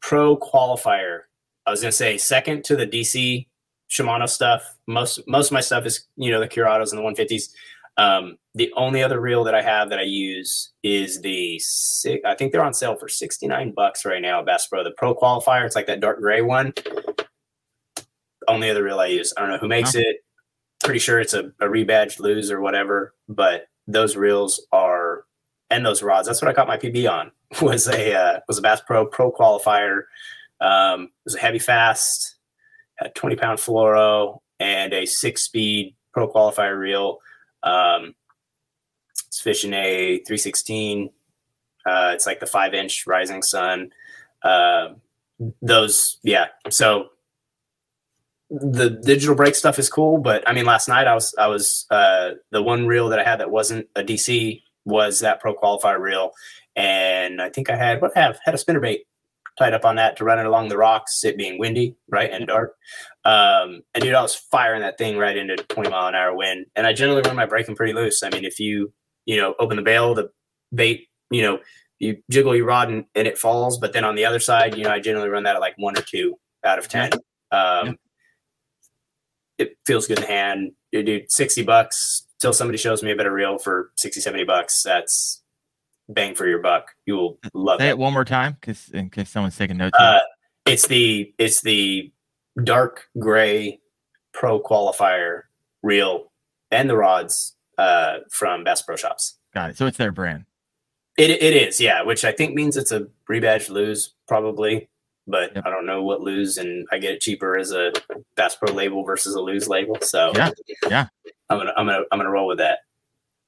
pro 0.00 0.36
qualifier, 0.36 1.20
I 1.66 1.70
was 1.70 1.80
going 1.80 1.90
to 1.90 1.96
say 1.96 2.16
second 2.16 2.64
to 2.64 2.76
the 2.76 2.86
DC 2.86 3.46
Shimano 3.90 4.28
stuff. 4.28 4.76
Most, 4.86 5.20
most 5.26 5.48
of 5.48 5.52
my 5.52 5.60
stuff 5.60 5.86
is, 5.86 6.06
you 6.16 6.30
know, 6.30 6.40
the 6.40 6.48
Curados 6.48 6.92
and 6.92 6.98
the 6.98 7.02
150s. 7.02 7.50
Um, 7.96 8.38
the 8.54 8.72
only 8.76 9.02
other 9.02 9.20
reel 9.20 9.44
that 9.44 9.54
I 9.54 9.62
have 9.62 9.90
that 9.90 9.98
I 9.98 10.02
use 10.02 10.72
is 10.82 11.20
the 11.20 11.58
six, 11.60 12.22
I 12.24 12.34
think 12.34 12.52
they're 12.52 12.64
on 12.64 12.74
sale 12.74 12.96
for 12.96 13.08
69 13.08 13.72
bucks 13.72 14.04
right 14.04 14.22
now 14.22 14.40
at 14.40 14.46
Bass 14.46 14.66
Pro. 14.66 14.82
The 14.82 14.92
Pro 14.92 15.14
Qualifier, 15.14 15.64
it's 15.64 15.76
like 15.76 15.86
that 15.86 16.00
dark 16.00 16.20
gray 16.20 16.40
one. 16.40 16.72
Only 18.48 18.70
other 18.70 18.82
reel 18.82 19.00
I 19.00 19.06
use. 19.06 19.32
I 19.36 19.40
don't 19.40 19.50
know 19.50 19.58
who 19.58 19.68
makes 19.68 19.94
it. 19.94 20.18
Pretty 20.82 20.98
sure 20.98 21.20
it's 21.20 21.34
a, 21.34 21.46
a 21.60 21.66
rebadged 21.66 22.20
Lew's 22.20 22.50
or 22.50 22.60
whatever, 22.60 23.14
but 23.28 23.68
those 23.86 24.16
reels 24.16 24.64
are 24.72 25.24
and 25.70 25.84
those 25.84 26.02
rods. 26.02 26.28
That's 26.28 26.42
what 26.42 26.48
I 26.48 26.54
caught 26.54 26.68
my 26.68 26.76
PB 26.76 27.10
on. 27.10 27.30
Was 27.62 27.86
a 27.86 28.12
uh, 28.12 28.40
was 28.48 28.58
a 28.58 28.62
Bass 28.62 28.80
Pro 28.80 29.06
Pro 29.06 29.30
Qualifier. 29.30 30.02
Um, 30.60 31.04
it 31.04 31.24
was 31.24 31.36
a 31.36 31.40
heavy 31.40 31.60
fast, 31.60 32.34
had 32.96 33.14
20 33.14 33.36
pound 33.36 33.60
fluoro 33.60 34.40
and 34.58 34.92
a 34.92 35.06
six 35.06 35.44
speed 35.44 35.94
Pro 36.12 36.28
Qualifier 36.28 36.76
reel 36.76 37.20
um, 37.64 38.14
it's 39.26 39.40
fishing 39.40 39.72
a 39.72 40.18
316. 40.18 41.10
Uh, 41.84 42.12
it's 42.14 42.26
like 42.26 42.40
the 42.40 42.46
five 42.46 42.74
inch 42.74 43.04
rising 43.06 43.42
sun. 43.42 43.90
Uh, 44.42 44.90
those, 45.60 46.18
yeah. 46.22 46.46
So 46.70 47.08
the 48.50 48.90
digital 48.90 49.34
brake 49.34 49.54
stuff 49.54 49.78
is 49.78 49.88
cool, 49.88 50.18
but 50.18 50.48
I 50.48 50.52
mean, 50.52 50.66
last 50.66 50.88
night 50.88 51.06
I 51.06 51.14
was, 51.14 51.34
I 51.36 51.48
was, 51.48 51.86
uh, 51.90 52.32
the 52.50 52.62
one 52.62 52.86
reel 52.86 53.08
that 53.08 53.18
I 53.18 53.24
had 53.24 53.40
that 53.40 53.50
wasn't 53.50 53.88
a 53.96 54.02
DC 54.02 54.62
was 54.84 55.20
that 55.20 55.40
pro 55.40 55.54
qualifier 55.54 55.98
reel. 55.98 56.30
And 56.76 57.40
I 57.40 57.48
think 57.48 57.70
I 57.70 57.76
had, 57.76 58.00
what 58.00 58.16
I 58.16 58.20
have 58.20 58.38
had 58.44 58.54
a 58.54 58.58
spinner 58.58 58.80
bait 58.80 59.06
tied 59.58 59.74
up 59.74 59.84
on 59.84 59.96
that 59.96 60.16
to 60.16 60.24
run 60.24 60.38
it 60.38 60.46
along 60.46 60.68
the 60.68 60.76
rocks, 60.76 61.24
it 61.24 61.36
being 61.36 61.58
windy, 61.58 61.96
right, 62.08 62.30
and 62.30 62.46
dark. 62.46 62.74
Um, 63.24 63.82
and 63.94 64.02
dude, 64.02 64.14
I 64.14 64.22
was 64.22 64.34
firing 64.34 64.80
that 64.80 64.98
thing 64.98 65.16
right 65.16 65.36
into 65.36 65.56
20 65.56 65.90
mile 65.90 66.08
an 66.08 66.14
hour 66.14 66.34
wind. 66.34 66.66
And 66.74 66.86
I 66.86 66.92
generally 66.92 67.22
run 67.22 67.36
my 67.36 67.46
braking 67.46 67.76
pretty 67.76 67.92
loose. 67.92 68.22
I 68.22 68.30
mean, 68.30 68.44
if 68.44 68.58
you, 68.58 68.92
you 69.26 69.36
know, 69.36 69.54
open 69.58 69.76
the 69.76 69.82
bail, 69.82 70.14
the 70.14 70.30
bait, 70.74 71.08
you 71.30 71.42
know, 71.42 71.60
you 71.98 72.18
jiggle 72.30 72.56
your 72.56 72.66
rod 72.66 72.90
and, 72.90 73.04
and 73.14 73.28
it 73.28 73.38
falls. 73.38 73.78
But 73.78 73.92
then 73.92 74.04
on 74.04 74.16
the 74.16 74.24
other 74.24 74.40
side, 74.40 74.76
you 74.76 74.84
know, 74.84 74.90
I 74.90 75.00
generally 75.00 75.28
run 75.28 75.44
that 75.44 75.56
at 75.56 75.60
like 75.60 75.74
one 75.78 75.96
or 75.96 76.02
two 76.02 76.38
out 76.64 76.78
of 76.78 76.88
10. 76.88 77.12
Um. 77.52 77.98
It 79.56 79.78
feels 79.86 80.08
good 80.08 80.18
in 80.18 80.24
the 80.24 80.30
hand. 80.30 80.72
Dude, 80.90 81.30
60 81.30 81.62
bucks 81.62 82.26
till 82.40 82.52
somebody 82.52 82.76
shows 82.76 83.04
me 83.04 83.12
a 83.12 83.16
better 83.16 83.32
reel 83.32 83.56
for 83.56 83.92
60, 83.98 84.20
70 84.20 84.42
bucks. 84.42 84.82
That's 84.82 85.43
bang 86.08 86.34
for 86.34 86.46
your 86.46 86.60
buck. 86.60 86.88
You 87.06 87.14
will 87.14 87.38
love 87.54 87.80
Say 87.80 87.88
it. 87.88 87.90
it 87.90 87.98
one 87.98 88.12
more 88.12 88.24
time, 88.24 88.56
because 88.60 88.88
in 88.90 89.10
case 89.10 89.30
someone's 89.30 89.56
taking 89.56 89.76
notes. 89.76 89.98
Uh, 89.98 90.20
it's 90.66 90.86
the 90.86 91.32
it's 91.38 91.62
the 91.62 92.12
dark 92.62 93.08
gray 93.18 93.80
pro 94.32 94.60
qualifier 94.60 95.42
reel 95.82 96.32
and 96.70 96.88
the 96.88 96.96
rods 96.96 97.56
uh, 97.78 98.18
from 98.30 98.64
Bass 98.64 98.82
Pro 98.82 98.96
Shops. 98.96 99.38
Got 99.52 99.70
it. 99.70 99.76
So 99.76 99.86
it's 99.86 99.98
their 99.98 100.12
brand. 100.12 100.44
It 101.16 101.30
it 101.30 101.54
is, 101.54 101.80
yeah. 101.80 102.02
Which 102.02 102.24
I 102.24 102.32
think 102.32 102.54
means 102.54 102.76
it's 102.76 102.90
a 102.90 103.06
rebadged 103.30 103.70
Lew's, 103.70 104.14
probably, 104.26 104.88
but 105.28 105.54
yep. 105.54 105.64
I 105.64 105.70
don't 105.70 105.86
know 105.86 106.02
what 106.02 106.22
Lew's, 106.22 106.58
and 106.58 106.86
I 106.90 106.98
get 106.98 107.12
it 107.12 107.20
cheaper 107.20 107.56
as 107.56 107.70
a 107.70 107.92
Bass 108.34 108.56
Pro 108.56 108.72
label 108.72 109.04
versus 109.04 109.34
a 109.34 109.40
Lew's 109.40 109.68
label. 109.68 109.96
So 110.00 110.32
yeah, 110.34 110.50
yeah. 110.88 111.06
I'm 111.50 111.58
gonna 111.58 111.72
I'm 111.76 111.86
gonna 111.86 112.02
I'm 112.10 112.18
gonna 112.18 112.30
roll 112.30 112.48
with 112.48 112.58
that. 112.58 112.80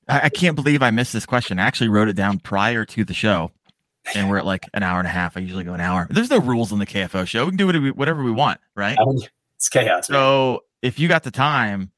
I, 0.08 0.22
I 0.22 0.28
can't 0.28 0.56
believe 0.56 0.82
I 0.82 0.90
missed 0.90 1.12
this 1.12 1.26
question. 1.26 1.58
I 1.58 1.64
actually 1.64 1.88
wrote 1.88 2.08
it 2.08 2.16
down 2.16 2.38
prior 2.38 2.84
to 2.84 3.04
the 3.04 3.14
show, 3.14 3.50
and 4.14 4.30
we're 4.30 4.38
at 4.38 4.46
like 4.46 4.66
an 4.74 4.82
hour 4.82 4.98
and 4.98 5.06
a 5.06 5.10
half. 5.10 5.36
I 5.36 5.40
usually 5.40 5.64
go 5.64 5.74
an 5.74 5.80
hour. 5.80 6.06
There's 6.10 6.30
no 6.30 6.38
rules 6.38 6.72
on 6.72 6.78
the 6.78 6.86
KFO 6.86 7.26
show. 7.26 7.44
We 7.44 7.56
can 7.56 7.56
do 7.56 7.92
whatever 7.92 8.22
we 8.22 8.30
want, 8.30 8.60
right? 8.74 8.96
It's 9.56 9.68
chaos. 9.68 10.06
So 10.06 10.50
man. 10.50 10.58
if 10.82 10.98
you 10.98 11.08
got 11.08 11.22
the 11.22 11.30
time, 11.30 11.90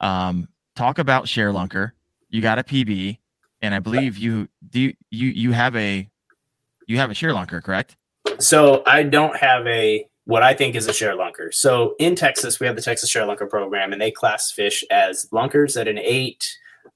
um, 0.00 0.48
talk 0.74 0.98
about 0.98 1.28
Share 1.28 1.52
Lunker. 1.52 1.92
You 2.28 2.42
got 2.42 2.58
a 2.58 2.64
PB, 2.64 3.18
and 3.62 3.74
I 3.74 3.78
believe 3.78 4.18
you 4.18 4.48
do. 4.68 4.80
You 4.80 4.94
you, 5.10 5.28
you 5.28 5.52
have 5.52 5.74
a 5.76 6.08
you 6.86 6.98
have 6.98 7.10
a 7.10 7.14
Share 7.14 7.32
Lunker, 7.32 7.62
correct? 7.62 7.96
So 8.38 8.82
I 8.86 9.02
don't 9.02 9.36
have 9.36 9.66
a 9.66 10.06
what 10.24 10.42
I 10.42 10.54
think 10.54 10.74
is 10.74 10.88
a 10.88 10.92
share 10.92 11.14
lunker. 11.14 11.54
So 11.54 11.94
in 12.00 12.16
Texas, 12.16 12.58
we 12.58 12.66
have 12.66 12.74
the 12.74 12.82
Texas 12.82 13.08
Share 13.08 13.24
Lunker 13.24 13.48
program, 13.48 13.92
and 13.92 14.02
they 14.02 14.10
class 14.10 14.50
fish 14.50 14.84
as 14.90 15.28
lunkers 15.32 15.76
at 15.76 15.86
an 15.88 15.98
eight 15.98 16.44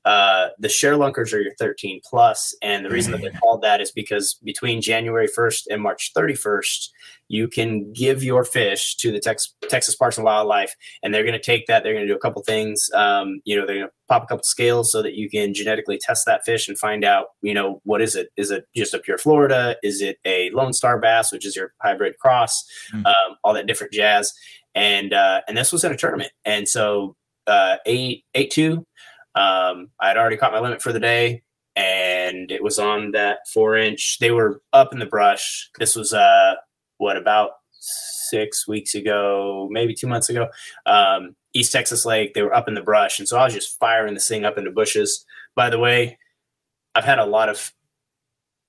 uh, 0.05 0.49
the 0.59 0.69
ShareLunkers 0.69 1.33
are 1.33 1.41
your 1.41 1.55
13 1.59 2.01
plus, 2.09 2.55
and 2.63 2.85
the 2.85 2.91
reason 2.91 3.13
that 3.13 3.21
they're 3.21 3.33
called 3.33 3.63
that 3.63 3.81
is 3.81 3.93
because 3.93 4.39
between 4.43 4.81
January 4.81 5.29
1st 5.29 5.65
and 5.71 5.83
March 5.83 6.13
31st, 6.17 6.89
you 7.29 7.47
can 7.47 7.93
give 7.93 8.25
your 8.25 8.45
fish 8.45 8.97
to 8.97 9.13
the 9.13 9.21
Tex- 9.21 9.55
Texas 9.69 9.95
Parks 9.95 10.17
and 10.17 10.25
Wildlife, 10.25 10.75
and 11.03 11.13
they're 11.13 11.23
going 11.23 11.39
to 11.39 11.39
take 11.39 11.67
that. 11.67 11.83
They're 11.83 11.93
going 11.93 12.07
to 12.07 12.13
do 12.13 12.17
a 12.17 12.21
couple 12.21 12.43
things. 12.43 12.91
Um, 12.95 13.43
you 13.45 13.55
know, 13.55 13.67
they're 13.67 13.77
going 13.77 13.89
to 13.89 13.93
pop 14.09 14.25
a 14.25 14.27
couple 14.27 14.43
scales 14.43 14.91
so 14.91 15.03
that 15.03 15.15
you 15.15 15.29
can 15.29 15.53
genetically 15.53 15.99
test 15.99 16.25
that 16.27 16.45
fish 16.45 16.67
and 16.67 16.79
find 16.79 17.05
out, 17.05 17.27
you 17.43 17.53
know, 17.53 17.83
what 17.85 18.01
is 18.01 18.17
it? 18.17 18.31
Is 18.37 18.51
it 18.51 18.67
just 18.75 18.95
a 18.95 18.99
pure 18.99 19.19
Florida? 19.19 19.77
Is 19.83 20.01
it 20.01 20.19
a 20.25 20.51
Lone 20.51 20.73
Star 20.73 20.99
bass, 20.99 21.31
which 21.31 21.45
is 21.45 21.55
your 21.55 21.75
hybrid 21.83 22.19
cross? 22.19 22.65
Mm. 22.93 23.07
Um, 23.07 23.37
all 23.45 23.53
that 23.53 23.67
different 23.67 23.93
jazz. 23.93 24.33
And 24.75 25.13
uh, 25.13 25.43
and 25.47 25.57
this 25.57 25.73
was 25.73 25.85
in 25.85 25.93
a 25.93 25.97
tournament, 25.97 26.31
and 26.45 26.69
so 26.69 27.17
uh, 27.49 27.77
eight 27.87 28.25
eight 28.35 28.53
two 28.53 28.87
um, 29.35 29.91
I 30.01 30.09
had 30.09 30.17
already 30.17 30.37
caught 30.37 30.53
my 30.53 30.61
limit 30.61 30.83
for 30.83 30.93
the 30.93 31.01
day, 31.01 31.43
and 31.77 32.51
it 32.51 32.63
was 32.63 32.79
on 32.79 33.13
that 33.13 33.49
four 33.53 33.77
inch. 33.77 34.19
They 34.19 34.31
were 34.31 34.63
up 34.73 34.93
in 34.93 34.99
the 34.99 35.07
brush. 35.07 35.71
This 35.79 35.95
was 35.95 36.13
uh, 36.13 36.55
what 36.99 37.17
about 37.17 37.53
six 37.73 38.67
weeks 38.69 38.95
ago, 38.95 39.69
maybe 39.71 39.95
two 39.95 40.07
months 40.07 40.29
ago. 40.29 40.49
Um, 40.87 41.37
East 41.53 41.73
Texas 41.73 42.05
Lake. 42.05 42.35
They 42.35 42.43
were 42.43 42.55
up 42.55 42.69
in 42.69 42.75
the 42.75 42.83
brush, 42.83 43.19
and 43.19 43.29
so 43.29 43.39
I 43.39 43.45
was 43.45 43.55
just 43.55 43.79
firing 43.79 44.15
this 44.15 44.29
thing 44.29 44.45
up 44.45 44.59
into 44.59 44.71
bushes. 44.71 45.25
By 45.55 45.71
the 45.71 45.79
way, 45.79 46.19
I've 46.95 47.05
had 47.05 47.19
a 47.19 47.27
lot 47.27 47.49
of 47.49 47.73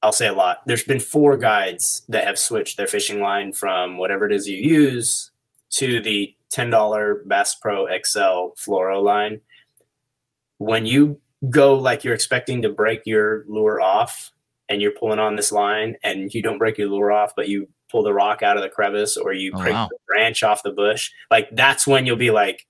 I'll 0.03 0.11
say 0.11 0.27
a 0.27 0.33
lot. 0.33 0.61
There's 0.65 0.83
been 0.83 0.99
four 0.99 1.37
guides 1.37 2.03
that 2.09 2.25
have 2.25 2.39
switched 2.39 2.77
their 2.77 2.87
fishing 2.87 3.21
line 3.21 3.53
from 3.53 3.97
whatever 3.97 4.25
it 4.25 4.31
is 4.31 4.47
you 4.47 4.57
use 4.57 5.31
to 5.71 6.01
the 6.01 6.35
$10 6.53 7.27
Bass 7.27 7.55
Pro 7.55 7.85
XL 7.85 8.49
fluoro 8.59 9.01
line 9.01 9.41
when 10.61 10.85
you 10.85 11.19
go 11.49 11.73
like 11.73 12.03
you're 12.03 12.13
expecting 12.13 12.61
to 12.61 12.69
break 12.69 13.01
your 13.05 13.43
lure 13.47 13.81
off 13.81 14.31
and 14.69 14.79
you're 14.79 14.91
pulling 14.91 15.17
on 15.17 15.35
this 15.35 15.51
line 15.51 15.97
and 16.03 16.31
you 16.33 16.41
don't 16.41 16.59
break 16.59 16.77
your 16.77 16.87
lure 16.87 17.11
off, 17.11 17.33
but 17.35 17.49
you 17.49 17.67
pull 17.89 18.03
the 18.03 18.13
rock 18.13 18.43
out 18.43 18.57
of 18.57 18.63
the 18.63 18.69
crevice 18.69 19.17
or 19.17 19.33
you 19.33 19.51
oh, 19.55 19.59
break 19.59 19.73
wow. 19.73 19.87
the 19.89 19.97
branch 20.07 20.43
off 20.43 20.61
the 20.61 20.71
bush, 20.71 21.09
like 21.31 21.49
that's 21.53 21.87
when 21.87 22.05
you'll 22.05 22.15
be 22.15 22.29
like, 22.29 22.67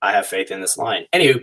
I 0.00 0.12
have 0.12 0.26
faith 0.26 0.52
in 0.52 0.60
this 0.60 0.78
line. 0.78 1.06
Anywho, 1.12 1.42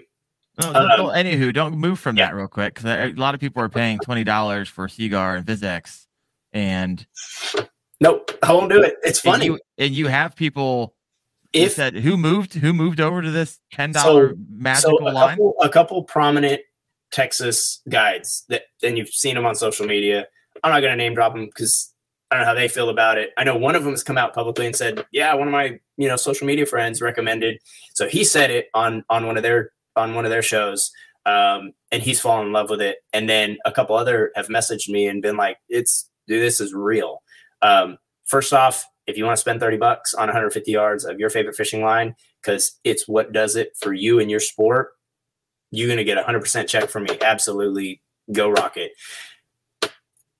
no, 0.61 0.69
um, 0.69 0.99
anywho, 1.13 1.53
don't 1.53 1.75
move 1.75 1.99
from 1.99 2.15
yeah. 2.15 2.27
that 2.27 2.35
real 2.35 2.47
quick 2.47 2.75
because 2.75 2.89
a 2.89 3.13
lot 3.19 3.35
of 3.35 3.41
people 3.41 3.61
are 3.61 3.69
paying 3.69 3.99
twenty 3.99 4.23
dollars 4.23 4.69
for 4.69 4.87
Seaguar 4.87 5.35
and 5.35 5.45
VizX, 5.45 6.05
and 6.53 7.05
nope, 7.99 8.31
I 8.43 8.53
won't 8.53 8.71
do 8.71 8.81
it. 8.81 8.95
It's 9.03 9.19
funny, 9.19 9.47
and 9.47 9.55
you, 9.55 9.59
and 9.77 9.93
you 9.93 10.07
have 10.07 10.35
people 10.35 10.93
if 11.53 11.73
said 11.73 11.95
who 11.95 12.17
moved 12.17 12.53
who 12.55 12.73
moved 12.73 12.99
over 13.01 13.21
to 13.21 13.31
this 13.31 13.59
ten 13.71 13.93
So- 13.93 14.01
dollar 14.03 14.29
so 14.29 14.35
magical 14.49 15.07
a 15.07 15.11
line? 15.11 15.29
couple, 15.37 15.55
a 15.61 15.69
couple 15.69 16.03
prominent 16.03 16.61
Texas 17.11 17.81
guides 17.89 18.45
that, 18.49 18.63
and 18.83 18.97
you've 18.97 19.09
seen 19.09 19.35
them 19.35 19.45
on 19.45 19.55
social 19.55 19.85
media. 19.85 20.27
I'm 20.63 20.71
not 20.71 20.79
going 20.81 20.91
to 20.91 20.97
name 20.97 21.13
drop 21.13 21.33
them 21.33 21.45
because 21.45 21.93
I 22.29 22.35
don't 22.35 22.43
know 22.43 22.47
how 22.49 22.53
they 22.53 22.67
feel 22.69 22.89
about 22.89 23.17
it. 23.17 23.31
I 23.37 23.43
know 23.43 23.57
one 23.57 23.75
of 23.75 23.83
them 23.83 23.91
has 23.91 24.03
come 24.03 24.17
out 24.17 24.33
publicly 24.33 24.65
and 24.65 24.75
said, 24.75 25.05
"Yeah, 25.11 25.33
one 25.33 25.47
of 25.47 25.51
my 25.51 25.79
you 25.97 26.07
know 26.07 26.15
social 26.15 26.47
media 26.47 26.65
friends 26.65 27.01
recommended." 27.01 27.59
So 27.93 28.07
he 28.07 28.23
said 28.23 28.49
it 28.51 28.69
on 28.73 29.03
on 29.09 29.27
one 29.27 29.35
of 29.37 29.43
their 29.43 29.71
on 29.97 30.15
one 30.15 30.23
of 30.23 30.31
their 30.31 30.41
shows, 30.41 30.89
um, 31.25 31.73
and 31.91 32.01
he's 32.01 32.21
fallen 32.21 32.47
in 32.47 32.53
love 32.53 32.69
with 32.69 32.81
it. 32.81 32.99
And 33.11 33.29
then 33.29 33.57
a 33.65 33.71
couple 33.73 33.97
other 33.97 34.31
have 34.35 34.47
messaged 34.47 34.87
me 34.87 35.07
and 35.07 35.21
been 35.21 35.35
like, 35.35 35.57
"It's 35.67 36.09
dude, 36.27 36.41
this 36.41 36.61
is 36.61 36.73
real." 36.73 37.21
Um, 37.61 37.97
first 38.25 38.53
off, 38.53 38.85
if 39.07 39.17
you 39.17 39.25
want 39.25 39.35
to 39.35 39.41
spend 39.41 39.59
30 39.59 39.77
bucks 39.77 40.13
on 40.13 40.27
150 40.27 40.71
yards 40.71 41.05
of 41.05 41.19
your 41.19 41.29
favorite 41.29 41.55
fishing 41.55 41.83
line, 41.83 42.15
because 42.41 42.79
it's 42.83 43.07
what 43.07 43.31
does 43.31 43.55
it 43.55 43.75
for 43.77 43.93
you 43.93 44.19
and 44.19 44.29
your 44.29 44.39
sport, 44.39 44.91
you're 45.71 45.87
going 45.87 45.97
to 45.97 46.03
get 46.03 46.17
a 46.17 46.23
100% 46.23 46.67
check 46.67 46.89
from 46.89 47.03
me. 47.03 47.17
Absolutely 47.21 48.01
go 48.31 48.49
rocket. 48.49 48.91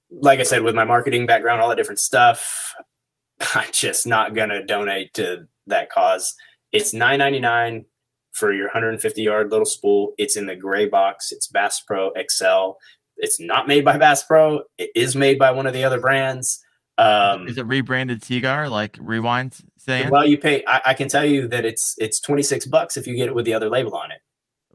Like 0.10 0.40
I 0.40 0.44
said, 0.44 0.64
with 0.64 0.76
my 0.76 0.84
marketing 0.84 1.26
background, 1.26 1.62
all 1.62 1.70
that 1.70 1.78
different 1.78 2.00
stuff, 2.00 2.76
I'm 3.56 3.72
just 3.72 4.06
not 4.06 4.36
going 4.36 4.50
to 4.50 4.64
donate 4.64 5.14
to 5.16 5.48
that 5.68 5.90
cause. 5.90 6.36
It's 6.72 6.94
9.99 6.94 7.86
for 8.32 8.54
your 8.54 8.68
150 8.68 9.22
yard 9.22 9.52
little 9.52 9.66
spool. 9.66 10.14
It's 10.18 10.38
in 10.38 10.46
the 10.46 10.56
gray 10.56 10.88
box. 10.88 11.32
It's 11.32 11.48
Bass 11.48 11.82
Pro 11.82 12.12
XL. 12.30 12.74
It's 13.18 13.40
not 13.40 13.68
made 13.68 13.86
by 13.86 13.98
Bass 13.98 14.24
Pro. 14.24 14.64
It 14.78 14.92
is 14.96 15.16
made 15.16 15.38
by 15.38 15.52
one 15.52 15.68
of 15.68 15.74
the 15.74 15.84
other 15.84 16.00
brands. 16.00 16.64
Um, 17.02 17.48
Is 17.48 17.58
it 17.58 17.66
rebranded 17.66 18.24
Seaguar 18.24 18.70
like 18.70 18.98
Rewind 19.02 19.58
saying? 19.78 20.10
well, 20.12 20.26
you 20.26 20.38
pay. 20.38 20.64
I, 20.68 20.82
I 20.88 20.94
can 20.94 21.08
tell 21.08 21.26
you 21.26 21.48
that 21.48 21.66
it's 21.66 21.96
it's 21.98 22.20
26 22.20 22.68
bucks 22.68 22.96
if 22.98 23.08
you 23.08 23.16
get 23.16 23.28
it 23.28 23.34
with 23.36 23.46
the 23.46 23.54
other 23.54 23.70
label 23.70 23.96
on 23.96 24.12
it. 24.12 24.20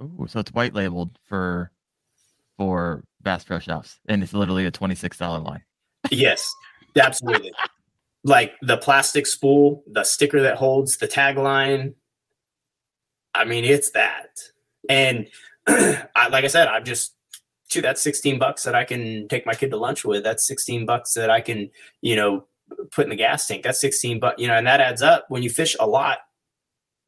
Ooh, 0.02 0.26
so 0.28 0.40
it's 0.40 0.52
white 0.52 0.74
labeled 0.74 1.18
for 1.24 1.70
for 2.56 3.04
Bass 3.22 3.44
Pro 3.44 3.58
Shops, 3.58 3.98
and 4.08 4.22
it's 4.22 4.32
literally 4.32 4.66
a 4.66 4.70
twenty 4.70 4.94
six 4.94 5.18
dollar 5.18 5.38
line. 5.38 5.62
Yes, 6.10 6.52
absolutely. 6.96 7.52
like 8.24 8.54
the 8.62 8.76
plastic 8.76 9.26
spool, 9.26 9.84
the 9.86 10.04
sticker 10.04 10.42
that 10.42 10.56
holds 10.56 10.96
the 10.96 11.08
tagline. 11.08 11.94
I 13.34 13.44
mean, 13.44 13.64
it's 13.64 13.90
that. 13.90 14.38
And 14.88 15.28
I, 15.66 16.28
like 16.30 16.44
I 16.44 16.48
said, 16.48 16.68
I'm 16.68 16.84
just, 16.84 17.15
shoot, 17.68 17.82
that's 17.82 18.02
16 18.02 18.38
bucks 18.38 18.62
that 18.64 18.74
I 18.74 18.84
can 18.84 19.28
take 19.28 19.46
my 19.46 19.54
kid 19.54 19.70
to 19.70 19.76
lunch 19.76 20.04
with. 20.04 20.22
That's 20.22 20.46
16 20.46 20.86
bucks 20.86 21.14
that 21.14 21.30
I 21.30 21.40
can, 21.40 21.70
you 22.00 22.16
know, 22.16 22.46
put 22.92 23.04
in 23.04 23.10
the 23.10 23.16
gas 23.16 23.46
tank. 23.46 23.62
That's 23.62 23.80
16 23.80 24.20
bucks, 24.20 24.40
you 24.40 24.48
know, 24.48 24.54
and 24.54 24.66
that 24.66 24.80
adds 24.80 25.02
up 25.02 25.26
when 25.28 25.42
you 25.42 25.50
fish 25.50 25.76
a 25.78 25.86
lot 25.86 26.18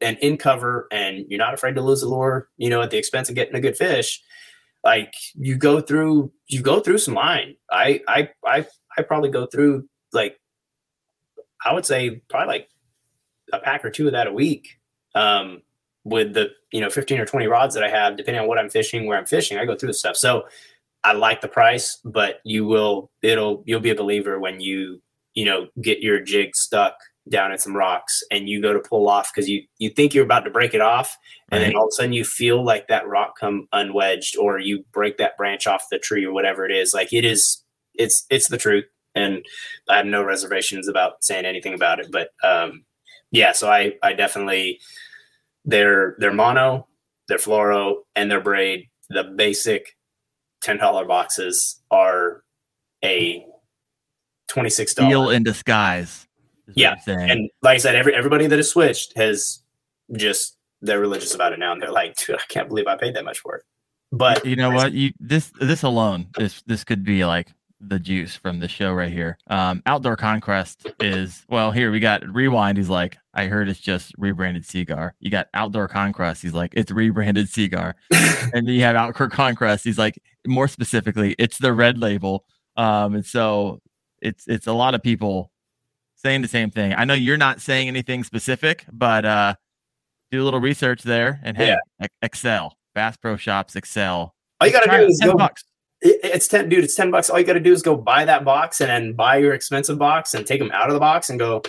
and 0.00 0.16
in 0.18 0.36
cover 0.36 0.86
and 0.90 1.26
you're 1.28 1.38
not 1.38 1.54
afraid 1.54 1.74
to 1.74 1.80
lose 1.80 2.02
a 2.02 2.08
lure, 2.08 2.48
you 2.56 2.70
know, 2.70 2.82
at 2.82 2.90
the 2.90 2.98
expense 2.98 3.28
of 3.28 3.34
getting 3.34 3.54
a 3.54 3.60
good 3.60 3.76
fish. 3.76 4.22
Like 4.84 5.12
you 5.34 5.56
go 5.56 5.80
through, 5.80 6.32
you 6.46 6.62
go 6.62 6.80
through 6.80 6.98
some 6.98 7.14
line. 7.14 7.56
I, 7.70 8.00
I, 8.06 8.30
I, 8.44 8.66
I 8.96 9.02
probably 9.02 9.30
go 9.30 9.46
through 9.46 9.88
like, 10.12 10.38
I 11.64 11.74
would 11.74 11.84
say 11.84 12.22
probably 12.28 12.48
like 12.48 12.68
a 13.52 13.58
pack 13.58 13.84
or 13.84 13.90
two 13.90 14.06
of 14.06 14.12
that 14.12 14.28
a 14.28 14.32
week. 14.32 14.78
Um, 15.14 15.62
with 16.04 16.34
the 16.34 16.50
you 16.72 16.80
know 16.80 16.90
15 16.90 17.20
or 17.20 17.26
20 17.26 17.46
rods 17.46 17.74
that 17.74 17.84
I 17.84 17.88
have, 17.88 18.16
depending 18.16 18.42
on 18.42 18.48
what 18.48 18.58
I'm 18.58 18.70
fishing, 18.70 19.06
where 19.06 19.18
I'm 19.18 19.26
fishing, 19.26 19.58
I 19.58 19.64
go 19.64 19.76
through 19.76 19.88
the 19.88 19.94
stuff. 19.94 20.16
So 20.16 20.44
I 21.04 21.12
like 21.12 21.40
the 21.40 21.48
price, 21.48 21.98
but 22.04 22.40
you 22.44 22.66
will 22.66 23.10
it'll 23.22 23.62
you'll 23.66 23.80
be 23.80 23.90
a 23.90 23.94
believer 23.94 24.38
when 24.38 24.60
you 24.60 25.00
you 25.34 25.44
know 25.44 25.68
get 25.80 26.00
your 26.00 26.20
jig 26.20 26.54
stuck 26.56 26.94
down 27.28 27.52
in 27.52 27.58
some 27.58 27.76
rocks 27.76 28.22
and 28.30 28.48
you 28.48 28.60
go 28.60 28.72
to 28.72 28.80
pull 28.80 29.08
off 29.08 29.30
because 29.32 29.48
you 29.48 29.62
you 29.78 29.90
think 29.90 30.14
you're 30.14 30.24
about 30.24 30.44
to 30.44 30.50
break 30.50 30.74
it 30.74 30.80
off 30.80 31.16
and 31.50 31.62
then 31.62 31.74
all 31.74 31.84
of 31.84 31.88
a 31.88 31.92
sudden 31.92 32.12
you 32.12 32.24
feel 32.24 32.64
like 32.64 32.88
that 32.88 33.06
rock 33.06 33.34
come 33.38 33.68
unwedged 33.74 34.36
or 34.38 34.58
you 34.58 34.84
break 34.92 35.18
that 35.18 35.36
branch 35.36 35.66
off 35.66 35.84
the 35.90 35.98
tree 35.98 36.24
or 36.24 36.32
whatever 36.32 36.64
it 36.64 36.72
is 36.72 36.94
like 36.94 37.12
it 37.12 37.24
is 37.24 37.62
it's 37.94 38.24
it's 38.30 38.48
the 38.48 38.56
truth 38.56 38.84
and 39.14 39.44
i 39.88 39.96
have 39.96 40.06
no 40.06 40.22
reservations 40.22 40.88
about 40.88 41.22
saying 41.22 41.44
anything 41.44 41.74
about 41.74 42.00
it 42.00 42.10
but 42.10 42.30
um 42.44 42.84
yeah 43.30 43.52
so 43.52 43.68
i 43.70 43.92
i 44.02 44.12
definitely 44.12 44.78
their 45.64 46.16
their 46.18 46.32
mono 46.32 46.86
their 47.28 47.38
fluoro 47.38 47.96
and 48.16 48.30
their 48.30 48.40
braid 48.40 48.88
the 49.10 49.24
basic 49.24 49.96
$10 50.62 51.06
boxes 51.06 51.80
are 51.90 52.42
a 53.04 53.44
$26 54.50 54.96
Deal 54.96 55.30
in 55.30 55.42
disguise. 55.42 56.26
Yeah, 56.74 56.96
and 57.06 57.48
like 57.62 57.76
I 57.76 57.78
said, 57.78 57.94
every 57.94 58.14
everybody 58.14 58.46
that 58.46 58.58
has 58.58 58.68
switched 58.68 59.16
has 59.16 59.62
just 60.12 60.58
they're 60.82 61.00
religious 61.00 61.34
about 61.34 61.54
it 61.54 61.58
now, 61.58 61.72
and 61.72 61.80
they're 61.80 61.90
like, 61.90 62.16
dude, 62.16 62.36
I 62.36 62.42
can't 62.50 62.68
believe 62.68 62.86
I 62.86 62.94
paid 62.94 63.16
that 63.16 63.24
much 63.24 63.38
for 63.38 63.56
it. 63.56 63.62
But 64.12 64.44
you 64.44 64.54
know 64.54 64.70
what? 64.70 64.92
You 64.92 65.12
this 65.18 65.50
this 65.60 65.82
alone 65.82 66.26
this 66.36 66.62
this 66.66 66.84
could 66.84 67.04
be 67.04 67.24
like 67.24 67.54
the 67.80 67.98
juice 67.98 68.34
from 68.34 68.58
the 68.58 68.68
show 68.68 68.92
right 68.92 69.12
here. 69.12 69.38
Um, 69.46 69.82
Outdoor 69.86 70.16
Conquest 70.16 70.86
is 71.00 71.44
well. 71.48 71.70
Here 71.70 71.90
we 71.92 72.00
got 72.00 72.26
Rewind. 72.28 72.76
He's 72.76 72.88
like, 72.88 73.16
I 73.34 73.46
heard 73.46 73.68
it's 73.68 73.78
just 73.80 74.12
rebranded 74.18 74.66
Seaguar. 74.66 75.14
You 75.20 75.30
got 75.30 75.46
Outdoor 75.54 75.86
Conquest. 75.88 76.42
He's 76.42 76.54
like, 76.54 76.72
it's 76.74 76.90
rebranded 76.90 77.48
Seaguar. 77.48 77.94
and 78.10 78.66
then 78.66 78.74
you 78.74 78.80
have 78.82 78.96
Outdoor 78.96 79.28
Conquest. 79.28 79.84
He's 79.84 79.98
like, 79.98 80.18
more 80.46 80.66
specifically, 80.68 81.34
it's 81.38 81.58
the 81.58 81.72
red 81.72 81.98
label. 81.98 82.44
Um, 82.76 83.14
and 83.14 83.24
so 83.26 83.80
it's 84.20 84.46
it's 84.48 84.66
a 84.66 84.72
lot 84.72 84.94
of 84.94 85.02
people 85.02 85.52
saying 86.16 86.42
the 86.42 86.48
same 86.48 86.70
thing. 86.70 86.92
I 86.94 87.04
know 87.04 87.14
you're 87.14 87.36
not 87.36 87.60
saying 87.60 87.86
anything 87.86 88.24
specific, 88.24 88.84
but 88.92 89.24
uh, 89.24 89.54
do 90.32 90.42
a 90.42 90.44
little 90.44 90.60
research 90.60 91.02
there. 91.02 91.40
And 91.44 91.56
hey, 91.56 91.76
Yeah. 92.00 92.06
XL, 92.34 92.74
Bass 92.94 93.16
Pro 93.16 93.36
Shops, 93.36 93.76
XL. 93.86 94.00
all 94.00 94.32
you 94.64 94.72
got 94.72 94.82
to 94.82 94.90
do 94.98 95.04
is 95.06 95.18
10 95.20 95.30
go. 95.30 95.36
bucks. 95.36 95.62
It- 96.00 96.20
it's 96.22 96.48
ten, 96.48 96.68
dude. 96.68 96.84
It's 96.84 96.94
ten 96.94 97.10
bucks. 97.10 97.30
All 97.30 97.38
you 97.38 97.44
got 97.46 97.54
to 97.54 97.60
do 97.60 97.72
is 97.72 97.82
go 97.82 97.96
buy 97.96 98.24
that 98.24 98.44
box 98.44 98.80
and 98.80 98.90
then 98.90 99.14
buy 99.14 99.36
your 99.38 99.52
expensive 99.54 99.98
box 99.98 100.34
and 100.34 100.46
take 100.46 100.60
them 100.60 100.70
out 100.72 100.88
of 100.88 100.94
the 100.94 101.00
box 101.00 101.28
and 101.30 101.38
go. 101.38 101.62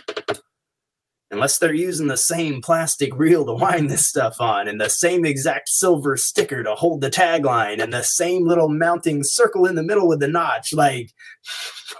Unless 1.31 1.59
they're 1.59 1.75
using 1.75 2.07
the 2.07 2.17
same 2.17 2.59
plastic 2.59 3.15
reel 3.15 3.45
to 3.45 3.53
wind 3.53 3.91
this 3.91 4.07
stuff 4.07 4.41
on, 4.41 4.67
and 4.67 4.81
the 4.81 4.89
same 4.89 5.25
exact 5.25 5.69
silver 5.69 6.17
sticker 6.17 6.63
to 6.63 6.73
hold 6.73 7.01
the 7.01 7.11
tagline, 7.11 7.79
and 7.83 7.93
the 7.93 8.01
same 8.01 8.47
little 8.47 8.67
mounting 8.67 9.23
circle 9.23 9.67
in 9.67 9.75
the 9.75 9.83
middle 9.83 10.07
with 10.07 10.19
the 10.21 10.27
notch, 10.27 10.73
like 10.73 11.11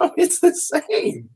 it's 0.16 0.40
the 0.40 0.52
same. 0.52 1.30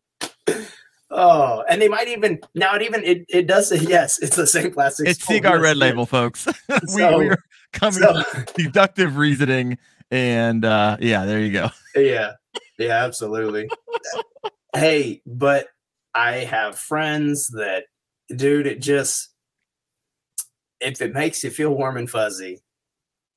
Oh, 1.10 1.62
and 1.68 1.80
they 1.80 1.88
might 1.88 2.08
even 2.08 2.40
now 2.56 2.74
it 2.74 2.82
even 2.82 3.04
it, 3.04 3.24
it 3.28 3.46
does 3.46 3.68
say 3.68 3.76
yes, 3.78 4.18
it's 4.18 4.34
the 4.34 4.46
same 4.48 4.72
plastic. 4.72 5.06
It's. 5.08 5.24
Seaguar 5.24 5.58
oh, 5.58 5.60
Red. 5.60 5.76
Label, 5.76 6.06
folks. 6.06 6.46
we, 6.68 6.78
So- 6.88 7.18
we 7.18 7.28
are 7.28 7.38
coming 7.72 8.00
So, 8.00 8.22
deductive 8.56 9.16
reasoning. 9.16 9.78
And 10.10 10.64
uh, 10.64 10.96
yeah, 11.00 11.24
there 11.24 11.40
you 11.40 11.52
go. 11.52 11.70
yeah, 11.96 12.32
yeah, 12.78 13.04
absolutely. 13.04 13.68
hey, 14.74 15.22
but 15.26 15.68
I 16.14 16.36
have 16.38 16.78
friends 16.78 17.48
that, 17.48 17.84
dude, 18.34 18.66
it 18.66 18.80
just 18.80 19.30
if 20.80 21.00
it 21.00 21.14
makes 21.14 21.42
you 21.42 21.50
feel 21.50 21.70
warm 21.70 21.96
and 21.96 22.10
fuzzy 22.10 22.60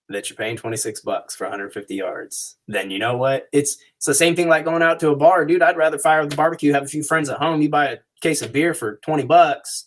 that 0.10 0.30
you're 0.30 0.38
paying 0.38 0.56
26 0.56 1.02
bucks 1.02 1.36
for 1.36 1.46
150 1.46 1.96
yards, 1.96 2.58
then 2.68 2.92
you 2.92 3.00
know 3.00 3.18
what? 3.18 3.48
It's 3.52 3.78
it's 3.98 4.06
the 4.06 4.14
same 4.14 4.36
thing 4.36 4.48
like 4.48 4.66
going 4.66 4.82
out 4.82 5.00
to 5.02 5.10
a 5.10 5.16
bar, 5.16 5.46
dude. 5.46 5.62
I'd 5.62 5.78
rather 5.78 5.98
fire 5.98 6.26
the 6.26 6.36
barbecue, 6.36 6.74
have 6.74 6.84
a 6.84 6.88
few 6.88 7.04
friends 7.04 7.30
at 7.30 7.40
home. 7.40 7.62
You 7.62 7.70
buy 7.70 7.86
a 7.88 7.98
case 8.22 8.42
of 8.42 8.54
beer 8.54 8.74
for 8.74 8.98
20 9.04 9.26
bucks, 9.26 9.86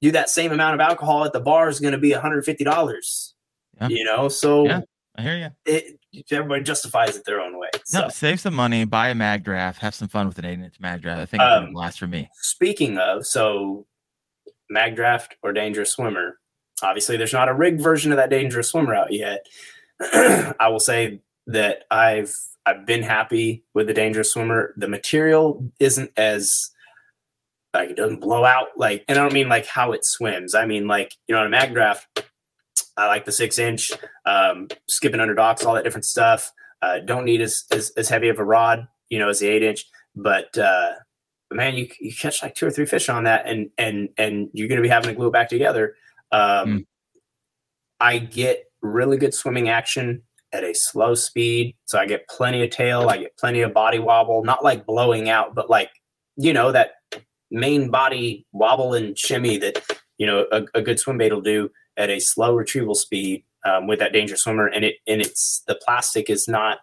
do 0.00 0.10
that 0.12 0.30
same 0.30 0.52
amount 0.52 0.74
of 0.74 0.80
alcohol 0.80 1.24
at 1.24 1.32
the 1.32 1.40
bar 1.40 1.68
is 1.68 1.80
going 1.80 1.92
to 1.92 1.98
be 1.98 2.12
150 2.12 2.64
dollars. 2.64 3.34
Yeah. 3.80 3.88
You 3.88 4.04
know, 4.04 4.28
so 4.28 4.66
Yeah. 4.66 4.80
I 5.18 5.22
hear 5.22 5.36
you. 5.36 5.48
it 5.72 5.98
everybody 6.30 6.62
justifies 6.62 7.16
it 7.16 7.24
their 7.24 7.40
own 7.40 7.58
way. 7.58 7.68
So. 7.84 8.02
No, 8.02 8.08
save 8.08 8.40
some 8.40 8.54
money, 8.54 8.84
buy 8.84 9.08
a 9.08 9.14
Magdraft, 9.14 9.76
have 9.76 9.94
some 9.94 10.08
fun 10.08 10.26
with 10.28 10.38
an 10.38 10.44
eight 10.44 10.58
inch 10.58 10.80
Magdraft. 10.80 11.18
I 11.18 11.26
think 11.26 11.42
Um, 11.42 11.66
gonna 11.66 11.78
last 11.78 11.98
for 11.98 12.06
me. 12.06 12.28
speaking 12.34 12.98
of, 12.98 13.26
so 13.26 13.86
Magdraft 14.74 15.32
or 15.42 15.52
dangerous 15.52 15.92
swimmer. 15.92 16.38
Obviously, 16.82 17.16
there's 17.16 17.32
not 17.32 17.48
a 17.48 17.54
rigged 17.54 17.80
version 17.80 18.12
of 18.12 18.16
that 18.16 18.30
dangerous 18.30 18.68
swimmer 18.70 18.94
out 18.94 19.12
yet. 19.12 19.46
I 20.00 20.68
will 20.68 20.80
say 20.80 21.20
that 21.46 21.84
I've 21.90 22.34
I've 22.66 22.84
been 22.84 23.02
happy 23.02 23.64
with 23.74 23.86
the 23.86 23.94
dangerous 23.94 24.32
swimmer. 24.32 24.74
The 24.76 24.88
material 24.88 25.70
isn't 25.78 26.10
as 26.16 26.70
like 27.72 27.90
it 27.90 27.96
doesn't 27.96 28.20
blow 28.20 28.44
out 28.44 28.68
like, 28.76 29.04
and 29.08 29.18
I 29.18 29.22
don't 29.22 29.32
mean 29.32 29.48
like 29.48 29.66
how 29.66 29.92
it 29.92 30.04
swims. 30.04 30.54
I 30.54 30.66
mean 30.66 30.86
like 30.86 31.14
you 31.28 31.34
know 31.34 31.42
on 31.42 31.52
a 31.52 31.56
Magdraft, 31.56 32.02
I 32.96 33.06
like 33.08 33.24
the 33.24 33.32
six 33.32 33.58
inch, 33.58 33.92
um, 34.24 34.68
skipping 34.88 35.20
under 35.20 35.34
docks, 35.34 35.64
all 35.64 35.74
that 35.74 35.84
different 35.84 36.04
stuff. 36.04 36.50
Uh, 36.82 36.98
don't 37.00 37.24
need 37.24 37.40
as, 37.40 37.64
as 37.70 37.90
as 37.96 38.08
heavy 38.08 38.28
of 38.28 38.38
a 38.38 38.44
rod, 38.44 38.86
you 39.08 39.18
know, 39.18 39.28
as 39.28 39.40
the 39.40 39.48
eight 39.48 39.62
inch, 39.62 39.84
but 40.14 40.56
uh, 40.58 40.92
man, 41.50 41.74
you 41.74 41.88
you 42.00 42.14
catch 42.14 42.42
like 42.42 42.54
two 42.54 42.66
or 42.66 42.70
three 42.70 42.86
fish 42.86 43.08
on 43.08 43.24
that, 43.24 43.46
and 43.46 43.70
and 43.78 44.08
and 44.18 44.48
you're 44.52 44.68
going 44.68 44.76
to 44.76 44.82
be 44.82 44.88
having 44.88 45.10
to 45.10 45.14
glue 45.14 45.28
it 45.28 45.32
back 45.32 45.48
together. 45.48 45.94
Um, 46.32 46.68
Mm. 46.68 46.86
I 48.00 48.18
get 48.18 48.64
really 48.82 49.16
good 49.16 49.32
swimming 49.32 49.68
action 49.68 50.22
at 50.52 50.64
a 50.64 50.74
slow 50.74 51.14
speed, 51.14 51.74
so 51.86 51.98
I 51.98 52.06
get 52.06 52.28
plenty 52.28 52.62
of 52.62 52.70
tail, 52.70 53.08
I 53.08 53.18
get 53.18 53.36
plenty 53.38 53.62
of 53.62 53.72
body 53.72 53.98
wobble, 53.98 54.44
not 54.44 54.62
like 54.64 54.86
blowing 54.86 55.28
out, 55.28 55.54
but 55.54 55.70
like 55.70 55.90
you 56.36 56.52
know 56.52 56.72
that 56.72 56.92
main 57.50 57.90
body 57.90 58.46
wobble 58.52 58.94
and 58.94 59.18
shimmy 59.18 59.56
that 59.58 59.82
you 60.18 60.26
know 60.26 60.46
a, 60.52 60.64
a 60.74 60.82
good 60.82 60.98
swim 60.98 61.18
bait 61.18 61.32
will 61.32 61.40
do 61.40 61.70
at 61.96 62.10
a 62.10 62.20
slow 62.20 62.54
retrieval 62.54 62.94
speed 62.94 63.44
um, 63.64 63.86
with 63.86 63.98
that 63.98 64.12
dangerous 64.12 64.42
swimmer, 64.42 64.66
and 64.66 64.84
it 64.84 64.96
and 65.06 65.20
it's 65.20 65.62
the 65.66 65.74
plastic 65.74 66.30
is 66.30 66.48
not 66.48 66.78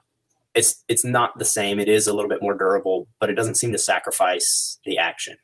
it's 0.56 0.84
it's 0.88 1.06
not 1.06 1.38
the 1.40 1.46
same. 1.46 1.80
It 1.80 1.90
is 1.90 2.08
a 2.08 2.14
little 2.14 2.30
bit 2.30 2.42
more 2.42 2.58
durable, 2.58 3.08
but 3.20 3.30
it 3.30 3.34
doesn't 3.34 3.56
seem 3.56 3.72
to 3.72 3.78
sacrifice 3.78 4.80
the 4.86 4.98
action. 4.98 5.38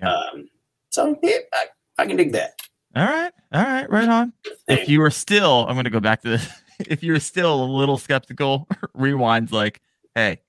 Yeah. 0.00 0.12
Um, 0.12 0.48
so 0.90 1.18
yeah, 1.22 1.38
I, 1.52 1.64
I 1.98 2.06
can 2.06 2.16
dig 2.16 2.32
that. 2.32 2.52
All 2.96 3.04
right. 3.04 3.32
All 3.52 3.62
right. 3.62 3.90
Right 3.90 4.08
on. 4.08 4.32
If 4.68 4.88
you 4.88 5.00
were 5.00 5.10
still, 5.10 5.66
I'm 5.66 5.74
going 5.74 5.84
to 5.84 5.90
go 5.90 6.00
back 6.00 6.22
to 6.22 6.30
this. 6.30 6.48
If 6.80 7.04
you're 7.04 7.20
still 7.20 7.62
a 7.62 7.70
little 7.70 7.98
skeptical, 7.98 8.66
rewinds 8.98 9.52
like, 9.52 9.80
hey, 10.16 10.40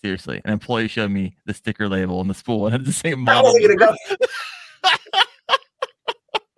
seriously, 0.00 0.40
an 0.46 0.54
employee 0.54 0.88
showed 0.88 1.10
me 1.10 1.36
the 1.44 1.52
sticker 1.52 1.86
label 1.86 2.18
and 2.22 2.30
the 2.30 2.34
spool 2.34 2.66
and 2.66 2.76
it's 2.76 2.86
the 2.86 2.92
same 2.94 3.28
I 3.28 3.34
model. 3.34 3.52
wasn't 3.52 3.78
gonna 3.78 3.92
go. 3.92 4.16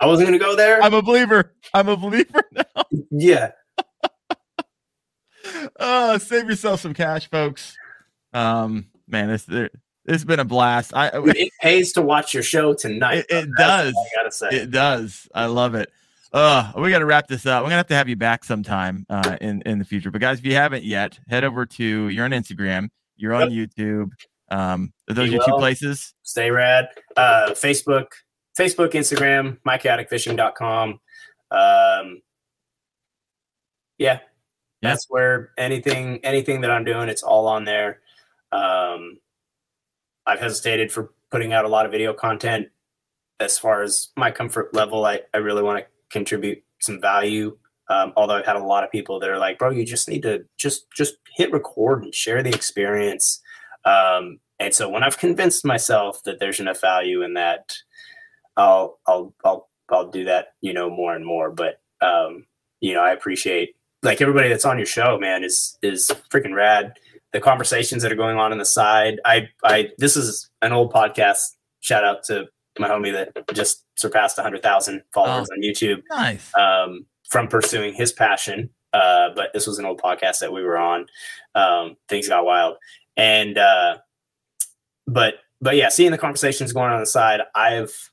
I 0.01 0.07
wasn't 0.07 0.29
gonna 0.29 0.39
go 0.39 0.55
there. 0.57 0.83
I'm 0.83 0.95
a 0.95 1.03
believer. 1.03 1.55
I'm 1.75 1.89
a 1.89 1.97
believer 1.97 2.43
now. 2.53 2.85
yeah, 3.11 3.51
Uh, 5.79 6.19
save 6.19 6.49
yourself 6.49 6.81
some 6.81 6.95
cash, 6.95 7.29
folks. 7.31 7.77
Um, 8.33 8.87
man, 9.07 9.29
this 9.29 9.45
there, 9.45 9.70
it's 10.05 10.25
been 10.25 10.41
a 10.41 10.45
blast. 10.45 10.95
I 10.95 11.11
Dude, 11.11 11.37
it 11.37 11.53
pays 11.61 11.93
to 11.95 12.03
watch 12.03 12.35
your 12.35 12.43
show 12.43 12.75
tonight. 12.75 13.25
It- 13.31 13.45
it 13.47 13.49
does. 13.57 13.95
I 13.97 14.09
gotta 14.16 14.31
say. 14.33 14.49
It 14.51 14.70
does. 14.70 15.29
I 15.35 15.47
love 15.47 15.75
it. 15.75 15.91
Uh, 16.33 16.73
we 16.77 16.91
got 16.91 16.99
to 16.99 17.07
wrap 17.07 17.27
this 17.27 17.47
up. 17.47 17.62
We're 17.62 17.69
gonna 17.70 17.77
have 17.77 17.87
to 17.87 17.95
have 17.95 18.09
you 18.09 18.16
back 18.16 18.45
sometime 18.45 19.07
uh, 19.09 19.39
in 19.41 19.62
in 19.62 19.79
the 19.79 19.85
future. 19.87 20.11
But 20.11 20.20
guys, 20.20 20.39
if 20.41 20.45
you 20.45 20.55
haven't 20.55 20.85
yet, 20.85 21.19
head 21.29 21.43
over 21.45 21.65
to 21.65 22.09
you're 22.09 22.25
on 22.27 22.33
Instagram, 22.33 22.91
you're 23.16 23.35
on 23.35 23.49
YouTube. 23.51 24.11
Um, 24.51 24.93
are 25.09 25.15
those 25.15 25.29
Be 25.31 25.37
your 25.37 25.45
two 25.47 25.53
places? 25.57 26.15
Stay 26.23 26.51
rad. 26.51 26.89
Uh, 27.16 27.51
Facebook, 27.53 28.09
Facebook, 28.59 28.90
Instagram, 28.93 29.59
mychaoticfishing.com. 29.66 31.01
Um, 31.51 32.22
yeah, 33.98 34.18
Yeah. 34.18 34.18
that's 34.82 35.06
where 35.09 35.51
anything 35.56 36.20
anything 36.24 36.60
that 36.62 36.70
I'm 36.70 36.85
doing, 36.85 37.09
it's 37.09 37.22
all 37.22 37.47
on 37.47 37.64
there. 37.64 38.01
Um, 38.52 39.18
I've 40.26 40.40
hesitated 40.40 40.93
for 40.93 41.12
putting 41.30 41.52
out 41.52 41.64
a 41.64 41.68
lot 41.68 41.86
of 41.86 41.93
video 41.93 42.12
content. 42.12 42.68
As 43.40 43.59
far 43.59 43.82
as 43.82 44.09
my 44.16 44.30
comfort 44.32 44.74
level, 44.74 45.05
I, 45.06 45.20
I 45.32 45.39
really 45.39 45.62
want 45.62 45.78
to 45.78 45.86
contribute 46.10 46.62
some 46.80 47.01
value. 47.01 47.56
Um, 47.89 48.12
although 48.16 48.35
I've 48.35 48.47
had 48.47 48.56
a 48.56 48.62
lot 48.64 48.85
of 48.85 48.90
people 48.90 49.20
that 49.20 49.30
are 49.30 49.39
like, 49.39 49.59
"Bro, 49.59 49.70
you 49.70 49.85
just 49.86 50.09
need 50.09 50.22
to 50.22 50.44
just 50.59 50.86
just 50.90 51.16
hit 51.36 51.52
record 51.52 52.02
and 52.02 52.14
share 52.14 52.43
the 52.43 52.51
experience." 52.55 53.40
Um, 53.85 54.40
and 54.59 54.74
so 54.74 54.89
when 54.89 55.02
I've 55.05 55.18
convinced 55.18 55.64
myself 55.64 56.22
that 56.24 56.40
there's 56.40 56.60
enough 56.60 56.80
value 56.80 57.22
in 57.22 57.35
that, 57.35 57.76
I'll 58.59 58.98
I'll 59.06 59.32
I'll 59.44 59.68
I'll 59.89 60.10
do 60.10 60.24
that, 60.24 60.48
you 60.60 60.74
know, 60.74 60.90
more 60.90 61.14
and 61.14 61.24
more. 61.24 61.51
But 61.51 61.80
um, 62.02 62.44
you 62.80 62.93
know, 62.93 63.01
I 63.01 63.12
appreciate 63.12 63.76
like 64.02 64.20
everybody 64.20 64.48
that's 64.51 64.66
on 64.66 64.76
your 64.78 64.86
show, 64.86 65.18
man, 65.18 65.44
is 65.44 65.78
is 65.80 66.12
freaking 66.30 66.55
rad. 66.55 66.93
The 67.32 67.40
conversations 67.40 68.02
that 68.02 68.12
are 68.12 68.16
going 68.16 68.36
on 68.36 68.52
on 68.52 68.59
the 68.59 68.64
side. 68.66 69.20
I 69.24 69.48
I 69.64 69.90
this 69.97 70.16
is 70.16 70.51
an 70.60 70.72
old 70.72 70.93
podcast. 70.93 71.56
Shout 71.80 72.05
out 72.05 72.24
to 72.24 72.47
my 72.78 72.89
homie 72.89 73.12
that 73.12 73.55
just 73.55 73.85
surpassed 73.97 74.36
100,000 74.36 75.02
followers 75.12 75.48
on 75.51 75.60
YouTube 75.62 76.02
Nice. 76.10 76.52
um, 76.56 77.05
from 77.28 77.48
pursuing 77.48 77.93
his 77.93 78.12
passion. 78.12 78.70
Uh, 78.93 79.30
but 79.35 79.52
this 79.52 79.66
was 79.66 79.78
an 79.78 79.85
old 79.85 80.01
podcast 80.01 80.39
that 80.39 80.52
we 80.52 80.62
were 80.62 80.78
on. 80.78 81.06
Um, 81.55 81.97
things 82.09 82.28
got 82.28 82.44
wild, 82.44 82.76
and 83.16 83.59
uh, 83.59 83.98
but 85.06 85.35
but 85.60 85.76
yeah, 85.76 85.89
seeing 85.89 86.10
the 86.10 86.18
conversations 86.18 86.72
going 86.72 86.86
on, 86.89 86.94
on 86.94 87.01
the 87.01 87.06
side, 87.06 87.40
I've 87.55 88.10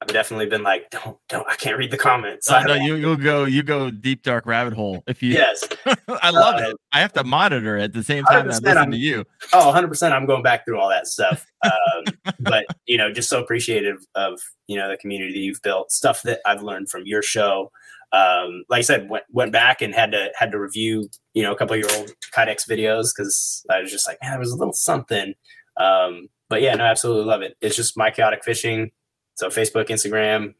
I've 0.00 0.08
definitely 0.08 0.46
been 0.46 0.62
like, 0.62 0.90
don't 0.90 1.16
don't, 1.28 1.46
I 1.48 1.54
can't 1.56 1.78
read 1.78 1.90
the 1.90 1.96
comments. 1.96 2.50
I 2.50 2.62
no, 2.64 2.74
you 2.74 2.96
you'll 2.96 3.16
go 3.16 3.44
you 3.44 3.62
go 3.62 3.90
deep 3.90 4.22
dark 4.22 4.44
rabbit 4.44 4.74
hole 4.74 5.02
if 5.06 5.22
you. 5.22 5.30
yes, 5.32 5.64
I 6.22 6.30
love 6.30 6.56
Uh, 6.60 6.70
it. 6.70 6.76
I 6.92 7.00
have 7.00 7.12
to 7.14 7.24
monitor 7.24 7.78
it 7.78 7.84
at 7.84 7.92
the 7.94 8.02
same 8.02 8.24
time 8.24 8.46
that 8.48 8.54
I 8.54 8.58
100% 8.58 8.62
listen 8.64 8.78
I'm- 8.78 8.90
to 8.90 8.96
you. 8.98 9.24
oh, 9.52 9.66
100 9.66 9.88
percent. 9.88 10.12
I'm 10.12 10.26
going 10.26 10.42
back 10.42 10.64
through 10.64 10.78
all 10.78 10.88
that 10.90 11.06
stuff. 11.06 11.46
Um, 11.64 12.04
but 12.40 12.66
you 12.86 12.98
know, 12.98 13.10
just 13.12 13.30
so 13.30 13.40
appreciative 13.42 14.04
of 14.14 14.40
you 14.66 14.76
know 14.76 14.88
the 14.90 14.96
community 14.98 15.32
that 15.32 15.38
you've 15.38 15.62
built, 15.62 15.90
stuff 15.92 16.22
that 16.22 16.40
I've 16.44 16.62
learned 16.62 16.90
from 16.90 17.02
your 17.06 17.22
show. 17.22 17.70
Um, 18.12 18.64
like 18.68 18.78
I 18.78 18.82
said, 18.82 19.08
went 19.08 19.24
went 19.30 19.52
back 19.52 19.80
and 19.80 19.94
had 19.94 20.12
to 20.12 20.30
had 20.36 20.52
to 20.52 20.58
review 20.60 21.08
you 21.32 21.42
know 21.42 21.52
a 21.52 21.56
couple 21.56 21.74
of 21.74 21.80
your 21.80 21.92
old 21.98 22.12
Kydex 22.34 22.68
videos 22.68 23.08
because 23.16 23.64
I 23.70 23.80
was 23.80 23.90
just 23.90 24.06
like, 24.06 24.18
man, 24.22 24.32
there 24.32 24.40
was 24.40 24.52
a 24.52 24.56
little 24.56 24.74
something. 24.74 25.34
Um, 25.78 26.28
but 26.50 26.60
yeah, 26.62 26.74
no, 26.74 26.84
absolutely 26.84 27.24
love 27.24 27.42
it. 27.42 27.56
It's 27.60 27.74
just 27.74 27.96
my 27.96 28.10
chaotic 28.10 28.44
fishing. 28.44 28.90
So 29.34 29.48
Facebook, 29.48 29.88
Instagram, 29.88 30.54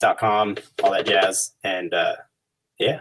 dot 0.00 0.18
com, 0.18 0.56
all 0.82 0.92
that 0.92 1.06
jazz, 1.06 1.52
and 1.64 1.92
uh, 1.92 2.16
yeah, 2.78 3.00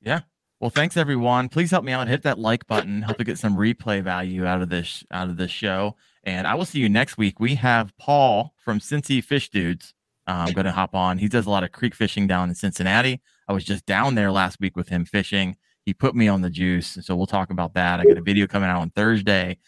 Yeah. 0.00 0.20
Well, 0.60 0.70
thanks 0.70 0.96
everyone. 0.96 1.48
Please 1.48 1.70
help 1.70 1.84
me 1.84 1.92
out. 1.92 2.08
Hit 2.08 2.22
that 2.24 2.38
like 2.38 2.66
button. 2.66 3.02
Help 3.02 3.18
to 3.18 3.24
get 3.24 3.38
some 3.38 3.56
replay 3.56 4.02
value 4.02 4.44
out 4.44 4.60
of 4.60 4.68
this 4.68 5.04
out 5.12 5.28
of 5.28 5.36
this 5.36 5.52
show. 5.52 5.94
And 6.24 6.46
I 6.48 6.56
will 6.56 6.64
see 6.64 6.80
you 6.80 6.88
next 6.88 7.16
week. 7.16 7.38
We 7.38 7.54
have 7.54 7.96
Paul 7.96 8.54
from 8.64 8.80
Cincy 8.80 9.22
Fish 9.22 9.50
Dudes. 9.50 9.94
I'm 10.26 10.52
going 10.52 10.66
to 10.66 10.72
hop 10.72 10.94
on. 10.94 11.16
He 11.16 11.28
does 11.28 11.46
a 11.46 11.50
lot 11.50 11.64
of 11.64 11.72
creek 11.72 11.94
fishing 11.94 12.26
down 12.26 12.48
in 12.50 12.54
Cincinnati. 12.54 13.22
I 13.48 13.52
was 13.52 13.64
just 13.64 13.86
down 13.86 14.14
there 14.14 14.30
last 14.30 14.60
week 14.60 14.76
with 14.76 14.88
him 14.88 15.04
fishing. 15.04 15.56
He 15.86 15.94
put 15.94 16.14
me 16.14 16.28
on 16.28 16.42
the 16.42 16.50
juice, 16.50 16.98
so 17.00 17.16
we'll 17.16 17.26
talk 17.26 17.50
about 17.50 17.72
that. 17.74 17.98
I 18.00 18.04
got 18.04 18.18
a 18.18 18.22
video 18.22 18.46
coming 18.46 18.68
out 18.68 18.82
on 18.82 18.90
Thursday 18.90 19.58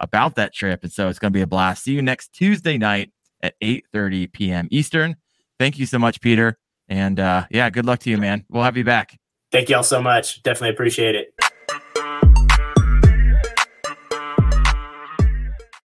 about 0.00 0.34
that 0.34 0.52
trip, 0.52 0.82
and 0.82 0.90
so 0.90 1.08
it's 1.08 1.20
going 1.20 1.32
to 1.32 1.36
be 1.36 1.42
a 1.42 1.46
blast. 1.46 1.84
See 1.84 1.92
you 1.92 2.02
next 2.02 2.32
Tuesday 2.32 2.78
night 2.78 3.12
at 3.42 3.54
8:30 3.60 4.32
p.m. 4.32 4.68
Eastern. 4.70 5.16
Thank 5.58 5.78
you 5.78 5.86
so 5.86 5.98
much, 5.98 6.20
Peter. 6.20 6.58
And 6.88 7.20
uh, 7.20 7.46
yeah, 7.50 7.68
good 7.70 7.84
luck 7.86 8.00
to 8.00 8.10
you, 8.10 8.18
man. 8.18 8.44
We'll 8.48 8.62
have 8.62 8.76
you 8.76 8.84
back. 8.84 9.18
thank 9.52 9.68
y'all 9.68 9.82
so 9.82 10.00
much. 10.00 10.42
Definitely 10.42 10.70
appreciate 10.70 11.14
it. 11.14 11.34